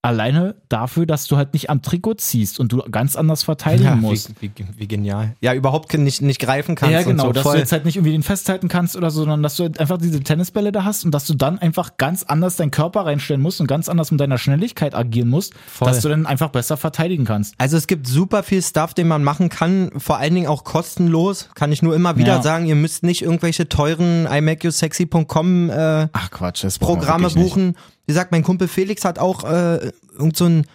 Alleine 0.00 0.54
dafür, 0.68 1.06
dass 1.06 1.26
du 1.26 1.36
halt 1.36 1.54
nicht 1.54 1.70
am 1.70 1.82
Trikot 1.82 2.14
ziehst 2.14 2.60
und 2.60 2.70
du 2.72 2.78
ganz 2.88 3.16
anders 3.16 3.42
verteidigen 3.42 3.84
Ja, 3.84 3.96
musst. 3.96 4.30
wie, 4.40 4.48
wie, 4.54 4.64
wie 4.76 4.86
genial. 4.86 5.34
Ja, 5.40 5.54
überhaupt 5.54 5.92
nicht, 5.98 6.22
nicht 6.22 6.38
greifen 6.40 6.76
kannst. 6.76 6.92
Ja, 6.92 7.02
genau, 7.02 7.24
so. 7.26 7.32
dass 7.32 7.42
Voll. 7.42 7.54
du 7.54 7.58
jetzt 7.58 7.72
halt 7.72 7.84
nicht 7.84 7.96
irgendwie 7.96 8.12
den 8.12 8.22
festhalten 8.22 8.68
kannst 8.68 8.94
oder 8.94 9.10
so, 9.10 9.20
sondern 9.22 9.42
dass 9.42 9.56
du 9.56 9.64
halt 9.64 9.80
einfach 9.80 9.98
diese 9.98 10.20
Tennisbälle 10.20 10.70
da 10.70 10.84
hast 10.84 11.04
und 11.04 11.10
dass 11.12 11.26
du 11.26 11.34
dann 11.34 11.58
einfach 11.58 11.96
ganz 11.96 12.22
anders 12.22 12.54
deinen 12.54 12.70
Körper 12.70 13.06
reinstellen 13.06 13.42
musst 13.42 13.60
und 13.60 13.66
ganz 13.66 13.88
anders 13.88 14.12
mit 14.12 14.20
deiner 14.20 14.38
Schnelligkeit 14.38 14.94
agieren 14.94 15.28
musst, 15.30 15.54
Voll. 15.66 15.88
dass 15.88 16.00
du 16.00 16.08
dann 16.08 16.26
einfach 16.26 16.50
besser 16.50 16.76
verteidigen 16.76 17.24
kannst. 17.24 17.54
Also 17.58 17.76
es 17.76 17.88
gibt 17.88 18.06
super 18.06 18.44
viel 18.44 18.62
Stuff, 18.62 18.94
den 18.94 19.08
man 19.08 19.24
machen 19.24 19.48
kann, 19.48 19.90
vor 19.96 20.18
allen 20.18 20.34
Dingen 20.34 20.46
auch 20.46 20.62
kostenlos. 20.62 21.48
Kann 21.56 21.72
ich 21.72 21.82
nur 21.82 21.96
immer 21.96 22.16
wieder 22.16 22.36
Ja. 22.36 22.42
sagen, 22.42 22.66
ihr 22.66 22.76
müsst 22.76 23.02
nicht 23.02 23.22
irgendwelche 23.22 23.68
teuren 23.68 24.26
imakeyousexy.com 24.26 25.70
äh, 25.70 26.08
Ach 26.12 26.30
Quatsch, 26.30 26.62
das 26.64 26.78
brauchen 26.78 26.94
wir 26.94 26.98
Programme 27.00 27.24
wirklich 27.34 27.56
nicht. 27.56 27.76
Wie 28.08 28.12
gesagt, 28.12 28.32
mein 28.32 28.42
Kumpel 28.42 28.68
Felix 28.68 29.04
hat 29.04 29.18
auch 29.18 29.44
äh, 29.44 29.92
irgend 30.18 30.34
so 30.34 30.46
ein, 30.46 30.66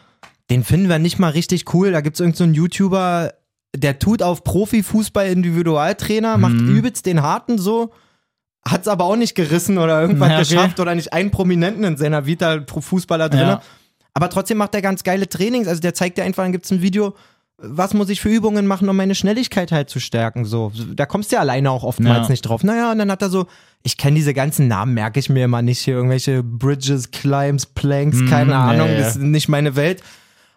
den 0.51 0.63
finden 0.63 0.87
wir 0.87 0.99
nicht 0.99 1.17
mal 1.17 1.29
richtig 1.31 1.73
cool. 1.73 1.91
Da 1.91 2.01
gibt 2.01 2.15
es 2.15 2.19
irgendeinen 2.19 2.37
so 2.37 2.43
einen 2.43 2.53
YouTuber, 2.53 3.33
der 3.75 3.97
tut 3.97 4.21
auf 4.21 4.43
Profifußball 4.43 5.25
Individualtrainer, 5.27 6.37
macht 6.37 6.53
Mhm. 6.53 6.77
übelst 6.77 7.07
den 7.07 7.23
harten 7.23 7.57
so. 7.57 7.89
Hat's 8.63 8.87
aber 8.87 9.05
auch 9.05 9.15
nicht 9.15 9.33
gerissen 9.33 9.79
oder 9.79 9.99
irgendwas 9.99 10.29
Ja, 10.29 10.35
okay. 10.39 10.47
geschafft 10.47 10.79
oder 10.79 10.93
nicht 10.93 11.11
einen 11.11 11.31
Prominenten 11.31 11.83
in 11.83 11.97
seiner 11.97 12.27
Vita 12.27 12.59
pro 12.59 12.81
Fußballer 12.81 13.29
drin. 13.29 13.39
Ja. 13.41 13.61
Aber 14.13 14.29
trotzdem 14.29 14.57
macht 14.57 14.75
er 14.75 14.83
ganz 14.83 15.03
geile 15.03 15.27
Trainings. 15.27 15.67
Also 15.67 15.81
der 15.81 15.95
zeigt 15.95 16.19
dir 16.19 16.23
einfach, 16.23 16.43
dann 16.43 16.51
gibt's 16.51 16.69
ein 16.71 16.83
Video, 16.83 17.15
was 17.57 17.95
muss 17.95 18.09
ich 18.09 18.21
für 18.21 18.29
Übungen 18.29 18.67
machen, 18.67 18.87
um 18.89 18.95
meine 18.95 19.15
Schnelligkeit 19.15 19.71
halt 19.71 19.89
zu 19.89 19.99
stärken. 19.99 20.45
So, 20.45 20.71
da 20.93 21.07
kommst 21.07 21.31
du 21.31 21.37
ja 21.37 21.39
alleine 21.41 21.71
auch 21.71 21.83
oftmals 21.83 22.27
Ja. 22.27 22.31
nicht 22.31 22.43
drauf. 22.43 22.63
Naja, 22.63 22.91
und 22.91 22.99
dann 22.99 23.09
hat 23.09 23.23
er 23.23 23.29
so, 23.31 23.47
ich 23.83 23.97
kenne 23.97 24.15
diese 24.15 24.33
ganzen 24.33 24.67
Namen, 24.67 24.93
merke 24.93 25.19
ich 25.19 25.29
mir 25.29 25.45
immer 25.45 25.61
nicht 25.61 25.79
hier, 25.79 25.95
irgendwelche 25.95 26.41
Bridges, 26.41 27.11
Climbs, 27.11 27.65
Planks, 27.65 28.17
keine 28.29 28.45
Mhm, 28.45 28.49
ja, 28.51 28.65
Ahnung, 28.65 28.89
das 28.97 29.15
ist 29.17 29.21
nicht 29.21 29.49
meine 29.49 29.75
Welt. 29.75 30.01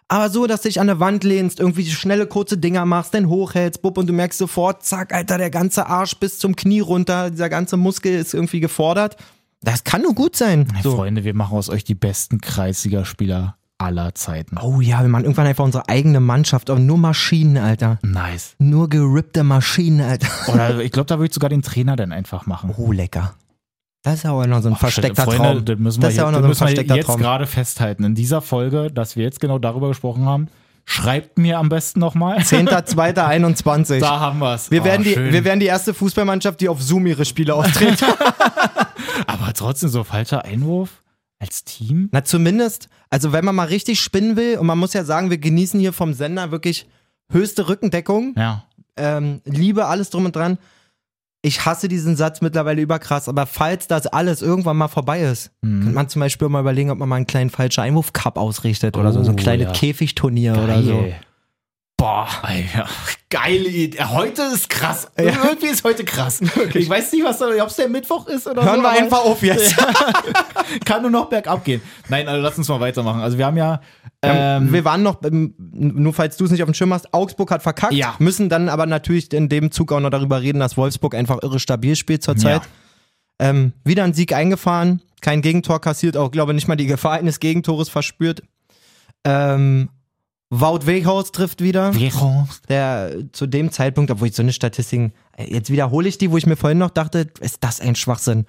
Aber 0.09 0.29
so, 0.29 0.47
dass 0.47 0.61
du 0.61 0.69
dich 0.69 0.79
an 0.79 0.87
der 0.87 1.01
Wand 1.01 1.25
lehnst, 1.25 1.59
irgendwie 1.59 1.85
schnelle, 1.85 2.27
kurze 2.27 2.57
Dinger 2.57 2.85
machst, 2.85 3.13
dann 3.13 3.27
hochhältst, 3.27 3.81
bub, 3.81 3.97
und 3.97 4.07
du 4.07 4.13
merkst 4.13 4.39
sofort, 4.39 4.85
zack, 4.85 5.13
Alter, 5.13 5.37
der 5.37 5.49
ganze 5.49 5.87
Arsch 5.87 6.15
bis 6.17 6.39
zum 6.39 6.55
Knie 6.55 6.79
runter, 6.79 7.29
dieser 7.29 7.49
ganze 7.49 7.75
Muskel 7.75 8.13
ist 8.17 8.33
irgendwie 8.33 8.61
gefordert. 8.61 9.17
Das 9.61 9.83
kann 9.83 10.03
nur 10.03 10.13
gut 10.15 10.37
sein. 10.37 10.65
Hey, 10.73 10.83
So. 10.83 10.95
Freunde, 10.95 11.25
wir 11.25 11.33
machen 11.33 11.57
aus 11.57 11.69
euch 11.69 11.83
die 11.83 11.95
besten 11.95 12.39
Kreisligaspieler 12.39 13.56
aller 13.79 14.15
Zeiten. 14.15 14.57
Oh 14.59 14.81
ja, 14.81 15.01
wir 15.01 15.07
machen 15.09 15.25
irgendwann 15.25 15.47
einfach 15.47 15.63
unsere 15.63 15.87
eigene 15.89 16.19
Mannschaft, 16.19 16.69
aber 16.69 16.79
nur 16.79 16.97
Maschinen, 16.97 17.57
Alter. 17.57 17.99
Nice. 18.01 18.55
Nur 18.59 18.89
gerippte 18.89 19.43
Maschinen, 19.43 20.01
Alter. 20.01 20.27
Oder 20.53 20.79
ich 20.79 20.91
glaube, 20.91 21.07
da 21.07 21.17
würde 21.19 21.27
ich 21.27 21.33
sogar 21.33 21.49
den 21.49 21.61
Trainer 21.61 21.95
dann 21.95 22.11
einfach 22.11 22.45
machen. 22.47 22.73
Oh, 22.77 22.91
lecker. 22.91 23.35
Das 24.03 24.15
ist 24.15 24.23
ja 24.23 24.31
auch 24.31 24.45
noch 24.45 24.61
so 24.61 24.69
ein 24.69 24.73
Ach, 24.75 24.79
versteckter 24.79 25.23
Freunde, 25.23 25.37
Traum. 25.37 25.65
Das 25.65 25.79
müssen 25.79 26.01
wir, 26.01 26.07
Das 26.07 26.13
ist 26.13 26.17
ja 26.17 26.27
auch 26.27 26.31
noch 26.31 26.41
so 26.41 26.47
ein 26.47 26.55
versteckter 26.55 26.95
jetzt 26.95 27.05
Traum. 27.07 27.19
gerade 27.19 27.45
festhalten. 27.45 28.03
In 28.03 28.15
dieser 28.15 28.41
Folge, 28.41 28.89
dass 28.91 29.15
wir 29.15 29.23
jetzt 29.23 29.39
genau 29.39 29.59
darüber 29.59 29.89
gesprochen 29.89 30.25
haben, 30.25 30.47
schreibt 30.85 31.37
mir 31.37 31.59
am 31.59 31.67
besten 31.69 31.99
nochmal. 31.99 32.37
10.2.21. 32.37 33.99
Da 33.99 34.19
haben 34.19 34.39
wir's. 34.39 34.71
Wir 34.71 34.81
Oh, 34.81 34.85
werden, 34.85 35.03
die, 35.03 35.13
schön. 35.13 35.33
wir 35.33 35.43
werden 35.43 35.59
die 35.59 35.65
erste 35.65 35.93
Fußballmannschaft, 35.93 36.61
die 36.61 36.69
auf 36.69 36.81
Zoom 36.81 37.05
ihre 37.07 37.25
Spiele 37.25 37.53
austritt. 37.55 38.03
Aber 39.27 39.53
trotzdem 39.53 39.89
so 39.89 40.03
falscher 40.03 40.45
Einwurf 40.45 40.89
als 41.39 41.63
Team. 41.63 42.09
Na, 42.11 42.23
zumindest, 42.23 42.89
also 43.09 43.31
wenn 43.31 43.45
man 43.45 43.55
mal 43.55 43.67
richtig 43.67 43.99
spinnen 44.01 44.35
will, 44.35 44.57
und 44.57 44.65
man 44.67 44.77
muss 44.77 44.93
ja 44.93 45.03
sagen, 45.03 45.29
wir 45.29 45.37
genießen 45.37 45.79
hier 45.79 45.93
vom 45.93 46.13
Sender 46.13 46.51
wirklich 46.51 46.87
höchste 47.31 47.67
Rückendeckung, 47.69 48.33
Ja. 48.37 48.63
ähm, 48.95 49.41
Liebe, 49.45 49.85
alles 49.85 50.09
drum 50.09 50.25
und 50.25 50.35
dran. 50.35 50.57
Ich 51.43 51.65
hasse 51.65 51.87
diesen 51.87 52.15
Satz 52.15 52.41
mittlerweile 52.41 52.81
überkrass, 52.81 53.29
aber 53.29 53.45
falls 53.45 53.87
das 53.87 54.07
alles 54.07 54.41
irgendwann 54.41 54.75
mal 54.77 54.87
vorbei 54.87 55.21
ist, 55.21 55.51
Mhm. 55.61 55.81
könnte 55.81 55.95
man 55.95 56.09
zum 56.09 56.19
Beispiel 56.21 56.49
mal 56.49 56.61
überlegen, 56.61 56.89
ob 56.89 56.97
man 56.97 57.07
mal 57.07 57.15
einen 57.17 57.27
kleinen 57.27 57.51
falschen 57.51 57.81
Einwurf-Cup 57.81 58.37
ausrichtet 58.37 58.97
oder 58.97 59.13
so, 59.13 59.23
so 59.23 59.29
ein 59.29 59.35
Oh, 59.35 59.41
kleines 59.41 59.67
ja. 59.67 59.71
Käfigturnier 59.73 60.53
oder 60.61 60.81
so. 60.81 61.05
Boah, 61.99 62.27
Alter, 62.43 62.87
geile 63.31 63.67
Idee. 63.69 64.03
Heute 64.03 64.43
ist 64.43 64.69
krass. 64.69 65.07
Irgendwie 65.17 65.65
ist 65.65 65.83
heute 65.83 66.05
krass. 66.05 66.41
Ich 66.75 66.87
weiß 66.87 67.11
nicht, 67.11 67.25
ob 67.25 67.67
es 67.69 67.75
der 67.75 67.89
Mittwoch 67.89 68.27
ist 68.27 68.45
oder 68.45 68.63
Hören 68.63 68.75
so. 68.77 68.81
wir 68.83 68.89
aber 68.89 68.99
einfach 68.99 69.25
auf 69.25 69.41
jetzt. 69.41 69.75
Kann 70.85 71.01
nur 71.01 71.09
noch 71.09 71.27
bergab 71.27 71.65
gehen. 71.65 71.81
Nein, 72.07 72.27
also 72.27 72.39
lass 72.39 72.55
uns 72.55 72.69
mal 72.69 72.79
weitermachen. 72.79 73.21
Also 73.21 73.39
wir 73.39 73.47
haben 73.47 73.57
ja, 73.57 73.81
ähm, 74.21 74.71
wir 74.71 74.85
waren 74.85 75.01
noch, 75.01 75.21
nur 75.31 76.13
falls 76.13 76.37
du 76.37 76.45
es 76.45 76.51
nicht 76.51 76.61
auf 76.61 76.69
dem 76.69 76.75
Schirm 76.75 76.93
hast, 76.93 77.11
Augsburg 77.15 77.49
hat 77.49 77.63
verkackt, 77.63 77.93
Ja. 77.93 78.13
müssen 78.19 78.47
dann 78.47 78.69
aber 78.69 78.85
natürlich 78.85 79.33
in 79.33 79.49
dem 79.49 79.71
Zug 79.71 79.91
auch 79.91 79.99
noch 79.99 80.11
darüber 80.11 80.39
reden, 80.41 80.59
dass 80.59 80.77
Wolfsburg 80.77 81.15
einfach 81.15 81.41
irre 81.41 81.59
stabil 81.59 81.95
spielt 81.95 82.21
zurzeit. 82.21 82.61
Ähm, 83.39 83.73
wieder 83.83 84.03
ein 84.03 84.13
Sieg 84.13 84.33
eingefahren, 84.33 85.01
kein 85.21 85.41
Gegentor 85.41 85.81
kassiert, 85.81 86.15
auch 86.15 86.29
glaube 86.29 86.53
nicht 86.53 86.67
mal 86.67 86.75
die 86.75 86.85
Gefahr 86.87 87.13
eines 87.13 87.39
Gegentores 87.39 87.89
verspürt. 87.89 88.43
Ähm, 89.23 89.89
Wout 90.49 90.85
Weghaus 90.85 91.31
trifft 91.33 91.61
wieder. 91.61 91.91
Währungs- 91.91 92.61
Der 92.69 93.13
zu 93.33 93.47
dem 93.47 93.71
Zeitpunkt, 93.71 94.11
obwohl 94.11 94.29
ich 94.29 94.35
so 94.35 94.41
eine 94.43 94.53
Statistik, 94.53 95.11
jetzt 95.37 95.69
wiederhole 95.69 96.07
ich 96.07 96.17
die, 96.17 96.31
wo 96.31 96.37
ich 96.37 96.45
mir 96.45 96.55
vorhin 96.55 96.77
noch 96.77 96.89
dachte, 96.91 97.27
ist 97.41 97.57
das 97.63 97.81
ein 97.81 97.95
Schwachsinn. 97.95 98.45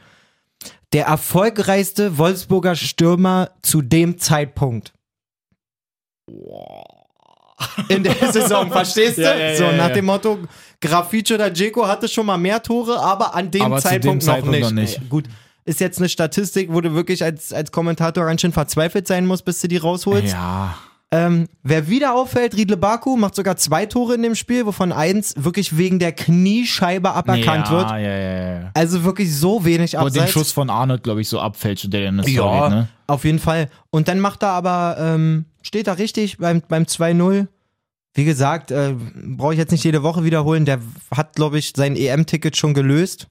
Der 0.93 1.07
erfolgreichste 1.07 2.17
Wolfsburger 2.19 2.77
Stürmer 2.77 3.51
zu 3.63 3.83
dem 3.83 4.19
Zeitpunkt. 4.19 4.93
In 7.89 8.03
der 8.05 8.15
Saison, 8.33 8.71
verstehst 8.73 9.19
du? 9.19 9.23
Ja, 9.23 9.37
ja, 9.37 9.57
so, 9.57 9.65
ja, 9.65 9.73
nach 9.73 9.89
ja. 9.89 9.95
dem 9.95 10.05
Motto, 10.05 10.39
Grafice 10.81 11.33
oder 11.33 11.51
Dzeko 11.53 11.87
hatte 11.87 12.07
schon 12.09 12.27
mal 12.27 12.39
mehr 12.39 12.63
Tore, 12.63 12.99
aber 13.01 13.35
an 13.35 13.51
dem 13.51 13.63
Aber 13.63 13.79
zu 13.81 13.89
dem 13.89 14.21
Zeitpunkt, 14.21 14.23
Zeitpunkt 14.23 14.61
noch, 14.61 14.69
noch 14.71 14.75
nicht. 14.75 14.99
nicht. 14.99 15.03
Äh, 15.03 15.09
Gut, 15.09 15.25
ist 15.65 15.81
jetzt 15.81 15.99
eine 15.99 16.09
Statistik, 16.09 16.73
wo 16.73 16.81
du 16.81 16.95
wirklich 16.95 17.25
als, 17.25 17.53
als 17.53 17.73
Kommentator 17.73 18.25
ganz 18.27 18.41
schön 18.41 18.53
verzweifelt 18.53 19.07
sein 19.09 19.27
musst, 19.27 19.45
bis 19.45 19.61
du 19.61 19.69
die 19.69 19.77
rausholst. 19.79 20.33
Ja. 20.33 20.79
Ähm, 21.11 21.49
wer 21.63 21.89
wieder 21.89 22.15
auffällt, 22.15 22.55
Riedle 22.55 22.77
Baku 22.77 23.17
macht 23.17 23.35
sogar 23.35 23.57
zwei 23.57 23.87
Tore 23.87 24.15
in 24.15 24.23
dem 24.23 24.35
Spiel, 24.35 24.67
wovon 24.67 24.93
eins 24.93 25.33
wirklich 25.39 25.79
wegen 25.79 25.99
der 25.99 26.13
Kniescheibe 26.13 27.11
aberkannt 27.13 27.69
ja, 27.69 27.71
wird. 27.71 27.91
Ja, 27.91 27.99
ja, 27.99 28.61
ja. 28.61 28.71
Also 28.75 29.05
wirklich 29.05 29.35
so 29.35 29.65
wenig 29.65 29.99
Aber 29.99 30.11
den 30.11 30.21
abseits. 30.21 30.33
Schuss 30.33 30.53
von 30.53 30.69
Arnold, 30.69 31.03
glaube 31.03 31.23
ich, 31.23 31.29
so 31.29 31.41
abfälscht, 31.41 31.91
der 31.91 32.05
dann 32.05 32.19
das 32.19 32.31
ja, 32.31 32.61
hält, 32.61 32.71
ne? 32.71 32.89
auf 33.07 33.25
jeden 33.25 33.39
Fall. 33.39 33.71
Und 33.89 34.09
dann 34.09 34.21
macht 34.21 34.43
er 34.43 34.51
aber, 34.51 34.97
ähm, 35.01 35.47
steht 35.63 35.87
da 35.87 35.95
richtig 35.95 36.37
beim, 36.37 36.63
beim 36.69 36.83
2-0. 36.83 37.47
Wie 38.13 38.25
gesagt, 38.25 38.71
äh, 38.71 38.95
brauche 39.15 39.55
ich 39.55 39.59
jetzt 39.59 39.71
nicht 39.71 39.85
jede 39.85 40.03
Woche 40.03 40.25
wiederholen. 40.25 40.67
Der 40.67 40.79
hat, 41.11 41.37
glaube 41.37 41.59
ich, 41.59 41.73
sein 41.75 41.97
EM-Ticket 41.97 42.55
schon 42.57 42.75
gelöst. 42.75 43.29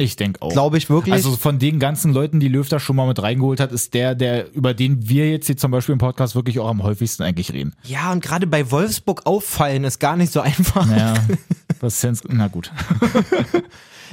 Ich 0.00 0.14
denke 0.14 0.40
auch. 0.42 0.50
Glaube 0.52 0.78
ich 0.78 0.88
wirklich. 0.88 1.12
Also 1.12 1.36
von 1.36 1.58
den 1.58 1.80
ganzen 1.80 2.12
Leuten, 2.12 2.38
die 2.38 2.46
Löw 2.46 2.66
da 2.68 2.78
schon 2.78 2.94
mal 2.94 3.08
mit 3.08 3.20
reingeholt 3.20 3.58
hat, 3.58 3.72
ist 3.72 3.94
der, 3.94 4.14
der, 4.14 4.52
über 4.54 4.72
den 4.72 5.08
wir 5.08 5.28
jetzt 5.28 5.46
hier 5.46 5.56
zum 5.56 5.72
Beispiel 5.72 5.92
im 5.92 5.98
Podcast 5.98 6.36
wirklich 6.36 6.60
auch 6.60 6.68
am 6.68 6.84
häufigsten 6.84 7.24
eigentlich 7.24 7.52
reden. 7.52 7.74
ja, 7.82 8.12
und 8.12 8.22
gerade 8.22 8.46
bei 8.46 8.70
Wolfsburg 8.70 9.26
auffallen 9.26 9.82
ist 9.82 9.98
gar 9.98 10.16
nicht 10.16 10.32
so 10.32 10.40
einfach. 10.40 10.88
Ja. 10.96 11.14
Was 11.80 12.00
Sens 12.00 12.22
na 12.28 12.48
gut. 12.48 12.72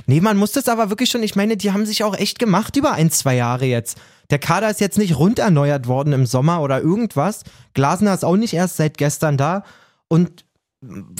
Nee, 0.07 0.21
man 0.21 0.37
muss 0.37 0.51
das 0.51 0.67
aber 0.67 0.89
wirklich 0.89 1.09
schon, 1.09 1.23
ich 1.23 1.35
meine, 1.35 1.57
die 1.57 1.71
haben 1.71 1.85
sich 1.85 2.03
auch 2.03 2.15
echt 2.15 2.37
gemacht 2.37 2.75
über 2.75 2.91
ein, 2.91 3.09
zwei 3.09 3.35
Jahre 3.35 3.65
jetzt. 3.65 3.97
Der 4.29 4.39
Kader 4.39 4.69
ist 4.69 4.79
jetzt 4.79 4.97
nicht 4.97 5.17
rund 5.17 5.39
erneuert 5.39 5.87
worden 5.87 6.13
im 6.13 6.25
Sommer 6.25 6.61
oder 6.61 6.79
irgendwas. 6.81 7.43
Glasner 7.73 8.13
ist 8.13 8.25
auch 8.25 8.35
nicht 8.35 8.53
erst 8.53 8.77
seit 8.77 8.97
gestern 8.97 9.37
da. 9.37 9.63
Und 10.07 10.45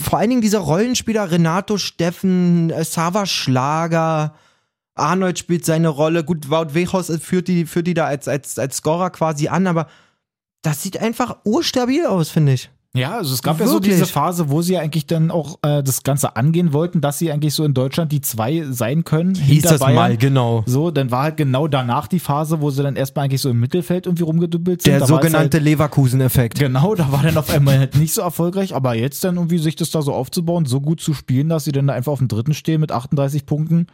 vor 0.00 0.18
allen 0.18 0.30
Dingen 0.30 0.42
diese 0.42 0.58
Rollenspieler, 0.58 1.30
Renato 1.30 1.78
Steffen, 1.78 2.70
äh, 2.70 2.84
Sava 2.84 3.26
Schlager, 3.26 4.34
Arnold 4.96 5.38
spielt 5.38 5.64
seine 5.64 5.88
Rolle. 5.88 6.24
Gut, 6.24 6.50
Wout 6.50 6.74
Wechos 6.74 7.12
führt 7.20 7.48
die, 7.48 7.66
führt 7.66 7.86
die 7.86 7.94
da 7.94 8.06
als, 8.06 8.26
als, 8.28 8.58
als 8.58 8.78
Scorer 8.78 9.10
quasi 9.10 9.48
an, 9.48 9.66
aber 9.66 9.86
das 10.62 10.82
sieht 10.82 11.00
einfach 11.00 11.36
urstabil 11.44 12.06
aus, 12.06 12.28
finde 12.30 12.54
ich. 12.54 12.70
Ja, 12.94 13.18
also 13.18 13.34
es 13.34 13.42
gab 13.42 13.60
ja 13.60 13.66
so 13.66 13.74
Wirklich? 13.74 13.92
diese 13.92 14.06
Phase, 14.06 14.48
wo 14.48 14.62
sie 14.62 14.78
eigentlich 14.78 15.06
dann 15.06 15.30
auch 15.30 15.58
äh, 15.60 15.82
das 15.82 16.02
Ganze 16.02 16.34
angehen 16.34 16.72
wollten, 16.72 17.02
dass 17.02 17.18
sie 17.18 17.30
eigentlich 17.30 17.52
so 17.52 17.62
in 17.62 17.74
Deutschland 17.74 18.10
die 18.10 18.22
zwei 18.22 18.64
sein 18.70 19.04
können. 19.04 19.34
hinter 19.34 19.76
Bayern. 19.78 20.16
genau. 20.16 20.62
So, 20.64 20.90
dann 20.90 21.10
war 21.10 21.24
halt 21.24 21.36
genau 21.36 21.68
danach 21.68 22.06
die 22.08 22.20
Phase, 22.20 22.62
wo 22.62 22.70
sie 22.70 22.82
dann 22.82 22.96
erstmal 22.96 23.26
eigentlich 23.26 23.42
so 23.42 23.50
im 23.50 23.60
Mittelfeld 23.60 24.06
irgendwie 24.06 24.22
rumgedüppelt 24.22 24.80
sind. 24.80 24.92
Der 24.92 25.00
Da 25.00 25.06
sogenannte 25.06 25.58
Halt, 25.58 25.64
Leverkusen-Effekt. 25.64 26.58
genau, 26.58 26.94
da 26.94 27.12
war 27.12 27.22
dann 27.22 27.36
auf 27.36 27.50
einmal 27.50 27.78
halt 27.78 27.96
nicht 27.96 28.14
so 28.14 28.22
erfolgreich, 28.22 28.74
aber 28.74 28.94
jetzt 28.94 29.22
dann 29.24 29.36
irgendwie 29.36 29.58
sich 29.58 29.76
das 29.76 29.90
da 29.90 30.00
so 30.00 30.14
aufzubauen, 30.14 30.64
so 30.64 30.80
gut 30.80 31.02
zu 31.02 31.12
spielen, 31.12 31.50
dass 31.50 31.64
sie 31.64 31.72
dann 31.72 31.88
da 31.88 31.92
einfach 31.92 32.12
auf 32.12 32.18
dem 32.20 32.28
dritten 32.28 32.54
stehen 32.54 32.80
mit 32.80 32.92
38 32.92 33.44
Punkten. 33.44 33.88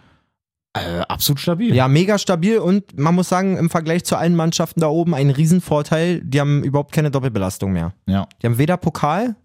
Äh, 0.74 1.00
absolut 1.00 1.38
stabil. 1.40 1.74
Ja, 1.74 1.86
mega 1.86 2.16
stabil 2.16 2.58
und 2.58 2.98
man 2.98 3.14
muss 3.14 3.28
sagen, 3.28 3.58
im 3.58 3.68
Vergleich 3.68 4.04
zu 4.04 4.16
allen 4.16 4.34
Mannschaften 4.34 4.80
da 4.80 4.88
oben 4.88 5.14
ein 5.14 5.28
Riesenvorteil. 5.30 6.20
Die 6.24 6.40
haben 6.40 6.64
überhaupt 6.64 6.92
keine 6.92 7.10
Doppelbelastung 7.10 7.72
mehr. 7.72 7.92
ja. 8.06 8.26
Die 8.40 8.46
haben 8.46 8.56
weder 8.56 8.78
Pokal, 8.78 9.36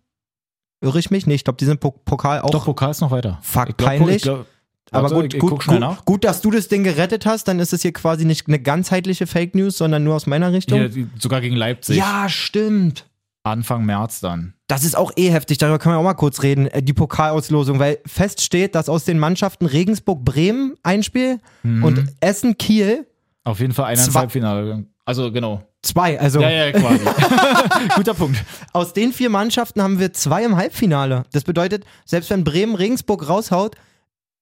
irre 0.82 1.00
ich 1.00 1.12
mich? 1.12 1.28
Ich 1.28 1.44
glaube, 1.44 1.58
die 1.58 1.66
sind 1.66 1.82
Po- 1.82 1.92
Pokal 1.92 2.40
auch. 2.42 2.50
Doch, 2.52 2.64
Pokal 2.66 2.92
ist 2.92 3.02
noch 3.02 3.12
weiter. 3.12 3.40
Fuck, 3.42 3.76
glaub, 3.78 3.90
peinlich. 3.90 4.16
Ich 4.18 4.22
glaub, 4.24 4.46
aber 4.92 5.10
gut, 5.10 5.34
ich 5.34 5.40
gut, 5.42 5.66
gut, 5.66 6.06
gut, 6.06 6.24
dass 6.24 6.40
du 6.40 6.50
das 6.50 6.70
Ding 6.70 6.86
gerettet 6.86 7.26
hast, 7.26 7.50
dann 7.50 7.60
ist 7.60 7.74
es 7.74 7.82
hier 7.82 7.92
quasi 7.92 8.24
nicht 8.24 8.48
eine 8.48 8.58
ganzheitliche 8.60 9.28
Fake 9.28 9.54
News, 9.54 9.78
sondern 9.78 10.06
nur 10.06 10.16
aus 10.16 10.28
meiner 10.28 10.54
Richtung. 10.54 10.80
Die- 10.90 11.10
sogar 11.20 11.42
gegen 11.42 11.58
Leipzig. 11.58 11.98
ja, 11.98 12.30
stimmt. 12.30 13.06
Anfang 13.48 13.86
März 13.86 14.20
dann. 14.20 14.54
Das 14.68 14.84
ist 14.84 14.96
auch 14.98 15.12
eh 15.16 15.30
heftig, 15.30 15.58
darüber 15.58 15.80
können 15.80 15.96
wir 15.96 16.00
auch 16.00 16.04
mal 16.04 16.14
kurz 16.14 16.44
reden, 16.44 16.68
äh, 16.68 16.82
die 16.84 16.94
Pokalauslosung, 16.94 17.80
weil 17.80 18.00
feststeht, 18.06 18.76
dass 18.76 18.90
aus 18.90 19.06
den 19.06 19.18
Mannschaften 19.20 19.66
Regensburg-Bremen 19.66 20.76
ein 20.84 21.04
Spiel 21.04 21.40
Mhm. 21.64 21.84
und 21.84 22.06
Essen-Kiel 22.20 23.06
Auf 23.44 23.60
jeden 23.60 23.74
Fall 23.74 23.96
Zwei- 23.96 24.20
Halbfinale. 24.22 24.86
Also 25.06 25.32
genau. 25.32 25.64
zwei. 25.82 26.20
Also 26.20 26.42
Ja, 26.42 26.50
ja, 26.50 26.72
quasi. 26.74 27.00
Guter 27.96 28.14
Punkt. 28.14 28.44
aus 28.74 28.92
den 28.92 29.14
vier 29.14 29.30
Mannschaften 29.30 29.82
haben 29.82 30.00
wir 30.00 30.12
zwei 30.12 30.44
im 30.44 30.58
Halbfinale. 30.58 31.24
Das 31.32 31.44
bedeutet, 31.46 31.86
selbst 32.06 32.30
wenn 32.30 32.44
Bremen 32.44 32.76
Regensburg 32.76 33.30
raushaut, 33.30 33.76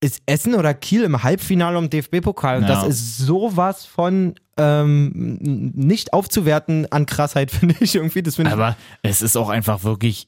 ist 0.02 0.22
Essen 0.26 0.56
oder 0.56 0.74
Kiel 0.74 1.04
im 1.04 1.24
Halbfinale 1.24 1.78
um 1.78 1.89
DFB-Pokal. 1.89 2.58
Und 2.58 2.64
Ja. 2.64 2.70
das 2.70 2.88
ist 2.88 3.18
sowas 3.20 3.86
von 3.86 4.36
ähm, 4.58 5.38
nicht 5.74 6.14
aufzuwerten 6.14 6.91
an 6.91 7.06
Krassheit, 7.06 7.52
finde 7.52 7.76
ich 7.80 7.96
irgendwie. 7.96 8.22
Das 8.24 8.36
finde 8.36 8.50
ich 8.52 8.54
Aber 8.54 8.76
es 9.02 9.22
ist 9.22 9.36
auch 9.38 9.50
einfach 9.50 9.84
wirklich, 9.84 10.28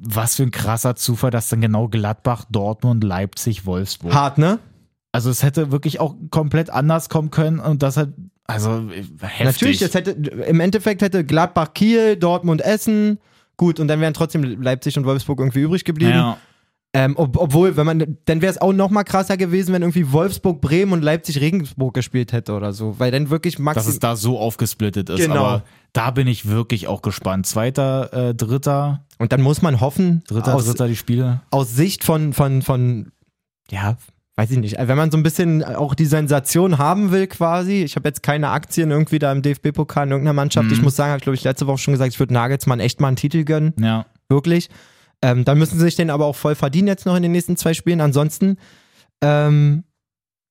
was 0.00 0.36
für 0.36 0.44
ein 0.44 0.50
krasser 0.50 0.94
Zufall, 0.96 1.30
dass 1.30 1.48
dann 1.48 1.60
genau 1.60 1.88
Gladbach, 1.88 2.44
Dortmund, 2.50 3.02
Leipzig, 3.04 3.66
Wolfsburg. 3.66 4.14
hart, 4.14 4.38
ne? 4.38 4.58
Also 5.12 5.30
es 5.30 5.42
hätte 5.42 5.70
wirklich 5.72 6.00
auch 6.00 6.14
komplett 6.30 6.70
anders 6.70 7.08
kommen 7.08 7.30
können 7.30 7.58
und 7.60 7.82
das 7.82 7.96
hat, 7.96 8.08
also 8.46 8.88
äh, 8.90 9.02
heftig. 9.22 9.44
Natürlich, 9.44 9.78
das 9.78 9.94
hätte, 9.94 10.10
im 10.12 10.60
Endeffekt 10.60 11.02
hätte 11.02 11.24
Gladbach 11.24 11.74
Kiel, 11.74 12.16
Dortmund 12.16 12.60
Essen. 12.62 13.18
Gut, 13.56 13.78
und 13.78 13.88
dann 13.88 14.00
wären 14.00 14.14
trotzdem 14.14 14.42
Leipzig 14.62 14.96
und 14.98 15.04
Wolfsburg 15.04 15.38
irgendwie 15.38 15.60
übrig 15.60 15.84
geblieben. 15.84 16.12
ja. 16.12 16.36
Ähm, 16.96 17.14
ob, 17.16 17.36
obwohl, 17.36 17.76
wenn 17.76 17.86
man, 17.86 18.18
dann 18.24 18.40
wäre 18.40 18.52
es 18.52 18.60
auch 18.60 18.72
noch 18.72 18.88
mal 18.88 19.02
krasser 19.02 19.36
gewesen, 19.36 19.74
wenn 19.74 19.82
irgendwie 19.82 20.12
Wolfsburg, 20.12 20.60
Bremen 20.60 20.92
und 20.92 21.02
Leipzig 21.02 21.40
Regensburg 21.40 21.92
gespielt 21.92 22.32
hätte 22.32 22.52
oder 22.52 22.72
so. 22.72 23.00
Weil 23.00 23.10
dann 23.10 23.30
wirklich 23.30 23.56
dass 23.56 23.64
maximal. 23.64 23.92
es 23.92 23.98
da 23.98 24.14
so 24.16 24.38
aufgesplittet 24.38 25.10
ist. 25.10 25.18
Genau. 25.18 25.44
Aber 25.44 25.62
da 25.92 26.12
bin 26.12 26.28
ich 26.28 26.48
wirklich 26.48 26.86
auch 26.86 27.02
gespannt. 27.02 27.46
Zweiter, 27.46 28.12
äh, 28.30 28.34
dritter, 28.34 29.04
Und 29.18 29.32
dann 29.32 29.42
muss 29.42 29.60
man 29.60 29.80
hoffen, 29.80 30.22
dritter, 30.28 30.54
aus, 30.54 30.66
dritter 30.66 30.86
die 30.86 30.94
Spiele. 30.96 31.40
aus 31.50 31.74
Sicht 31.74 32.04
von, 32.04 32.32
von, 32.32 32.62
von, 32.62 33.10
ja, 33.70 33.96
weiß 34.36 34.52
ich 34.52 34.58
nicht, 34.58 34.76
wenn 34.78 34.96
man 34.96 35.10
so 35.10 35.16
ein 35.16 35.22
bisschen 35.24 35.64
auch 35.64 35.94
die 35.94 36.06
Sensation 36.06 36.78
haben 36.78 37.10
will 37.12 37.26
quasi, 37.26 37.82
ich 37.82 37.96
habe 37.96 38.08
jetzt 38.08 38.22
keine 38.22 38.50
Aktien 38.50 38.90
irgendwie 38.92 39.18
da 39.18 39.30
im 39.32 39.42
DFB-Pokal 39.42 40.06
in 40.06 40.10
irgendeiner 40.12 40.32
Mannschaft, 40.34 40.70
ich 40.72 40.82
muss 40.82 40.96
sagen, 40.96 41.10
habe 41.10 41.18
ich 41.18 41.22
glaube 41.24 41.34
ich 41.36 41.44
letzte 41.44 41.66
Woche 41.66 41.78
schon 41.78 41.94
gesagt, 41.94 42.12
ich 42.12 42.18
würde 42.20 42.34
Nagelsmann 42.34 42.78
echt 42.80 43.00
mal 43.00 43.08
einen 43.08 43.16
Titel 43.16 43.44
gönnen, 43.44 43.74
Ja. 43.80 44.06
wirklich. 44.28 44.68
Ähm, 45.24 45.46
dann 45.46 45.56
müssen 45.56 45.78
sie 45.78 45.84
sich 45.86 45.96
den 45.96 46.10
aber 46.10 46.26
auch 46.26 46.36
voll 46.36 46.54
verdienen 46.54 46.86
jetzt 46.86 47.06
noch 47.06 47.16
in 47.16 47.22
den 47.22 47.32
nächsten 47.32 47.56
zwei 47.56 47.72
Spielen. 47.72 48.02
Ansonsten, 48.02 48.58
ähm, 49.22 49.84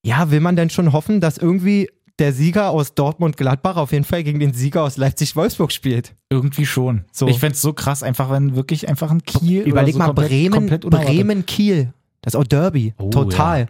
ja, 0.04 0.32
will 0.32 0.40
man 0.40 0.56
denn 0.56 0.68
schon 0.68 0.92
hoffen, 0.92 1.20
dass 1.20 1.38
irgendwie 1.38 1.88
der 2.18 2.32
Sieger 2.32 2.70
aus 2.70 2.94
Dortmund-Gladbach 2.94 3.76
auf 3.76 3.92
jeden 3.92 4.04
Fall 4.04 4.24
gegen 4.24 4.40
den 4.40 4.52
Sieger 4.52 4.82
aus 4.82 4.96
Leipzig-Wolfsburg 4.96 5.70
spielt. 5.70 6.16
Irgendwie 6.28 6.66
schon. 6.66 7.04
So. 7.12 7.28
Ich 7.28 7.38
fände 7.38 7.54
es 7.54 7.62
so 7.62 7.72
krass, 7.72 8.02
einfach 8.02 8.30
wenn 8.30 8.56
wirklich 8.56 8.88
einfach 8.88 9.12
ein 9.12 9.22
Kiel. 9.22 9.62
Überleg 9.62 9.92
so 9.92 9.98
mal, 9.98 10.06
komplett, 10.06 10.80
Bremen. 10.82 10.90
Bremen-Kiel. 10.90 11.92
Das 12.20 12.34
ist 12.34 12.40
auch 12.40 12.44
Derby. 12.44 12.94
Oh, 12.98 13.10
Total. 13.10 13.68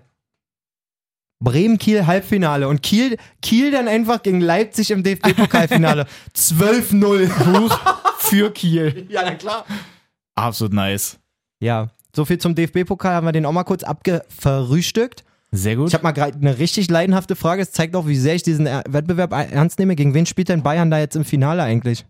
Bremen-Kiel 1.42 2.06
Halbfinale 2.06 2.66
und 2.66 2.82
Kiel, 2.82 3.18
Kiel 3.42 3.70
dann 3.70 3.88
einfach 3.88 4.22
gegen 4.22 4.40
Leipzig 4.40 4.90
im 4.90 5.02
DFB-Pokalfinale. 5.02 6.06
12-0. 6.34 7.70
für 8.24 8.50
Kiel. 8.50 9.06
ja, 9.10 9.22
na 9.22 9.34
klar. 9.34 9.64
Absolut 10.34 10.72
nice. 10.72 11.18
Ja, 11.60 11.88
so 12.14 12.24
viel 12.24 12.38
zum 12.38 12.54
DFB-Pokal. 12.54 13.14
Haben 13.14 13.26
wir 13.26 13.32
den 13.32 13.46
auch 13.46 13.52
mal 13.52 13.64
kurz 13.64 13.82
abgeverrühstückt. 13.84 15.24
Sehr 15.52 15.76
gut. 15.76 15.88
Ich 15.88 15.94
habe 15.94 16.02
mal 16.02 16.12
gerade 16.12 16.36
eine 16.36 16.58
richtig 16.58 16.90
leidenhafte 16.90 17.36
Frage. 17.36 17.62
Es 17.62 17.70
zeigt 17.72 17.94
auch, 17.94 18.06
wie 18.08 18.16
sehr 18.16 18.34
ich 18.34 18.42
diesen 18.42 18.66
Er- 18.66 18.82
Wettbewerb 18.88 19.32
ernst 19.32 19.78
nehme. 19.78 19.94
Gegen 19.94 20.12
wen 20.14 20.26
spielt 20.26 20.48
denn 20.48 20.62
Bayern 20.64 20.90
da 20.90 20.98
jetzt 20.98 21.14
im 21.16 21.24
Finale 21.24 21.62
eigentlich? 21.62 22.04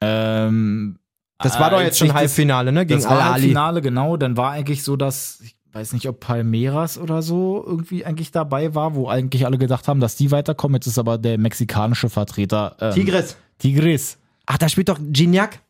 ähm, 0.00 0.98
Das 1.38 1.58
war 1.60 1.68
äh, 1.68 1.76
doch 1.76 1.80
jetzt 1.80 1.98
schon 1.98 2.12
Halbfinale, 2.14 2.72
ne? 2.72 2.84
Gegen 2.86 3.00
Das 3.00 3.08
war 3.08 3.20
Al-Ali. 3.22 3.48
Finale, 3.48 3.80
genau. 3.80 4.16
Dann 4.16 4.36
war 4.36 4.50
eigentlich 4.50 4.82
so, 4.82 4.96
dass, 4.96 5.40
ich 5.42 5.54
weiß 5.72 5.92
nicht, 5.92 6.08
ob 6.08 6.18
Palmeiras 6.20 6.98
oder 6.98 7.22
so 7.22 7.62
irgendwie 7.64 8.04
eigentlich 8.04 8.32
dabei 8.32 8.74
war, 8.74 8.94
wo 8.96 9.08
eigentlich 9.08 9.46
alle 9.46 9.58
gedacht 9.58 9.86
haben, 9.88 10.00
dass 10.00 10.16
die 10.16 10.30
weiterkommen. 10.32 10.74
Jetzt 10.76 10.86
ist 10.88 10.98
aber 10.98 11.16
der 11.18 11.38
mexikanische 11.38 12.10
Vertreter. 12.10 12.76
Ähm, 12.80 12.92
Tigres. 12.94 13.36
Tigris. 13.58 14.18
Ach, 14.46 14.58
da 14.58 14.68
spielt 14.68 14.88
doch 14.88 14.98
Gignac. 15.00 15.60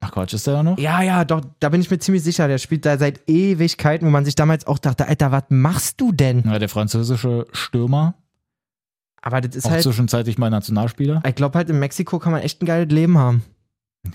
Ach 0.00 0.12
Quatsch, 0.12 0.32
ist 0.32 0.46
der 0.46 0.54
da 0.54 0.62
noch? 0.62 0.78
Ja, 0.78 1.02
ja, 1.02 1.24
doch, 1.24 1.42
da 1.58 1.70
bin 1.70 1.80
ich 1.80 1.90
mir 1.90 1.98
ziemlich 1.98 2.22
sicher. 2.22 2.46
Der 2.46 2.58
spielt 2.58 2.86
da 2.86 2.98
seit 2.98 3.28
Ewigkeiten, 3.28 4.06
wo 4.06 4.10
man 4.10 4.24
sich 4.24 4.36
damals 4.36 4.66
auch 4.66 4.78
dachte, 4.78 5.08
Alter, 5.08 5.32
was 5.32 5.44
machst 5.48 6.00
du 6.00 6.12
denn? 6.12 6.44
Ja, 6.44 6.58
der 6.58 6.68
französische 6.68 7.46
Stürmer. 7.52 8.14
Aber 9.20 9.40
das 9.40 9.56
ist 9.56 9.66
auch 9.66 9.70
halt, 9.72 9.82
zwischenzeitlich 9.82 10.38
mal 10.38 10.50
Nationalspieler. 10.50 11.22
ich 11.26 11.34
glaube 11.34 11.58
halt, 11.58 11.68
in 11.68 11.78
Mexiko 11.80 12.20
kann 12.20 12.32
man 12.32 12.42
echt 12.42 12.62
ein 12.62 12.66
geiles 12.66 12.92
Leben 12.92 13.18
haben. 13.18 13.42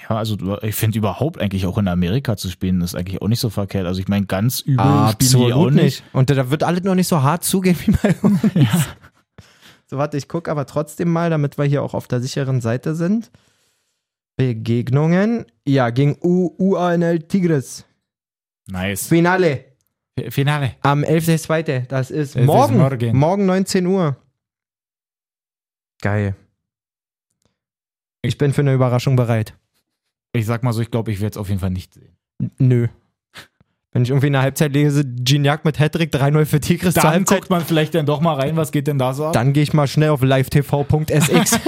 Ja, 0.10 0.16
also 0.16 0.38
ich 0.62 0.76
finde 0.76 0.98
überhaupt 0.98 1.40
eigentlich 1.40 1.66
auch 1.66 1.78
in 1.78 1.90
Amerika 1.90 2.38
zu 2.38 2.50
spielen, 2.50 2.82
ist 2.82 2.96
eigentlich 2.96 3.22
auch 3.22 3.28
nicht 3.28 3.42
so 3.42 3.50
verkehrt. 3.50 3.86
Also 3.86 4.00
ich 4.00 4.08
meine, 4.08 4.26
ganz 4.26 4.62
übel 4.62 4.86
spielen 5.12 5.46
die 5.48 5.54
auch 5.54 5.70
nicht. 5.70 6.04
Und 6.14 6.30
da 6.30 6.50
wird 6.50 6.64
alles 6.64 6.84
noch 6.84 6.96
nicht 6.96 7.10
so 7.10 7.22
hart 7.22 7.44
zugehen 7.44 7.78
wie 7.86 7.92
bei 7.92 8.16
uns. 8.22 8.40
So, 9.86 10.00
warte, 10.00 10.18
ich 10.18 10.28
gucke 10.28 10.50
aber 10.50 10.66
trotzdem 10.66 11.12
mal, 11.12 11.30
damit 11.30 11.60
wir 11.60 11.66
hier 11.66 11.84
auch 11.84 11.94
auf 11.94 12.08
der 12.08 12.20
sicheren 12.20 12.62
Seite 12.62 12.96
sind. 12.96 13.30
Begegnungen. 14.36 15.46
Ja, 15.66 15.90
gegen 15.90 16.18
U 16.24 16.56
UANL 16.58 17.20
Tigres. 17.20 17.86
Nice. 18.68 19.08
Finale. 19.08 19.66
Finale. 20.30 20.76
Am 20.82 21.04
11.2. 21.04 21.88
Das 21.88 22.12
ist 22.12 22.36
11. 22.36 22.46
morgen. 22.46 22.78
morgen. 22.78 23.18
Morgen 23.18 23.46
19 23.46 23.86
Uhr. 23.86 24.16
Geil. 26.02 26.36
Ich 28.22 28.38
bin 28.38 28.54
für 28.54 28.62
eine 28.62 28.74
Überraschung 28.74 29.16
bereit. 29.16 29.54
Ich 30.32 30.46
sag 30.46 30.64
mal 30.64 30.74
so, 30.74 30.82
ich 30.82 30.92
glaube, 30.92 31.12
ich 31.12 31.20
werde 31.20 31.34
es 31.34 31.38
auf 31.38 31.50
jeden 31.50 31.60
Fall 31.60 31.72
nicht 31.72 31.94
sehen. 31.94 32.16
Nö. 32.58 32.88
Wenn 33.94 34.04
ich 34.04 34.10
irgendwie 34.10 34.28
in 34.28 34.34
der 34.34 34.42
Halbzeit 34.42 34.74
lese, 34.74 35.06
Gignac 35.06 35.66
mit 35.66 35.80
Hattrick 35.80 36.12
3-0 36.12 36.46
für 36.46 36.60
Tigres 36.60 36.96
zur 36.96 37.04
Dann 37.04 37.12
Halbzeit, 37.14 37.42
guckt 37.42 37.50
man 37.52 37.62
vielleicht 37.62 37.94
dann 37.94 38.08
doch 38.08 38.22
mal 38.22 38.34
rein, 38.34 38.58
was 38.58 38.72
geht 38.72 38.88
denn 38.88 38.98
da 38.98 39.14
so 39.14 39.28
ab? 39.28 39.34
dann 39.34 39.54
gehe 39.54 39.62
ich 39.62 39.74
mal 39.74 39.88
schnell 39.88 40.10
auf 40.10 40.24
livetv.sx. 40.24 41.60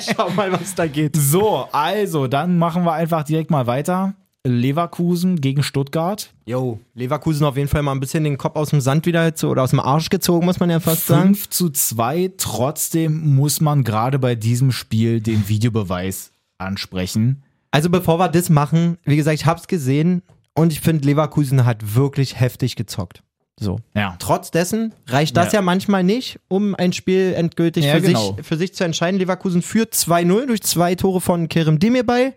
Schau 0.16 0.30
mal, 0.30 0.50
was 0.52 0.74
da 0.74 0.86
geht. 0.86 1.14
So, 1.14 1.68
also, 1.72 2.26
dann 2.26 2.58
machen 2.58 2.84
wir 2.84 2.92
einfach 2.94 3.22
direkt 3.22 3.50
mal 3.50 3.66
weiter. 3.66 4.14
Leverkusen 4.46 5.40
gegen 5.40 5.62
Stuttgart. 5.62 6.32
Jo, 6.46 6.78
Leverkusen 6.94 7.46
auf 7.46 7.56
jeden 7.56 7.68
Fall 7.68 7.82
mal 7.82 7.92
ein 7.92 8.00
bisschen 8.00 8.24
den 8.24 8.36
Kopf 8.36 8.56
aus 8.56 8.70
dem 8.70 8.80
Sand 8.80 9.06
wieder 9.06 9.32
oder 9.44 9.62
aus 9.62 9.70
dem 9.70 9.80
Arsch 9.80 10.10
gezogen, 10.10 10.44
muss 10.44 10.60
man 10.60 10.68
ja 10.68 10.80
fast 10.80 11.06
sagen. 11.06 11.34
5 11.34 11.48
zu 11.48 11.70
2. 11.70 12.32
Trotzdem 12.36 13.36
muss 13.36 13.62
man 13.62 13.84
gerade 13.84 14.18
bei 14.18 14.34
diesem 14.34 14.70
Spiel 14.70 15.20
den 15.20 15.48
Videobeweis 15.48 16.32
ansprechen. 16.58 17.42
Also 17.70 17.88
bevor 17.88 18.18
wir 18.18 18.28
das 18.28 18.50
machen, 18.50 18.98
wie 19.04 19.16
gesagt, 19.16 19.34
ich 19.34 19.46
hab's 19.46 19.66
gesehen 19.66 20.22
und 20.54 20.72
ich 20.72 20.80
finde, 20.80 21.06
Leverkusen 21.06 21.64
hat 21.64 21.94
wirklich 21.94 22.38
heftig 22.40 22.76
gezockt. 22.76 23.22
So. 23.58 23.78
Ja. 23.94 24.16
Trotz 24.18 24.50
dessen 24.50 24.94
reicht 25.06 25.36
das 25.36 25.52
ja, 25.52 25.58
Ja. 25.60 25.62
manchmal 25.62 26.02
nicht, 26.02 26.40
um 26.48 26.74
ein 26.74 26.92
Spiel 26.92 27.34
endgültig 27.36 27.84
Ja, 27.84 27.94
für, 27.94 28.00
genau. 28.00 28.34
sich, 28.36 28.46
für 28.46 28.56
sich 28.56 28.74
zu 28.74 28.82
entscheiden. 28.84 29.18
Leverkusen 29.18 29.62
führt 29.62 29.94
2-0 29.94 30.46
durch 30.46 30.62
zwei 30.62 30.94
Tore 30.96 31.20
von 31.20 31.48
Kerem 31.48 31.78
Demirbay. 31.78 32.32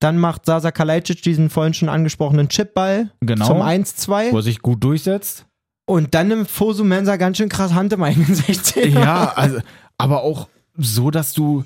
Dann 0.00 0.18
macht 0.18 0.46
Sasa 0.46 0.72
Kalajdzic 0.72 1.22
diesen 1.22 1.48
vorhin 1.48 1.74
schon 1.74 1.88
angesprochenen 1.88 2.48
Chipball 2.48 3.12
Genau. 3.20 3.46
zum 3.46 3.58
Wo 3.58 3.62
1-2. 3.62 4.34
er 4.34 4.42
sich 4.42 4.60
gut 4.62 4.82
durchsetzt. 4.82 5.46
Und 5.86 6.14
dann 6.14 6.28
nimmt 6.28 6.50
Fosu 6.50 6.82
Mensa 6.82 7.16
ganz 7.16 7.36
schön 7.36 7.48
krass 7.48 7.72
Hand 7.72 7.92
im 7.92 8.02
eigenen 8.02 8.34
16. 8.34 8.92
Ja, 8.94 9.32
also, 9.36 9.58
aber 9.98 10.22
auch 10.24 10.48
so, 10.76 11.12
dass 11.12 11.34
du 11.34 11.64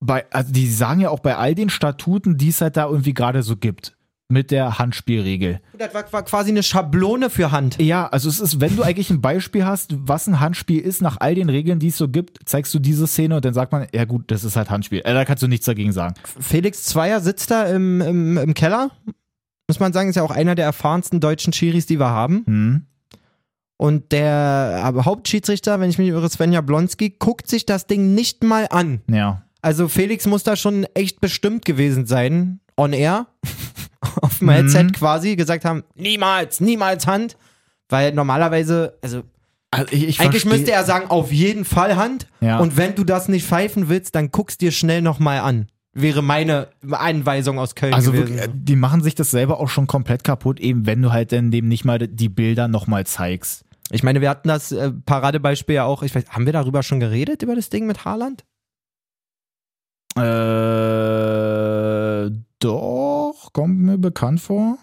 bei, 0.00 0.26
also 0.30 0.52
die 0.52 0.68
sagen 0.70 1.00
ja 1.00 1.08
auch 1.08 1.20
bei 1.20 1.36
all 1.36 1.54
den 1.54 1.70
Statuten, 1.70 2.36
die 2.36 2.48
es 2.50 2.60
halt 2.60 2.76
da 2.76 2.86
irgendwie 2.86 3.14
gerade 3.14 3.42
so 3.42 3.56
gibt, 3.56 3.96
mit 4.28 4.50
der 4.50 4.78
Handspielregel. 4.78 5.60
Das 5.76 5.92
war, 5.92 6.10
war 6.12 6.22
quasi 6.24 6.50
eine 6.50 6.62
Schablone 6.62 7.30
für 7.30 7.52
Hand. 7.52 7.80
Ja, 7.80 8.06
also 8.06 8.28
es 8.28 8.40
ist, 8.40 8.60
wenn 8.60 8.74
du 8.76 8.82
eigentlich 8.82 9.10
ein 9.10 9.20
Beispiel 9.20 9.64
hast, 9.64 9.94
was 9.96 10.26
ein 10.26 10.40
Handspiel 10.40 10.80
ist, 10.80 11.02
nach 11.02 11.18
all 11.20 11.34
den 11.34 11.50
Regeln, 11.50 11.78
die 11.78 11.88
es 11.88 11.96
so 11.98 12.08
gibt, 12.08 12.38
zeigst 12.48 12.72
du 12.74 12.78
diese 12.78 13.06
Szene 13.06 13.36
und 13.36 13.44
dann 13.44 13.54
sagt 13.54 13.72
man, 13.72 13.86
ja 13.94 14.04
gut, 14.04 14.30
das 14.30 14.44
ist 14.44 14.56
halt 14.56 14.70
Handspiel. 14.70 15.00
Äh, 15.04 15.14
da 15.14 15.24
kannst 15.24 15.42
du 15.42 15.48
nichts 15.48 15.66
dagegen 15.66 15.92
sagen. 15.92 16.14
Felix 16.40 16.84
Zweier 16.84 17.20
sitzt 17.20 17.50
da 17.50 17.64
im, 17.66 18.00
im, 18.00 18.38
im 18.38 18.54
Keller. 18.54 18.90
Muss 19.68 19.80
man 19.80 19.92
sagen, 19.92 20.08
ist 20.08 20.16
ja 20.16 20.22
auch 20.22 20.30
einer 20.30 20.54
der 20.54 20.66
erfahrensten 20.66 21.20
deutschen 21.20 21.52
Schiris, 21.52 21.86
die 21.86 21.98
wir 21.98 22.10
haben. 22.10 22.44
Hm? 22.46 22.86
Und 23.76 24.12
der 24.12 24.92
Hauptschiedsrichter, 25.04 25.80
wenn 25.80 25.90
ich 25.90 25.98
mich 25.98 26.08
irre, 26.08 26.28
Svenja 26.30 26.60
Blonski, 26.60 27.10
guckt 27.18 27.48
sich 27.48 27.66
das 27.66 27.86
Ding 27.86 28.14
nicht 28.14 28.44
mal 28.44 28.66
an. 28.70 29.00
Ja. 29.10 29.42
Also 29.62 29.88
Felix 29.88 30.26
muss 30.26 30.44
da 30.44 30.56
schon 30.56 30.84
echt 30.94 31.20
bestimmt 31.20 31.64
gewesen 31.64 32.06
sein, 32.06 32.60
on 32.76 32.92
air, 32.92 33.26
dem 34.46 34.66
Mhm. 34.66 34.68
Headset 34.68 34.92
quasi, 34.98 35.36
gesagt 35.36 35.64
haben, 35.64 35.82
niemals, 35.94 36.60
niemals 36.60 37.06
Hand. 37.06 37.36
Weil 37.88 38.12
normalerweise, 38.12 38.98
also 39.02 39.22
Also 39.70 39.86
ich, 39.92 40.04
ich 40.08 40.20
eigentlich 40.20 40.44
versteh- 40.44 40.48
müsste 40.48 40.72
er 40.72 40.84
sagen, 40.84 41.10
auf 41.10 41.32
jeden 41.32 41.64
Fall 41.64 41.96
Hand. 41.96 42.26
Ja. 42.40 42.58
Und 42.58 42.76
wenn 42.76 42.94
du 42.94 43.04
das 43.04 43.28
nicht 43.28 43.46
pfeifen 43.46 43.88
willst, 43.88 44.14
dann 44.14 44.30
guckst 44.30 44.60
dir 44.60 44.72
schnell 44.72 45.02
nochmal 45.02 45.40
an. 45.40 45.68
Wäre 45.96 46.22
meine 46.22 46.68
Anweisung 46.90 47.58
aus 47.58 47.74
Köln 47.76 47.94
Also 47.94 48.10
gewesen. 48.12 48.36
wirklich, 48.36 48.48
äh, 48.48 48.52
die 48.52 48.76
machen 48.76 49.02
sich 49.02 49.14
das 49.14 49.30
selber 49.30 49.60
auch 49.60 49.68
schon 49.68 49.86
komplett 49.86 50.24
kaputt, 50.24 50.58
eben 50.60 50.86
wenn 50.86 51.00
du 51.02 51.12
halt 51.12 51.32
dann 51.32 51.50
dem 51.50 51.68
nicht 51.68 51.84
mal 51.84 51.98
die 51.98 52.28
Bilder 52.28 52.68
nochmal 52.68 53.06
zeigst. 53.06 53.64
Ich 53.90 54.02
meine, 54.02 54.20
wir 54.20 54.30
hatten 54.30 54.48
das 54.48 54.72
äh, 54.72 54.90
Paradebeispiel 54.90 55.76
ja 55.76 55.84
auch, 55.84 56.02
ich 56.02 56.14
weiß, 56.14 56.24
haben 56.30 56.46
wir 56.46 56.52
darüber 56.52 56.82
schon 56.82 57.00
geredet, 57.00 57.42
über 57.42 57.54
das 57.54 57.68
Ding 57.68 57.86
mit 57.86 58.04
Haaland? 58.04 58.44
Äh, 60.16 62.30
doch, 62.60 63.23
kommt 63.54 63.78
mir 63.78 63.96
bekannt 63.96 64.40
vor. 64.42 64.76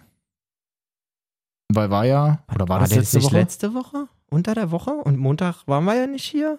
Weil 1.73 1.89
war 1.91 2.05
ja, 2.05 2.43
oder 2.53 2.67
war, 2.67 2.79
das 2.79 2.89
der 2.89 2.99
letzte 2.99 3.17
nicht 3.17 3.25
Woche? 3.27 3.35
letzte 3.37 3.73
Woche? 3.75 4.07
Unter 4.29 4.55
der 4.55 4.71
Woche? 4.71 4.91
Und 4.91 5.17
Montag 5.19 5.67
waren 5.67 5.85
wir 5.85 5.93
ja 5.95 6.07
nicht 6.07 6.25
hier? 6.25 6.57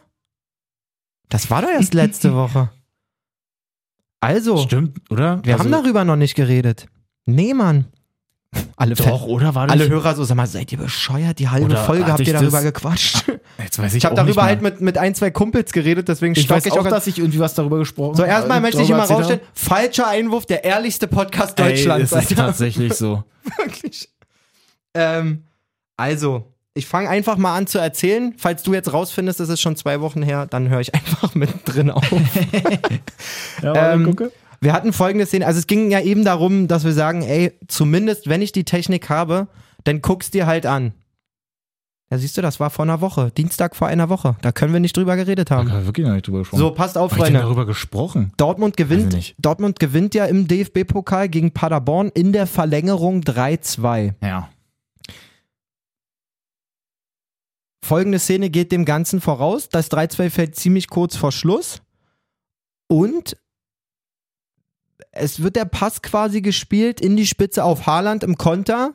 Das 1.29 1.51
war 1.51 1.63
doch 1.63 1.69
erst 1.71 1.93
letzte 1.95 2.35
Woche. 2.37 2.71
Also, 4.21 4.59
Stimmt, 4.59 5.11
oder? 5.11 5.45
wir 5.45 5.55
Also, 5.55 5.65
haben 5.65 5.73
darüber 5.73 6.05
noch 6.05 6.17
nicht 6.17 6.35
geredet. 6.35 6.87
Nee, 7.27 7.55
Mann. 7.55 7.87
Alle, 8.77 8.95
Doch, 8.95 9.25
oder 9.27 9.55
war 9.55 9.67
das? 9.67 9.73
alle 9.75 9.89
Hörer 9.89 10.15
so, 10.15 10.25
sag 10.25 10.37
mal, 10.37 10.47
seid 10.47 10.71
ihr 10.73 10.79
bescheuert? 10.79 11.39
Die 11.39 11.49
halbe 11.49 11.75
Folge 11.77 12.07
habt 12.13 12.21
ihr 12.21 12.35
darüber 12.35 12.63
das- 12.63 12.65
gequatscht. 12.65 13.25
Jetzt 13.63 13.79
weiß 13.79 13.93
ich, 13.93 13.99
Ich 13.99 14.05
habe 14.05 14.15
darüber 14.17 14.43
halt 14.45 14.63
mit, 14.63 14.81
mit 14.81 14.99
ein, 14.99 15.15
zwei 15.15 15.31
Kumpels 15.31 15.73
geredet, 15.73 16.09
deswegen 16.09 16.35
Ich 16.37 16.49
weiß 16.49 16.67
ich 16.67 16.73
auch, 16.73 16.79
auch 16.79 16.89
dass 16.89 17.07
ich 17.07 17.19
irgendwie 17.19 17.39
was 17.41 17.55
darüber 17.55 17.79
gesprochen 17.79 18.15
So, 18.17 18.25
erstmal 18.25 18.59
äh, 18.59 18.61
möchte 18.61 18.81
ich 18.81 18.87
hier 18.89 18.97
mal 18.97 19.07
darüber 19.07 19.21
erzählt 19.23 19.41
rausstellen, 19.43 19.75
falscher 19.79 20.09
Einwurf, 20.09 20.47
der 20.47 20.65
ehrlichste 20.65 21.07
Podcast 21.07 21.59
habe. 21.59 21.71
Deutschlands. 21.71 22.13
Ey, 22.13 22.19
ist 22.19 22.25
es 22.25 22.31
Alter. 22.31 22.47
tatsächlich 22.47 22.95
so. 22.95 23.25
Wirklich. 23.59 24.09
Ähm, 24.95 25.45
also, 25.97 26.45
ich 26.75 26.87
fange 26.87 27.09
einfach 27.09 27.37
mal 27.37 27.57
an 27.57 27.67
zu 27.67 27.79
erzählen. 27.79 28.35
Falls 28.39 28.63
du 28.63 28.73
jetzt 28.75 28.93
rausfindest, 28.93 29.41
es 29.41 29.49
ist 29.49 29.61
schon 29.61 29.77
zwei 29.77 30.01
Wochen 30.01 30.23
her, 30.23 30.47
dann 30.47 30.69
höre 30.69 30.81
ich 30.81 30.95
einfach 30.95 31.35
mittendrin 31.35 31.91
auf. 31.91 32.05
Ja, 33.63 33.93
Ähm, 33.93 34.05
gucke. 34.07 34.33
wir 34.61 34.73
hatten 34.73 34.93
folgende 34.93 35.27
Szene. 35.27 35.47
Also, 35.47 35.59
es 35.59 35.67
ging 35.67 35.91
ja 35.91 36.01
eben 36.01 36.25
darum, 36.25 36.69
dass 36.69 36.85
wir 36.85 36.93
sagen, 36.93 37.23
ey, 37.23 37.53
zumindest 37.69 38.29
wenn 38.29 38.43
ich 38.43 38.53
die 38.53 38.65
Technik 38.65 39.09
habe, 39.09 39.49
dann 39.85 40.01
guck's 40.03 40.31
dir 40.31 40.47
halt 40.47 40.67
an. 40.67 40.93
Ja, 42.13 42.19
siehst 42.19 42.37
du, 42.37 42.43
das 42.43 42.61
war 42.61 42.69
vor 42.69 42.85
einer 42.85 43.01
Woche. 43.01 43.31
Dienstag 43.31 43.75
vor 43.75 43.89
einer 43.89 44.11
Woche. 44.11 44.37
Da 44.43 44.53
können 44.53 44.75
wir 44.75 44.81
nicht 44.81 44.95
drüber 44.95 45.17
geredet 45.17 45.51
Da 45.51 45.57
haben. 45.57 45.73
haben 45.73 45.79
wir 45.79 45.87
wirklich 45.87 46.07
noch 46.07 46.13
nicht 46.13 46.27
drüber 46.27 46.41
gesprochen. 46.41 46.61
So, 46.61 46.71
passt 46.75 46.99
auf, 46.99 47.13
Hab 47.13 47.17
ich 47.21 47.25
denn 47.25 47.33
Freunde. 47.33 47.47
darüber 47.47 47.65
gesprochen? 47.65 48.35
Dortmund 48.37 48.77
gewinnt. 48.77 49.35
Dortmund 49.39 49.81
gewinnt 49.81 50.15
ja 50.15 50.27
im 50.27 50.47
DFB-Pokal 50.47 51.31
gegen 51.31 51.53
Paderborn 51.53 52.11
in 52.11 52.35
der 52.35 52.47
Verlängerung 52.47 53.23
3-2. 53.23 54.13
Ja. 54.23 54.51
Folgende 57.83 58.19
Szene 58.19 58.51
geht 58.51 58.73
dem 58.73 58.85
Ganzen 58.85 59.23
voraus. 59.23 59.71
Das 59.71 59.91
3-2 59.91 60.29
fällt 60.29 60.55
ziemlich 60.57 60.89
kurz 60.91 61.17
vor 61.17 61.33
Schluss. 61.33 61.81
Und 62.89 63.39
es 65.13 65.43
wird 65.43 65.57
der 65.57 65.65
Pass 65.65 66.03
quasi 66.03 66.43
gespielt 66.43 67.01
in 67.01 67.17
die 67.17 67.27
Spitze 67.27 67.65
auf 67.65 67.87
Haaland 67.87 68.23
im 68.23 68.37
Konter. 68.37 68.93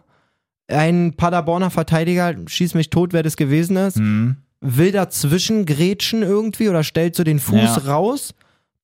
Ein 0.67 1.13
Paderborner 1.15 1.69
Verteidiger, 1.69 2.35
schieß 2.45 2.73
mich 2.73 2.89
tot, 2.89 3.13
wer 3.13 3.23
das 3.23 3.37
gewesen 3.37 3.77
ist, 3.77 3.97
Hm. 3.97 4.37
will 4.59 4.91
dazwischen 4.91 5.65
grätschen 5.65 6.23
irgendwie 6.23 6.67
oder 6.69 6.83
stellt 6.83 7.15
so 7.15 7.23
den 7.23 7.39
Fuß 7.39 7.55
Ja. 7.85 7.91
raus, 7.93 8.33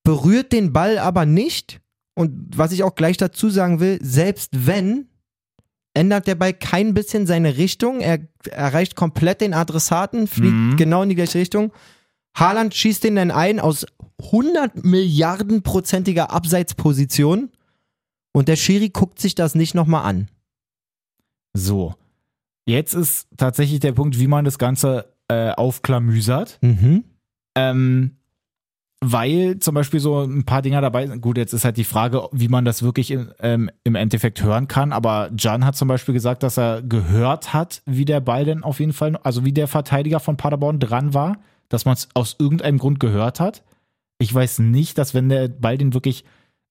berührt 0.04 0.52
den 0.54 0.72
Ball 0.72 0.98
aber 0.98 1.26
nicht. 1.26 1.80
Und 2.16 2.32
was 2.56 2.72
ich 2.72 2.84
auch 2.84 2.96
gleich 2.96 3.18
dazu 3.18 3.50
sagen 3.50 3.80
will, 3.80 3.98
selbst 4.02 4.52
wenn, 4.68 5.08
ändert 5.96 6.28
der 6.28 6.36
Ball 6.36 6.54
kein 6.54 6.94
bisschen 6.94 7.26
seine 7.28 7.58
Richtung. 7.58 8.00
Er 8.02 8.20
erreicht 8.52 8.96
komplett 8.96 9.42
den 9.42 9.54
Adressaten, 9.54 10.28
fliegt 10.28 10.54
Mhm. 10.54 10.76
genau 10.78 11.04
in 11.04 11.10
die 11.10 11.16
gleiche 11.16 11.40
Richtung. 11.40 11.72
Haaland 12.36 12.74
schießt 12.74 13.04
den 13.04 13.16
dann 13.16 13.32
ein 13.32 13.60
aus 13.60 13.86
100 14.32 14.84
Milliarden 14.86 15.62
prozentiger 15.64 16.32
Abseitsposition. 16.32 17.50
Und 18.32 18.48
der 18.48 18.56
Schiri 18.56 18.90
guckt 18.90 19.20
sich 19.20 19.36
das 19.36 19.54
nicht 19.54 19.76
nochmal 19.76 20.06
an. 20.06 20.30
So. 21.54 21.96
Jetzt 22.66 22.94
ist 22.94 23.28
tatsächlich 23.38 23.80
der 23.80 23.92
Punkt, 23.92 24.20
wie 24.20 24.28
man 24.28 24.46
das 24.46 24.58
Ganze 24.58 25.14
äh, 25.28 25.52
aufklamüsert. 25.52 26.60
Mhm. 26.62 27.04
Ähm, 27.56 28.12
weil 29.06 29.60
zum 29.60 29.76
Beispiel 29.76 30.00
so 30.00 30.22
ein 30.22 30.46
paar 30.46 30.62
Dinger 30.62 30.80
dabei 30.80 31.06
sind. 31.08 31.22
Gut, 31.22 31.38
jetzt 31.38 31.54
ist 31.54 31.66
halt 31.66 31.76
die 31.76 31.84
Frage, 31.84 32.30
wie 32.32 32.48
man 32.48 32.64
das 32.64 32.84
wirklich 32.84 33.12
in, 33.12 33.32
ähm, 33.40 33.70
im 33.84 33.96
Endeffekt 33.96 34.42
hören 34.42 34.70
kann. 34.70 34.94
Aber 34.94 35.30
Jan 35.38 35.66
hat 35.66 35.76
zum 35.76 35.90
Beispiel 35.90 36.14
gesagt, 36.14 36.42
dass 36.42 36.58
er 36.58 36.82
gehört 36.82 37.54
hat, 37.54 37.82
wie 37.86 38.06
der 38.06 38.22
Ball 38.22 38.46
denn 38.46 38.64
auf 38.64 38.80
jeden 38.80 38.94
Fall, 38.94 39.18
also 39.18 39.44
wie 39.44 39.52
der 39.52 39.68
Verteidiger 39.68 40.22
von 40.22 40.38
Paderborn 40.38 40.80
dran 40.80 41.14
war, 41.14 41.38
dass 41.68 41.86
man 41.86 41.96
es 41.96 42.08
aus 42.14 42.38
irgendeinem 42.40 42.78
Grund 42.78 43.00
gehört 43.00 43.40
hat. 43.40 43.64
Ich 44.20 44.34
weiß 44.34 44.60
nicht, 44.60 44.98
dass 44.98 45.14
wenn 45.14 45.28
der 45.28 45.50
Ball 45.50 45.78
den 45.78 45.94
wirklich 45.94 46.24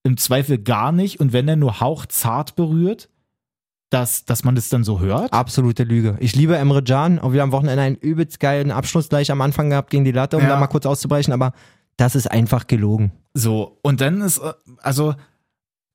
im 0.03 0.16
Zweifel 0.16 0.59
gar 0.59 0.91
nicht 0.91 1.20
und 1.20 1.33
wenn 1.33 1.49
er 1.49 1.57
nur 1.57 1.80
hauchzart 1.80 2.57
berührt, 2.57 3.11
dass, 3.93 4.24
dass 4.24 4.45
man 4.45 4.55
das 4.55 4.68
dann 4.68 4.84
so 4.84 5.01
hört. 5.01 5.32
Absolute 5.32 5.84
Lüge. 5.84 6.16
Ich 6.20 6.34
liebe 6.34 6.57
Emre 6.57 6.82
Can. 6.82 7.18
Auch 7.18 7.32
wir 7.32 7.43
haben 7.43 7.49
am 7.51 7.53
Wochenende 7.53 7.82
einen 7.82 7.97
übelst 7.97 8.40
geilen 8.40 8.70
Abschluss 8.70 9.09
gleich 9.09 9.30
am 9.30 9.40
Anfang 9.40 9.70
gehabt 9.70 9.90
gegen 9.90 10.05
die 10.05 10.12
Latte, 10.12 10.36
um 10.36 10.43
Ja. 10.43 10.49
da 10.51 10.57
mal 10.61 10.66
kurz 10.68 10.86
auszubrechen, 10.86 11.32
aber 11.32 11.53
das 11.97 12.14
ist 12.14 12.30
einfach 12.30 12.66
gelogen. 12.66 13.12
So, 13.34 13.78
und 13.82 14.01
dann 14.01 14.20
ist, 14.22 14.38
äh, 14.38 14.53
also, 14.78 15.14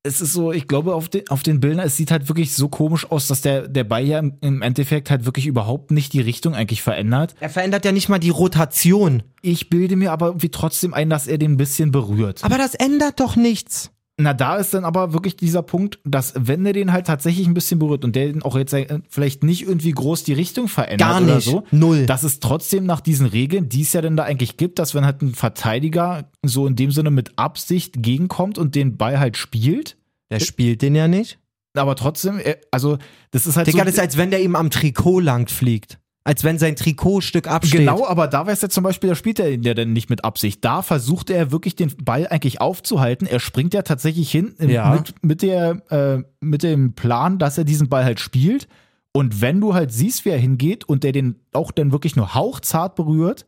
es 0.03 0.21
ist 0.21 0.31
so, 0.33 0.53
ich 0.53 0.67
glaube, 0.67 0.93
auf 0.95 1.09
den, 1.09 1.27
auf 1.29 1.43
den 1.43 1.59
Bildern, 1.59 1.85
es 1.85 1.97
sieht 1.97 2.11
halt 2.11 2.29
wirklich 2.29 2.53
so 2.55 2.69
komisch 2.69 3.09
aus, 3.11 3.27
dass 3.27 3.41
der, 3.41 3.67
der 3.67 3.83
Ball 3.83 4.05
ja 4.05 4.19
im, 4.19 4.37
im 4.41 4.61
Endeffekt 4.61 5.09
halt 5.09 5.25
wirklich 5.25 5.47
überhaupt 5.47 5.91
nicht 5.91 6.13
die 6.13 6.21
Richtung 6.21 6.55
eigentlich 6.55 6.81
verändert. 6.81 7.35
Er 7.41 7.49
verändert 7.49 7.83
ja 7.83 7.91
nicht 7.91 8.07
mal 8.07 8.19
die 8.19 8.29
Rotation. 8.29 9.23
Ich 9.41 9.69
bilde 9.69 9.95
mir 9.97 10.11
aber 10.13 10.27
irgendwie 10.27 10.49
trotzdem 10.49 10.93
ein, 10.93 11.09
dass 11.09 11.27
er 11.27 11.37
den 11.37 11.53
ein 11.53 11.57
bisschen 11.57 11.91
berührt. 11.91 12.43
Aber 12.43 12.57
das 12.57 12.73
ändert 12.75 13.19
doch 13.19 13.35
nichts. 13.35 13.91
Na, 14.19 14.33
da 14.33 14.55
ist 14.55 14.73
dann 14.73 14.83
aber 14.83 15.13
wirklich 15.13 15.35
dieser 15.37 15.61
Punkt, 15.61 15.99
dass 16.03 16.33
wenn 16.35 16.65
er 16.65 16.73
den 16.73 16.91
halt 16.91 17.05
tatsächlich 17.05 17.45
ein 17.45 17.53
bisschen 17.53 17.77
berührt 17.77 18.03
und 18.03 18.15
der 18.15 18.33
auch 18.41 18.57
jetzt 18.57 18.73
äh, 18.73 18.99
vielleicht 19.09 19.43
nicht 19.43 19.61
irgendwie 19.61 19.91
groß 19.91 20.23
die 20.23 20.33
Richtung 20.33 20.67
verändert 20.67 21.07
Gar 21.07 21.21
oder 21.21 21.35
nicht. 21.35 21.45
so, 21.45 21.63
Null. 21.69 22.07
dass 22.07 22.23
es 22.23 22.39
trotzdem 22.39 22.87
nach 22.87 22.99
diesen 22.99 23.27
Regeln, 23.27 23.69
die 23.69 23.83
es 23.83 23.93
ja 23.93 24.01
denn 24.01 24.17
da 24.17 24.23
eigentlich 24.23 24.57
gibt, 24.57 24.79
dass 24.79 24.95
wenn 24.95 25.05
halt 25.05 25.21
ein 25.21 25.35
Verteidiger 25.35 26.31
so 26.43 26.65
in 26.65 26.75
dem 26.75 26.89
Sinne 26.89 27.11
mit 27.11 27.33
Absicht 27.37 28.01
gegenkommt 28.01 28.57
und 28.57 28.73
den 28.73 28.97
Ball 28.97 29.19
halt 29.19 29.37
spielt, 29.37 29.97
Der 30.31 30.39
spielt 30.39 30.81
den 30.81 30.95
ja 30.95 31.07
nicht. 31.07 31.37
aber 31.75 31.95
trotzdem, 31.95 32.39
äh, 32.39 32.55
also 32.71 32.97
das 33.29 33.45
ist 33.45 33.55
halt 33.55 33.67
Digga, 33.67 33.79
so, 33.79 33.83
das 33.85 33.93
ist, 33.93 33.99
als 33.99 34.17
wenn 34.17 34.31
der 34.31 34.41
ihm 34.41 34.55
am 34.55 34.71
Trikot 34.71 35.19
lang 35.19 35.47
fliegt. 35.47 35.99
Als 36.27 36.43
wenn 36.43 36.59
sein 36.59 36.75
Trikotstück 36.75 37.47
absteht. 37.47 37.79
Genau, 37.79 38.05
aber 38.05 38.27
da 38.27 38.45
weiß 38.45 38.61
er 38.61 38.69
zum 38.69 38.83
Beispiel, 38.83 39.09
da 39.11 39.15
spielt 39.15 39.39
er 39.39 39.49
ja 39.57 39.73
dann 39.73 39.93
nicht 39.93 40.09
mit 40.09 40.25
Absicht. 40.25 40.65
Da 40.65 40.81
versucht 40.81 41.29
er 41.29 41.53
wirklich 41.53 41.77
den 41.77 41.93
Ball 42.03 42.27
eigentlich 42.27 42.59
aufzuhalten. 42.59 43.25
Er 43.27 43.39
springt 43.39 43.73
ja 43.73 43.81
tatsächlich 43.81 44.29
hin 44.29 44.53
Ja. 44.59 44.89
mit, 44.93 45.13
mit, 45.23 45.41
der, 45.41 45.81
äh, 45.89 46.23
mit 46.41 46.63
dem 46.63 46.95
Plan, 46.95 47.39
dass 47.39 47.57
er 47.57 47.63
diesen 47.63 47.87
Ball 47.87 48.03
halt 48.03 48.19
spielt. 48.19 48.67
Und 49.13 49.39
wenn 49.39 49.61
du 49.61 49.73
halt 49.73 49.93
siehst, 49.93 50.25
wie 50.25 50.29
er 50.31 50.37
hingeht 50.37 50.83
und 50.83 51.05
der 51.05 51.13
den 51.13 51.37
auch 51.53 51.71
dann 51.71 51.93
wirklich 51.93 52.17
nur 52.17 52.35
hauchzart 52.35 52.95
berührt, 52.95 53.45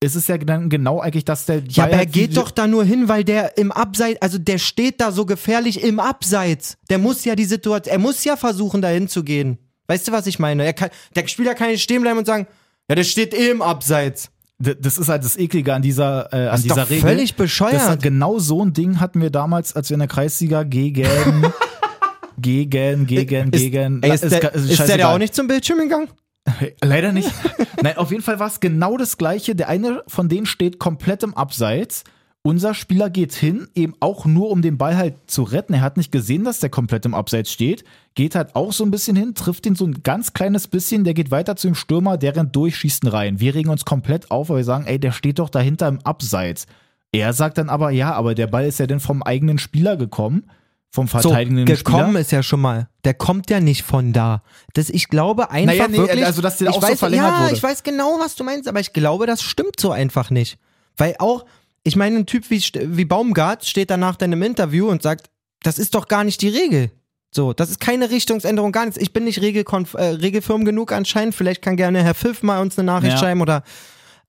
ist 0.00 0.14
es 0.16 0.26
ja 0.26 0.38
dann 0.38 0.70
genau 0.70 1.00
eigentlich, 1.00 1.26
dass 1.26 1.44
der 1.44 1.58
Ja, 1.68 1.82
Ball 1.82 1.84
aber 1.84 1.92
er 1.92 1.98
halt 1.98 2.12
geht 2.12 2.36
doch 2.38 2.50
da 2.50 2.66
nur 2.66 2.82
hin, 2.84 3.08
weil 3.08 3.24
der 3.24 3.58
im 3.58 3.70
Abseits, 3.70 4.22
also 4.22 4.38
der 4.38 4.56
steht 4.56 5.02
da 5.02 5.12
so 5.12 5.26
gefährlich 5.26 5.84
im 5.84 6.00
Abseits. 6.00 6.78
Der 6.88 6.96
muss 6.98 7.26
ja 7.26 7.36
die 7.36 7.44
Situation, 7.44 7.92
er 7.92 7.98
muss 8.00 8.24
ja 8.24 8.36
versuchen, 8.36 8.80
da 8.80 8.88
hinzugehen. 8.88 9.58
Weißt 9.88 10.08
du, 10.08 10.12
was 10.12 10.26
ich 10.26 10.38
meine? 10.38 10.72
Kann, 10.74 10.90
der 11.16 11.26
Spieler 11.28 11.54
kann 11.54 11.68
nicht 11.70 11.82
stehen 11.82 12.02
bleiben 12.02 12.18
und 12.18 12.26
sagen, 12.26 12.46
ja, 12.88 12.94
der 12.94 13.04
steht 13.04 13.34
eh 13.34 13.50
im 13.50 13.62
Abseits. 13.62 14.30
D- 14.58 14.76
Das 14.80 14.96
ist 14.98 15.08
halt 15.08 15.24
das 15.24 15.36
Eklige 15.36 15.74
an 15.74 15.82
dieser, 15.82 16.32
äh, 16.32 16.48
an 16.48 16.54
ist 16.56 16.64
dieser 16.64 16.76
doch 16.76 16.90
Regel. 16.90 17.08
völlig 17.08 17.34
bescheuert. 17.34 17.74
Das 17.74 17.88
ist, 17.96 18.02
genau 18.02 18.38
so 18.38 18.64
ein 18.64 18.72
Ding 18.72 19.00
hatten 19.00 19.20
wir 19.20 19.30
damals, 19.30 19.74
als 19.74 19.90
wir 19.90 19.94
in 19.94 20.00
der 20.00 20.08
Kreisliga 20.08 20.62
gegen, 20.64 21.06
gegen, 22.38 23.06
gegen, 23.06 23.50
gegen. 23.50 24.02
Ey, 24.02 24.14
ist, 24.14 24.22
der, 24.30 24.40
ga- 24.40 24.48
ist 24.48 24.78
der, 24.88 24.96
der 24.96 25.08
auch 25.10 25.18
nicht 25.18 25.34
zum 25.34 25.46
Bildschirm 25.48 25.78
gegangen? 25.78 26.08
Leider 26.82 27.12
nicht. 27.12 27.30
Nein, 27.82 27.96
auf 27.96 28.10
jeden 28.10 28.22
Fall 28.22 28.38
war 28.40 28.48
es 28.48 28.58
genau 28.60 28.96
das 28.96 29.16
Gleiche. 29.16 29.54
Der 29.54 29.68
eine 29.68 30.02
von 30.08 30.28
denen 30.28 30.46
steht 30.46 30.78
komplett 30.78 31.22
im 31.22 31.34
Abseits. 31.36 32.04
Unser 32.44 32.74
Spieler 32.74 33.08
geht 33.08 33.34
hin, 33.34 33.68
eben 33.76 33.94
auch 34.00 34.24
nur 34.24 34.50
um 34.50 34.62
den 34.62 34.76
Ball 34.76 34.96
halt 34.96 35.14
zu 35.28 35.44
retten. 35.44 35.74
Er 35.74 35.80
hat 35.80 35.96
nicht 35.96 36.10
gesehen, 36.10 36.42
dass 36.42 36.58
der 36.58 36.70
komplett 36.70 37.06
im 37.06 37.14
Abseits 37.14 37.52
steht. 37.52 37.84
Geht 38.16 38.34
halt 38.34 38.56
auch 38.56 38.72
so 38.72 38.82
ein 38.84 38.90
bisschen 38.90 39.14
hin, 39.14 39.34
trifft 39.34 39.64
ihn 39.64 39.76
so 39.76 39.84
ein 39.86 40.02
ganz 40.02 40.32
kleines 40.32 40.66
bisschen. 40.66 41.04
Der 41.04 41.14
geht 41.14 41.30
weiter 41.30 41.54
zu 41.54 41.68
dem 41.68 41.76
Stürmer, 41.76 42.16
der 42.18 42.34
rennt 42.34 42.56
durch, 42.56 42.76
schießt 42.76 43.04
ihn 43.04 43.10
rein. 43.10 43.38
Wir 43.38 43.54
regen 43.54 43.68
uns 43.70 43.84
komplett 43.84 44.32
auf, 44.32 44.48
weil 44.48 44.56
wir 44.58 44.64
sagen, 44.64 44.86
ey, 44.86 44.98
der 44.98 45.12
steht 45.12 45.38
doch 45.38 45.50
dahinter 45.50 45.86
im 45.86 46.00
Abseits. 46.00 46.66
Er 47.12 47.32
sagt 47.32 47.58
dann 47.58 47.68
aber, 47.68 47.90
ja, 47.90 48.12
aber 48.12 48.34
der 48.34 48.48
Ball 48.48 48.64
ist 48.66 48.80
ja 48.80 48.88
dann 48.88 48.98
vom 48.98 49.22
eigenen 49.22 49.58
Spieler 49.58 49.96
gekommen. 49.96 50.50
Vom 50.90 51.06
So, 51.06 51.20
verteidigenden 51.20 51.64
gekommen 51.64 52.06
Spieler. 52.08 52.20
ist 52.20 52.32
ja 52.32 52.42
schon 52.42 52.60
mal. 52.60 52.88
Der 53.04 53.14
kommt 53.14 53.50
ja 53.50 53.60
nicht 53.60 53.82
von 53.82 54.12
da. 54.12 54.42
Das, 54.74 54.90
ich 54.90 55.08
glaube 55.08 55.50
einfach 55.50 55.74
Naja, 55.74 55.88
nee, 55.88 55.96
wirklich. 55.96 56.26
also, 56.26 56.42
dass 56.42 56.58
der 56.58 56.70
auch 56.70 56.82
so 56.82 56.88
weiß, 56.88 56.98
verlängert 56.98 57.30
ja, 57.38 57.44
wurde. 57.44 57.54
ich 57.54 57.62
weiß 57.62 57.82
genau, 57.84 58.18
was 58.18 58.34
du 58.34 58.42
meinst, 58.44 58.66
aber 58.68 58.80
ich 58.80 58.92
glaube, 58.92 59.26
das 59.26 59.42
stimmt 59.42 59.78
so 59.78 59.92
einfach 59.92 60.30
nicht. 60.30 60.58
Weil 60.98 61.14
auch, 61.18 61.46
ich 61.84 61.96
meine, 61.96 62.18
ein 62.18 62.26
Typ 62.26 62.50
wie, 62.50 62.60
wie 62.60 63.04
Baumgart 63.04 63.64
steht 63.64 63.90
danach 63.90 64.16
dann 64.16 64.32
im 64.32 64.42
Interview 64.42 64.88
und 64.88 65.02
sagt, 65.02 65.30
das 65.62 65.78
ist 65.78 65.94
doch 65.94 66.08
gar 66.08 66.24
nicht 66.24 66.40
die 66.42 66.48
Regel. 66.48 66.90
So, 67.34 67.52
das 67.52 67.70
ist 67.70 67.80
keine 67.80 68.10
Richtungsänderung, 68.10 68.72
gar 68.72 68.84
nichts. 68.84 69.00
Ich 69.00 69.12
bin 69.12 69.24
nicht 69.24 69.40
regelkonf 69.40 69.94
äh, 69.94 70.02
regelfirm 70.04 70.64
genug 70.64 70.92
anscheinend. 70.92 71.34
Vielleicht 71.34 71.62
kann 71.62 71.76
gerne 71.76 72.02
Herr 72.04 72.14
Pfiff 72.14 72.42
mal 72.42 72.60
uns 72.60 72.78
eine 72.78 72.86
Nachricht 72.86 73.12
Ja. 73.14 73.18
schreiben 73.18 73.40
oder 73.40 73.62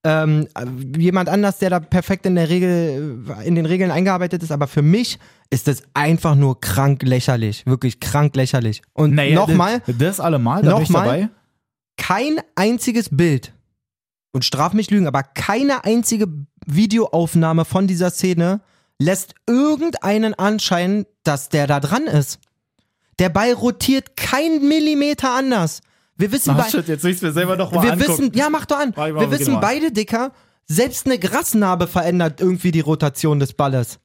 ähm, 0.06 0.48
jemand 0.98 1.30
anders, 1.30 1.60
der 1.60 1.70
da 1.70 1.80
perfekt 1.80 2.26
in 2.26 2.36
der 2.36 2.50
Regel, 2.50 3.26
in 3.46 3.56
den 3.56 3.66
Regeln 3.66 3.92
eingearbeitet 3.92 4.42
ist. 4.44 4.52
Aber 4.52 4.68
für 4.68 4.82
mich 4.82 5.18
ist 5.50 5.68
das 5.68 5.84
einfach 5.94 6.36
nur 6.36 6.60
krank 6.62 7.04
lächerlich. 7.04 7.66
Wirklich 7.66 8.00
krank 8.00 8.36
lächerlich. 8.36 8.82
Und 8.94 9.16
Naja, 9.16 9.36
nochmal, 9.36 9.82
Das, 9.86 9.98
das 9.98 10.20
allemal, 10.20 10.62
da 10.62 10.74
bin 10.76 10.84
ich 10.84 10.90
Nochmal? 10.90 11.06
dabei. 11.22 11.30
kein 11.98 12.40
einziges 12.56 13.10
Bild 13.12 13.54
und 14.34 14.44
straf 14.46 14.74
mich 14.74 14.90
lügen, 14.92 15.08
aber 15.08 15.24
keine 15.24 15.84
einzige 15.86 16.28
Videoaufnahme 16.66 17.66
von 17.66 17.88
dieser 17.88 18.12
Szene 18.12 18.62
lässt 19.00 19.36
irgendeinen 19.48 20.34
anscheinen, 20.34 21.06
dass 21.24 21.50
der 21.50 21.68
da 21.68 21.80
dran 21.80 22.04
ist. 22.04 22.40
Der 23.20 23.30
Ball 23.30 23.54
rotiert 23.54 24.16
kein 24.16 24.68
Millimeter 24.68 25.32
anders. 25.34 25.82
Wir 26.16 26.32
wissen, 26.32 26.52
Ach, 26.52 26.64
bei, 26.64 26.70
shit, 26.70 26.88
jetzt 26.88 27.04
will 27.04 27.12
ich 27.12 27.22
mir 27.22 27.32
selber 27.32 27.56
noch 27.56 27.72
mal 27.72 27.84
wir 27.84 27.94
angucken. 27.94 28.12
wissen, 28.12 28.32
ja, 28.34 28.50
mach 28.50 28.66
doch 28.66 28.80
an. 28.80 28.96
Wir 28.96 29.32
wissen 29.32 29.60
beide, 29.60 29.92
Dicker, 29.92 30.32
selbst 30.66 31.06
eine 31.06 31.20
Grasnarbe 31.20 31.88
verändert 31.88 32.40
irgendwie 32.40 32.72
die 32.72 32.80
Rotation 32.80 33.40
des 33.40 33.54
Balles. 33.54 34.00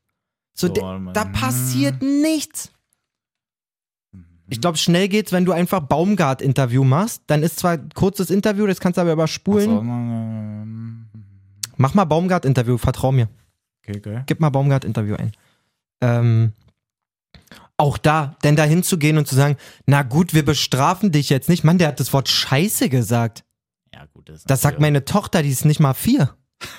So, 0.54 0.68
mal. 0.68 1.12
da 1.12 1.24
passiert 1.26 2.02
nichts. 2.02 2.70
Ich 4.50 4.60
glaube, 4.60 4.78
schnell 4.78 5.08
geht's, 5.08 5.30
wenn 5.30 5.44
du 5.44 5.52
einfach 5.52 5.80
Baumgart-Interview 5.80 6.82
machst. 6.82 7.22
Dann 7.26 7.42
ist 7.42 7.58
zwar 7.58 7.72
ein 7.72 7.90
kurzes 7.94 8.30
Interview, 8.30 8.66
das 8.66 8.80
kannst 8.80 8.96
du 8.96 9.02
aber 9.02 9.12
überspulen. 9.12 11.07
So, 11.78 11.82
Mach 11.82 11.94
mal 11.94 12.04
Baumgart-Interview, 12.04 12.76
vertrau 12.78 13.12
mir. 13.12 13.28
Okay, 13.82 13.98
okay. 13.98 14.22
Gib 14.26 14.40
mal 14.40 14.50
Baumgart-Interview 14.50 15.14
ein. 15.16 15.32
Ähm, 16.00 16.52
auch 17.76 17.96
da, 17.96 18.36
denn 18.42 18.56
da 18.56 18.64
hinzugehen 18.64 19.18
und 19.18 19.26
zu 19.28 19.34
sagen, 19.34 19.56
na 19.86 20.02
gut, 20.02 20.34
wir 20.34 20.44
bestrafen 20.44 21.12
dich 21.12 21.30
jetzt 21.30 21.48
nicht. 21.48 21.64
Mann, 21.64 21.78
der 21.78 21.88
hat 21.88 22.00
das 22.00 22.12
Wort 22.12 22.28
Scheiße 22.28 22.88
gesagt. 22.88 23.44
Ja, 23.94 24.06
gut. 24.12 24.28
Das, 24.28 24.44
Das 24.44 24.60
sagt 24.60 24.80
meine 24.80 25.04
Tochter, 25.04 25.42
die 25.42 25.50
ist 25.50 25.64
nicht 25.64 25.80
mal 25.80 25.94
vier. 25.94 26.34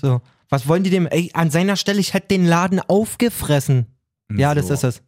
So, 0.00 0.22
was 0.48 0.68
wollen 0.68 0.84
die 0.84 0.90
dem? 0.90 1.06
Ey, 1.06 1.30
an 1.34 1.50
seiner 1.50 1.74
Stelle, 1.76 1.98
ich 1.98 2.14
hätte 2.14 2.28
den 2.28 2.46
Laden 2.46 2.78
aufgefressen. 2.78 3.86
Ja, 4.30 4.54
das 4.54 4.70
ist 4.70 4.84
es. 4.84 5.02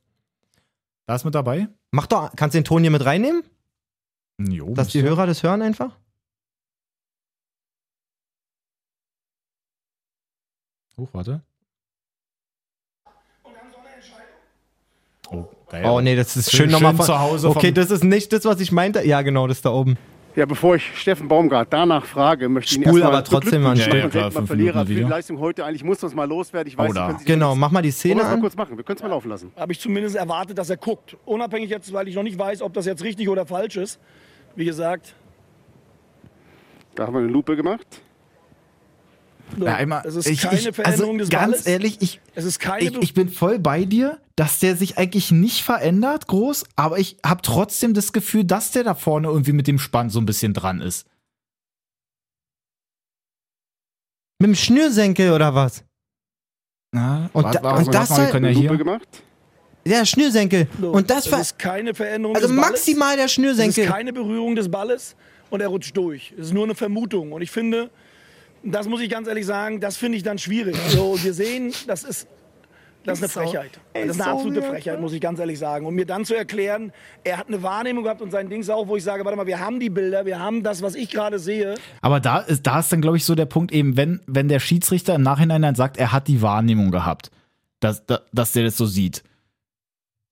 Da 1.07 1.15
ist 1.15 1.25
mit 1.25 1.35
dabei? 1.35 1.69
Mach 1.93 2.07
doch, 2.09 2.33
kannst 2.35 2.55
du 2.55 2.59
den 2.59 2.65
Ton 2.65 2.83
hier 2.83 2.91
mit 2.91 3.05
reinnehmen? 3.05 3.45
Jo, 4.39 4.75
Dass 4.75 4.89
die. 4.89 5.03
Hörer 5.03 5.27
das 5.27 5.43
hören 5.45 5.63
einfach? 5.63 5.97
Hoch, 10.99 11.09
warte. 11.13 11.41
Oh, 15.31 15.45
geil. 15.71 15.85
Oh 15.87 16.01
nee, 16.01 16.15
das 16.17 16.37
ist 16.37 16.51
Schön- 16.51 16.65
schön 16.65 16.71
nochmal 16.71 16.95
von 16.95 17.07
zu 17.07 17.19
Hause 17.19 17.49
Okay, 17.49 17.73
das 17.73 17.91
ist 17.91 18.05
nicht 18.05 18.33
das, 18.33 18.45
was 18.45 18.61
ich 18.61 18.71
meinte. 18.73 19.05
Ja, 19.07 19.23
genau, 19.23 19.47
das 19.47 19.63
da 19.63 19.71
oben. 19.71 19.97
Ja, 20.37 20.47
bevor 20.47 20.75
ich 20.77 20.99
Steffen 20.99 21.29
Baumgart 21.29 21.73
danach 21.73 22.05
frage, 22.05 22.49
möchte 22.49 22.73
ich 22.73 22.79
ihn 22.79 22.85
Spul 22.85 23.03
aber 23.05 23.23
trotzdem 23.23 23.63
mal 23.63 23.79
Ja, 23.79 23.95
ja, 23.95 24.09
klar, 24.09 24.31
Verlierer 24.33 24.85
für 24.85 24.93
die. 24.95 25.01
Leistung 25.01 25.39
heute. 25.39 25.65
Eigentlich 25.65 25.85
muss 25.85 26.03
es 26.03 26.13
mal 26.15 26.29
loswerden. 26.29 26.69
Ich 26.69 26.77
weiß, 26.77 26.91
Oh, 26.91 26.93
da. 26.93 27.19
Genau, 27.25 27.55
mach 27.55 27.71
mal 27.71 27.83
die 27.83 27.93
Szene 27.93 28.21
es 28.21 28.27
mal 28.27 28.35
an. 28.35 28.41
kurz 28.41 28.57
machen? 28.57 28.77
Wir 28.77 28.85
können 28.85 28.97
es 28.97 29.03
mal 29.03 29.09
laufen 29.11 29.29
lassen. 29.29 29.53
habe 29.57 29.73
ich 29.73 29.79
zumindest 29.81 30.17
erwartet, 30.17 30.59
dass 30.59 30.69
er 30.71 30.77
guckt. 30.77 31.17
Unabhängig 31.25 31.71
jetzt, 31.71 31.93
weil 31.93 32.09
ich 32.09 32.17
noch 32.17 32.25
nicht 32.25 32.39
weiß, 32.39 32.63
ob 32.63 32.75
das 32.75 32.85
jetzt 32.85 33.03
richtig 33.05 33.29
oder 33.29 33.47
falsch 33.47 33.77
ist. 33.77 34.01
Wie 34.57 34.65
gesagt, 34.65 35.15
Da 36.97 37.07
haben 37.07 37.15
wir 37.15 37.21
eine 37.21 37.29
Lupe 37.29 37.57
gemacht. 37.57 37.87
Ja, 39.59 39.75
einmal, 39.77 40.03
es 40.07 40.17
ist 40.17 40.27
ich, 40.27 40.41
keine 40.41 40.59
ich, 40.59 40.75
Veränderung 40.75 41.13
also 41.15 41.19
des 41.19 41.29
ganz 41.31 41.51
Balles. 41.53 41.67
ehrlich, 41.67 41.99
ich, 42.01 42.21
es 42.35 42.45
ist 42.45 42.59
keine 42.59 42.89
ich, 42.89 42.97
ich 43.03 43.15
bin 43.15 43.29
voll 43.29 43.59
bei 43.59 43.85
dir, 43.85 44.21
dass 44.37 44.59
der 44.59 44.75
sich 44.77 44.99
eigentlich 44.99 45.31
nicht 45.31 45.63
verändert, 45.63 46.27
groß, 46.27 46.65
aber 46.77 46.99
ich 46.99 47.17
habe 47.25 47.43
trotzdem 47.43 47.95
das 47.95 48.13
Gefühl, 48.13 48.45
dass 48.45 48.73
der 48.73 48.83
da 48.85 48.95
vorne 48.95 49.29
irgendwie 49.29 49.53
mit 49.53 49.67
dem 49.69 49.79
Spann 49.79 50.11
so 50.11 50.19
ein 50.19 50.27
bisschen 50.27 50.55
dran 50.55 50.81
ist. 50.81 51.07
Mit 54.41 54.49
dem 54.49 54.55
Schnürsenkel 54.57 55.33
oder 55.33 55.55
was? 55.55 55.85
Na, 56.93 57.31
Und 57.33 57.45
warte, 57.45 57.59
da- 57.59 57.65
warte, 57.65 57.87
und 57.87 57.95
das 57.95 58.11
mal, 58.11 58.17
wir 58.17 58.23
soll- 58.25 58.33
können 58.33 58.45
ja 58.47 58.61
hier. 58.61 58.77
gemacht. 58.77 59.09
Ja, 59.87 60.05
Schnürsenkel. 60.07 60.67
So, 60.81 60.91
Und 60.93 61.11
das 61.11 61.31
war. 61.31 61.41
ist 61.41 61.59
keine 61.59 61.95
Veränderung 61.95 62.35
Also 62.35 62.49
des 62.49 62.57
Balles. 62.57 62.71
maximal 62.73 63.17
der 63.17 63.27
Es 63.27 63.31
ist 63.31 63.35
Schnürsenkel. 63.35 63.87
keine 63.87 64.13
Berührung 64.13 64.55
des 64.57 64.71
Balles 64.71 65.15
und 65.51 65.61
er 65.61 65.69
rutscht 65.69 65.97
durch. 65.97 66.33
Es 66.39 66.47
ist 66.47 66.53
nur 66.55 66.65
eine 66.65 66.75
Vermutung. 66.75 67.33
Und 67.33 67.43
ich 67.43 67.51
finde, 67.51 67.91
das 68.65 68.89
muss 68.89 69.01
ich 69.01 69.11
ganz 69.11 69.29
ehrlich 69.29 69.47
sagen, 69.47 69.81
das 69.81 69.97
finde 69.97 70.17
ich 70.17 70.23
dann 70.23 70.39
schwierig. 70.39 70.77
So, 70.89 71.23
wir 71.23 71.35
sehen, 71.35 71.73
das 71.87 72.05
ist, 72.05 72.27
das 73.05 73.21
ist 73.21 73.37
eine 73.37 73.47
Frechheit. 73.47 73.71
Das 73.93 74.17
ist 74.17 74.21
eine 74.21 74.31
absolute 74.31 74.63
Frechheit, 74.63 75.01
muss 75.01 75.13
ich 75.13 75.21
ganz 75.21 75.39
ehrlich 75.39 75.59
sagen. 75.59 75.85
Und 75.87 75.95
mir 75.95 76.07
dann 76.07 76.25
zu 76.25 76.35
erklären, 76.35 76.93
er 77.23 77.37
hat 77.37 77.49
eine 77.49 77.63
Wahrnehmung 77.63 78.05
gehabt 78.05 78.23
und 78.23 78.31
sein 78.31 78.49
Dings 78.49 78.71
auch, 78.71 78.89
wo 78.89 78.97
ich 78.97 79.05
sage, 79.05 79.25
warte 79.25 79.37
mal, 79.37 79.47
wir 79.47 79.61
haben 79.61 79.79
die 79.79 79.91
Bilder, 79.91 80.25
wir 80.25 80.39
haben 80.39 80.63
das, 80.63 80.81
was 80.81 80.95
ich 80.95 81.11
gerade 81.11 81.39
sehe. 81.39 81.75
Aber 82.01 82.21
da 82.21 82.39
ist, 82.39 82.67
da 82.67 82.81
ist 82.81 82.91
dann, 82.91 83.03
glaube 83.03 83.19
ich, 83.19 83.25
so 83.25 83.35
der 83.35 83.47
Punkt 83.47 83.73
eben, 83.73 83.97
wenn, 83.97 84.21
wenn 84.27 84.49
der 84.49 84.61
Schiedsrichter 84.61 85.15
im 85.15 85.23
Nachhinein 85.23 85.63
dann 85.63 85.75
sagt, 85.75 85.99
er 85.99 86.13
hat 86.13 86.29
die 86.29 86.41
Wahrnehmung 86.41 86.91
gehabt, 86.91 87.31
dass, 87.81 88.07
dass, 88.07 88.23
dass 88.33 88.53
der 88.53 88.65
das 88.65 88.77
so 88.77 88.87
sieht. 88.87 89.23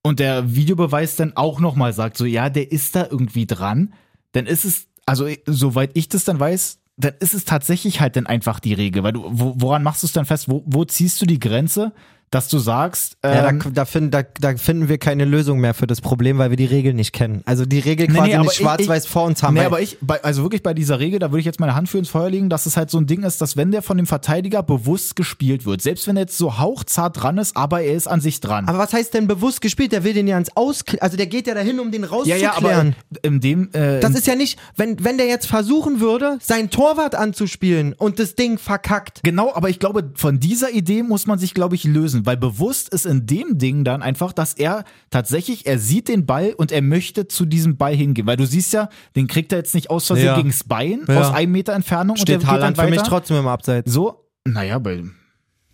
Und 0.02 0.18
der 0.18 0.54
Videobeweis 0.54 1.16
dann 1.16 1.36
auch 1.36 1.60
nochmal 1.60 1.92
sagt, 1.92 2.16
so, 2.16 2.24
ja, 2.24 2.48
der 2.48 2.72
ist 2.72 2.96
da 2.96 3.06
irgendwie 3.08 3.46
dran, 3.46 3.92
dann 4.32 4.46
ist 4.46 4.64
es, 4.64 4.88
also 5.06 5.28
soweit 5.46 5.90
ich 5.94 6.08
das 6.08 6.24
dann 6.24 6.40
weiß, 6.40 6.81
dann 6.96 7.14
ist 7.20 7.34
es 7.34 7.44
tatsächlich 7.44 8.00
halt 8.00 8.16
dann 8.16 8.26
einfach 8.26 8.60
die 8.60 8.74
Regel. 8.74 9.02
Weil 9.02 9.12
du, 9.12 9.24
wo, 9.24 9.54
woran 9.56 9.82
machst 9.82 10.02
du 10.02 10.06
es 10.06 10.12
dann 10.12 10.26
fest? 10.26 10.48
Wo, 10.48 10.62
wo 10.66 10.84
ziehst 10.84 11.20
du 11.20 11.26
die 11.26 11.40
Grenze, 11.40 11.92
dass 12.32 12.48
du 12.48 12.58
sagst, 12.58 13.16
Ja, 13.24 13.50
ähm, 13.50 13.60
da, 13.60 13.70
da, 13.70 13.84
finden, 13.84 14.10
da, 14.10 14.22
da 14.40 14.56
finden 14.56 14.88
wir 14.88 14.98
keine 14.98 15.24
Lösung 15.24 15.60
mehr 15.60 15.74
für 15.74 15.86
das 15.86 16.00
Problem, 16.00 16.38
weil 16.38 16.50
wir 16.50 16.56
die 16.56 16.64
Regel 16.64 16.94
nicht 16.94 17.12
kennen. 17.12 17.42
Also 17.44 17.64
die 17.66 17.78
Regel 17.78 18.08
Nee, 18.08 18.14
quasi 18.18 18.30
nee, 18.30 18.38
nicht 18.38 18.52
ich- 18.52 18.56
schwarz-weiß 18.58 19.06
vor 19.06 19.24
uns 19.26 19.42
haben. 19.44 19.54
Nee, 19.54 19.60
aber 19.60 19.80
ich, 19.80 19.98
bei, 20.00 20.22
also 20.24 20.42
wirklich 20.42 20.62
bei 20.64 20.74
dieser 20.74 20.98
Regel, 20.98 21.18
da 21.20 21.30
würde 21.30 21.40
ich 21.40 21.46
jetzt 21.46 21.60
meine 21.60 21.74
Hand 21.76 21.88
für 21.88 21.98
ins 21.98 22.08
Feuer 22.08 22.30
legen, 22.30 22.48
dass 22.48 22.66
es 22.66 22.76
halt 22.76 22.90
so 22.90 22.98
ein 22.98 23.06
Ding 23.06 23.22
ist, 23.22 23.40
dass 23.40 23.56
wenn 23.56 23.70
der 23.70 23.82
von 23.82 23.96
dem 23.98 24.06
Verteidiger 24.06 24.62
bewusst 24.62 25.14
gespielt 25.14 25.66
wird, 25.66 25.82
selbst 25.82 26.06
wenn 26.08 26.16
er 26.16 26.22
jetzt 26.22 26.38
so 26.38 26.58
hauchzart 26.58 27.22
dran 27.22 27.38
ist, 27.38 27.56
aber 27.56 27.82
er 27.82 27.94
ist 27.94 28.06
an 28.08 28.20
sich 28.20 28.40
dran. 28.40 28.66
aber 28.66 28.78
was 28.78 28.92
heißt 28.92 29.12
denn 29.14 29.26
bewusst 29.28 29.60
gespielt? 29.60 29.92
Der 29.92 30.02
will 30.02 30.14
den 30.14 30.26
ja 30.26 30.34
ans 30.36 30.50
Ausklären. 30.56 31.02
Also 31.02 31.16
der 31.16 31.26
geht 31.26 31.46
ja 31.46 31.54
dahin, 31.54 31.78
um 31.80 31.90
den 31.90 32.02
ja, 32.02 32.08
rauszuklären. 32.08 32.40
ja, 32.40 32.54
aber 32.56 32.94
in 33.22 33.40
dem, 33.40 33.68
äh, 33.74 34.00
das 34.00 34.12
ist 34.14 34.26
ja 34.26 34.34
nicht, 34.34 34.58
wenn, 34.76 35.04
wenn 35.04 35.18
der 35.18 35.26
jetzt 35.26 35.46
versuchen 35.46 36.00
würde, 36.00 36.38
seinen 36.40 36.70
Torwart 36.70 37.14
anzuspielen 37.14 37.92
und 37.92 38.18
das 38.18 38.34
Ding 38.34 38.56
verkackt. 38.58 39.20
Genau, 39.22 39.52
aber 39.54 39.68
ich 39.68 39.78
glaube, 39.78 40.10
von 40.14 40.40
dieser 40.40 40.70
Idee 40.70 41.02
muss 41.02 41.26
man 41.26 41.38
sich, 41.38 41.52
glaube 41.54 41.74
ich, 41.74 41.84
lösen, 41.84 42.21
weil 42.26 42.36
bewusst 42.36 42.88
ist 42.88 43.06
in 43.06 43.26
dem 43.26 43.58
Ding 43.58 43.84
dann 43.84 44.02
einfach, 44.02 44.32
dass 44.32 44.54
er 44.54 44.84
tatsächlich, 45.10 45.66
er 45.66 45.78
sieht 45.78 46.08
den 46.08 46.26
Ball 46.26 46.52
und 46.56 46.72
er 46.72 46.82
möchte 46.82 47.28
zu 47.28 47.44
diesem 47.44 47.76
Ball 47.76 47.94
hingehen, 47.94 48.26
weil 48.26 48.36
du 48.36 48.46
siehst 48.46 48.72
ja, 48.72 48.88
den 49.16 49.26
kriegt 49.26 49.52
er 49.52 49.58
jetzt 49.58 49.74
nicht 49.74 49.90
aus 49.90 50.06
Versehen 50.06 50.26
Ja. 50.26 50.36
gegens 50.36 50.64
Bein 50.64 51.02
Ja. 51.08 51.20
aus 51.20 51.32
einem 51.34 51.52
Meter 51.52 51.72
Entfernung 51.74 52.16
und 52.18 52.28
der 52.28 52.34
Steht 52.34 52.40
geht 52.40 52.48
Haaland 52.48 52.78
dann 52.78 52.84
für 52.86 52.90
mich 52.90 53.02
trotzdem 53.02 53.36
im 53.38 53.46
Abseits. 53.46 53.92
So, 53.92 54.28
naja, 54.44 54.78
bei. 54.78 55.02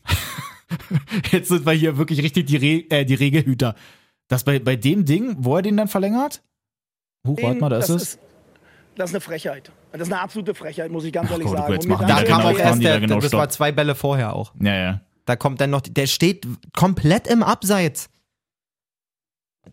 Jetzt 1.30 1.48
sind 1.48 1.64
wir 1.66 1.72
hier 1.72 1.96
wirklich 1.96 2.22
richtig 2.22 2.46
die, 2.46 2.56
Re 2.56 2.84
äh, 2.90 3.04
die 3.04 3.14
Regelhüter. 3.14 3.74
Das 4.28 4.44
bei, 4.44 4.58
bei 4.58 4.76
dem 4.76 5.04
Ding, 5.04 5.36
wo 5.38 5.56
er 5.56 5.62
den 5.62 5.76
dann 5.76 5.88
verlängert? 5.88 6.42
Huch, 7.26 7.38
warte 7.42 7.58
mal, 7.60 7.68
da 7.70 7.78
ist 7.78 7.88
das 7.88 8.02
es. 8.02 8.18
Das 8.96 9.10
ist 9.10 9.14
eine 9.16 9.20
Frechheit. 9.20 9.70
Das 9.92 10.02
ist 10.02 10.12
eine 10.12 10.20
absolute 10.20 10.54
Frechheit, 10.54 10.90
muss 10.90 11.04
ich 11.04 11.12
ganz 11.12 11.28
Ach 11.28 11.32
ehrlich 11.32 11.46
Gott, 11.46 11.56
sagen. 11.58 11.72
mir 11.72 11.88
machen 11.88 12.06
dann- 12.08 12.16
Da 12.18 12.22
kam 12.24 12.40
genau, 12.42 12.50
auch 12.52 12.58
erst 12.58 12.82
der, 12.82 13.00
genau 13.00 13.20
das 13.20 13.32
war 13.32 13.42
Stopp. 13.44 13.52
zwei 13.52 13.72
Bälle 13.72 13.94
vorher 13.94 14.34
auch. 14.34 14.52
Ja, 14.60 14.74
ja. 14.74 15.00
Da 15.28 15.36
kommt 15.36 15.60
dann 15.60 15.68
noch, 15.68 15.82
der 15.82 16.06
steht 16.06 16.46
komplett 16.74 17.26
im 17.26 17.42
Abseits. 17.42 18.08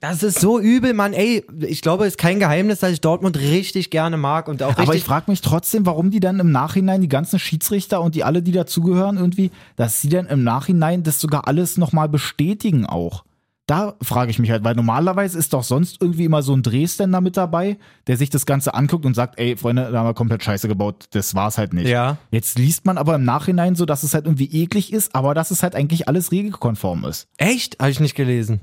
Das 0.01 0.21
ist 0.21 0.41
so 0.41 0.59
übel, 0.59 0.93
Mann. 0.93 1.13
Ey, 1.13 1.45
ich 1.61 1.81
glaube, 1.81 2.03
es 2.03 2.15
ist 2.15 2.17
kein 2.17 2.39
Geheimnis, 2.39 2.79
dass 2.79 2.91
ich 2.91 2.99
Dortmund 2.99 3.37
richtig 3.37 3.89
gerne 3.89 4.17
mag 4.17 4.49
und 4.49 4.61
auch 4.61 4.77
Aber 4.77 4.95
ich 4.95 5.05
frage 5.05 5.31
mich 5.31 5.39
trotzdem, 5.39 5.85
warum 5.85 6.11
die 6.11 6.19
dann 6.19 6.41
im 6.41 6.51
Nachhinein, 6.51 6.99
die 6.99 7.07
ganzen 7.07 7.39
Schiedsrichter 7.39 8.01
und 8.01 8.15
die 8.15 8.25
alle, 8.25 8.43
die 8.43 8.51
dazugehören, 8.51 9.15
irgendwie, 9.15 9.49
dass 9.77 10.01
sie 10.01 10.09
dann 10.09 10.25
im 10.25 10.43
Nachhinein 10.43 11.03
das 11.03 11.21
sogar 11.21 11.47
alles 11.47 11.77
nochmal 11.77 12.09
bestätigen 12.09 12.85
auch. 12.85 13.23
Da 13.67 13.95
frage 14.01 14.29
ich 14.29 14.37
mich 14.37 14.51
halt, 14.51 14.63
weil 14.63 14.75
normalerweise 14.75 15.39
ist 15.39 15.53
doch 15.53 15.63
sonst 15.63 15.99
irgendwie 15.99 16.25
immer 16.25 16.43
so 16.43 16.53
ein 16.53 16.61
Dresdner 16.61 17.19
mit 17.19 17.35
dabei, 17.35 17.77
der 18.05 18.15
sich 18.15 18.29
das 18.29 18.45
Ganze 18.45 18.75
anguckt 18.75 19.05
und 19.05 19.15
sagt, 19.15 19.39
ey, 19.39 19.57
Freunde, 19.57 19.89
da 19.91 19.99
haben 19.99 20.07
wir 20.07 20.13
komplett 20.13 20.43
scheiße 20.43 20.67
gebaut, 20.67 21.05
das 21.11 21.33
war's 21.33 21.57
halt 21.57 21.73
nicht. 21.73 21.87
Ja. 21.87 22.17
Jetzt 22.29 22.59
liest 22.59 22.85
man 22.85 22.99
aber 22.99 23.15
im 23.15 23.23
Nachhinein 23.23 23.75
so, 23.75 23.85
dass 23.85 24.03
es 24.03 24.13
halt 24.13 24.25
irgendwie 24.25 24.51
eklig 24.51 24.93
ist, 24.93 25.15
aber 25.15 25.33
dass 25.33 25.49
es 25.49 25.63
halt 25.63 25.75
eigentlich 25.75 26.07
alles 26.07 26.31
regelkonform 26.31 27.05
ist. 27.05 27.27
Echt? 27.37 27.79
Habe 27.79 27.89
ich 27.89 27.99
nicht 27.99 28.15
gelesen. 28.15 28.61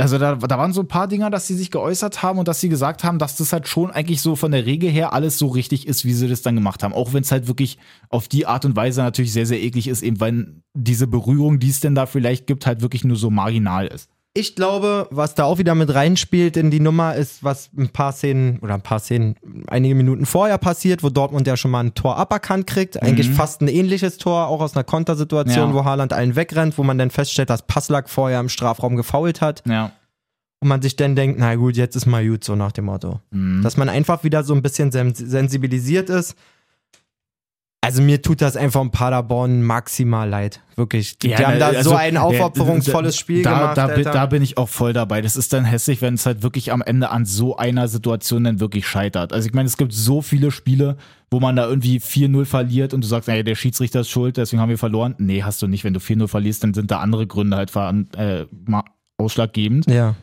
Also 0.00 0.16
da, 0.16 0.36
da 0.36 0.58
waren 0.58 0.72
so 0.72 0.80
ein 0.80 0.88
paar 0.88 1.08
Dinger, 1.08 1.28
dass 1.28 1.48
sie 1.48 1.56
sich 1.56 1.72
geäußert 1.72 2.22
haben 2.22 2.38
und 2.38 2.46
dass 2.46 2.60
sie 2.60 2.68
gesagt 2.68 3.02
haben, 3.02 3.18
dass 3.18 3.36
das 3.36 3.52
halt 3.52 3.66
schon 3.66 3.90
eigentlich 3.90 4.22
so 4.22 4.36
von 4.36 4.52
der 4.52 4.64
Regel 4.64 4.88
her 4.88 5.12
alles 5.12 5.38
so 5.38 5.48
richtig 5.48 5.88
ist, 5.88 6.04
wie 6.04 6.12
sie 6.12 6.28
das 6.28 6.40
dann 6.40 6.54
gemacht 6.54 6.84
haben. 6.84 6.94
Auch 6.94 7.12
wenn 7.12 7.22
es 7.22 7.32
halt 7.32 7.48
wirklich 7.48 7.78
auf 8.08 8.28
die 8.28 8.46
Art 8.46 8.64
und 8.64 8.76
Weise 8.76 9.02
natürlich 9.02 9.32
sehr, 9.32 9.44
sehr 9.44 9.60
eklig 9.60 9.88
ist, 9.88 10.02
eben 10.02 10.20
weil 10.20 10.62
diese 10.72 11.08
Berührung, 11.08 11.58
die 11.58 11.70
es 11.70 11.80
denn 11.80 11.96
da 11.96 12.06
vielleicht 12.06 12.46
gibt, 12.46 12.64
halt 12.64 12.80
wirklich 12.80 13.02
nur 13.02 13.16
so 13.16 13.28
marginal 13.28 13.88
ist. 13.88 14.08
Ich 14.38 14.54
glaube, 14.54 15.08
was 15.10 15.34
da 15.34 15.44
auch 15.44 15.58
wieder 15.58 15.74
mit 15.74 15.92
reinspielt 15.92 16.56
in 16.56 16.70
die 16.70 16.78
Nummer, 16.78 17.16
ist, 17.16 17.42
was 17.42 17.70
ein 17.76 17.88
paar 17.88 18.12
Szenen 18.12 18.60
oder 18.60 18.74
ein 18.74 18.82
paar 18.82 19.00
Szenen 19.00 19.34
einige 19.66 19.96
Minuten 19.96 20.26
vorher 20.26 20.58
passiert, 20.58 21.02
wo 21.02 21.10
Dortmund 21.10 21.46
ja 21.48 21.56
schon 21.56 21.72
mal 21.72 21.80
ein 21.80 21.94
Tor 21.94 22.16
aberkannt 22.16 22.68
kriegt. 22.68 23.02
Eigentlich 23.02 23.30
fast 23.30 23.60
ein 23.62 23.68
ähnliches 23.68 24.16
Tor, 24.18 24.46
auch 24.46 24.60
aus 24.60 24.76
einer 24.76 24.84
Kontersituation, 24.84 25.70
Ja. 25.70 25.74
wo 25.74 25.84
Haaland 25.84 26.12
allen 26.12 26.36
wegrennt, 26.36 26.78
wo 26.78 26.84
man 26.84 26.98
dann 26.98 27.10
feststellt, 27.10 27.50
dass 27.50 27.62
Passlack 27.66 28.08
vorher 28.08 28.38
im 28.38 28.48
Strafraum 28.48 28.94
gefault 28.94 29.40
hat. 29.40 29.62
Ja. 29.66 29.90
Und 30.60 30.68
man 30.68 30.82
sich 30.82 30.94
dann 30.94 31.16
denkt, 31.16 31.38
na 31.40 31.54
gut, 31.56 31.76
jetzt 31.76 31.96
ist 31.96 32.06
mal 32.06 32.24
gut, 32.26 32.44
so 32.44 32.54
nach 32.54 32.72
dem 32.72 32.84
Motto. 32.84 33.20
Mhm. 33.30 33.62
Dass 33.62 33.76
man 33.76 33.88
einfach 33.88 34.22
wieder 34.22 34.44
so 34.44 34.54
ein 34.54 34.62
bisschen 34.62 34.92
sen 34.92 35.14
sensibilisiert 35.14 36.10
ist. 36.10 36.36
Also 37.88 38.02
mir 38.02 38.20
tut 38.20 38.42
das 38.42 38.54
einfach 38.54 38.82
in 38.82 38.90
Paderborn 38.90 39.62
maximal 39.62 40.28
leid. 40.28 40.60
Wirklich. 40.76 41.18
Die, 41.18 41.28
die 41.28 41.36
haben 41.36 41.58
da 41.58 41.68
also, 41.68 41.88
so 41.90 41.96
ein 41.96 42.18
aufopferungsvolles 42.18 43.16
Spiel 43.16 43.42
da, 43.42 43.58
gemacht. 43.58 43.78
Da, 43.78 43.86
bin- 43.86 43.96
Alter. 43.96 44.10
da 44.10 44.26
bin 44.26 44.42
ich 44.42 44.58
auch 44.58 44.68
voll 44.68 44.92
dabei. 44.92 45.22
Das 45.22 45.36
ist 45.36 45.54
dann 45.54 45.64
hässlich, 45.64 46.02
wenn 46.02 46.12
es 46.12 46.26
halt 46.26 46.42
wirklich 46.42 46.70
am 46.70 46.82
Ende 46.82 47.08
an 47.08 47.24
so 47.24 47.56
einer 47.56 47.88
Situation 47.88 48.44
dann 48.44 48.60
wirklich 48.60 48.86
scheitert. 48.86 49.32
Also 49.32 49.48
ich 49.48 49.54
meine, 49.54 49.68
es 49.68 49.78
gibt 49.78 49.94
so 49.94 50.20
viele 50.20 50.50
Spiele, 50.50 50.98
wo 51.30 51.40
man 51.40 51.56
da 51.56 51.66
irgendwie 51.66 51.98
4-0 51.98 52.44
verliert 52.44 52.92
und 52.92 53.02
du 53.02 53.08
sagst, 53.08 53.26
naja, 53.26 53.42
der 53.42 53.54
Schiedsrichter 53.54 54.00
ist 54.00 54.10
schuld, 54.10 54.36
deswegen 54.36 54.60
haben 54.60 54.68
wir 54.68 54.76
verloren. 54.76 55.14
Nee, 55.16 55.42
hast 55.42 55.62
du 55.62 55.66
nicht. 55.66 55.82
Wenn 55.82 55.94
du 55.94 56.00
4-0 56.00 56.28
verlierst, 56.28 56.62
dann 56.64 56.74
sind 56.74 56.90
da 56.90 56.98
andere 57.00 57.26
Gründe 57.26 57.56
halt 57.56 57.74
äh, 58.18 58.44
ausschlaggebend. 59.16 59.90
ja. 59.90 60.14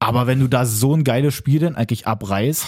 Aber 0.00 0.26
wenn 0.26 0.40
du 0.40 0.48
da 0.48 0.66
so 0.66 0.96
ein 0.96 1.04
geiles 1.04 1.32
Spiel 1.32 1.60
dann 1.60 1.76
eigentlich 1.76 2.08
abreißt 2.08 2.66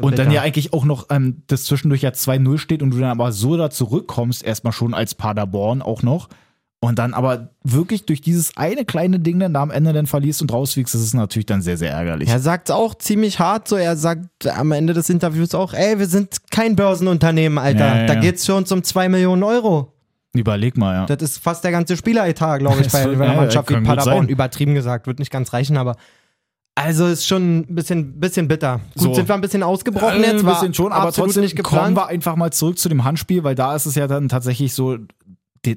und 0.00 0.18
dann 0.18 0.30
ja 0.30 0.42
eigentlich 0.42 0.72
auch 0.72 0.84
noch 0.84 1.06
ähm, 1.10 1.42
das 1.46 1.64
zwischendurch 1.64 2.02
ja 2.02 2.10
2-0 2.10 2.58
steht 2.58 2.82
und 2.82 2.90
du 2.90 2.98
dann 2.98 3.10
aber 3.10 3.32
so 3.32 3.56
da 3.56 3.70
zurückkommst, 3.70 4.44
erstmal 4.44 4.72
schon 4.72 4.94
als 4.94 5.14
Paderborn 5.14 5.82
auch 5.82 6.02
noch 6.02 6.28
und 6.80 6.98
dann 6.98 7.12
aber 7.12 7.50
wirklich 7.64 8.06
durch 8.06 8.20
dieses 8.20 8.56
eine 8.56 8.84
kleine 8.84 9.18
Ding 9.18 9.40
dann 9.40 9.54
da 9.54 9.62
am 9.62 9.70
Ende 9.70 9.92
dann 9.92 10.06
verlierst 10.06 10.42
und 10.42 10.52
rausfliegst, 10.52 10.94
das 10.94 11.02
ist 11.02 11.14
natürlich 11.14 11.46
dann 11.46 11.60
sehr, 11.60 11.76
sehr 11.76 11.90
ärgerlich. 11.90 12.28
Er 12.28 12.38
sagt 12.38 12.70
auch 12.70 12.94
ziemlich 12.94 13.40
hart 13.40 13.66
so. 13.66 13.76
Er 13.76 13.96
sagt 13.96 14.46
am 14.46 14.70
Ende 14.70 14.94
des 14.94 15.10
Interviews 15.10 15.54
auch, 15.54 15.74
ey, 15.74 15.98
wir 15.98 16.06
sind 16.06 16.50
kein 16.50 16.76
Börsenunternehmen, 16.76 17.58
Alter. 17.58 17.86
Ja, 17.86 18.00
ja, 18.02 18.06
Da 18.06 18.14
ja. 18.14 18.20
geht's 18.20 18.46
für 18.46 18.54
uns 18.54 18.70
um 18.70 18.84
2 18.84 19.08
Millionen 19.08 19.42
Euro. 19.42 19.92
Überleg 20.34 20.76
mal, 20.76 20.94
ja. 20.94 21.06
Das 21.06 21.20
ist 21.22 21.38
fast 21.38 21.64
der 21.64 21.72
ganze 21.72 21.96
Spieleretat, 21.96 22.60
glaube 22.60 22.80
ich, 22.80 22.88
bei, 22.92 23.06
bei 23.06 23.24
einer 23.24 23.40
Mannschaft 23.40 23.70
wie 23.70 23.80
Paderborn. 23.80 24.28
Übertrieben 24.28 24.74
gesagt, 24.74 25.08
wird 25.08 25.18
nicht 25.18 25.32
ganz 25.32 25.52
reichen, 25.52 25.76
aber 25.76 25.96
also 26.78 27.06
ist 27.06 27.26
schon 27.26 27.58
ein 27.60 27.74
bisschen, 27.74 28.18
bisschen 28.20 28.48
bitter. 28.48 28.80
Gut, 28.94 29.02
So. 29.02 29.14
sind 29.14 29.28
wir 29.28 29.34
ein 29.34 29.40
bisschen 29.40 29.62
ausgebrochen 29.62 30.22
Äh, 30.22 30.32
jetzt, 30.32 30.44
ein 30.44 30.46
bisschen 30.46 30.74
schon, 30.74 30.92
aber 30.92 31.12
trotzdem 31.12 31.42
nicht 31.42 31.56
kommen 31.62 31.94
geplant. 31.94 31.96
wir 31.96 32.06
einfach 32.06 32.36
mal 32.36 32.52
zurück 32.52 32.78
zu 32.78 32.88
dem 32.88 33.04
Handspiel, 33.04 33.44
weil 33.44 33.54
da 33.54 33.74
ist 33.74 33.86
es 33.86 33.94
ja 33.94 34.06
dann 34.06 34.28
tatsächlich 34.28 34.74
so, 34.74 34.98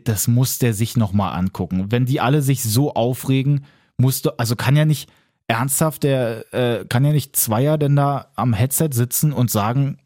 das 0.03 0.27
muss 0.27 0.59
der 0.59 0.73
sich 0.73 0.97
nochmal 0.97 1.37
angucken. 1.37 1.87
Wenn 1.89 2.05
die 2.05 2.21
alle 2.21 2.41
sich 2.41 2.63
so 2.63 2.93
aufregen, 2.93 3.65
musst 3.97 4.25
du, 4.25 4.37
also 4.37 4.55
kann 4.55 4.75
ja 4.75 4.85
nicht 4.85 5.09
ernsthaft, 5.47 6.03
der 6.03 6.53
äh, 6.53 6.85
kann 6.85 7.03
ja 7.03 7.11
nicht 7.11 7.35
Zweier 7.35 7.77
denn 7.77 7.95
da 7.95 8.27
am 8.35 8.53
Headset 8.53 8.89
sitzen 8.91 9.33
und 9.33 9.51
sagen, 9.51 9.97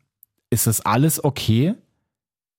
ist 0.50 0.66
das 0.68 0.82
alles 0.82 1.24
okay? 1.24 1.76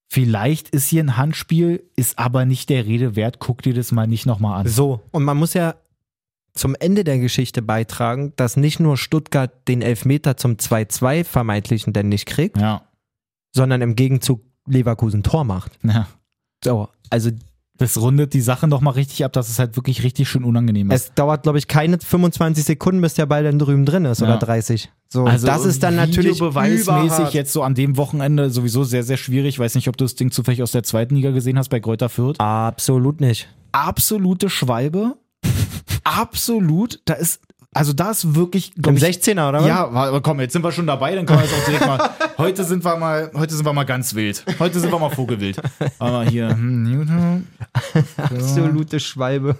Vielleicht 0.09 0.69
ist 0.69 0.89
hier 0.89 1.03
ein 1.03 1.17
Handspiel, 1.17 1.83
ist 1.97 2.19
aber 2.19 2.45
nicht 2.45 2.69
der 2.69 2.87
Rede 2.87 3.17
wert, 3.17 3.39
guck 3.41 3.63
dir 3.63 3.75
das 3.75 3.91
mal 3.91 4.07
nicht 4.07 4.25
nochmal 4.25 4.61
an. 4.61 4.69
So, 4.69 5.01
und 5.11 5.25
man 5.25 5.37
muss 5.37 5.55
ja 5.55 5.75
zum 6.57 6.75
Ende 6.79 7.05
der 7.05 7.19
Geschichte 7.19 7.63
beitragen, 7.63 8.33
dass 8.37 8.57
nicht 8.57 8.81
nur 8.81 8.97
Stuttgart 8.97 9.53
den 9.69 9.83
Elfmeter 9.83 10.37
zum 10.37 10.55
2-2 10.57 11.25
vermeintlichen 11.25 11.93
denn 11.93 12.09
nicht 12.09 12.27
kriegt, 12.27 12.59
Ja, 12.61 12.83
sondern 13.55 13.81
im 13.83 13.95
Gegenzug 13.97 14.43
Leverkusen 14.67 15.23
Tor 15.23 15.45
macht. 15.45 15.79
ja. 15.85 16.07
So, 16.65 16.89
also 17.11 17.31
Das 17.79 18.01
rundet 18.01 18.33
die 18.33 18.41
Sache 18.41 18.67
nochmal 18.67 18.95
richtig 18.95 19.23
ab, 19.25 19.35
dass 19.35 19.51
es 19.51 19.59
halt 19.59 19.77
wirklich 19.77 20.03
richtig 20.03 20.29
schön 20.29 20.43
unangenehm 20.45 20.91
ist. 20.91 21.03
es 21.09 21.15
dauert, 21.15 21.43
glaube 21.43 21.59
ich, 21.59 21.69
keine 21.69 21.99
25 21.99 22.65
Sekunden, 22.65 23.03
bis 23.03 23.13
der 23.15 23.27
Ball 23.27 23.45
dann 23.45 23.59
drüben 23.59 23.85
drin 23.85 24.07
ist 24.07 24.23
Ja. 24.23 24.27
oder 24.29 24.39
30. 24.39 24.91
So, 25.13 25.25
Also 25.27 25.47
das 25.47 25.67
ist 25.67 25.83
dann 25.83 25.95
natürlich 25.95 26.39
beweismäßig 26.39 27.35
jetzt 27.35 27.53
so 27.53 27.63
an 27.63 27.75
dem 27.75 27.97
Wochenende 27.99 28.49
sowieso 28.51 28.83
sehr, 28.83 29.03
sehr 29.05 29.19
schwierig. 29.19 29.51
Ich 29.51 29.59
weiß 29.59 29.75
nicht, 29.75 29.89
ob 29.89 29.97
du 29.99 30.05
das 30.07 30.15
Ding 30.15 30.31
zufällig 30.31 30.63
aus 30.63 30.73
der 30.73 30.83
zweiten 30.85 31.15
Liga 31.17 31.31
gesehen 31.33 31.59
hast 31.59 31.69
bei 31.69 31.79
Greuther 31.79 32.09
Fürth. 32.09 32.41
Absolut 32.41 33.21
nicht. 33.21 33.47
Absolute 33.73 34.49
Schwalbe. 34.49 35.17
Absolut. 36.05 37.01
Da 37.05 37.15
ist, 37.15 37.41
also 37.75 37.93
da 37.93 38.11
ist 38.11 38.35
wirklich, 38.35 38.75
Im 38.77 38.83
glaube 38.83 38.99
ich, 38.99 39.05
16er, 39.05 39.49
oder 39.49 39.61
was? 39.61 39.67
ja, 39.69 39.87
aber 39.87 40.21
komm, 40.23 40.41
jetzt 40.41 40.53
sind 40.53 40.63
wir 40.63 40.73
schon 40.73 40.87
dabei, 40.87 41.15
dann 41.15 41.27
können 41.27 41.41
wir 41.41 41.47
jetzt 41.47 41.55
auch 41.55 41.65
direkt 41.65 41.87
mal. 41.87 42.11
Heute 42.39 42.65
sind 42.65 42.85
wir 42.85 42.97
mal, 42.97 43.31
heute 43.35 43.55
sind 43.55 43.65
wir 43.65 43.73
mal 43.73 43.85
ganz 43.85 44.15
wild. 44.15 44.45
Heute 44.59 44.79
sind 44.79 44.93
wir 44.93 44.99
mal 44.99 45.09
vogelwild. 45.09 45.57
Aber 45.99 46.23
hier, 46.25 46.51
hm, 46.51 47.47
Absolute 48.19 49.01
Schwalbe. 49.01 49.57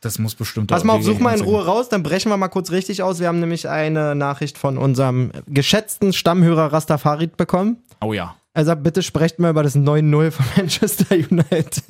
das 0.00 0.18
muss 0.18 0.34
bestimmt. 0.34 0.68
Pass 0.68 0.82
mal 0.82 0.94
auf, 0.94 1.04
such 1.04 1.20
mal 1.20 1.36
in. 1.36 1.44
Ruhe 1.44 1.64
raus, 1.64 1.88
dann 1.88 2.02
brechen 2.02 2.28
wir 2.30 2.36
mal 2.36 2.48
kurz 2.48 2.72
richtig 2.72 3.04
aus. 3.04 3.20
Wir 3.20 3.28
haben 3.28 3.38
nämlich 3.38 3.68
eine 3.68 4.16
Nachricht 4.16 4.58
von 4.58 4.78
unserem 4.78 5.30
geschätzten 5.46 6.12
Stammhörer 6.12 6.72
Rastafarid 6.72 7.36
bekommen. 7.36 7.76
Oh 8.00 8.12
ja. 8.12 8.34
Er 8.54 8.66
sagt, 8.66 8.82
bitte 8.82 9.02
sprecht 9.02 9.38
mal 9.38 9.50
über 9.50 9.62
das 9.62 9.74
9-0 9.76 10.30
von 10.30 10.44
Manchester 10.56 11.14
United. 11.14 11.82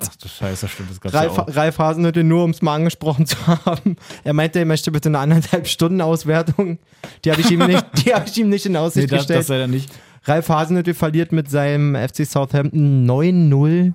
Ach 0.00 0.16
du 0.16 0.28
Scheiße, 0.28 0.66
stimmt, 0.66 0.90
das 0.90 1.00
gab's 1.00 1.14
Ralf, 1.14 1.36
ja 1.36 1.42
auch. 1.44 1.56
Ralf 1.56 1.78
Hasenhüttl, 1.78 2.24
nur 2.24 2.42
um 2.44 2.50
es 2.50 2.60
mal 2.60 2.74
angesprochen 2.74 3.24
zu 3.26 3.36
haben. 3.46 3.96
Er 4.24 4.32
meinte, 4.32 4.58
er 4.58 4.64
möchte 4.64 4.90
bitte 4.90 5.08
eine 5.10 5.20
anderthalb 5.20 5.68
Stunden 5.68 6.00
Auswertung. 6.00 6.78
Die 7.24 7.30
habe 7.30 7.40
ich 7.40 7.50
ihm 7.52 7.60
nicht, 7.66 7.84
die 8.04 8.12
habe 8.14 8.26
ich 8.28 8.36
ihm 8.36 8.48
nicht 8.48 8.66
in 8.66 8.72
Nee, 8.72 8.78
Aussicht 8.78 9.12
das, 9.12 9.20
gestellt. 9.20 9.40
das 9.40 9.48
leider 9.48 9.68
nicht. 9.68 9.90
Ralf 10.24 10.48
Hasenhüttl 10.48 10.94
verliert 10.94 11.30
mit 11.30 11.48
seinem 11.50 11.94
FC 11.94 12.26
Southampton 12.26 13.08
9-0 13.08 13.92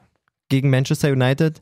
gegen 0.49 0.69
Manchester 0.69 1.09
United. 1.11 1.61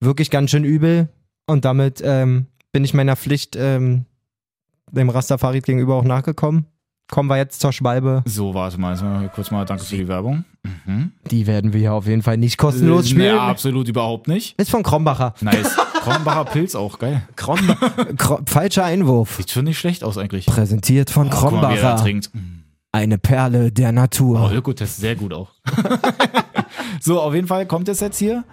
Wirklich 0.00 0.30
ganz 0.30 0.50
schön 0.50 0.64
übel. 0.64 1.08
Und 1.46 1.64
damit 1.64 2.02
ähm, 2.04 2.46
bin 2.72 2.84
ich 2.84 2.92
meiner 2.92 3.16
Pflicht 3.16 3.56
ähm, 3.56 4.04
dem 4.90 5.08
Rastafarid 5.08 5.64
gegenüber 5.64 5.94
auch 5.94 6.04
nachgekommen. 6.04 6.66
Kommen 7.12 7.28
wir 7.28 7.36
jetzt 7.36 7.60
zur 7.60 7.74
Schwalbe. 7.74 8.22
So, 8.24 8.54
warte 8.54 8.80
mal, 8.80 8.92
jetzt 8.94 9.02
mal 9.02 9.28
kurz 9.34 9.50
mal 9.50 9.66
danke 9.66 9.84
für 9.84 9.96
die 9.98 10.08
Werbung. 10.08 10.46
Mhm. 10.86 11.12
Die 11.30 11.46
werden 11.46 11.74
wir 11.74 11.80
hier 11.80 11.92
auf 11.92 12.06
jeden 12.06 12.22
Fall 12.22 12.38
nicht 12.38 12.56
kostenlos 12.56 13.04
Nee, 13.04 13.10
spielen. 13.10 13.38
absolut 13.38 13.86
überhaupt 13.86 14.28
nicht. 14.28 14.58
Ist 14.58 14.70
von 14.70 14.82
Krombacher. 14.82 15.34
Nice. 15.42 15.76
Kronbacher 16.02 16.46
Pilz 16.46 16.74
auch, 16.74 16.98
geil. 16.98 17.20
Krom 17.36 17.58
Kro 18.16 18.38
falscher 18.46 18.84
Einwurf. 18.84 19.36
Sieht 19.36 19.50
schon 19.50 19.66
nicht 19.66 19.78
schlecht 19.78 20.04
aus 20.04 20.16
eigentlich. 20.16 20.46
Präsentiert 20.46 21.10
von 21.10 21.26
Oh, 21.26 21.30
guck 21.30 21.52
mal, 21.52 21.64
er 21.64 21.68
Krombacher. 21.76 21.96
trinkt. 22.02 22.30
Eine 22.92 23.18
Perle 23.18 23.70
der 23.72 23.90
Oh, 23.90 23.92
Natur. 23.92 24.50
Ökotest, 24.50 24.96
sehr 24.96 25.14
gut 25.14 25.34
auch. 25.34 25.50
so, 27.00 27.20
auf 27.20 27.34
jeden 27.34 27.46
Fall 27.46 27.66
kommt 27.66 27.90
es 27.90 28.00
jetzt 28.00 28.16
hier. 28.18 28.44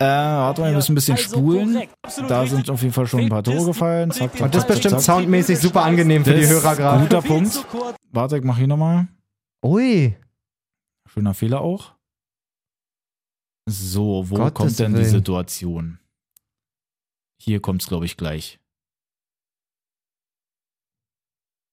Äh, 0.00 0.04
warte 0.06 0.62
mal, 0.62 0.68
wir 0.70 0.76
müssen 0.76 0.92
ein 0.92 0.94
bisschen 0.94 1.18
spulen. 1.18 1.86
Da 2.26 2.46
sind 2.46 2.70
auf 2.70 2.80
jeden 2.80 2.94
Fall 2.94 3.06
schon 3.06 3.20
ein 3.20 3.28
paar 3.28 3.42
Tore 3.42 3.66
gefallen. 3.66 4.10
Zack, 4.10 4.32
zack, 4.32 4.40
Und 4.40 4.54
das 4.54 4.62
ist 4.62 4.68
zack, 4.68 4.76
bestimmt 4.76 5.02
zack. 5.02 5.16
soundmäßig 5.16 5.58
super 5.58 5.82
angenehm 5.82 6.24
für 6.24 6.32
die 6.32 6.40
Das 6.40 6.48
Hörer 6.50 6.74
gerade. 6.74 7.02
Guter 7.02 7.20
Punkt. 7.20 7.66
Warte, 8.10 8.38
ich 8.38 8.44
mach 8.44 8.56
hier 8.56 8.66
nochmal. 8.66 9.08
Ui. 9.62 10.16
Schöner 11.06 11.34
Fehler 11.34 11.60
auch. 11.60 11.94
So, 13.68 14.30
wo 14.30 14.36
Gottes 14.36 14.54
kommt 14.54 14.78
denn 14.78 14.92
die 14.92 15.00
Willen. 15.00 15.10
Situation? 15.10 15.98
Hier 17.42 17.60
kommt's, 17.60 17.86
glaube 17.86 18.06
ich, 18.06 18.16
gleich. 18.16 18.58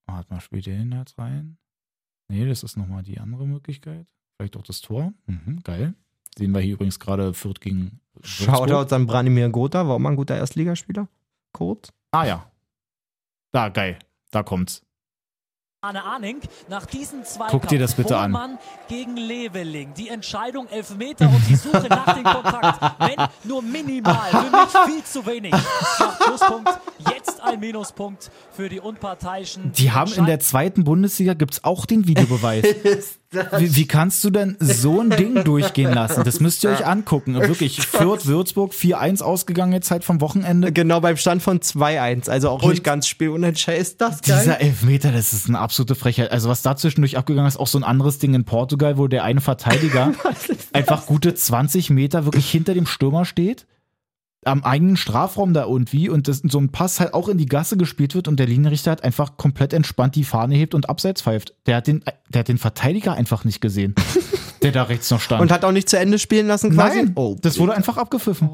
Warte 0.05 0.33
mal, 0.33 0.41
hin 0.61 0.91
jetzt 0.91 1.17
rein? 1.17 1.57
Nee, 2.29 2.45
das 2.45 2.63
ist 2.63 2.75
nochmal 2.75 3.03
die 3.03 3.19
andere 3.19 3.47
Möglichkeit. 3.47 4.05
Vielleicht 4.35 4.57
auch 4.57 4.63
das 4.63 4.81
Tor. 4.81 5.13
Mhm, 5.27 5.61
geil. 5.63 5.93
Sehen 6.37 6.53
wir 6.53 6.61
hier 6.61 6.73
übrigens 6.73 6.99
gerade 6.99 7.33
Fürth 7.33 7.59
gegen 7.59 7.99
Würzburg. 8.13 8.55
Shoutouts 8.55 8.93
an 8.93 9.07
Branimir 9.07 9.49
Gotha, 9.49 9.87
war 9.87 9.95
auch 9.95 9.99
mal 9.99 10.11
ein 10.11 10.15
guter 10.15 10.35
Erstligaspieler. 10.35 11.07
Kurt. 11.51 11.89
Ah 12.11 12.25
ja. 12.25 12.51
Da, 13.51 13.69
geil. 13.69 13.97
Da 14.31 14.43
kommt's. 14.43 14.83
Arne 15.81 16.03
Arning 16.03 16.41
nach 16.69 16.87
diesen 16.87 17.23
zwei 17.23 17.47
Guck 17.49 17.67
dir 17.67 17.77
das 17.77 17.93
bitte 17.93 18.17
an. 18.17 18.57
Gegen 18.87 19.15
Leveling. 19.15 19.93
Die 19.93 20.09
Entscheidung 20.09 20.67
Elfmeter 20.67 21.29
und 21.29 21.47
die 21.47 21.55
Suche 21.55 21.87
nach 21.87 22.15
dem 22.15 22.23
Kontakt. 22.23 22.99
Wenn 22.99 23.27
nur 23.43 23.61
minimal, 23.61 24.29
für 24.31 24.49
mich 24.49 24.95
viel 24.95 25.03
zu 25.03 25.25
wenig. 25.25 25.51
Nach 25.51 26.17
Pluspunkt, 26.19 26.79
jetzt 27.13 27.36
ein 27.47 27.59
Minuspunkt 27.59 28.31
für 28.51 28.69
die 28.69 28.79
Unparteiischen. 28.79 29.71
Die 29.73 29.91
haben 29.91 30.11
in 30.13 30.25
der 30.25 30.39
zweiten 30.39 30.83
Bundesliga 30.83 31.33
gibt's 31.33 31.63
auch 31.63 31.85
den 31.85 32.07
Videobeweis. 32.07 32.63
Wie, 33.57 33.75
wie 33.75 33.87
kannst 33.87 34.23
du 34.23 34.29
denn 34.29 34.55
so 34.61 35.01
ein 35.01 35.09
Ding 35.09 35.43
durchgehen 35.43 35.91
lassen? 35.93 36.23
Das 36.23 36.39
müsst 36.39 36.63
ihr 36.63 36.69
euch 36.69 36.85
angucken. 36.85 37.35
Wirklich, 37.35 37.81
Fürth, 37.85 38.25
Würzburg, 38.25 38.71
4-1 38.71 39.21
ausgegangen 39.21 39.73
jetzt 39.73 39.91
halt 39.91 40.05
vom 40.05 40.21
Wochenende. 40.21 40.71
Genau 40.71 41.01
beim 41.01 41.17
Stand 41.17 41.43
von 41.43 41.59
2-1, 41.59 42.29
also 42.29 42.49
auch 42.49 42.63
nicht 42.63 42.85
ganz 42.85 43.05
spielunentscheidend. 43.05 43.81
Ist 43.81 43.99
das 43.99 44.21
geil? 44.21 44.39
Dieser 44.39 44.61
Elfmeter, 44.61 45.11
das 45.11 45.33
ist 45.33 45.49
eine 45.49 45.59
absolute 45.59 45.95
Frechheit. 45.95 46.31
Also 46.31 46.47
was 46.47 46.61
da 46.61 46.77
zwischendurch 46.77 47.17
abgegangen 47.17 47.49
ist, 47.49 47.57
auch 47.57 47.67
so 47.67 47.77
ein 47.77 47.83
anderes 47.83 48.17
Ding 48.17 48.33
in 48.33 48.45
Portugal, 48.45 48.97
wo 48.97 49.07
der 49.07 49.25
eine 49.25 49.41
Verteidiger 49.41 50.13
einfach 50.71 51.05
gute 51.05 51.35
20 51.35 51.89
Meter 51.89 52.23
wirklich 52.23 52.49
hinter 52.49 52.73
dem 52.75 52.85
Stürmer 52.85 53.25
steht, 53.25 53.67
am 54.47 54.63
eigenen 54.63 54.97
Strafraum 54.97 55.53
da 55.53 55.65
irgendwie 55.65 56.09
und 56.09 56.27
das, 56.27 56.41
so 56.43 56.59
ein 56.59 56.69
Pass 56.69 56.99
halt 56.99 57.13
auch 57.13 57.29
in 57.29 57.37
die 57.37 57.45
Gasse 57.45 57.77
gespielt 57.77 58.15
wird 58.15 58.27
und 58.27 58.39
der 58.39 58.47
Linienrichter 58.47 58.91
hat 58.91 59.03
einfach 59.03 59.37
komplett 59.37 59.73
entspannt 59.73 60.15
die 60.15 60.23
Fahne 60.23 60.55
hebt 60.55 60.73
und 60.73 60.89
abseits 60.89 61.21
pfeift. 61.21 61.53
Der 61.65 61.77
hat 61.77 61.87
den, 61.87 62.03
der 62.29 62.39
hat 62.39 62.47
den 62.47 62.57
Verteidiger 62.57 63.13
einfach 63.13 63.43
nicht 63.43 63.61
gesehen, 63.61 63.93
der 64.63 64.71
da 64.71 64.83
rechts 64.83 65.11
noch 65.11 65.21
stand. 65.21 65.41
Und 65.41 65.51
hat 65.51 65.63
auch 65.65 65.71
nicht 65.71 65.89
zu 65.89 65.99
Ende 65.99 66.19
spielen 66.19 66.47
lassen 66.47 66.71
quasi? 66.71 67.03
Nein, 67.03 67.37
das 67.41 67.59
wurde 67.59 67.75
einfach 67.75 67.97
abgepfiffen. 67.97 68.49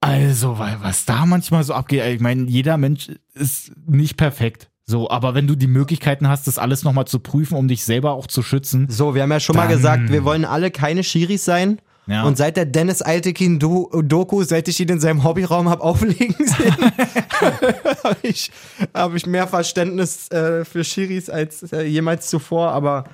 Also, 0.00 0.58
weil 0.58 0.76
was 0.82 1.06
da 1.06 1.24
manchmal 1.24 1.64
so 1.64 1.72
abgeht, 1.72 2.04
ich 2.06 2.20
meine, 2.20 2.44
jeder 2.44 2.76
Mensch 2.76 3.10
ist 3.32 3.72
nicht 3.86 4.16
perfekt. 4.16 4.68
So, 4.86 5.08
aber 5.08 5.34
wenn 5.34 5.46
du 5.46 5.54
die 5.54 5.66
Möglichkeiten 5.66 6.28
hast, 6.28 6.46
das 6.46 6.58
alles 6.58 6.84
nochmal 6.84 7.06
zu 7.06 7.18
prüfen, 7.20 7.56
um 7.56 7.68
dich 7.68 7.84
selber 7.84 8.12
auch 8.12 8.26
zu 8.26 8.42
schützen. 8.42 8.86
So, 8.90 9.14
wir 9.14 9.22
haben 9.22 9.32
ja 9.32 9.40
schon 9.40 9.56
mal 9.56 9.66
gesagt, 9.66 10.10
wir 10.10 10.24
wollen 10.24 10.44
alle 10.44 10.70
keine 10.70 11.02
Schiris 11.02 11.46
sein. 11.46 11.78
Ja. 12.06 12.24
Und 12.24 12.36
seit 12.36 12.56
der 12.56 12.66
Dennis 12.66 13.00
Altekin 13.02 13.58
Do 13.58 13.90
Doku, 14.02 14.42
seit 14.42 14.68
ich 14.68 14.78
ihn 14.80 14.88
in 14.88 15.00
seinem 15.00 15.24
Hobbyraum 15.24 15.68
habe 15.68 15.82
auflegen 15.82 16.36
sehen, 16.46 16.76
habe 18.04 18.16
ich, 18.22 18.50
hab 18.92 19.14
ich 19.14 19.26
mehr 19.26 19.46
Verständnis 19.48 20.30
äh, 20.30 20.64
für 20.64 20.84
Schiris 20.84 21.30
als 21.30 21.72
äh, 21.72 21.82
jemals 21.82 22.28
zuvor. 22.28 22.70
Aber 22.72 23.04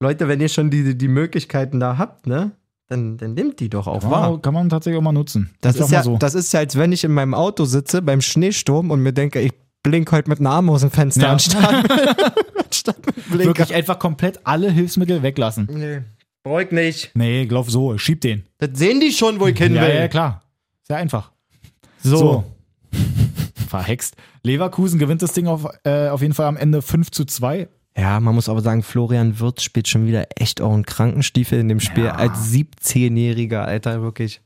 Leute, 0.00 0.28
wenn 0.28 0.40
ihr 0.40 0.48
schon 0.48 0.70
die, 0.70 0.96
die 0.96 1.08
Möglichkeiten 1.08 1.78
da 1.80 1.98
habt, 1.98 2.26
ne, 2.26 2.52
dann, 2.88 3.16
dann 3.16 3.34
nehmt 3.34 3.60
die 3.60 3.68
doch 3.70 3.86
auch 3.86 4.02
wahr. 4.10 4.40
kann 4.42 4.52
man 4.54 4.68
tatsächlich 4.68 4.98
auch 4.98 5.02
mal 5.04 5.12
nutzen. 5.12 5.50
Das 5.60 5.76
auch 5.80 5.84
ist, 5.86 5.90
mal 5.90 5.96
ja, 5.98 6.02
so. 6.02 6.16
das 6.18 6.34
ist 6.34 6.52
ja, 6.52 6.60
als 6.60 6.76
wenn 6.76 6.92
ich 6.92 7.04
in 7.04 7.12
meinem 7.12 7.34
Auto 7.34 7.64
sitze 7.64 8.02
beim 8.02 8.20
Schneesturm 8.20 8.90
und 8.90 9.00
mir 9.00 9.12
denke, 9.12 9.40
ich 9.40 9.52
blink 9.82 10.12
heute 10.12 10.28
mit 10.28 10.38
einem 10.38 10.46
Arm 10.48 10.70
aus 10.70 10.82
dem 10.82 10.90
Fenster 10.90 11.22
Ja. 11.22 11.32
anstatt, 11.32 11.90
anstatt 12.64 13.06
mit 13.06 13.30
Blinker. 13.30 13.46
Wirklich 13.46 13.74
einfach 13.74 13.98
komplett 13.98 14.40
alle 14.44 14.70
Hilfsmittel 14.70 15.22
weglassen. 15.22 15.68
Nee, 15.72 16.02
brauch 16.42 16.60
ich 16.60 16.70
nicht. 16.70 17.10
Nee, 17.14 17.46
glaub 17.46 17.70
so, 17.70 17.96
schieb 17.98 18.20
den. 18.20 18.44
Das 18.58 18.70
sehen 18.74 19.00
die 19.00 19.12
schon, 19.12 19.40
wo 19.40 19.46
ich 19.46 19.58
hin 19.58 19.74
Ja, 19.74 19.82
will. 19.82 19.94
ja, 19.94 20.08
klar. 20.08 20.42
Sehr 20.82 20.96
einfach. 20.96 21.32
So. 22.02 22.16
So. 22.16 22.44
Verhext. 23.68 24.16
Leverkusen 24.42 24.98
gewinnt 24.98 25.22
das 25.22 25.32
Ding 25.32 25.46
auf, 25.46 25.66
äh, 25.84 26.08
auf 26.08 26.20
jeden 26.20 26.34
Fall 26.34 26.46
am 26.46 26.56
Ende 26.56 26.82
5 26.82 27.10
zu 27.10 27.24
2. 27.24 27.68
Ja, 27.96 28.20
man 28.20 28.34
muss 28.34 28.48
aber 28.48 28.60
sagen, 28.62 28.82
Florian 28.82 29.38
Wirtz 29.38 29.62
spielt 29.62 29.86
schon 29.88 30.06
wieder 30.06 30.26
echt 30.36 30.60
auch 30.60 30.72
einen 30.72 30.86
Krankenstiefel 30.86 31.58
in 31.60 31.68
dem 31.68 31.80
Spiel 31.80 32.08
als 32.08 32.50
17-Jähriger, 32.52 33.60
Alter, 33.60 34.02
wirklich. 34.02 34.40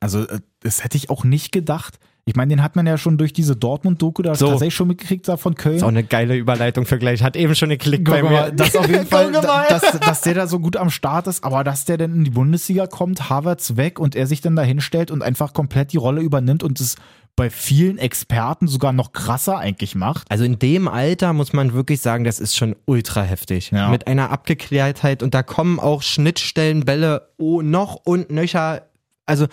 Also, 0.00 0.26
äh, 0.26 0.40
das 0.60 0.82
hätte 0.82 0.96
ich 0.96 1.10
auch 1.10 1.24
nicht 1.24 1.52
gedacht. 1.52 1.98
Ich 2.28 2.34
meine, 2.34 2.50
den 2.50 2.60
hat 2.60 2.74
man 2.74 2.88
ja 2.88 2.98
schon 2.98 3.18
durch 3.18 3.32
diese 3.32 3.54
Dortmund-Doku 3.54 4.20
da 4.20 4.34
So. 4.34 4.48
tatsächlich 4.48 4.74
schon 4.74 4.88
mitgekriegt 4.88 5.28
da 5.28 5.36
von 5.36 5.54
Köln. 5.54 5.76
Ist 5.76 5.84
auch 5.84 5.88
eine 5.88 6.02
geile 6.02 6.34
Überleitung 6.36 6.84
für 6.84 6.98
gleich. 6.98 7.22
Hat 7.22 7.36
eben 7.36 7.54
schon 7.54 7.68
geklickt 7.68 8.02
bei 8.02 8.20
mir. 8.20 8.30
mal, 8.30 8.52
das 8.52 8.74
auf 8.74 8.88
jeden 8.88 9.06
Fall, 9.06 9.30
dass, 9.30 10.00
dass 10.00 10.20
der 10.22 10.34
da 10.34 10.48
so 10.48 10.58
gut 10.58 10.76
am 10.76 10.90
Start 10.90 11.28
ist, 11.28 11.44
aber 11.44 11.62
dass 11.62 11.84
der 11.84 11.98
dann 11.98 12.12
in 12.12 12.24
die 12.24 12.30
Bundesliga 12.30 12.88
kommt, 12.88 13.30
Havertz 13.30 13.76
weg 13.76 14.00
und 14.00 14.16
er 14.16 14.26
sich 14.26 14.40
dann 14.40 14.56
da 14.56 14.62
hinstellt 14.62 15.12
und 15.12 15.22
einfach 15.22 15.52
komplett 15.52 15.92
die 15.92 15.98
Rolle 15.98 16.20
übernimmt 16.20 16.64
und 16.64 16.80
es 16.80 16.96
bei 17.36 17.48
vielen 17.48 17.96
Experten 17.96 18.66
sogar 18.66 18.92
noch 18.92 19.12
krasser 19.12 19.58
eigentlich 19.58 19.94
macht. 19.94 20.28
Also 20.28 20.42
in 20.42 20.58
dem 20.58 20.88
Alter 20.88 21.32
muss 21.32 21.52
man 21.52 21.74
wirklich 21.74 22.00
sagen, 22.00 22.24
das 22.24 22.40
ist 22.40 22.56
schon 22.56 22.74
ultra 22.86 23.22
heftig. 23.22 23.70
Ja. 23.70 23.88
Mit 23.88 24.08
einer 24.08 24.32
Abgeklärtheit 24.32 25.22
und 25.22 25.32
da 25.32 25.44
kommen 25.44 25.78
auch 25.78 26.02
Schnittstellenbälle 26.02 27.28
oh, 27.36 27.62
noch 27.62 28.00
und 28.04 28.30
nöcher. 28.30 28.88
Also 29.26 29.46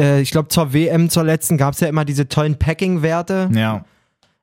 äh, 0.00 0.20
ich 0.20 0.30
glaube 0.30 0.48
zur 0.48 0.72
WM, 0.72 1.10
zur 1.10 1.24
letzten, 1.24 1.56
gab 1.58 1.74
es 1.74 1.80
ja 1.80 1.88
immer 1.88 2.04
diese 2.04 2.28
tollen 2.28 2.58
Packing-Werte. 2.58 3.50
Ja. 3.54 3.84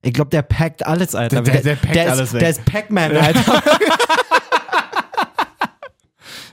Ich 0.02 0.14
glaube, 0.14 0.30
der 0.30 0.42
packt 0.44 0.86
alles, 0.86 1.14
Alter. 1.16 1.42
Der- 1.42 1.62
der 1.62 1.76
packt 1.76 1.96
der 1.96 2.06
ist, 2.06 2.12
alles 2.12 2.34
weg. 2.34 2.40
Der 2.40 2.50
ist 2.50 2.66
Pac-Man, 2.66 3.18
Alter. 3.18 3.64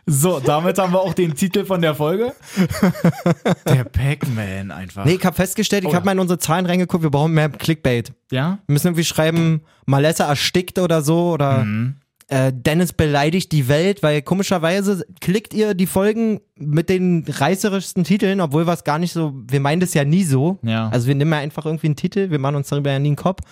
So, 0.08 0.38
damit 0.38 0.78
haben 0.78 0.92
wir 0.92 1.00
auch 1.00 1.14
den 1.14 1.34
Titel 1.34 1.64
von 1.64 1.82
der 1.82 1.92
Folge. 1.96 2.32
Der 3.68 3.82
Pac-Man 3.82 4.70
einfach. 4.70 5.04
nee, 5.04 5.14
ich 5.14 5.24
habe 5.24 5.34
festgestellt, 5.34 5.82
ich 5.82 5.90
Oh 5.90 5.94
habe 5.94 6.04
mal 6.04 6.12
in 6.12 6.20
unsere 6.20 6.38
Zahlen 6.38 6.64
reingeguckt, 6.64 7.02
wir 7.02 7.10
brauchen 7.10 7.32
mehr 7.32 7.48
Clickbait. 7.48 8.12
Ja? 8.30 8.58
Wir 8.66 8.72
müssen 8.72 8.86
irgendwie 8.86 9.04
schreiben, 9.04 9.62
Malessa 9.84 10.26
erstickt 10.28 10.78
oder 10.78 11.02
so 11.02 11.32
oder 11.32 11.64
Mhm. 11.64 11.96
Äh, 12.28 12.52
Dennis 12.52 12.92
beleidigt 12.92 13.52
die 13.52 13.68
Welt, 13.68 14.02
weil 14.02 14.20
komischerweise 14.20 15.06
klickt 15.20 15.54
ihr 15.54 15.74
die 15.74 15.86
Folgen 15.86 16.40
mit 16.58 16.88
den 16.88 17.24
reißerischsten 17.28 18.02
Titeln, 18.02 18.40
obwohl 18.40 18.66
wir 18.66 18.72
es 18.72 18.82
gar 18.82 18.98
nicht 18.98 19.12
so, 19.12 19.32
wir 19.46 19.60
meinen 19.60 19.78
das 19.78 19.94
ja 19.94 20.04
nie 20.04 20.24
so. 20.24 20.58
Ja. 20.62 20.88
Also 20.88 21.06
wir 21.06 21.14
nehmen 21.14 21.30
ja 21.30 21.38
einfach 21.38 21.66
irgendwie 21.66 21.86
einen 21.88 21.96
Titel, 21.96 22.30
wir 22.30 22.38
machen 22.38 22.56
uns 22.56 22.68
darüber 22.68 22.90
ja 22.90 22.98
nie 22.98 23.08
einen 23.10 23.16
Kopf. 23.16 23.42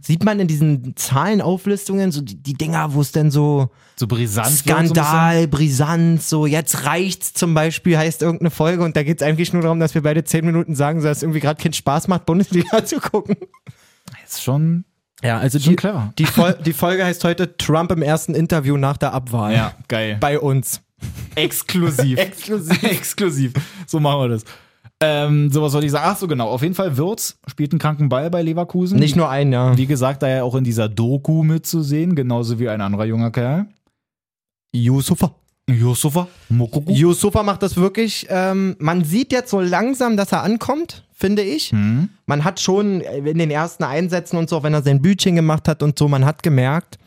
Sieht 0.00 0.24
man 0.24 0.40
in 0.40 0.46
diesen 0.46 0.94
Zahlenauflistungen 0.96 2.12
so 2.12 2.22
die, 2.22 2.36
die 2.42 2.54
Dinger, 2.54 2.94
wo 2.94 3.00
es 3.00 3.12
denn 3.12 3.30
so 3.30 3.68
So 3.96 4.06
brisant. 4.06 4.46
wird 4.46 4.56
so 4.56 4.94
Skandal, 4.94 5.48
Brisant, 5.48 6.22
so 6.22 6.46
jetzt 6.46 6.86
reicht's 6.86 7.34
zum 7.34 7.52
Beispiel, 7.54 7.98
heißt 7.98 8.22
irgendeine 8.22 8.50
Folge 8.50 8.82
und 8.84 8.96
da 8.96 9.02
geht's 9.02 9.22
eigentlich 9.22 9.52
nur 9.52 9.62
darum, 9.62 9.80
dass 9.80 9.94
wir 9.94 10.02
beide 10.02 10.24
zehn 10.24 10.46
Minuten 10.46 10.74
sagen, 10.74 11.02
dass 11.02 11.18
es 11.18 11.22
irgendwie 11.22 11.40
gerade 11.40 11.60
keinen 11.62 11.72
Spaß 11.74 12.08
macht, 12.08 12.24
Bundesliga 12.26 12.84
zu 12.84 12.98
gucken. 13.00 13.36
Ist 14.24 14.42
schon, 14.42 14.84
Ja, 15.22 15.38
also 15.38 15.58
schon 15.58 15.70
die, 15.70 15.76
clever. 15.76 16.12
die, 16.18 16.24
Fol 16.24 16.58
die 16.64 16.72
Folge 16.72 17.04
heißt 17.04 17.22
heute 17.24 17.56
Trump 17.56 17.92
im 17.92 18.02
ersten 18.02 18.34
Interview 18.34 18.76
nach 18.76 18.96
der 18.96 19.12
Abwahl. 19.12 19.54
Ja, 19.54 19.74
geil. 19.88 20.16
Bei 20.20 20.38
uns. 20.38 20.80
Exklusiv. 21.34 22.18
Exklusiv. 22.18 22.82
Exklusiv. 22.82 23.52
So 23.86 24.00
machen 24.00 24.20
wir 24.20 24.28
das. 24.28 24.44
Ähm, 25.00 25.50
so 25.50 25.62
was 25.62 25.72
wollte 25.72 25.86
ich 25.86 25.92
sagen. 25.92 26.04
Ach 26.06 26.16
so, 26.16 26.26
genau. 26.28 26.48
Auf 26.48 26.62
jeden 26.62 26.74
Fall 26.74 26.96
Wirtz 26.96 27.38
spielt 27.48 27.72
einen 27.72 27.78
kranken 27.78 28.08
Ball 28.08 28.30
bei 28.30 28.42
Leverkusen. 28.42 28.98
Nicht 28.98 29.16
nur 29.16 29.28
ein, 29.28 29.52
ja. 29.52 29.76
Wie 29.76 29.86
gesagt, 29.86 30.22
da 30.22 30.28
ja 30.28 30.42
auch 30.42 30.54
in 30.54 30.64
dieser 30.64 30.88
Doku 30.88 31.42
mitzusehen, 31.42 32.14
genauso 32.14 32.58
wie 32.58 32.68
ein 32.68 32.80
anderer 32.80 33.04
junger 33.04 33.30
Kerl. 33.30 33.66
Yusufa. 34.74 35.34
Yusufa 35.68 36.26
Mokoko. 36.48 36.92
Yusufa 36.92 37.42
macht 37.42 37.62
das 37.62 37.76
wirklich. 37.76 38.26
Ähm, 38.28 38.76
man 38.78 39.04
sieht 39.04 39.32
jetzt 39.32 39.50
so 39.50 39.60
langsam, 39.60 40.16
dass 40.16 40.32
er 40.32 40.42
ankommt, 40.42 41.04
finde 41.22 41.42
ich. 41.42 41.70
Hm. 41.70 42.08
Man 42.26 42.44
hat 42.44 42.60
schon 42.60 43.00
in 43.00 43.38
den 43.38 43.50
ersten 43.50 43.84
Einsätzen 43.84 44.36
und 44.36 44.50
so, 44.50 44.62
wenn 44.62 44.74
er 44.74 44.82
sein 44.82 45.00
Bütchen 45.00 45.36
gemacht 45.36 45.68
hat 45.68 45.82
und 45.82 45.98
so, 45.98 46.08
man 46.08 46.24
hat 46.26 46.42
gemerkt, 46.42 46.98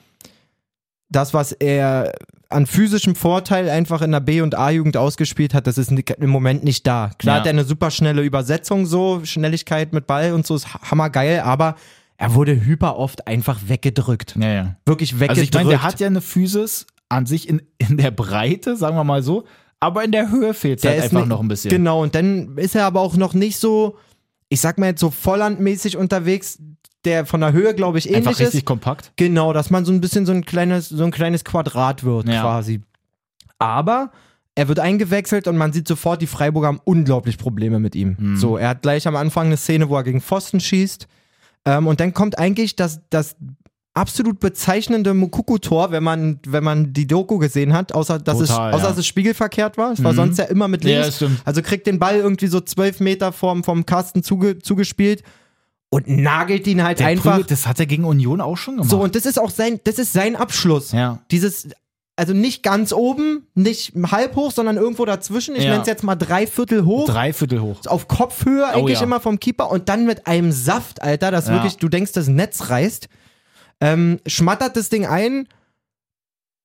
das, 1.10 1.34
was 1.34 1.52
er 1.52 2.14
an 2.50 2.66
physischem 2.66 3.16
Vorteil 3.16 3.70
einfach 3.70 4.02
in 4.02 4.12
der 4.12 4.20
B- 4.22 4.42
und 4.42 4.56
A-Jugend 4.56 4.98
ausgespielt 4.98 5.54
hat, 5.54 5.68
das 5.68 5.78
ist 5.78 5.92
im 5.92 6.30
Moment 6.30 6.64
nicht 6.64 6.88
da. 6.88 7.12
Klar 7.18 7.36
Ja. 7.36 7.40
hat 7.42 7.48
er 7.48 7.52
eine 7.52 7.64
super 7.66 7.92
schnelle 7.92 8.22
Übersetzung 8.22 8.86
so, 8.86 9.22
Schnelligkeit 9.24 9.94
mit 9.94 10.08
Ball 10.08 10.32
und 10.34 10.46
so 10.48 10.56
ist 10.56 10.74
hammergeil, 10.74 11.42
aber 11.42 11.76
er 12.18 12.34
wurde 12.34 12.54
hyper 12.66 12.98
oft 12.98 13.28
einfach 13.28 13.60
weggedrückt. 13.68 14.36
Ja, 14.40 14.50
ja. 14.54 14.76
Wirklich 14.86 15.16
weggedrückt. 15.20 15.30
Also 15.32 15.42
ich 15.42 15.54
meine, 15.54 15.70
der 15.70 15.84
hat 15.84 16.00
ja 16.00 16.08
eine 16.08 16.22
Physis 16.22 16.88
an 17.10 17.26
sich 17.26 17.50
in, 17.50 17.62
in 17.78 17.98
der 17.98 18.12
Breite, 18.12 18.78
sagen 18.78 18.96
wir 18.96 19.04
mal 19.04 19.22
so, 19.22 19.44
aber 19.80 20.04
in 20.06 20.12
der 20.12 20.32
Höhe 20.32 20.54
fehlt 20.54 20.80
es 20.80 20.86
halt 20.86 21.02
einfach 21.04 21.20
nicht- 21.20 21.28
noch 21.30 21.42
ein 21.42 21.48
bisschen. 21.48 21.70
Genau, 21.72 22.02
und 22.02 22.16
dann 22.16 22.58
ist 22.58 22.76
er 22.76 22.86
aber 22.86 23.02
auch 23.02 23.16
noch 23.18 23.34
nicht 23.34 23.58
so, 23.60 23.98
ich 24.49 24.61
sag 24.61 24.77
mal 24.77 24.88
jetzt 24.88 24.99
so 25.01 25.09
vollandmäßig 25.11 25.97
unterwegs, 25.97 26.59
der 27.03 27.26
von 27.26 27.41
der 27.41 27.51
Höhe, 27.53 27.73
glaube 27.76 27.97
ich, 27.99 28.07
ähnlich 28.07 28.27
Einfach 28.27 28.39
richtig 28.39 28.61
ist. 28.61 28.65
kompakt. 28.65 29.11
Genau, 29.15 29.53
dass 29.53 29.69
man 29.69 29.85
so 29.85 29.91
ein 29.91 30.01
bisschen 30.01 30.26
so 30.26 30.31
ein 30.31 30.43
kleines, 30.45 30.89
so 30.89 31.03
ein 31.03 31.11
kleines 31.11 31.43
Quadrat 31.43 32.03
wird 32.03 32.27
Ja. 32.27 32.41
quasi. 32.41 32.81
Aber 33.59 34.11
er 34.55 34.67
wird 34.67 34.80
eingewechselt 34.80 35.47
und 35.47 35.57
man 35.57 35.73
sieht 35.73 35.88
sofort, 35.88 36.22
die 36.22 36.27
Freiburger 36.27 36.67
haben 36.67 36.81
unglaublich 36.84 37.38
Probleme 37.38 37.80
mit 37.80 37.95
ihm. 37.95 38.15
Mhm. 38.17 38.38
So, 38.38 38.57
er 38.57 38.69
hat 38.69 38.81
gleich 38.81 39.07
am 39.07 39.15
Anfang 39.15 39.47
eine 39.47 39.57
Szene, 39.57 39.89
wo 39.89 39.95
er 39.97 40.03
gegen 40.03 40.22
Pfosten 40.22 40.59
schießt. 40.59 41.07
Ähm, 41.65 41.88
und 41.88 41.99
dann 41.99 42.13
kommt 42.13 42.38
eigentlich 42.39 42.76
das, 42.76 43.01
das 43.09 43.35
absolut 43.95 44.39
bezeichnende 44.39 45.13
Mukuku-Tor, 45.13 45.89
wenn 45.91 46.03
man, 46.03 46.39
wenn 46.45 46.63
man 46.63 46.93
die 46.93 47.07
Doku 47.07 47.38
gesehen 47.39 47.73
hat, 47.73 47.93
außer 47.93 48.19
dass, 48.19 48.39
es, 48.41 48.49
Total, 48.49 48.73
außer 48.73 48.84
ja. 48.84 48.89
dass 48.89 48.97
es 48.99 49.07
spiegelverkehrt 49.07 49.77
war. 49.77 49.93
Es 49.93 50.03
war 50.03 50.11
Mhm. 50.11 50.17
sonst 50.17 50.38
ja 50.38 50.45
immer 50.45 50.67
mit 50.67 50.84
links. 50.84 51.22
Ja. 51.22 51.30
Also 51.45 51.61
kriegt 51.61 51.88
den 51.88 51.97
Ball 51.97 52.17
irgendwie 52.17 52.47
so 52.47 52.59
zwölf 52.61 52.99
Meter 52.99 53.31
vom, 53.31 53.63
vom 53.63 53.85
Kasten 53.85 54.22
zuge, 54.22 54.59
zugespielt 54.59 55.23
und 55.89 56.07
nagelt 56.09 56.67
ihn 56.67 56.84
halt 56.84 56.99
Der 56.99 57.07
einfach. 57.07 57.31
prügelt, 57.31 57.51
das 57.51 57.65
hat 57.67 57.80
er 57.80 57.85
gegen 57.85 58.03
Union 58.03 58.41
auch 58.41 58.57
schon 58.57 58.76
gemacht. 58.76 58.89
So, 58.91 59.01
und 59.01 59.15
das 59.15 59.26
ist 59.26 59.39
auch 59.39 59.49
sein, 59.49 59.80
das 59.85 59.97
ist 59.97 60.11
sein 60.13 60.35
Abschluss. 60.35 60.91
ja. 60.91 61.19
Dieses, 61.31 61.69
also 62.17 62.34
nicht 62.34 62.63
ganz 62.63 62.91
oben, 62.91 63.47
nicht 63.55 63.93
halb 64.11 64.35
hoch, 64.35 64.51
sondern 64.51 64.76
irgendwo 64.77 65.05
dazwischen. 65.05 65.55
Ich 65.55 65.63
Ja. 65.63 65.69
nenne 65.72 65.81
es 65.81 65.88
jetzt 65.88 66.03
mal 66.03 66.15
dreiviertel 66.15 66.84
hoch. 66.85 67.07
Dreiviertel 67.07 67.61
hoch. 67.61 67.77
Auf 67.88 68.07
Kopfhöhe 68.09 68.67
eigentlich 68.67 68.99
ja. 68.99 69.03
immer 69.05 69.19
vom 69.22 69.39
Keeper 69.39 69.72
und 69.72 69.88
dann 69.89 70.05
mit 70.05 70.27
einem 70.27 70.51
Saft, 70.51 71.01
Alter, 71.01 71.31
das 71.31 71.47
Ja. 71.47 71.53
wirklich, 71.53 71.77
du 71.77 71.88
denkst, 71.88 72.11
das 72.11 72.27
Netz 72.27 72.69
reißt. 72.69 73.07
Ähm, 73.81 74.19
schmattert 74.26 74.76
das 74.77 74.89
Ding 74.89 75.06
ein. 75.06 75.47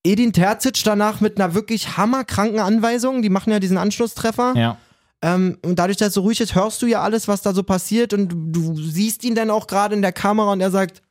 Edin 0.03 0.33
Terzic 0.33 0.83
danach 0.83 1.21
mit 1.21 1.39
einer 1.39 1.53
wirklich 1.53 1.97
hammerkranken 1.97 2.59
Anweisung. 2.59 3.21
Die 3.21 3.29
machen 3.29 3.51
ja 3.51 3.59
diesen 3.59 3.77
Anschlusstreffer. 3.77 4.53
Ja. 4.55 4.77
Ähm, 5.21 5.59
und 5.61 5.77
dadurch, 5.77 5.97
dass 5.97 6.09
es 6.09 6.13
so 6.15 6.21
ruhig 6.21 6.41
ist, 6.41 6.55
hörst 6.55 6.81
du 6.81 6.87
ja 6.87 7.01
alles, 7.01 7.27
was 7.27 7.41
da 7.41 7.53
so 7.53 7.63
passiert. 7.63 8.13
Und 8.13 8.29
du, 8.29 8.73
du 8.73 8.81
siehst 8.81 9.23
ihn 9.23 9.35
dann 9.35 9.51
auch 9.51 9.67
gerade 9.67 9.93
in 9.95 10.01
der 10.01 10.13
Kamera 10.13 10.51
und 10.53 10.61
er 10.61 10.71
sagt: 10.71 11.03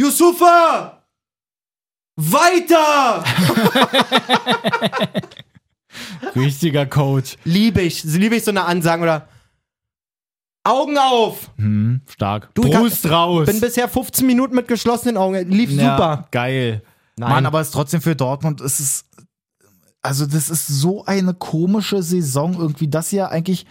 Yusufa! 0.00 1.04
Weiter! 2.16 3.24
Richtiger 6.34 6.86
Coach. 6.86 7.36
liebe 7.44 7.82
ich. 7.82 8.02
Liebe 8.04 8.36
ich 8.36 8.44
so 8.44 8.50
eine 8.50 8.64
Ansage 8.64 9.02
oder 9.02 9.28
Augen 10.66 10.98
auf! 10.98 11.50
Hm, 11.56 12.00
stark. 12.08 12.50
Du, 12.54 12.62
Brust 12.62 13.08
raus. 13.08 13.46
Bin 13.46 13.60
bisher 13.60 13.88
15 13.88 14.26
Minuten 14.26 14.54
mit 14.54 14.68
geschlossenen 14.68 15.16
Augen. 15.16 15.48
Lief 15.48 15.70
Ja, 15.70 15.96
super. 15.96 16.28
Geil. 16.30 16.82
Nein. 17.18 17.30
Mann, 17.30 17.46
aber 17.46 17.60
es 17.60 17.68
ist 17.68 17.72
trotzdem 17.72 18.02
für 18.02 18.14
Dortmund, 18.14 18.60
es 18.60 18.78
ist, 18.78 19.06
also 20.02 20.26
das 20.26 20.50
ist 20.50 20.66
so 20.66 21.04
eine 21.06 21.32
komische 21.32 22.02
Saison 22.02 22.54
irgendwie, 22.54 22.88
das 22.88 23.10
ja 23.10 23.28
eigentlich, 23.28 23.64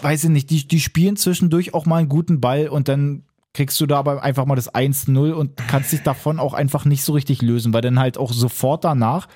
weiß 0.00 0.24
ich 0.24 0.30
nicht, 0.30 0.48
die, 0.48 0.66
die 0.66 0.80
spielen 0.80 1.16
zwischendurch 1.16 1.74
auch 1.74 1.84
mal 1.84 1.98
einen 1.98 2.08
guten 2.08 2.40
Ball 2.40 2.68
und 2.68 2.88
dann 2.88 3.24
kriegst 3.52 3.80
du 3.80 3.86
da 3.86 3.98
aber 3.98 4.22
einfach 4.22 4.46
mal 4.46 4.54
das 4.54 4.72
1-0 4.74 5.32
und 5.32 5.56
kannst 5.68 5.92
dich 5.92 6.02
davon 6.02 6.38
auch 6.38 6.54
einfach 6.54 6.84
nicht 6.84 7.04
so 7.04 7.12
richtig 7.12 7.42
lösen, 7.42 7.72
weil 7.72 7.80
dann 7.82 7.98
halt 7.98 8.18
auch 8.18 8.32
sofort 8.32 8.84
danach, 8.84 9.28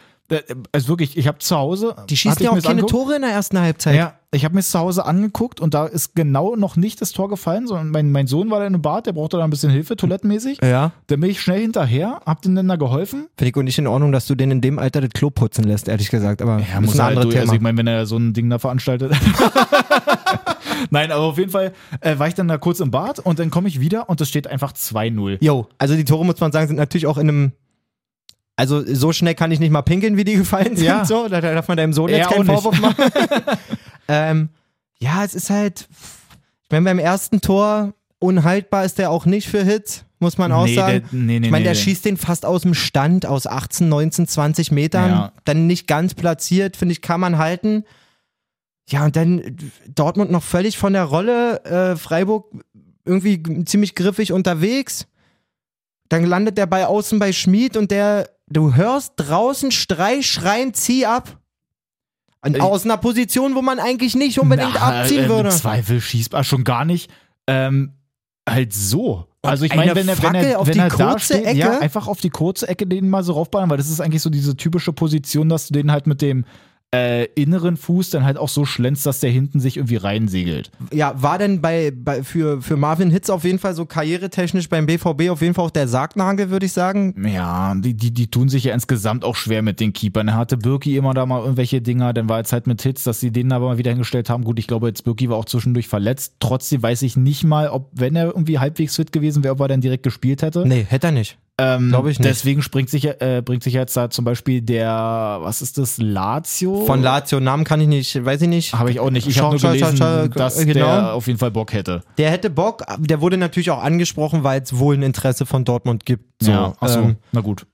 also 0.73 0.89
wirklich, 0.89 1.17
ich 1.17 1.27
habe 1.27 1.39
zu 1.39 1.57
Hause. 1.57 1.97
Die 2.09 2.17
schießen 2.17 2.43
ja 2.43 2.51
auch 2.51 2.55
keine 2.55 2.69
angeguckt. 2.69 2.91
Tore 2.91 3.17
in 3.17 3.23
der 3.23 3.31
ersten 3.31 3.59
Halbzeit. 3.59 3.97
Ja, 3.97 4.15
ich 4.33 4.45
habe 4.45 4.55
mir 4.55 4.63
zu 4.63 4.79
Hause 4.79 5.05
angeguckt 5.05 5.61
und 5.61 5.75
da 5.75 5.87
ist 5.87 6.15
genau 6.15 6.55
noch 6.55 6.77
nicht 6.77 7.01
das 7.01 7.11
Tor 7.11 7.29
gefallen, 7.29 7.67
sondern 7.67 7.91
mein, 7.91 8.13
mein 8.13 8.29
Sohn 8.29 8.49
war 8.51 8.61
da 8.61 8.67
im 8.67 8.81
Bad, 8.81 9.07
der 9.07 9.13
brauchte 9.13 9.39
da 9.39 9.45
ein 9.45 9.51
bisschen 9.51 9.71
Hilfe, 9.71 9.97
toilettenmäßig. 9.97 10.59
Ja. 10.63 10.93
Dann 11.09 11.21
bin 11.21 11.31
ich 11.31 11.41
schnell 11.41 11.61
hinterher, 11.61 12.21
hab 12.25 12.43
dem 12.43 12.55
dann 12.55 12.69
da 12.69 12.77
geholfen. 12.77 13.27
Finde 13.37 13.51
ich 13.51 13.57
auch 13.57 13.63
nicht 13.63 13.79
in 13.79 13.89
Ordnung, 13.89 14.13
dass 14.13 14.27
du 14.27 14.37
den 14.37 14.53
in 14.53 14.61
dem 14.61 14.79
Alter 14.79 15.01
das 15.01 15.11
Klo 15.11 15.31
putzen 15.31 15.65
lässt, 15.65 15.89
ehrlich 15.89 16.11
gesagt. 16.11 16.43
Aber 16.43 16.61
Ja, 16.61 16.81
muss 16.81 16.95
ein 16.95 17.03
halt 17.05 17.17
anderes 17.17 17.25
durch. 17.25 17.35
Thema. 17.35 17.43
Also 17.43 17.55
ich 17.55 17.61
meine, 17.61 17.79
wenn 17.79 17.87
er 17.89 18.07
so 18.07 18.17
ein 18.17 18.33
Ding 18.33 18.49
da 18.49 18.59
veranstaltet. 18.61 19.13
Nein, 20.91 21.11
aber 21.13 21.25
auf 21.25 21.39
jeden 21.39 21.51
Fall 21.51 21.73
äh, 22.01 22.19
war 22.19 22.29
ich 22.29 22.35
dann 22.35 22.49
da 22.49 22.57
kurz 22.57 22.81
im 22.81 22.91
Bad 22.91 23.19
und 23.19 23.39
dann 23.39 23.51
komme 23.51 23.69
ich 23.69 23.81
wieder 23.81 24.09
und 24.09 24.21
es 24.21 24.29
steht 24.29 24.47
einfach 24.47 24.73
2-0. 24.73 25.39
Jo, 25.41 25.67
also 25.79 25.95
die 25.95 26.05
Tore, 26.05 26.25
muss 26.25 26.41
man 26.41 26.53
sagen, 26.53 26.69
sind 26.69 26.77
natürlich 26.77 27.07
auch 27.07 27.19
in 27.19 27.29
einem. 27.29 27.53
Also 28.61 28.85
so 28.95 29.11
schnell 29.13 29.35
kann 29.35 29.51
ich 29.53 29.59
nicht 29.59 29.71
mal 29.71 29.81
pinkeln, 29.81 30.19
wie 30.19 30.25
die 30.25 30.35
gefallen 30.37 30.77
sind. 30.77 30.87
Ja. 30.87 31.05
So, 31.07 31.29
da 31.29 31.41
darf 31.41 31.67
man 31.67 31.79
deinem 31.79 31.95
Sohn 31.95 32.11
jetzt 32.11 32.29
keinen 32.29 32.47
nicht. 32.47 32.53
Vorwurf 32.61 32.79
machen. 32.79 33.05
ähm, 34.09 34.49
ja, 35.01 35.25
es 35.25 35.35
ist 35.35 35.49
halt. 35.49 35.89
Ich 36.65 36.71
meine, 36.71 36.85
beim 36.85 36.99
ersten 36.99 37.41
Tor 37.41 37.95
unhaltbar 38.19 38.85
ist 38.85 38.99
der 38.99 39.11
auch 39.11 39.25
nicht 39.25 39.49
für 39.49 39.65
Hits, 39.65 40.05
muss 40.19 40.37
man 40.37 40.53
auch 40.53 40.67
Nee, 40.67 40.75
sagen. 40.75 40.93
der- 41.11 41.19
nee, 41.19 41.39
nee, 41.41 41.47
ich 41.47 41.51
meine, 41.51 41.65
der 41.65 41.75
schießt 41.75 42.05
den 42.05 42.19
fast 42.19 42.45
aus 42.45 42.63
dem 42.63 42.75
Stand 42.75 43.25
aus 43.25 43.47
18, 43.47 43.89
19, 43.89 44.29
20 44.29 44.71
Metern. 44.73 45.11
Ja. 45.11 45.33
Dann 45.45 45.67
nicht 45.67 45.87
ganz 45.87 46.13
platziert, 46.13 46.77
finde 46.77 46.93
ich, 46.93 47.01
kann 47.01 47.19
man 47.21 47.39
halten. 47.39 47.85
Ja, 48.91 49.07
und 49.07 49.17
dann 49.17 49.57
Dortmund 49.95 50.31
noch 50.31 50.43
völlig 50.43 50.77
von 50.77 50.93
der 50.93 51.05
Rolle. 51.05 51.65
Äh, 51.65 51.97
Freiburg 51.97 52.53
irgendwie 53.07 53.43
ziemlich 53.65 53.95
griffig 53.95 54.33
unterwegs. 54.33 55.07
Dann 56.11 56.25
landet 56.27 56.59
der 56.59 56.67
bei 56.67 56.87
außen 56.87 57.19
bei 57.19 57.33
Schmid 57.33 57.77
und 57.77 57.91
der, 57.91 58.29
du 58.51 58.75
hörst 58.75 59.15
draußen 59.17 59.71
Streich 59.71 60.27
schreien, 60.31 60.75
zieh 60.75 61.07
ab. 61.07 61.39
Und 62.43 62.57
Ich- 62.57 62.63
aus 62.63 62.85
einer 62.85 62.97
Position, 62.97 63.55
wo 63.55 63.63
man 63.63 63.79
eigentlich 63.79 64.15
nicht 64.15 64.39
unbedingt 64.39 64.73
Na, 64.75 65.01
abziehen 65.01 65.25
äh, 65.25 65.29
würde. 65.29 65.51
Im 65.51 65.55
Zweifel 65.55 66.01
schießbar 66.01 66.43
schon 66.45 66.65
gar 66.65 66.85
nicht. 66.85 67.11
Ähm, 67.47 67.93
halt 68.49 68.73
so. 68.73 69.27
Also 69.43 69.65
ich 69.65 69.75
meine, 69.75 69.93
eine 69.93 70.01
wenn 70.01 70.09
er, 70.09 70.23
wenn 70.23 70.35
er, 70.35 70.59
auf 70.61 70.67
wenn 70.67 70.75
die 70.75 70.79
er 70.81 70.89
da 70.91 71.13
kurze 71.13 71.35
steht, 71.35 71.45
Ecke? 71.47 71.59
ja, 71.59 71.79
einfach 71.79 72.07
auf 72.09 72.21
die 72.21 72.31
kurze 72.31 72.69
Ecke 72.69 72.87
den 72.87 73.09
mal 73.09 73.23
so 73.23 73.33
raufballern, 73.35 73.71
weil 73.71 73.77
das 73.79 73.89
ist 73.89 74.01
eigentlich 74.01 74.23
so 74.23 74.29
diese 74.31 74.57
typische 74.57 74.93
Position, 74.93 75.49
dass 75.49 75.69
du 75.69 75.73
den 75.75 75.91
halt 75.93 76.07
mit 76.07 76.21
dem 76.23 76.45
äh, 76.95 77.27
inneren 77.35 77.77
Fuß 77.77 78.11
dann 78.11 78.25
halt 78.25 78.37
auch 78.37 78.49
so 78.49 78.65
schlänzt, 78.65 79.07
dass 79.07 79.21
der 79.21 79.31
hinten 79.31 79.61
sich 79.61 79.77
irgendwie 79.77 79.97
reinsegelt. 79.97 80.73
Ja, 80.93 81.15
war 81.23 81.39
denn 81.39 81.61
bei, 81.61 81.93
bei 81.95 82.25
für, 82.25 82.61
für 82.63 82.77
Marvin 82.77 83.11
Hitz 83.11 83.31
auf 83.31 83.45
jeden 83.45 83.61
Fall 83.61 83.75
so 83.75 83.87
karrieretechnisch 83.87 84.69
beim 84.69 84.87
BVB 84.87 85.31
auf 85.31 85.41
jeden 85.41 85.55
Fall 85.55 85.67
auch 85.67 85.71
der 85.71 85.87
Sargnagel, 85.87 86.51
würde 86.51 86.67
ich 86.67 86.73
sagen. 86.73 87.15
Ja, 87.29 87.75
die, 87.77 87.95
die, 87.95 88.13
die 88.13 88.29
tun 88.29 88.49
sich 88.49 88.65
ja 88.65 88.75
insgesamt 88.75 89.25
auch 89.25 89.37
schwer 89.37 89.63
mit 89.63 89.79
den 89.79 89.93
Keepern. 89.93 90.29
Er 90.29 90.37
hatte 90.37 90.57
Birki 90.57 90.97
immer 90.97 91.15
da 91.15 91.27
mal 91.27 91.41
irgendwelche 91.41 91.81
Dinger, 91.81 92.13
dann 92.13 92.29
war 92.29 92.39
jetzt 92.39 92.53
halt 92.53 92.67
mit 92.67 92.83
Hits, 92.83 93.05
dass 93.05 93.21
sie 93.21 93.31
den 93.31 93.53
aber 93.53 93.69
mal 93.69 93.79
wieder 93.79 93.91
hingestellt 93.91 94.29
haben. 94.29 94.43
Gut, 94.43 94.59
ich 94.59 94.67
glaube, 94.67 94.89
jetzt 94.89 95.05
Birki 95.05 95.29
war 95.31 95.37
auch 95.37 95.45
zwischendurch 95.45 95.87
verletzt. 95.87 96.35
Trotzdem 96.41 96.83
weiß 96.83 97.03
ich 97.03 97.17
nicht 97.17 97.45
mal, 97.45 97.69
ob, 97.69 97.91
wenn 97.95 98.17
er 98.17 98.27
irgendwie 98.27 98.59
halbwegs 98.59 98.97
fit 98.97 99.13
gewesen 99.13 99.45
wäre, 99.45 99.55
ob 99.55 99.61
er 99.61 99.69
dann 99.69 99.81
direkt 99.81 100.03
gespielt 100.03 100.43
hätte. 100.43 100.67
Nee, 100.67 100.85
hätte 100.89 101.09
er 101.09 101.13
nicht. 101.13 101.39
Ähm, 101.61 101.89
glaub 101.91 102.07
ich 102.07 102.19
nicht. 102.19 102.29
Deswegen 102.29 102.63
springt 102.63 102.91
sich, 102.91 103.05
äh, 103.07 103.43
bringt 103.45 103.63
sich 103.63 103.75
jetzt 103.75 103.97
da 103.97 104.11
zum 104.11 104.25
Beispiel 104.25 104.63
der, 104.63 105.39
was 105.41 105.63
ist 105.63 105.79
das, 105.79 105.99
Lazio? 105.99 106.85
Von 106.87 107.03
Lazio, 107.03 107.41
Namen 107.41 107.65
kann 107.65 107.81
ich 107.81 107.89
nicht, 107.89 108.25
weiß 108.25 108.43
ich 108.43 108.49
nicht. 108.49 108.75
Habe 108.75 108.91
ich 108.91 109.01
auch 109.01 109.11
nicht. 109.11 109.27
Ich 109.27 109.39
habe 109.41 109.57
nur 109.57 109.61
gelesen, 109.73 109.97
schau- 109.97 110.23
schau- 110.23 110.29
dass 110.29 110.59
genau. 110.59 110.73
der 110.75 111.13
auf 111.15 111.27
jeden 111.27 111.39
Fall 111.39 111.51
Bock 111.51 111.73
hätte. 111.73 112.03
Der 112.19 112.31
hätte 112.31 112.51
Bock, 112.51 112.85
der 112.99 113.21
wurde 113.21 113.37
natürlich 113.37 113.71
auch 113.71 113.83
angesprochen, 113.83 114.43
weil 114.45 114.63
es 114.63 114.77
wohl 114.79 114.95
ein 114.97 115.03
Interesse 115.03 115.47
von 115.47 115.65
Dortmund 115.65 116.05
gibt. 116.07 116.25
So, 116.43 116.51
ja, 116.51 116.73
ach 116.81 116.89
so, 116.89 117.01
ähm, 117.01 117.17
na 117.33 117.41
gut. 117.41 117.67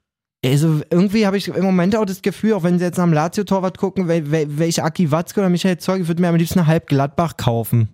Also 0.44 0.80
irgendwie 0.90 1.26
habe 1.26 1.36
ich 1.38 1.48
im 1.48 1.64
Moment 1.64 1.96
auch 1.96 2.04
das 2.04 2.22
Gefühl, 2.22 2.52
auch 2.52 2.62
wenn 2.62 2.78
sie 2.78 2.84
jetzt 2.84 2.98
nach 2.98 3.04
dem 3.04 3.12
Lazio-Torwart 3.12 3.78
gucken, 3.78 4.06
wel, 4.06 4.30
wel, 4.30 4.46
welche 4.58 4.84
Aki 4.84 5.10
Watzke 5.10 5.40
oder 5.40 5.48
Michael 5.48 5.78
Zeug, 5.78 6.02
ich 6.02 6.08
würde 6.08 6.20
mir 6.22 6.28
am 6.28 6.36
liebsten 6.36 6.60
eine 6.60 6.68
halb 6.68 6.86
Gladbach 6.86 7.36
kaufen. 7.36 7.88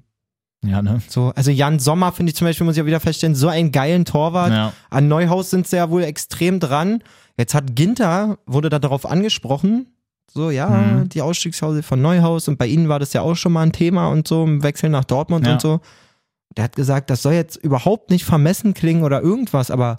Ja, 0.65 0.81
ne? 0.81 1.03
So, 1.09 1.33
also 1.35 1.51
Jan 1.51 1.79
Sommer 1.81 2.13
finde 2.13 2.31
ich 2.31 2.37
zum 2.37 2.47
Beispiel, 2.47 2.65
muss 2.65 2.75
ich 2.77 2.79
ja 2.81 2.87
wieder 2.87 3.01
feststellen, 3.01 3.35
so 3.35 3.49
einen 3.49 3.73
geilen 3.73 4.05
Torwart. 4.05 4.53
Ja. 4.53 4.73
An 4.91 5.09
Neuhaus 5.09 5.51
sind 5.51 5.67
sie 5.67 5.77
ja 5.77 5.91
wohl 5.91 6.05
extrem 6.05 6.61
dran. 6.61 7.03
Jetzt 7.37 7.55
hat 7.55 7.75
Ginter, 7.75 8.39
wurde 8.47 8.69
da 8.69 8.79
darauf 8.79 9.05
angesprochen, 9.07 9.87
so, 10.31 10.51
ja, 10.51 10.69
Mhm. 10.69 11.09
die 11.09 11.21
Ausstiegsklausel 11.21 11.83
von 11.83 12.01
Neuhaus 12.01 12.47
und 12.49 12.59
bei 12.59 12.67
ihnen 12.67 12.89
war 12.89 12.99
das 13.01 13.13
ja 13.13 13.23
auch 13.23 13.35
schon 13.35 13.53
mal 13.53 13.63
ein 13.63 13.73
Thema 13.73 14.09
und 14.09 14.29
so, 14.29 14.45
im 14.45 14.63
Wechsel 14.63 14.89
nach 14.91 15.05
Dortmund 15.05 15.47
Ja. 15.47 15.55
und 15.55 15.61
so. 15.61 15.81
Der 16.57 16.65
hat 16.65 16.77
gesagt, 16.77 17.11
das 17.11 17.23
soll 17.23 17.33
jetzt 17.33 17.57
überhaupt 17.57 18.11
nicht 18.11 18.25
vermessen 18.25 18.73
klingen 18.75 19.03
oder 19.03 19.21
irgendwas, 19.21 19.71
aber 19.71 19.99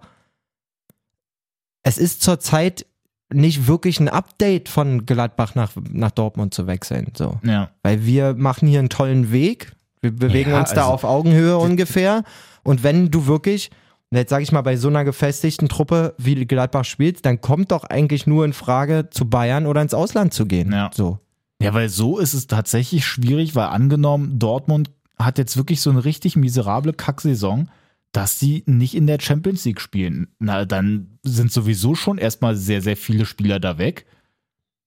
es 1.84 1.98
ist 1.98 2.22
zurzeit 2.24 2.86
nicht 3.34 3.68
wirklich 3.68 4.00
ein 4.00 4.10
Update 4.10 4.70
von 4.70 5.06
Gladbach 5.06 5.56
nach, 5.56 5.72
nach 5.92 6.12
Dortmund 6.12 6.54
zu 6.54 6.68
wechseln, 6.68 7.12
so. 7.18 7.40
Ja. 7.44 7.72
Weil 7.82 8.06
wir 8.06 8.36
machen 8.36 8.68
hier 8.68 8.80
einen 8.80 8.90
tollen 8.90 9.32
Weg. 9.32 9.74
Wir 10.04 10.12
bewegen 10.12 10.52
Ja, 10.52 10.60
uns 10.60 10.74
da 10.74 10.82
also- 10.82 10.94
auf 10.94 11.04
Augenhöhe 11.06 11.58
ungefähr. 11.58 12.24
Und 12.64 12.84
wenn 12.84 13.10
du 13.10 13.26
wirklich, 13.26 13.72
jetzt 14.12 14.30
sage 14.30 14.44
ich 14.44 14.52
mal, 14.52 14.62
bei 14.62 14.76
so 14.76 14.90
einer 14.90 15.06
gefestigten 15.06 15.70
Truppe 15.70 16.14
wie 16.18 16.46
Gladbach 16.46 16.86
spielst, 16.86 17.26
dann 17.26 17.40
kommt 17.42 17.72
doch 17.72 17.86
eigentlich 17.86 18.28
nur 18.28 18.44
in 18.46 18.54
Frage, 18.54 19.10
zu 19.10 19.30
Bayern 19.30 19.66
oder 19.66 19.82
ins 19.82 19.94
Ausland 19.94 20.34
zu 20.34 20.46
gehen. 20.46 20.72
Ja. 20.72 20.92
So. 20.94 21.20
Ja, 21.62 21.74
weil 21.74 21.88
so 21.88 22.20
ist 22.20 22.34
es 22.34 22.48
tatsächlich 22.48 23.06
schwierig, 23.06 23.56
weil 23.56 23.68
angenommen, 23.68 24.38
Dortmund 24.40 24.92
hat 25.18 25.38
jetzt 25.38 25.56
wirklich 25.56 25.80
so 25.80 25.90
eine 25.90 26.04
richtig 26.04 26.36
miserable 26.36 26.92
Kacksaison, 26.92 27.70
dass 28.12 28.40
sie 28.40 28.64
nicht 28.66 28.96
in 28.96 29.08
der 29.08 29.20
Champions 29.22 29.64
League 29.64 29.80
spielen. 29.80 30.28
Na, 30.40 30.66
dann 30.66 31.18
sind 31.24 31.52
sowieso 31.54 31.96
schon 31.96 32.18
erstmal 32.18 32.56
sehr, 32.58 32.82
sehr 32.82 32.98
viele 32.98 33.26
Spieler 33.26 33.60
da 33.62 33.78
weg, 33.78 34.06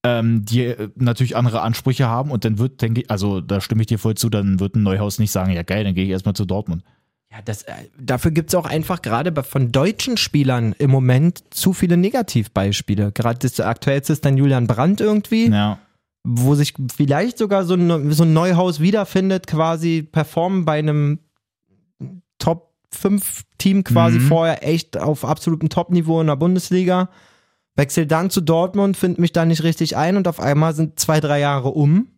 ähm, 0.07 0.45
die 0.45 0.65
äh, 0.65 0.89
natürlich 0.97 1.37
andere 1.37 1.61
Ansprüche 1.63 2.07
haben 2.07 2.31
und 2.31 2.45
dann 2.45 2.59
wird, 2.59 2.81
denke 2.83 3.03
ich, 3.03 3.11
also 3.11 3.41
da 3.41 3.61
stimme 3.61 3.83
ich 3.83 3.87
dir 3.89 3.99
voll 3.99 4.15
zu, 4.15 4.29
dann 4.31 4.61
wird 4.61 4.77
ein 4.77 4.83
Neuhaus 4.83 5.19
nicht 5.19 5.31
sagen, 5.31 5.53
ja 5.53 5.63
geil, 5.63 5.85
dann 5.85 5.95
gehe 5.95 6.05
ich 6.05 6.11
erstmal 6.11 6.35
zu 6.35 6.45
Dortmund. 6.45 6.83
Ja, 7.33 7.39
das, 7.45 7.63
äh, 7.65 7.73
dafür 8.01 8.31
gibt 8.31 8.51
es 8.51 8.55
auch 8.55 8.67
einfach 8.67 9.03
gerade 9.03 9.43
von 9.43 9.73
deutschen 9.73 10.17
Spielern 10.17 10.75
im 10.79 10.91
Moment 10.91 11.43
zu 11.51 11.73
viele 11.73 11.97
Negativbeispiele. 11.97 13.11
Gerade 13.13 13.39
das 13.41 13.59
aktuellste 13.61 14.13
ist 14.13 14.25
dann 14.25 14.37
Julian 14.37 14.67
Brandt 14.67 15.01
irgendwie. 15.01 15.49
Ja. 15.51 15.79
wo 16.29 16.57
sich 16.57 16.75
vielleicht 16.97 17.39
sogar 17.39 17.65
so 17.65 17.75
ein, 17.75 18.11
so 18.13 18.25
ein 18.25 18.33
Neuhaus 18.33 18.81
wiederfindet, 18.81 19.47
quasi 19.47 20.03
performen 20.03 20.65
bei 20.65 20.79
einem 20.81 21.21
Top 22.39 22.73
5 22.93 23.43
Team 23.59 23.85
quasi 23.85 24.19
Mhm. 24.19 24.23
vorher 24.29 24.67
echt 24.67 24.97
auf 24.99 25.25
absolutem 25.25 25.69
Top-Niveau 25.69 26.21
in 26.21 26.27
der 26.27 26.37
Bundesliga. 26.37 27.09
Wechsel 27.77 28.07
dann 28.07 28.31
zu 28.31 28.41
Dortmund, 28.41 28.97
find 28.97 29.19
mich 29.19 29.33
da 29.33 29.45
nicht 29.45 29.63
richtig 29.63 29.97
ein 29.97 30.17
und 30.17 30.27
auf 30.29 30.41
einmal 30.41 30.75
sind 30.75 30.99
zwei, 30.99 31.21
drei 31.21 31.39
Jahre 31.41 31.69
um 31.69 32.09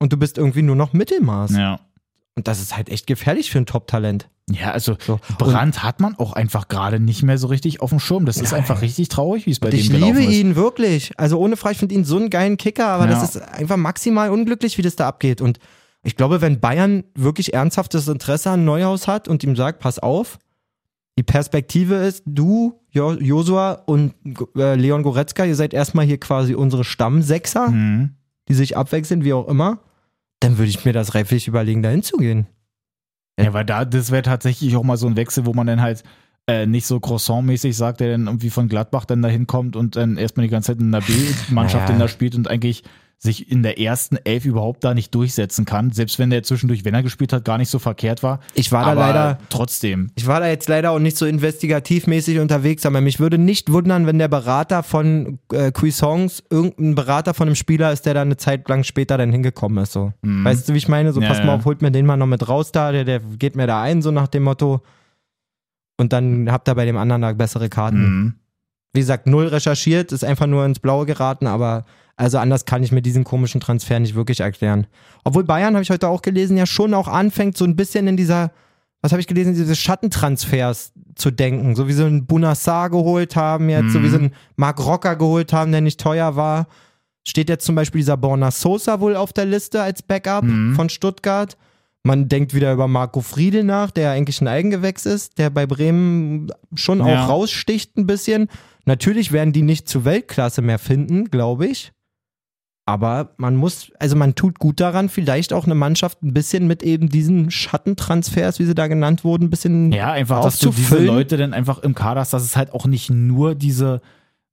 und 0.00 0.12
du 0.12 0.16
bist 0.16 0.38
irgendwie 0.38 0.62
nur 0.62 0.76
noch 0.76 0.92
Mittelmaß. 0.92 1.52
Ja. 1.56 1.80
Und 2.34 2.48
das 2.48 2.60
ist 2.60 2.76
halt 2.76 2.88
echt 2.88 3.06
gefährlich 3.06 3.50
für 3.50 3.58
ein 3.58 3.66
Top-Talent. 3.66 4.28
Ja, 4.50 4.70
also 4.72 4.96
So. 5.04 5.20
Brand 5.38 5.82
hat 5.82 6.00
man 6.00 6.16
auch 6.18 6.32
einfach 6.32 6.68
gerade 6.68 6.98
nicht 6.98 7.22
mehr 7.22 7.38
so 7.38 7.46
richtig 7.46 7.80
auf 7.80 7.90
dem 7.90 8.00
Schirm. 8.00 8.24
Das 8.26 8.38
ist 8.38 8.52
einfach 8.54 8.82
richtig 8.82 9.08
traurig, 9.08 9.46
wie 9.46 9.50
es 9.50 9.60
bei 9.60 9.66
Und 9.68 9.72
dem 9.74 9.80
ich 9.80 9.90
gelaufen 9.90 10.16
liebe 10.16 10.30
ist. 10.32 10.36
ihn 10.38 10.56
wirklich. 10.56 11.12
Also 11.18 11.38
ohne 11.38 11.56
Frage, 11.56 11.74
ich 11.74 11.78
finde 11.78 11.94
ihn 11.94 12.04
so 12.04 12.16
einen 12.16 12.30
geilen 12.30 12.56
Kicker, 12.56 12.86
aber 12.88 13.04
Ja. 13.04 13.10
das 13.10 13.22
ist 13.36 13.42
einfach 13.42 13.76
maximal 13.76 14.30
unglücklich, 14.30 14.78
wie 14.78 14.82
das 14.82 14.96
da 14.96 15.06
abgeht. 15.08 15.40
Und 15.40 15.58
ich 16.02 16.16
glaube, 16.16 16.40
wenn 16.40 16.58
Bayern 16.58 17.04
wirklich 17.14 17.54
ernsthaftes 17.54 18.08
Interesse 18.08 18.50
an 18.50 18.64
Neuhaus 18.64 19.06
hat 19.06 19.28
und 19.28 19.44
ihm 19.44 19.54
sagt, 19.54 19.78
pass 19.78 19.98
auf, 20.00 20.38
die 21.18 21.22
Perspektive 21.22 21.96
ist, 21.96 22.22
du, 22.26 22.80
Jo- 22.90 23.18
Josua 23.20 23.72
und 23.86 24.14
äh, 24.56 24.74
Leon 24.76 25.02
Goretzka, 25.02 25.44
ihr 25.44 25.54
seid 25.56 25.74
erstmal 25.74 26.04
hier 26.06 26.18
quasi 26.18 26.54
unsere 26.54 26.84
Stammsechser, 26.84 27.68
Mhm. 27.68 28.10
die 28.48 28.54
sich 28.54 28.76
abwechseln, 28.76 29.24
wie 29.24 29.32
auch 29.34 29.48
immer, 29.48 29.78
dann 30.40 30.58
würde 30.58 30.70
ich 30.70 30.84
mir 30.84 30.92
das 30.92 31.14
reiflich 31.14 31.48
überlegen, 31.48 31.82
dahin 31.82 32.02
zu 32.02 32.16
gehen. 32.16 32.46
Ja, 33.38 33.52
weil 33.52 33.64
da, 33.64 33.84
das 33.84 34.10
wäre 34.10 34.22
tatsächlich 34.22 34.74
auch 34.76 34.82
mal 34.84 34.96
so 34.96 35.06
ein 35.06 35.16
Wechsel, 35.16 35.46
wo 35.46 35.52
man 35.54 35.66
dann 35.66 35.80
halt 35.80 36.02
äh, 36.48 36.66
nicht 36.66 36.86
so 36.86 36.98
Croissant-mäßig 36.98 37.76
sagt, 37.76 38.00
der 38.00 38.10
dann 38.12 38.26
irgendwie 38.26 38.50
von 38.50 38.68
Gladbach 38.68 39.04
dann 39.04 39.22
da 39.22 39.28
hinkommt 39.28 39.76
und 39.76 39.96
dann 39.96 40.16
erstmal 40.16 40.46
die 40.46 40.50
ganze 40.50 40.72
Zeit 40.72 40.80
in 40.80 40.90
der 40.92 41.00
B-Mannschaft 41.00 41.88
in 41.90 41.98
da 41.98 42.08
spielt 42.08 42.34
und 42.34 42.48
eigentlich 42.48 42.82
sich 43.24 43.52
in 43.52 43.62
der 43.62 43.78
ersten 43.78 44.16
Elf 44.24 44.44
überhaupt 44.44 44.82
da 44.82 44.94
nicht 44.94 45.14
durchsetzen 45.14 45.64
kann, 45.64 45.92
selbst 45.92 46.18
wenn 46.18 46.30
der 46.30 46.42
zwischendurch, 46.42 46.84
wenn 46.84 46.92
er 46.92 47.04
gespielt 47.04 47.32
hat, 47.32 47.44
gar 47.44 47.56
nicht 47.56 47.68
so 47.70 47.78
verkehrt 47.78 48.24
war. 48.24 48.40
Ich 48.54 48.72
war 48.72 48.84
da 48.84 48.92
leider- 48.94 49.38
trotzdem. 49.48 50.10
Ich 50.16 50.26
war 50.26 50.40
da 50.40 50.48
jetzt 50.48 50.68
leider 50.68 50.90
auch 50.90 50.98
nicht 50.98 51.16
so 51.16 51.24
investigativmäßig 51.26 52.40
unterwegs, 52.40 52.84
aber 52.84 53.00
mich 53.00 53.20
würde 53.20 53.38
nicht 53.38 53.70
wundern, 53.70 54.08
wenn 54.08 54.18
der 54.18 54.26
Berater 54.26 54.82
von 54.82 55.38
äh, 55.52 55.70
Cuisance 55.70 56.42
irgendein 56.50 56.96
Berater 56.96 57.32
von 57.32 57.46
einem 57.46 57.54
Spieler 57.54 57.92
ist, 57.92 58.06
der 58.06 58.14
da 58.14 58.22
eine 58.22 58.38
Zeit 58.38 58.68
lang 58.68 58.82
später 58.82 59.16
dann 59.16 59.30
hingekommen 59.30 59.80
ist. 59.84 59.92
So. 59.92 60.12
Weißt 60.22 60.68
du, 60.68 60.72
wie 60.74 60.78
ich 60.78 60.88
meine? 60.88 61.12
So, 61.12 61.20
Mhm. 61.20 61.24
Ja, 61.26 61.28
pass 61.28 61.44
mal 61.44 61.54
auf, 61.54 61.64
holt 61.64 61.80
mir 61.80 61.92
den 61.92 62.06
mal 62.06 62.16
noch 62.16 62.26
mit 62.26 62.48
raus 62.48 62.72
da, 62.72 62.90
der, 62.90 63.04
der 63.04 63.20
geht 63.20 63.54
mir 63.54 63.68
da 63.68 63.80
ein, 63.82 64.02
so 64.02 64.10
nach 64.10 64.26
dem 64.26 64.42
Motto. 64.42 64.82
Und 65.96 66.12
dann 66.12 66.50
habt 66.50 66.68
ihr 66.68 66.74
bei 66.74 66.86
dem 66.86 66.96
anderen 66.96 67.22
da 67.22 67.32
bessere 67.34 67.68
Karten. 67.68 68.00
Mhm. 68.00 68.34
Wie 68.94 69.00
gesagt, 69.00 69.28
null 69.28 69.46
recherchiert, 69.46 70.10
ist 70.10 70.24
einfach 70.24 70.48
nur 70.48 70.66
ins 70.66 70.80
Blaue 70.80 71.06
geraten, 71.06 71.46
aber 71.46 71.84
also 72.16 72.38
anders 72.38 72.64
kann 72.64 72.82
ich 72.82 72.92
mir 72.92 73.02
diesen 73.02 73.24
komischen 73.24 73.60
Transfer 73.60 73.98
nicht 73.98 74.14
wirklich 74.14 74.40
erklären. 74.40 74.86
Obwohl 75.24 75.44
Bayern, 75.44 75.74
habe 75.74 75.82
ich 75.82 75.90
heute 75.90 76.08
auch 76.08 76.22
gelesen, 76.22 76.56
ja 76.56 76.66
schon 76.66 76.94
auch 76.94 77.08
anfängt, 77.08 77.56
so 77.56 77.64
ein 77.64 77.76
bisschen 77.76 78.06
in 78.06 78.16
dieser, 78.16 78.52
was 79.00 79.12
habe 79.12 79.20
ich 79.20 79.26
gelesen, 79.26 79.54
diese 79.54 79.74
Schattentransfers 79.74 80.92
zu 81.14 81.30
denken. 81.30 81.74
So 81.74 81.88
wie 81.88 81.92
so 81.92 82.04
einen 82.04 82.26
Bunassar 82.26 82.90
geholt 82.90 83.34
haben 83.36 83.68
jetzt, 83.68 83.92
so 83.92 84.02
wie 84.02 84.08
so 84.08 84.18
einen 84.18 84.34
Marc 84.56 84.84
Rocker 84.84 85.16
geholt 85.16 85.52
haben, 85.52 85.72
der 85.72 85.80
nicht 85.80 86.00
teuer 86.00 86.36
war. 86.36 86.66
Steht 87.24 87.48
jetzt 87.48 87.64
zum 87.64 87.74
Beispiel 87.74 88.00
dieser 88.00 88.16
Borna 88.16 88.50
Sosa 88.50 89.00
wohl 89.00 89.14
auf 89.16 89.32
der 89.32 89.44
Liste 89.46 89.80
als 89.82 90.02
Backup 90.02 90.44
von 90.74 90.88
Stuttgart. 90.88 91.56
Man 92.04 92.28
denkt 92.28 92.52
wieder 92.52 92.72
über 92.72 92.88
Marco 92.88 93.20
Friedel 93.20 93.62
nach, 93.62 93.92
der 93.92 94.10
eigentlich 94.10 94.40
ein 94.40 94.48
Eigengewächs 94.48 95.06
ist, 95.06 95.38
der 95.38 95.50
bei 95.50 95.66
Bremen 95.66 96.50
schon 96.74 97.00
auch 97.00 97.06
Ja. 97.06 97.26
raussticht 97.26 97.96
ein 97.96 98.06
bisschen. 98.08 98.48
Natürlich 98.86 99.30
werden 99.30 99.52
die 99.52 99.62
nicht 99.62 99.88
zur 99.88 100.04
Weltklasse 100.04 100.62
mehr 100.62 100.80
finden, 100.80 101.26
glaube 101.30 101.66
ich. 101.68 101.92
Aber 102.84 103.30
man 103.36 103.54
muss, 103.54 103.92
also 104.00 104.16
man 104.16 104.34
tut 104.34 104.58
gut 104.58 104.80
daran, 104.80 105.08
vielleicht 105.08 105.52
auch 105.52 105.66
eine 105.66 105.76
Mannschaft 105.76 106.22
ein 106.22 106.34
bisschen 106.34 106.66
mit 106.66 106.82
eben 106.82 107.08
diesen 107.08 107.50
Schattentransfers, 107.50 108.58
wie 108.58 108.64
sie 108.64 108.74
da 108.74 108.88
genannt 108.88 109.22
wurden, 109.22 109.44
ein 109.44 109.50
bisschen 109.50 109.92
Ja, 109.92 110.10
einfach, 110.10 110.42
dass 110.42 110.58
du 110.58 110.70
diese. 110.70 110.98
Leute 110.98 111.36
dann 111.36 111.54
einfach 111.54 111.78
im 111.78 111.94
Kader 111.94 112.20
hast, 112.20 112.32
dass 112.32 112.42
es 112.42 112.56
halt 112.56 112.72
auch 112.72 112.86
nicht 112.86 113.08
nur 113.08 113.54
diese, 113.54 114.00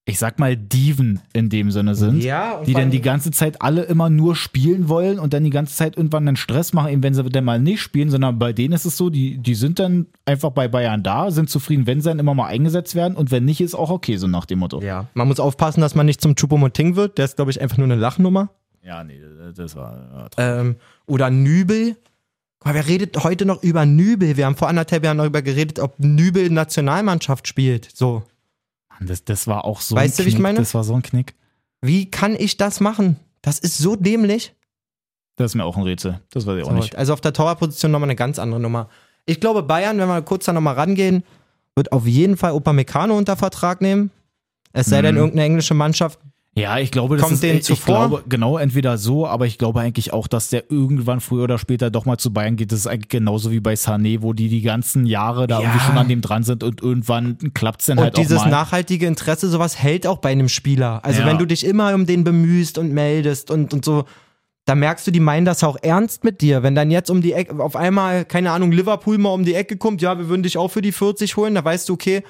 ich 0.05 0.17
sag 0.17 0.39
mal, 0.39 0.57
Diven 0.57 1.21
in 1.33 1.49
dem 1.49 1.69
Sinne 1.69 1.93
sind, 1.93 2.23
Ja, 2.23 2.61
die 2.65 2.73
dann 2.73 2.89
die 2.89 3.01
ganze 3.01 3.29
Zeit 3.29 3.61
alle 3.61 3.83
immer 3.83 4.09
nur 4.09 4.35
spielen 4.35 4.89
wollen 4.89 5.19
und 5.19 5.33
dann 5.33 5.43
die 5.43 5.51
ganze 5.51 5.75
Zeit 5.75 5.97
irgendwann 5.97 6.27
einen 6.27 6.35
Stress 6.37 6.73
machen, 6.73 6.91
eben 6.91 7.03
wenn 7.03 7.13
sie 7.13 7.23
dann 7.23 7.45
mal 7.45 7.59
nicht 7.59 7.81
spielen, 7.81 8.09
sondern 8.09 8.39
bei 8.39 8.51
denen 8.51 8.73
ist 8.73 8.85
es 8.85 8.97
so, 8.97 9.11
die, 9.11 9.37
die 9.37 9.53
sind 9.53 9.77
dann 9.77 10.07
einfach 10.25 10.49
bei 10.49 10.67
Bayern 10.67 11.03
da, 11.03 11.29
sind 11.29 11.49
zufrieden, 11.49 11.85
wenn 11.85 12.01
sie 12.01 12.09
dann 12.09 12.17
immer 12.17 12.33
mal 12.33 12.47
eingesetzt 12.47 12.95
werden 12.95 13.15
und 13.15 13.29
wenn 13.29 13.45
nicht, 13.45 13.61
ist 13.61 13.75
auch 13.75 13.91
okay, 13.91 14.17
so 14.17 14.27
nach 14.27 14.45
dem 14.45 14.59
Motto. 14.59 14.81
Ja, 14.81 15.05
man 15.13 15.27
muss 15.27 15.39
aufpassen, 15.39 15.81
dass 15.81 15.93
man 15.93 16.07
nicht 16.07 16.21
zum 16.21 16.35
Chupomoting 16.35 16.95
wird. 16.95 17.19
Der 17.19 17.25
ist, 17.25 17.35
glaube 17.35 17.51
ich, 17.51 17.61
einfach 17.61 17.77
nur 17.77 17.85
eine 17.85 17.95
Lachnummer. 17.95 18.49
Ja, 18.83 19.03
nee, 19.03 19.19
das 19.55 19.75
war. 19.75 20.29
Ähm, 20.37 20.77
oder 21.05 21.29
Nübel. 21.29 21.97
Guck 22.59 22.65
mal, 22.65 22.75
wer 22.75 22.87
redet 22.87 23.23
heute 23.23 23.45
noch 23.45 23.61
über 23.61 23.85
Nübel? 23.85 24.37
Wir 24.37 24.45
haben 24.45 24.55
vor 24.55 24.69
anderthalb 24.69 25.03
Jahren 25.03 25.17
darüber 25.19 25.41
geredet, 25.41 25.79
ob 25.79 25.99
Nübel 25.99 26.49
Nationalmannschaft 26.49 27.47
spielt. 27.47 27.89
So. 27.93 28.23
Mann, 28.99 29.07
das, 29.07 29.23
das 29.23 29.47
war 29.47 29.65
auch 29.65 29.81
so 29.81 29.95
Weißt 29.95 30.19
du, 30.19 30.23
ein 30.23 30.25
wie 30.25 30.29
ich 30.29 30.35
Knick. 30.35 30.43
meine? 30.43 30.59
Das 30.59 30.73
war 30.73 30.83
so 30.83 30.93
ein 30.93 31.01
Knick. 31.01 31.35
Wie 31.81 32.09
kann 32.11 32.35
ich 32.35 32.57
das 32.57 32.79
machen? 32.79 33.17
Das 33.41 33.59
ist 33.59 33.77
so 33.77 33.95
dämlich. 33.95 34.53
Das 35.37 35.51
ist 35.51 35.55
mir 35.55 35.63
auch 35.63 35.77
ein 35.77 35.83
Rätsel. 35.83 36.19
Das 36.31 36.45
weiß 36.45 36.57
ich 36.59 36.63
auch 36.65 36.71
nicht. 36.73 36.95
Also 36.97 37.13
auf 37.13 37.21
der 37.21 37.31
Torwartposition 37.33 37.91
nochmal 37.91 38.07
eine 38.09 38.15
ganz 38.17 38.39
andere 38.39 38.59
Nummer. 38.59 38.89
Ich 39.25 39.39
glaube, 39.39 39.63
Bayern, 39.63 39.97
wenn 39.97 40.07
wir 40.07 40.21
kurz 40.21 40.45
da 40.45 40.53
nochmal 40.53 40.75
rangehen, 40.75 41.23
wird 41.75 41.91
auf 41.93 42.05
jeden 42.05 42.35
Fall 42.35 42.51
Upamecano 42.51 43.17
unter 43.17 43.37
Vertrag 43.37 43.79
nehmen. 43.79 44.11
Es 44.73 44.87
sei 44.87 45.01
denn, 45.01 45.15
Mhm. 45.15 45.19
irgendeine 45.19 45.45
englische 45.45 45.73
Mannschaft. 45.73 46.19
Ja, 46.55 46.77
ich 46.79 46.91
glaube, 46.91 47.15
das 47.15 47.21
Kommt 47.23 47.35
ist 47.35 47.43
denen 47.43 47.59
ich 47.59 47.63
zuvor? 47.65 48.07
glaube, 48.09 48.23
genau, 48.27 48.57
entweder 48.57 48.97
so, 48.97 49.25
aber 49.27 49.45
ich 49.45 49.57
glaube 49.57 49.79
eigentlich 49.81 50.11
auch, 50.13 50.27
dass 50.27 50.49
der 50.49 50.69
irgendwann 50.71 51.21
früher 51.21 51.43
oder 51.43 51.57
später 51.57 51.89
doch 51.91 52.05
mal 52.05 52.17
zu 52.17 52.33
Bayern 52.33 52.55
geht. 52.57 52.71
Das 52.71 52.79
ist 52.79 52.87
eigentlich 52.87 53.07
genauso 53.09 53.51
wie 53.51 53.59
bei 53.61 53.73
Sané, 53.75 54.21
wo 54.21 54.33
die 54.33 54.49
die 54.49 54.61
ganzen 54.61 55.05
Jahre 55.05 55.47
da 55.47 55.59
Ja. 55.61 55.67
irgendwie 55.67 55.85
schon 55.85 55.97
an 55.97 56.07
dem 56.09 56.21
dran 56.21 56.43
sind 56.43 56.63
und 56.63 56.81
irgendwann 56.81 57.37
klappt's 57.53 57.85
dann 57.85 57.97
Und 57.99 58.03
halt 58.05 58.17
dieses 58.17 58.39
auch 58.39 58.45
mal. 58.45 58.51
nachhaltige 58.51 59.05
Interesse, 59.05 59.47
sowas 59.47 59.77
hält 59.77 60.05
auch 60.07 60.17
bei 60.17 60.31
einem 60.31 60.49
Spieler. 60.49 61.05
Also 61.05 61.21
Ja. 61.21 61.27
wenn 61.27 61.37
du 61.37 61.45
dich 61.45 61.65
immer 61.65 61.93
um 61.93 62.05
den 62.05 62.23
bemühst 62.23 62.77
und 62.77 62.91
meldest 62.91 63.51
und, 63.51 63.73
und 63.73 63.85
so, 63.85 64.05
da 64.65 64.75
merkst 64.75 65.07
du, 65.07 65.11
die 65.11 65.19
meinen 65.21 65.45
das 65.45 65.63
auch 65.63 65.77
ernst 65.81 66.23
mit 66.23 66.41
dir. 66.41 66.61
Wenn 66.61 66.75
dann 66.75 66.91
jetzt 66.91 67.09
um 67.09 67.21
die 67.21 67.33
Ecke, 67.33 67.63
auf 67.63 67.75
einmal, 67.75 68.25
keine 68.25 68.51
Ahnung, 68.51 68.71
Liverpool 68.71 69.17
mal 69.17 69.29
um 69.33 69.45
die 69.45 69.53
Ecke 69.53 69.77
kommt, 69.77 70.01
ja, 70.01 70.17
wir 70.17 70.27
würden 70.29 70.43
dich 70.43 70.57
auch 70.57 70.69
für 70.69 70.81
die 70.81 70.91
40 70.91 71.37
holen, 71.37 71.55
da 71.55 71.63
weißt 71.63 71.87
du, 71.87 71.93
okay, 71.93 72.23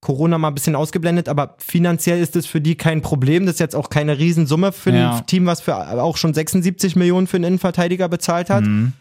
Corona 0.00 0.38
mal 0.38 0.48
ein 0.48 0.54
bisschen 0.54 0.76
ausgeblendet, 0.76 1.28
aber 1.28 1.56
finanziell 1.58 2.20
ist 2.20 2.36
das 2.36 2.46
für 2.46 2.60
die 2.60 2.76
kein 2.76 3.02
Problem. 3.02 3.46
Das 3.46 3.54
ist 3.54 3.60
jetzt 3.60 3.74
auch 3.74 3.90
keine 3.90 4.18
Riesensumme 4.18 4.72
für 4.72 4.90
ein 4.90 4.96
Ja. 4.96 5.20
Team, 5.22 5.46
was 5.46 5.60
für 5.60 5.76
auch 6.02 6.16
schon 6.16 6.34
76 6.34 6.94
Millionen 6.96 7.26
für 7.26 7.36
einen 7.38 7.44
Innenverteidiger 7.44 8.08
bezahlt 8.08 8.50
hat. 8.50 8.64
Mhm. 8.64 8.92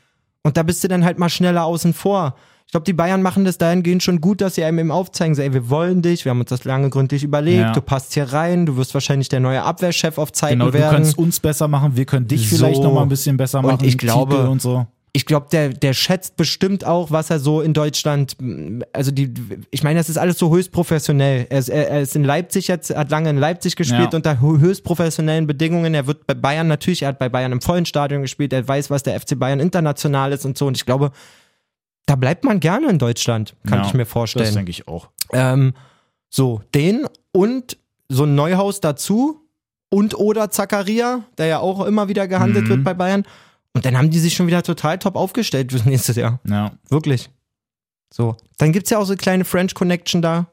Und 0.44 0.58
da 0.58 0.64
bist 0.64 0.84
du 0.84 0.88
dann 0.88 1.04
halt 1.06 1.20
mal 1.20 1.30
schneller 1.30 1.66
außen 1.66 1.94
vor. 1.94 2.36
Ich 2.68 2.72
glaube, 2.72 2.86
die 2.86 2.94
Bayern 2.94 3.22
machen 3.22 3.46
das 3.46 3.60
dahingehend 3.60 4.02
schon 4.02 4.22
gut, 4.22 4.42
dass 4.42 4.56
sie 4.56 4.64
einem 4.64 4.80
eben 4.80 4.92
aufzeigen, 4.92 5.36
so, 5.36 5.42
ey, 5.44 5.54
wir 5.54 5.70
wollen 5.70 6.02
dich, 6.02 6.26
wir 6.26 6.32
haben 6.32 6.40
uns 6.40 6.50
das 6.50 6.64
lange 6.64 6.90
gründlich 6.90 7.24
überlegt, 7.24 7.60
Ja. 7.62 7.72
du 7.74 7.82
passt 7.82 8.14
hier 8.16 8.34
rein, 8.34 8.66
du 8.66 8.76
wirst 8.76 8.94
wahrscheinlich 8.96 9.30
der 9.30 9.40
neue 9.40 9.62
Abwehrchef 9.62 10.18
auf 10.18 10.32
Zeiten 10.32 10.54
Genau, 10.60 10.72
du 10.72 10.74
werden. 10.74 10.92
kannst 10.96 11.18
uns 11.18 11.40
besser 11.40 11.68
machen, 11.68 11.96
wir 11.96 12.06
können 12.06 12.28
dich 12.28 12.50
So. 12.50 12.56
vielleicht 12.56 12.82
noch 12.82 12.92
mal 12.92 13.04
ein 13.04 13.10
bisschen 13.10 13.38
besser 13.38 13.60
Und 13.60 13.66
machen. 13.68 13.86
ich 13.86 13.98
glaube- 14.00 14.50
und 14.50 14.62
so. 14.64 14.88
Ich 15.16 15.26
glaube, 15.26 15.48
der, 15.52 15.70
der 15.70 15.94
schätzt 15.94 16.36
bestimmt 16.36 16.84
auch, 16.86 17.10
was 17.10 17.30
er 17.30 17.40
so 17.40 17.62
in 17.62 17.74
Deutschland, 17.74 18.36
also 18.92 19.12
die, 19.12 19.34
ich 19.72 19.82
meine, 19.82 19.98
das 19.98 20.10
ist 20.10 20.18
alles 20.18 20.38
so 20.38 20.54
höchst 20.54 20.74
professionell. 20.74 21.48
Er 21.50 21.60
ist, 21.60 21.70
er, 21.70 21.90
er 21.90 22.02
ist 22.02 22.18
in 22.18 22.26
Leipzig 22.26 22.68
jetzt, 22.68 22.94
hat 22.94 23.10
lange 23.12 23.30
in 23.30 23.38
Leipzig 23.38 23.78
gespielt 23.78 24.12
Ja. 24.12 24.18
unter 24.18 24.34
hö- 24.42 24.60
höchst 24.60 24.84
professionellen 24.84 25.48
Bedingungen. 25.48 25.94
Er 25.94 26.06
wird 26.06 26.28
bei 26.28 26.34
Bayern 26.34 26.68
natürlich, 26.68 27.04
er 27.04 27.08
hat 27.10 27.20
bei 27.20 27.30
Bayern 27.30 27.54
im 27.54 27.62
vollen 27.62 27.86
Stadion 27.86 28.24
gespielt, 28.24 28.52
er 28.52 28.68
weiß, 28.68 28.90
was 28.90 29.04
der 29.04 29.18
FC 29.20 29.40
Bayern 29.40 29.62
international 29.62 30.34
ist 30.34 30.44
und 30.46 30.58
so. 30.58 30.68
Und 30.68 30.76
ich 30.76 30.86
glaube, 30.86 31.12
da 32.08 32.16
bleibt 32.18 32.44
man 32.44 32.60
gerne 32.60 32.90
in 32.90 33.00
Deutschland, 33.00 33.56
kann 33.68 33.80
Ja, 33.80 33.88
ich 33.88 33.94
mir 33.94 34.04
Das 34.04 34.12
vorstellen. 34.12 34.54
denke 34.54 34.72
ich 34.72 34.88
auch. 34.90 35.08
Ähm, 35.32 35.74
so, 36.30 36.62
den 36.74 37.08
und 37.32 37.78
so 38.10 38.24
ein 38.26 38.36
Neuhaus 38.36 38.82
dazu 38.82 39.40
und 39.90 40.14
oder 40.20 40.50
Zakaria, 40.52 41.24
der 41.38 41.46
ja 41.46 41.60
auch 41.60 41.86
immer 41.86 42.10
wieder 42.10 42.28
gehandelt 42.28 42.66
Mhm. 42.66 42.70
wird 42.70 42.84
bei 42.84 42.94
Bayern. 42.94 43.24
Und 43.76 43.86
dann 43.86 43.98
haben 43.98 44.10
die 44.10 44.20
sich 44.20 44.34
schon 44.34 44.48
wieder 44.48 44.64
total 44.64 44.98
top 44.98 45.18
aufgestellt 45.18 45.74
fürs 45.74 45.86
nächste 45.86 46.18
Jahr. 46.20 46.40
Ja. 46.50 46.72
Wirklich. 46.88 47.30
So. 48.12 48.38
Dann 48.58 48.72
gibt's 48.72 48.90
ja 48.90 48.98
auch 49.00 49.06
so 49.06 49.12
eine 49.12 49.18
kleine 49.18 49.44
French 49.44 49.76
Connection 49.76 50.22
da. 50.22 50.48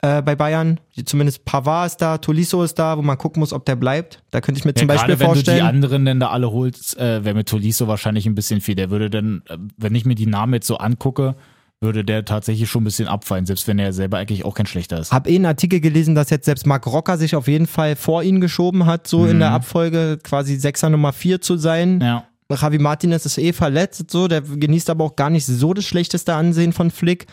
Äh, 0.00 0.22
bei 0.22 0.36
Bayern. 0.36 0.78
Zumindest 1.04 1.44
Pavard 1.44 1.86
ist 1.86 1.96
da, 1.96 2.18
Tolisso 2.18 2.62
ist 2.62 2.78
da, 2.78 2.96
wo 2.98 3.02
man 3.02 3.18
gucken 3.18 3.40
muss, 3.40 3.52
ob 3.52 3.64
der 3.66 3.74
bleibt. 3.74 4.22
Da 4.30 4.40
könnte 4.40 4.60
ich 4.60 4.64
mir 4.64 4.74
zum 4.74 4.88
ja, 4.88 4.94
Beispiel 4.94 5.16
gerade 5.16 5.20
wenn 5.20 5.34
du 5.34 5.40
die 5.40 5.44
vorstellen. 5.44 5.66
anderen 5.66 6.04
denn 6.04 6.20
da 6.20 6.30
alle 6.30 6.52
holst, 6.52 6.96
äh, 6.98 7.24
wäre 7.24 7.34
mit 7.34 7.48
Tolisso 7.48 7.88
wahrscheinlich 7.88 8.26
ein 8.26 8.36
bisschen 8.36 8.60
viel. 8.60 8.76
Der 8.76 8.90
würde 8.90 9.10
dann, 9.10 9.42
äh, 9.48 9.58
wenn 9.76 9.94
ich 9.96 10.04
mir 10.04 10.14
die 10.14 10.26
Namen 10.26 10.54
jetzt 10.54 10.68
so 10.68 10.76
angucke, 10.76 11.34
würde 11.82 12.04
der 12.04 12.24
tatsächlich 12.24 12.70
schon 12.70 12.82
ein 12.82 12.84
bisschen 12.84 13.08
abfallen, 13.08 13.44
selbst 13.44 13.66
wenn 13.68 13.78
er 13.78 13.92
selber 13.92 14.18
eigentlich 14.18 14.44
auch 14.44 14.54
kein 14.54 14.66
schlechter 14.66 14.98
ist. 14.98 15.12
Hab 15.12 15.28
eh 15.28 15.34
einen 15.34 15.46
Artikel 15.46 15.80
gelesen, 15.80 16.14
dass 16.14 16.30
jetzt 16.30 16.44
selbst 16.46 16.66
Marc 16.66 16.86
Rocker 16.86 17.18
sich 17.18 17.34
auf 17.36 17.48
jeden 17.48 17.66
Fall 17.66 17.96
vor 17.96 18.22
ihn 18.22 18.40
geschoben 18.40 18.86
hat, 18.86 19.06
so 19.06 19.26
in 19.26 19.40
der 19.40 19.50
Abfolge 19.50 20.18
quasi 20.22 20.56
Sechser 20.56 20.88
Nummer 20.90 21.12
4 21.12 21.40
zu 21.40 21.56
sein. 21.56 22.00
Ja. 22.00 22.24
Javi 22.50 22.78
Martinez 22.78 23.24
ist 23.26 23.38
eh 23.38 23.52
verletzt, 23.52 24.10
so, 24.10 24.28
der 24.28 24.42
genießt 24.42 24.90
aber 24.90 25.04
auch 25.04 25.16
gar 25.16 25.30
nicht 25.30 25.46
so 25.46 25.72
das 25.74 25.84
schlechteste 25.86 26.34
Ansehen 26.34 26.72
von 26.72 26.90
Flick. 26.90 27.26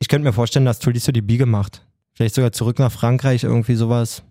Ich 0.00 0.08
könnte 0.08 0.26
mir 0.26 0.32
vorstellen, 0.32 0.64
dass 0.64 0.80
Tolisso 0.80 1.12
die 1.12 1.22
Biege 1.22 1.46
macht. 1.46 1.86
Vielleicht 2.14 2.34
sogar 2.34 2.50
zurück 2.52 2.78
nach 2.80 2.90
Frankreich, 2.92 3.44
irgendwie 3.44 3.76
sowas. 3.76 4.22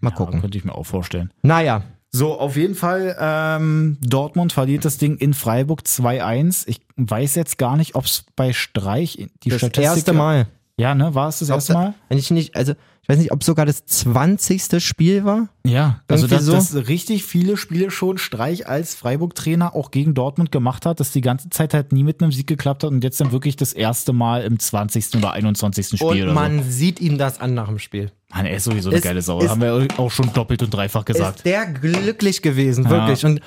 Mal 0.00 0.10
Ja, 0.10 0.16
gucken. 0.16 0.40
könnte 0.42 0.58
ich 0.58 0.64
mir 0.64 0.74
auch 0.74 0.84
vorstellen. 0.84 1.30
Naja, 1.42 1.82
So, 2.12 2.38
auf 2.38 2.56
jeden 2.56 2.74
Fall, 2.74 3.16
ähm, 3.20 3.98
Dortmund 4.00 4.52
verliert 4.52 4.84
das 4.84 4.96
Ding 4.98 5.18
in 5.18 5.34
Freiburg 5.34 5.82
2-1. 5.82 6.64
Ich 6.66 6.80
weiß 6.96 7.34
jetzt 7.34 7.58
gar 7.58 7.76
nicht, 7.76 7.94
ob 7.94 8.04
es 8.06 8.24
bei 8.36 8.52
Streich 8.52 9.28
die 9.42 9.50
das 9.50 9.58
Statistik. 9.58 9.84
erste 9.84 10.12
Mal. 10.12 10.46
Ja, 10.78 10.94
ne? 10.94 11.14
War 11.14 11.28
es 11.28 11.38
das 11.38 11.48
erste 11.48 11.72
Mal? 11.72 11.94
Wenn 12.08 12.18
ich 12.18 12.30
nicht, 12.30 12.54
also 12.54 12.72
ich 13.02 13.08
weiß 13.08 13.18
nicht, 13.18 13.32
ob 13.32 13.42
sogar 13.44 13.64
das 13.64 13.86
20. 13.86 14.84
Spiel 14.84 15.24
war. 15.24 15.48
Ja, 15.64 16.02
also 16.08 16.26
dass, 16.26 16.44
so. 16.44 16.52
dass 16.52 16.74
richtig 16.88 17.24
viele 17.24 17.56
Spiele 17.56 17.90
schon 17.90 18.18
Streich 18.18 18.68
als 18.68 18.94
Freiburg-Trainer 18.94 19.74
auch 19.74 19.90
gegen 19.90 20.12
Dortmund 20.12 20.52
gemacht 20.52 20.84
hat, 20.84 21.00
dass 21.00 21.12
die 21.12 21.20
ganze 21.22 21.48
Zeit 21.48 21.72
halt 21.72 21.92
nie 21.92 22.02
mit 22.02 22.20
einem 22.20 22.32
Sieg 22.32 22.46
geklappt 22.46 22.82
hat 22.84 22.90
und 22.90 23.02
jetzt 23.04 23.20
dann 23.20 23.32
wirklich 23.32 23.56
das 23.56 23.72
erste 23.72 24.12
Mal 24.12 24.42
im 24.42 24.58
20. 24.58 25.14
oder 25.16 25.32
21. 25.32 25.86
Spiel 25.98 26.02
Und 26.06 26.22
oder 26.22 26.32
man 26.34 26.62
sieht 26.64 27.00
ihm 27.00 27.16
das 27.16 27.40
an 27.40 27.54
nach 27.54 27.68
dem 27.68 27.78
Spiel. 27.78 28.08
so. 28.28 28.36
Mann, 28.36 28.44
er 28.46 28.56
ist 28.56 28.64
sowieso 28.64 28.90
eine 28.90 28.98
Ist- 28.98 29.04
geile 29.04 29.22
Sau. 29.22 29.40
ist- 29.40 29.48
Haben 29.48 29.62
wir 29.62 29.86
auch 29.98 30.10
schon 30.10 30.32
doppelt 30.34 30.62
und 30.62 30.70
dreifach 30.74 31.04
gesagt. 31.06 31.36
Ist 31.38 31.46
der 31.46 31.64
glücklich 31.66 32.42
gewesen, 32.42 32.84
Ja. 32.84 32.90
wirklich. 32.90 33.24
Und 33.24 33.40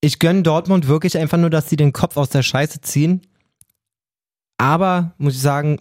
ich 0.00 0.18
gönne 0.18 0.42
Dortmund 0.42 0.88
wirklich 0.88 1.18
einfach 1.18 1.38
nur, 1.38 1.50
dass 1.50 1.68
sie 1.70 1.76
den 1.76 1.92
Kopf 1.92 2.16
aus 2.16 2.30
der 2.30 2.42
Scheiße 2.42 2.80
ziehen. 2.80 3.20
Aber, 4.58 5.12
muss 5.18 5.34
ich 5.34 5.40
sagen, 5.42 5.78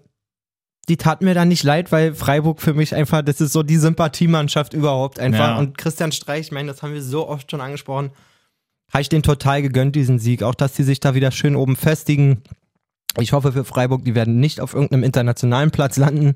die 0.90 0.98
tat 0.98 1.22
mir 1.22 1.34
da 1.34 1.46
nicht 1.46 1.64
leid, 1.64 1.92
weil 1.92 2.14
Freiburg 2.14 2.62
für 2.62 2.74
mich 2.74 2.94
einfach, 2.94 3.22
das 3.24 3.42
ist 3.42 3.54
so 3.54 3.64
die 3.64 3.78
Sympathiemannschaft 3.78 4.74
überhaupt 4.74 5.20
einfach. 5.20 5.40
Ja. 5.40 5.58
Und 5.58 5.78
Christian 5.78 6.12
Streich, 6.12 6.48
ich 6.48 6.52
meine, 6.52 6.72
das 6.72 6.84
haben 6.84 6.94
wir 6.94 7.02
so 7.02 7.28
oft 7.28 7.50
schon 7.50 7.62
angesprochen, 7.62 8.12
habe 8.94 9.02
ich 9.02 9.10
den 9.10 9.24
total 9.24 9.62
gegönnt, 9.64 9.96
diesen 9.96 10.20
Sieg. 10.20 10.44
Auch, 10.44 10.54
dass 10.56 10.74
die 10.74 10.84
sich 10.84 11.00
da 11.00 11.16
wieder 11.16 11.32
schön 11.32 11.56
oben 11.56 11.76
festigen. 11.76 12.42
Ich 13.20 13.34
hoffe 13.34 13.52
für 13.52 13.64
Freiburg, 13.66 14.06
die 14.06 14.14
werden 14.14 14.40
nicht 14.40 14.62
auf 14.62 14.74
irgendeinem 14.74 15.04
internationalen 15.04 15.72
Platz 15.72 15.98
landen. 15.98 16.36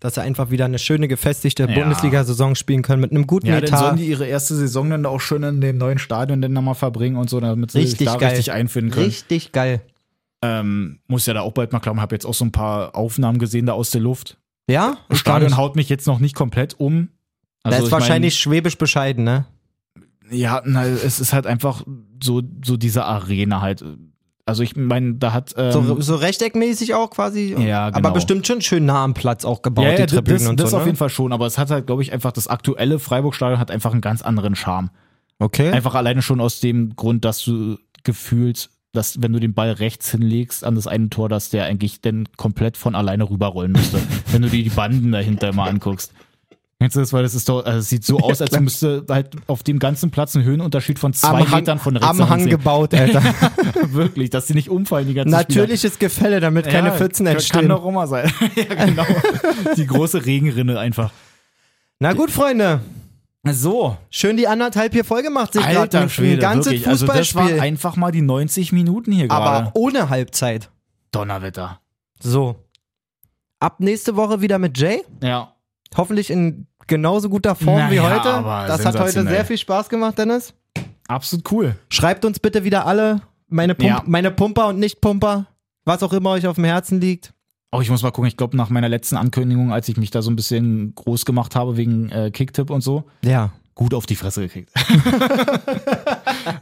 Dass 0.00 0.14
sie 0.14 0.22
einfach 0.22 0.50
wieder 0.50 0.64
eine 0.66 0.78
schöne, 0.78 1.08
gefestigte 1.08 1.64
Ja. 1.68 1.74
Bundesliga-Saison 1.74 2.54
spielen 2.54 2.82
können 2.82 3.00
mit 3.02 3.10
einem 3.10 3.26
guten 3.26 3.46
Ja, 3.46 3.54
dann 3.56 3.64
Etat. 3.64 3.78
sollen 3.78 3.96
die 3.96 4.06
ihre 4.06 4.26
erste 4.26 4.54
Saison 4.54 4.88
dann 4.90 5.04
auch 5.06 5.20
schön 5.20 5.42
in 5.42 5.60
dem 5.60 5.76
neuen 5.78 5.98
Stadion 5.98 6.40
dann 6.40 6.52
nochmal 6.52 6.74
verbringen 6.74 7.16
und 7.16 7.28
so, 7.28 7.38
damit 7.40 7.70
sie 7.70 7.78
Richtig 7.80 7.98
sich 7.98 8.06
da 8.08 8.16
geil. 8.16 8.30
richtig 8.30 8.52
einfinden 8.52 8.90
können. 8.92 9.06
Richtig 9.06 9.52
geil. 9.52 9.80
Ähm, 10.42 11.00
muss 11.06 11.26
ja 11.26 11.34
da 11.34 11.40
auch 11.40 11.52
bald 11.52 11.72
mal 11.72 11.80
klappen. 11.80 12.00
Habe 12.00 12.14
jetzt 12.14 12.24
auch 12.24 12.34
so 12.34 12.44
ein 12.44 12.52
paar 12.52 12.94
Aufnahmen 12.94 13.38
gesehen 13.38 13.66
da 13.66 13.72
aus 13.72 13.90
der 13.90 14.00
Luft. 14.00 14.38
Ja? 14.68 14.96
Das 15.08 15.16
Ist 15.16 15.20
Stadion 15.20 15.56
haut 15.56 15.76
mich 15.76 15.88
jetzt 15.88 16.06
noch 16.06 16.18
nicht 16.18 16.34
komplett 16.34 16.78
um. 16.78 17.10
Da 17.62 17.76
ist 17.76 17.86
ich 17.86 17.92
wahrscheinlich 17.92 18.36
schwäbisch 18.36 18.78
bescheiden, 18.78 19.24
ne? 19.24 19.44
Mein, 19.94 20.38
ja, 20.38 20.62
na, 20.64 20.86
es 20.86 21.20
ist 21.20 21.32
halt 21.32 21.46
einfach 21.46 21.84
so, 22.22 22.42
so 22.64 22.76
diese 22.76 23.04
Arena 23.04 23.60
halt. 23.60 23.84
Also 24.46 24.62
ich 24.62 24.76
meine, 24.76 25.14
da 25.14 25.32
hat. 25.32 25.54
Ähm, 25.56 25.72
So, 25.72 26.00
so 26.00 26.14
rechteckmäßig 26.16 26.94
auch 26.94 27.10
quasi. 27.10 27.54
Ja, 27.58 27.86
Aber 27.86 28.00
genau. 28.00 28.14
bestimmt 28.14 28.46
schon 28.46 28.62
schön 28.62 28.86
nah 28.86 29.04
am 29.04 29.14
Platz 29.14 29.44
auch 29.44 29.62
gebaut, 29.62 29.84
ja, 29.84 29.94
die 29.94 30.00
ja, 30.00 30.06
Tribünen 30.06 30.38
das, 30.38 30.48
und 30.48 30.60
das 30.60 30.70
so. 30.70 30.76
auf 30.76 30.82
ne? 30.82 30.88
jeden 30.88 30.96
Fall 30.96 31.10
schon, 31.10 31.32
aber 31.32 31.46
es 31.46 31.58
hat 31.58 31.70
halt, 31.70 31.86
glaube 31.86 32.02
ich, 32.02 32.12
einfach 32.12 32.32
das 32.32 32.48
aktuelle 32.48 32.98
Freiburg-Stadion 32.98 33.58
hat 33.58 33.70
einfach 33.70 33.92
einen 33.92 34.00
ganz 34.00 34.22
anderen 34.22 34.54
Charme. 34.54 34.90
Okay. 35.38 35.70
Einfach 35.70 35.94
alleine 35.94 36.22
schon 36.22 36.40
aus 36.40 36.60
dem 36.60 36.96
Grund, 36.96 37.24
dass 37.24 37.44
du 37.44 37.78
gefühlt, 38.04 38.70
dass 38.92 39.22
wenn 39.22 39.32
du 39.32 39.38
den 39.38 39.54
Ball 39.54 39.70
rechts 39.72 40.10
hinlegst 40.10 40.64
an 40.64 40.74
das 40.74 40.86
eine 40.86 41.10
Tor, 41.10 41.28
dass 41.28 41.50
der 41.50 41.64
eigentlich 41.64 42.00
dann 42.00 42.26
komplett 42.36 42.76
von 42.76 42.94
alleine 42.94 43.28
rüberrollen 43.30 43.72
müsste. 43.72 44.00
wenn 44.32 44.42
du 44.42 44.48
dir 44.48 44.62
die 44.64 44.70
Banden 44.70 45.12
dahinter 45.12 45.52
mal 45.52 45.68
anguckst. 45.68 46.12
Kennst 46.80 46.96
du 46.96 47.00
das? 47.00 47.12
Weil 47.12 47.22
das 47.22 47.34
ist 47.34 47.46
doch, 47.50 47.64
also 47.66 47.78
es 47.78 47.90
sieht 47.90 48.04
so 48.06 48.18
aus, 48.20 48.40
als 48.40 48.58
müsste 48.58 49.04
halt 49.10 49.36
auf 49.48 49.62
dem 49.62 49.78
ganzen 49.78 50.10
Platz 50.10 50.34
ein 50.34 50.42
Höhenunterschied 50.44 50.98
von 50.98 51.12
zwei 51.12 51.44
Hang- 51.44 51.50
Metern 51.60 51.78
von 51.78 51.94
rechts 51.96 52.18
am 52.20 52.28
Hang 52.30 52.38
links 52.40 52.50
gebaut, 52.52 52.94
Alter. 52.94 53.20
sehen. 53.20 53.92
Wirklich, 53.92 54.30
dass 54.30 54.46
sie 54.46 54.54
nicht 54.54 54.70
umfallen, 54.70 55.06
die 55.06 55.12
ganzen 55.14 55.38
Spieler. 55.38 55.60
Natürliches 55.62 55.98
Gefälle, 55.98 56.40
damit 56.40 56.66
keine 56.66 56.88
Ja, 56.88 56.94
Pfützen 56.94 57.26
entstehen. 57.26 57.60
Kann 57.60 57.68
doch 57.68 57.84
auch 57.84 57.92
mal 57.92 58.06
sein. 58.06 58.32
ja, 58.56 58.86
genau. 58.86 59.04
Die 59.76 59.86
große 59.86 60.24
Regenrinne 60.24 60.78
einfach. 60.78 61.12
Na 61.98 62.14
gut, 62.14 62.30
Freunde. 62.30 62.80
So, 63.48 63.96
Schön 64.10 64.36
die 64.36 64.46
anderthalb 64.46 64.92
hier 64.92 65.04
voll 65.04 65.22
gemacht. 65.22 65.54
Sich 65.54 65.62
gerade 65.62 65.98
ein, 65.98 66.38
ganzes 66.38 66.72
wirklich. 66.72 66.86
Also 66.86 67.06
das 67.06 67.16
Fußballspiel. 67.30 67.56
war 67.56 67.62
einfach 67.62 67.96
mal 67.96 68.12
die 68.12 68.20
90 68.20 68.72
Minuten 68.72 69.12
hier 69.12 69.28
gerade. 69.28 69.42
aber 69.66 69.70
ohne 69.74 70.10
Halbzeit. 70.10 70.70
Donnerwetter. 71.10 71.80
So. 72.20 72.56
Ab 73.58 73.76
nächste 73.80 74.16
Woche 74.16 74.40
wieder 74.42 74.58
mit 74.58 74.76
Jay. 74.78 75.02
Ja. 75.22 75.54
Hoffentlich 75.96 76.30
in 76.30 76.66
genauso 76.86 77.28
guter 77.30 77.54
Form 77.54 77.90
wie 77.90 77.96
Naja, 77.96 78.16
heute. 78.18 78.30
aber 78.30 78.66
Das 78.66 78.84
hat 78.84 78.98
heute 78.98 79.22
sehr 79.22 79.44
viel 79.44 79.58
Spaß 79.58 79.88
gemacht, 79.88 80.18
Dennis. 80.18 80.52
Absolut 81.08 81.50
cool. 81.50 81.76
Schreibt 81.88 82.24
uns 82.24 82.38
bitte 82.38 82.62
wieder 82.64 82.86
alle, 82.86 83.22
meine, 83.48 83.74
Pump 83.74 83.88
Ja. 83.88 84.02
meine 84.06 84.30
Pumper 84.30 84.68
und 84.68 84.78
Nicht-Pumper, 84.78 85.46
was 85.84 86.02
auch 86.02 86.12
immer 86.12 86.30
euch 86.30 86.46
auf 86.46 86.56
dem 86.56 86.64
Herzen 86.64 87.00
liegt. 87.00 87.32
Oh, 87.72 87.80
ich 87.80 87.88
muss 87.90 88.02
mal 88.02 88.10
gucken. 88.10 88.26
Ich 88.28 88.36
glaube, 88.36 88.56
nach 88.56 88.68
meiner 88.70 88.88
letzten 88.88 89.16
Ankündigung, 89.16 89.72
als 89.72 89.88
ich 89.88 89.96
mich 89.96 90.10
da 90.10 90.22
so 90.22 90.30
ein 90.30 90.36
bisschen 90.36 90.92
groß 90.96 91.24
gemacht 91.24 91.54
habe 91.54 91.76
wegen 91.76 92.10
äh, 92.10 92.30
Kicktipp 92.32 92.68
und 92.70 92.80
so, 92.80 93.04
Ja. 93.24 93.50
gut 93.76 93.94
auf 93.94 94.06
die 94.06 94.16
Fresse 94.16 94.42
gekriegt. 94.42 94.70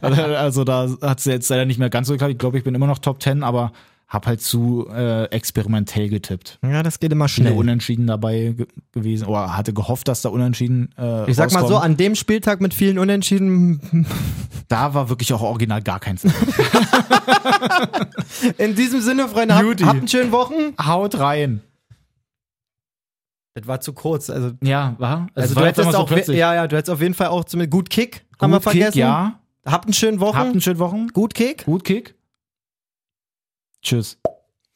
also, 0.01 0.21
also 0.35 0.63
da 0.63 0.87
hat 1.01 1.19
es 1.19 1.25
jetzt 1.25 1.49
leider 1.49 1.65
nicht 1.65 1.79
mehr 1.79 1.89
ganz 1.89 2.07
so 2.07 2.13
geklappt. 2.13 2.31
Ich 2.33 2.37
glaube, 2.37 2.57
ich 2.59 2.63
bin 2.63 2.75
immer 2.75 2.87
noch 2.87 2.99
Top 2.99 3.21
10, 3.21 3.43
aber 3.43 3.71
hab 4.09 4.25
halt 4.25 4.41
zu 4.41 4.87
äh, 4.91 5.25
experimentell 5.25 6.09
getippt. 6.09 6.57
Ja, 6.63 6.81
das 6.81 6.99
geht 6.99 7.11
immer 7.11 7.27
schnell. 7.27 7.53
Unentschieden 7.53 8.07
dabei 8.07 8.55
ge 8.57 8.65
gewesen 8.91 9.27
oder 9.27 9.55
hatte 9.55 9.71
gehofft, 9.71 10.07
dass 10.07 10.23
da 10.23 10.29
Unentschieden 10.29 10.89
äh, 10.97 11.29
Ich 11.29 11.37
sag 11.37 11.53
mal 11.53 11.67
so, 11.67 11.77
an 11.77 11.95
dem 11.95 12.15
Spieltag 12.15 12.59
mit 12.59 12.73
vielen 12.73 12.97
Unentschieden, 12.97 14.07
da 14.67 14.95
war 14.95 15.09
wirklich 15.09 15.31
auch 15.31 15.43
original 15.43 15.83
gar 15.83 15.99
keins. 15.99 16.23
in 18.57 18.75
diesem 18.75 19.01
Sinne, 19.01 19.29
Freunde, 19.29 19.55
habt, 19.55 19.85
habt 19.85 19.99
einen 19.99 20.07
schönen 20.07 20.31
Wochen. 20.31 20.73
Haut 20.83 21.19
rein. 21.19 21.61
Das 23.53 23.67
war 23.67 23.79
zu 23.79 23.93
kurz. 23.93 24.31
Also, 24.31 24.53
Ja, 24.63 24.95
war. 24.97 25.27
Es 25.35 25.43
also 25.43 25.55
war 25.55 25.63
du 25.63 25.67
jetzt 25.67 25.77
immer 25.77 25.87
hättest 25.87 25.97
so 25.97 26.03
auch, 26.03 26.07
plötzlich. 26.07 26.37
ja, 26.37 26.55
ja, 26.55 26.67
du 26.67 26.75
hättest 26.75 26.89
auf 26.89 27.01
jeden 27.01 27.13
Fall 27.13 27.27
auch 27.27 27.43
zum 27.43 27.69
gut 27.69 27.91
Kick, 27.91 28.25
haben 28.41 28.49
wir 28.49 28.57
Gut 28.57 28.63
vergessen. 28.63 28.93
Kick, 28.93 29.01
ja. 29.01 29.39
Habt 29.65 29.85
einen 29.85 29.93
schönen 29.93 30.19
Wochen. 30.19 30.37
Habt 30.37 30.51
einen 30.51 30.61
schönen 30.61 30.79
Wochen. 30.79 31.09
gut 31.09 31.35
Kick. 31.35 31.65
Gut 31.65 31.83
Kick. 31.83 32.15
Tschüss. 33.81 34.17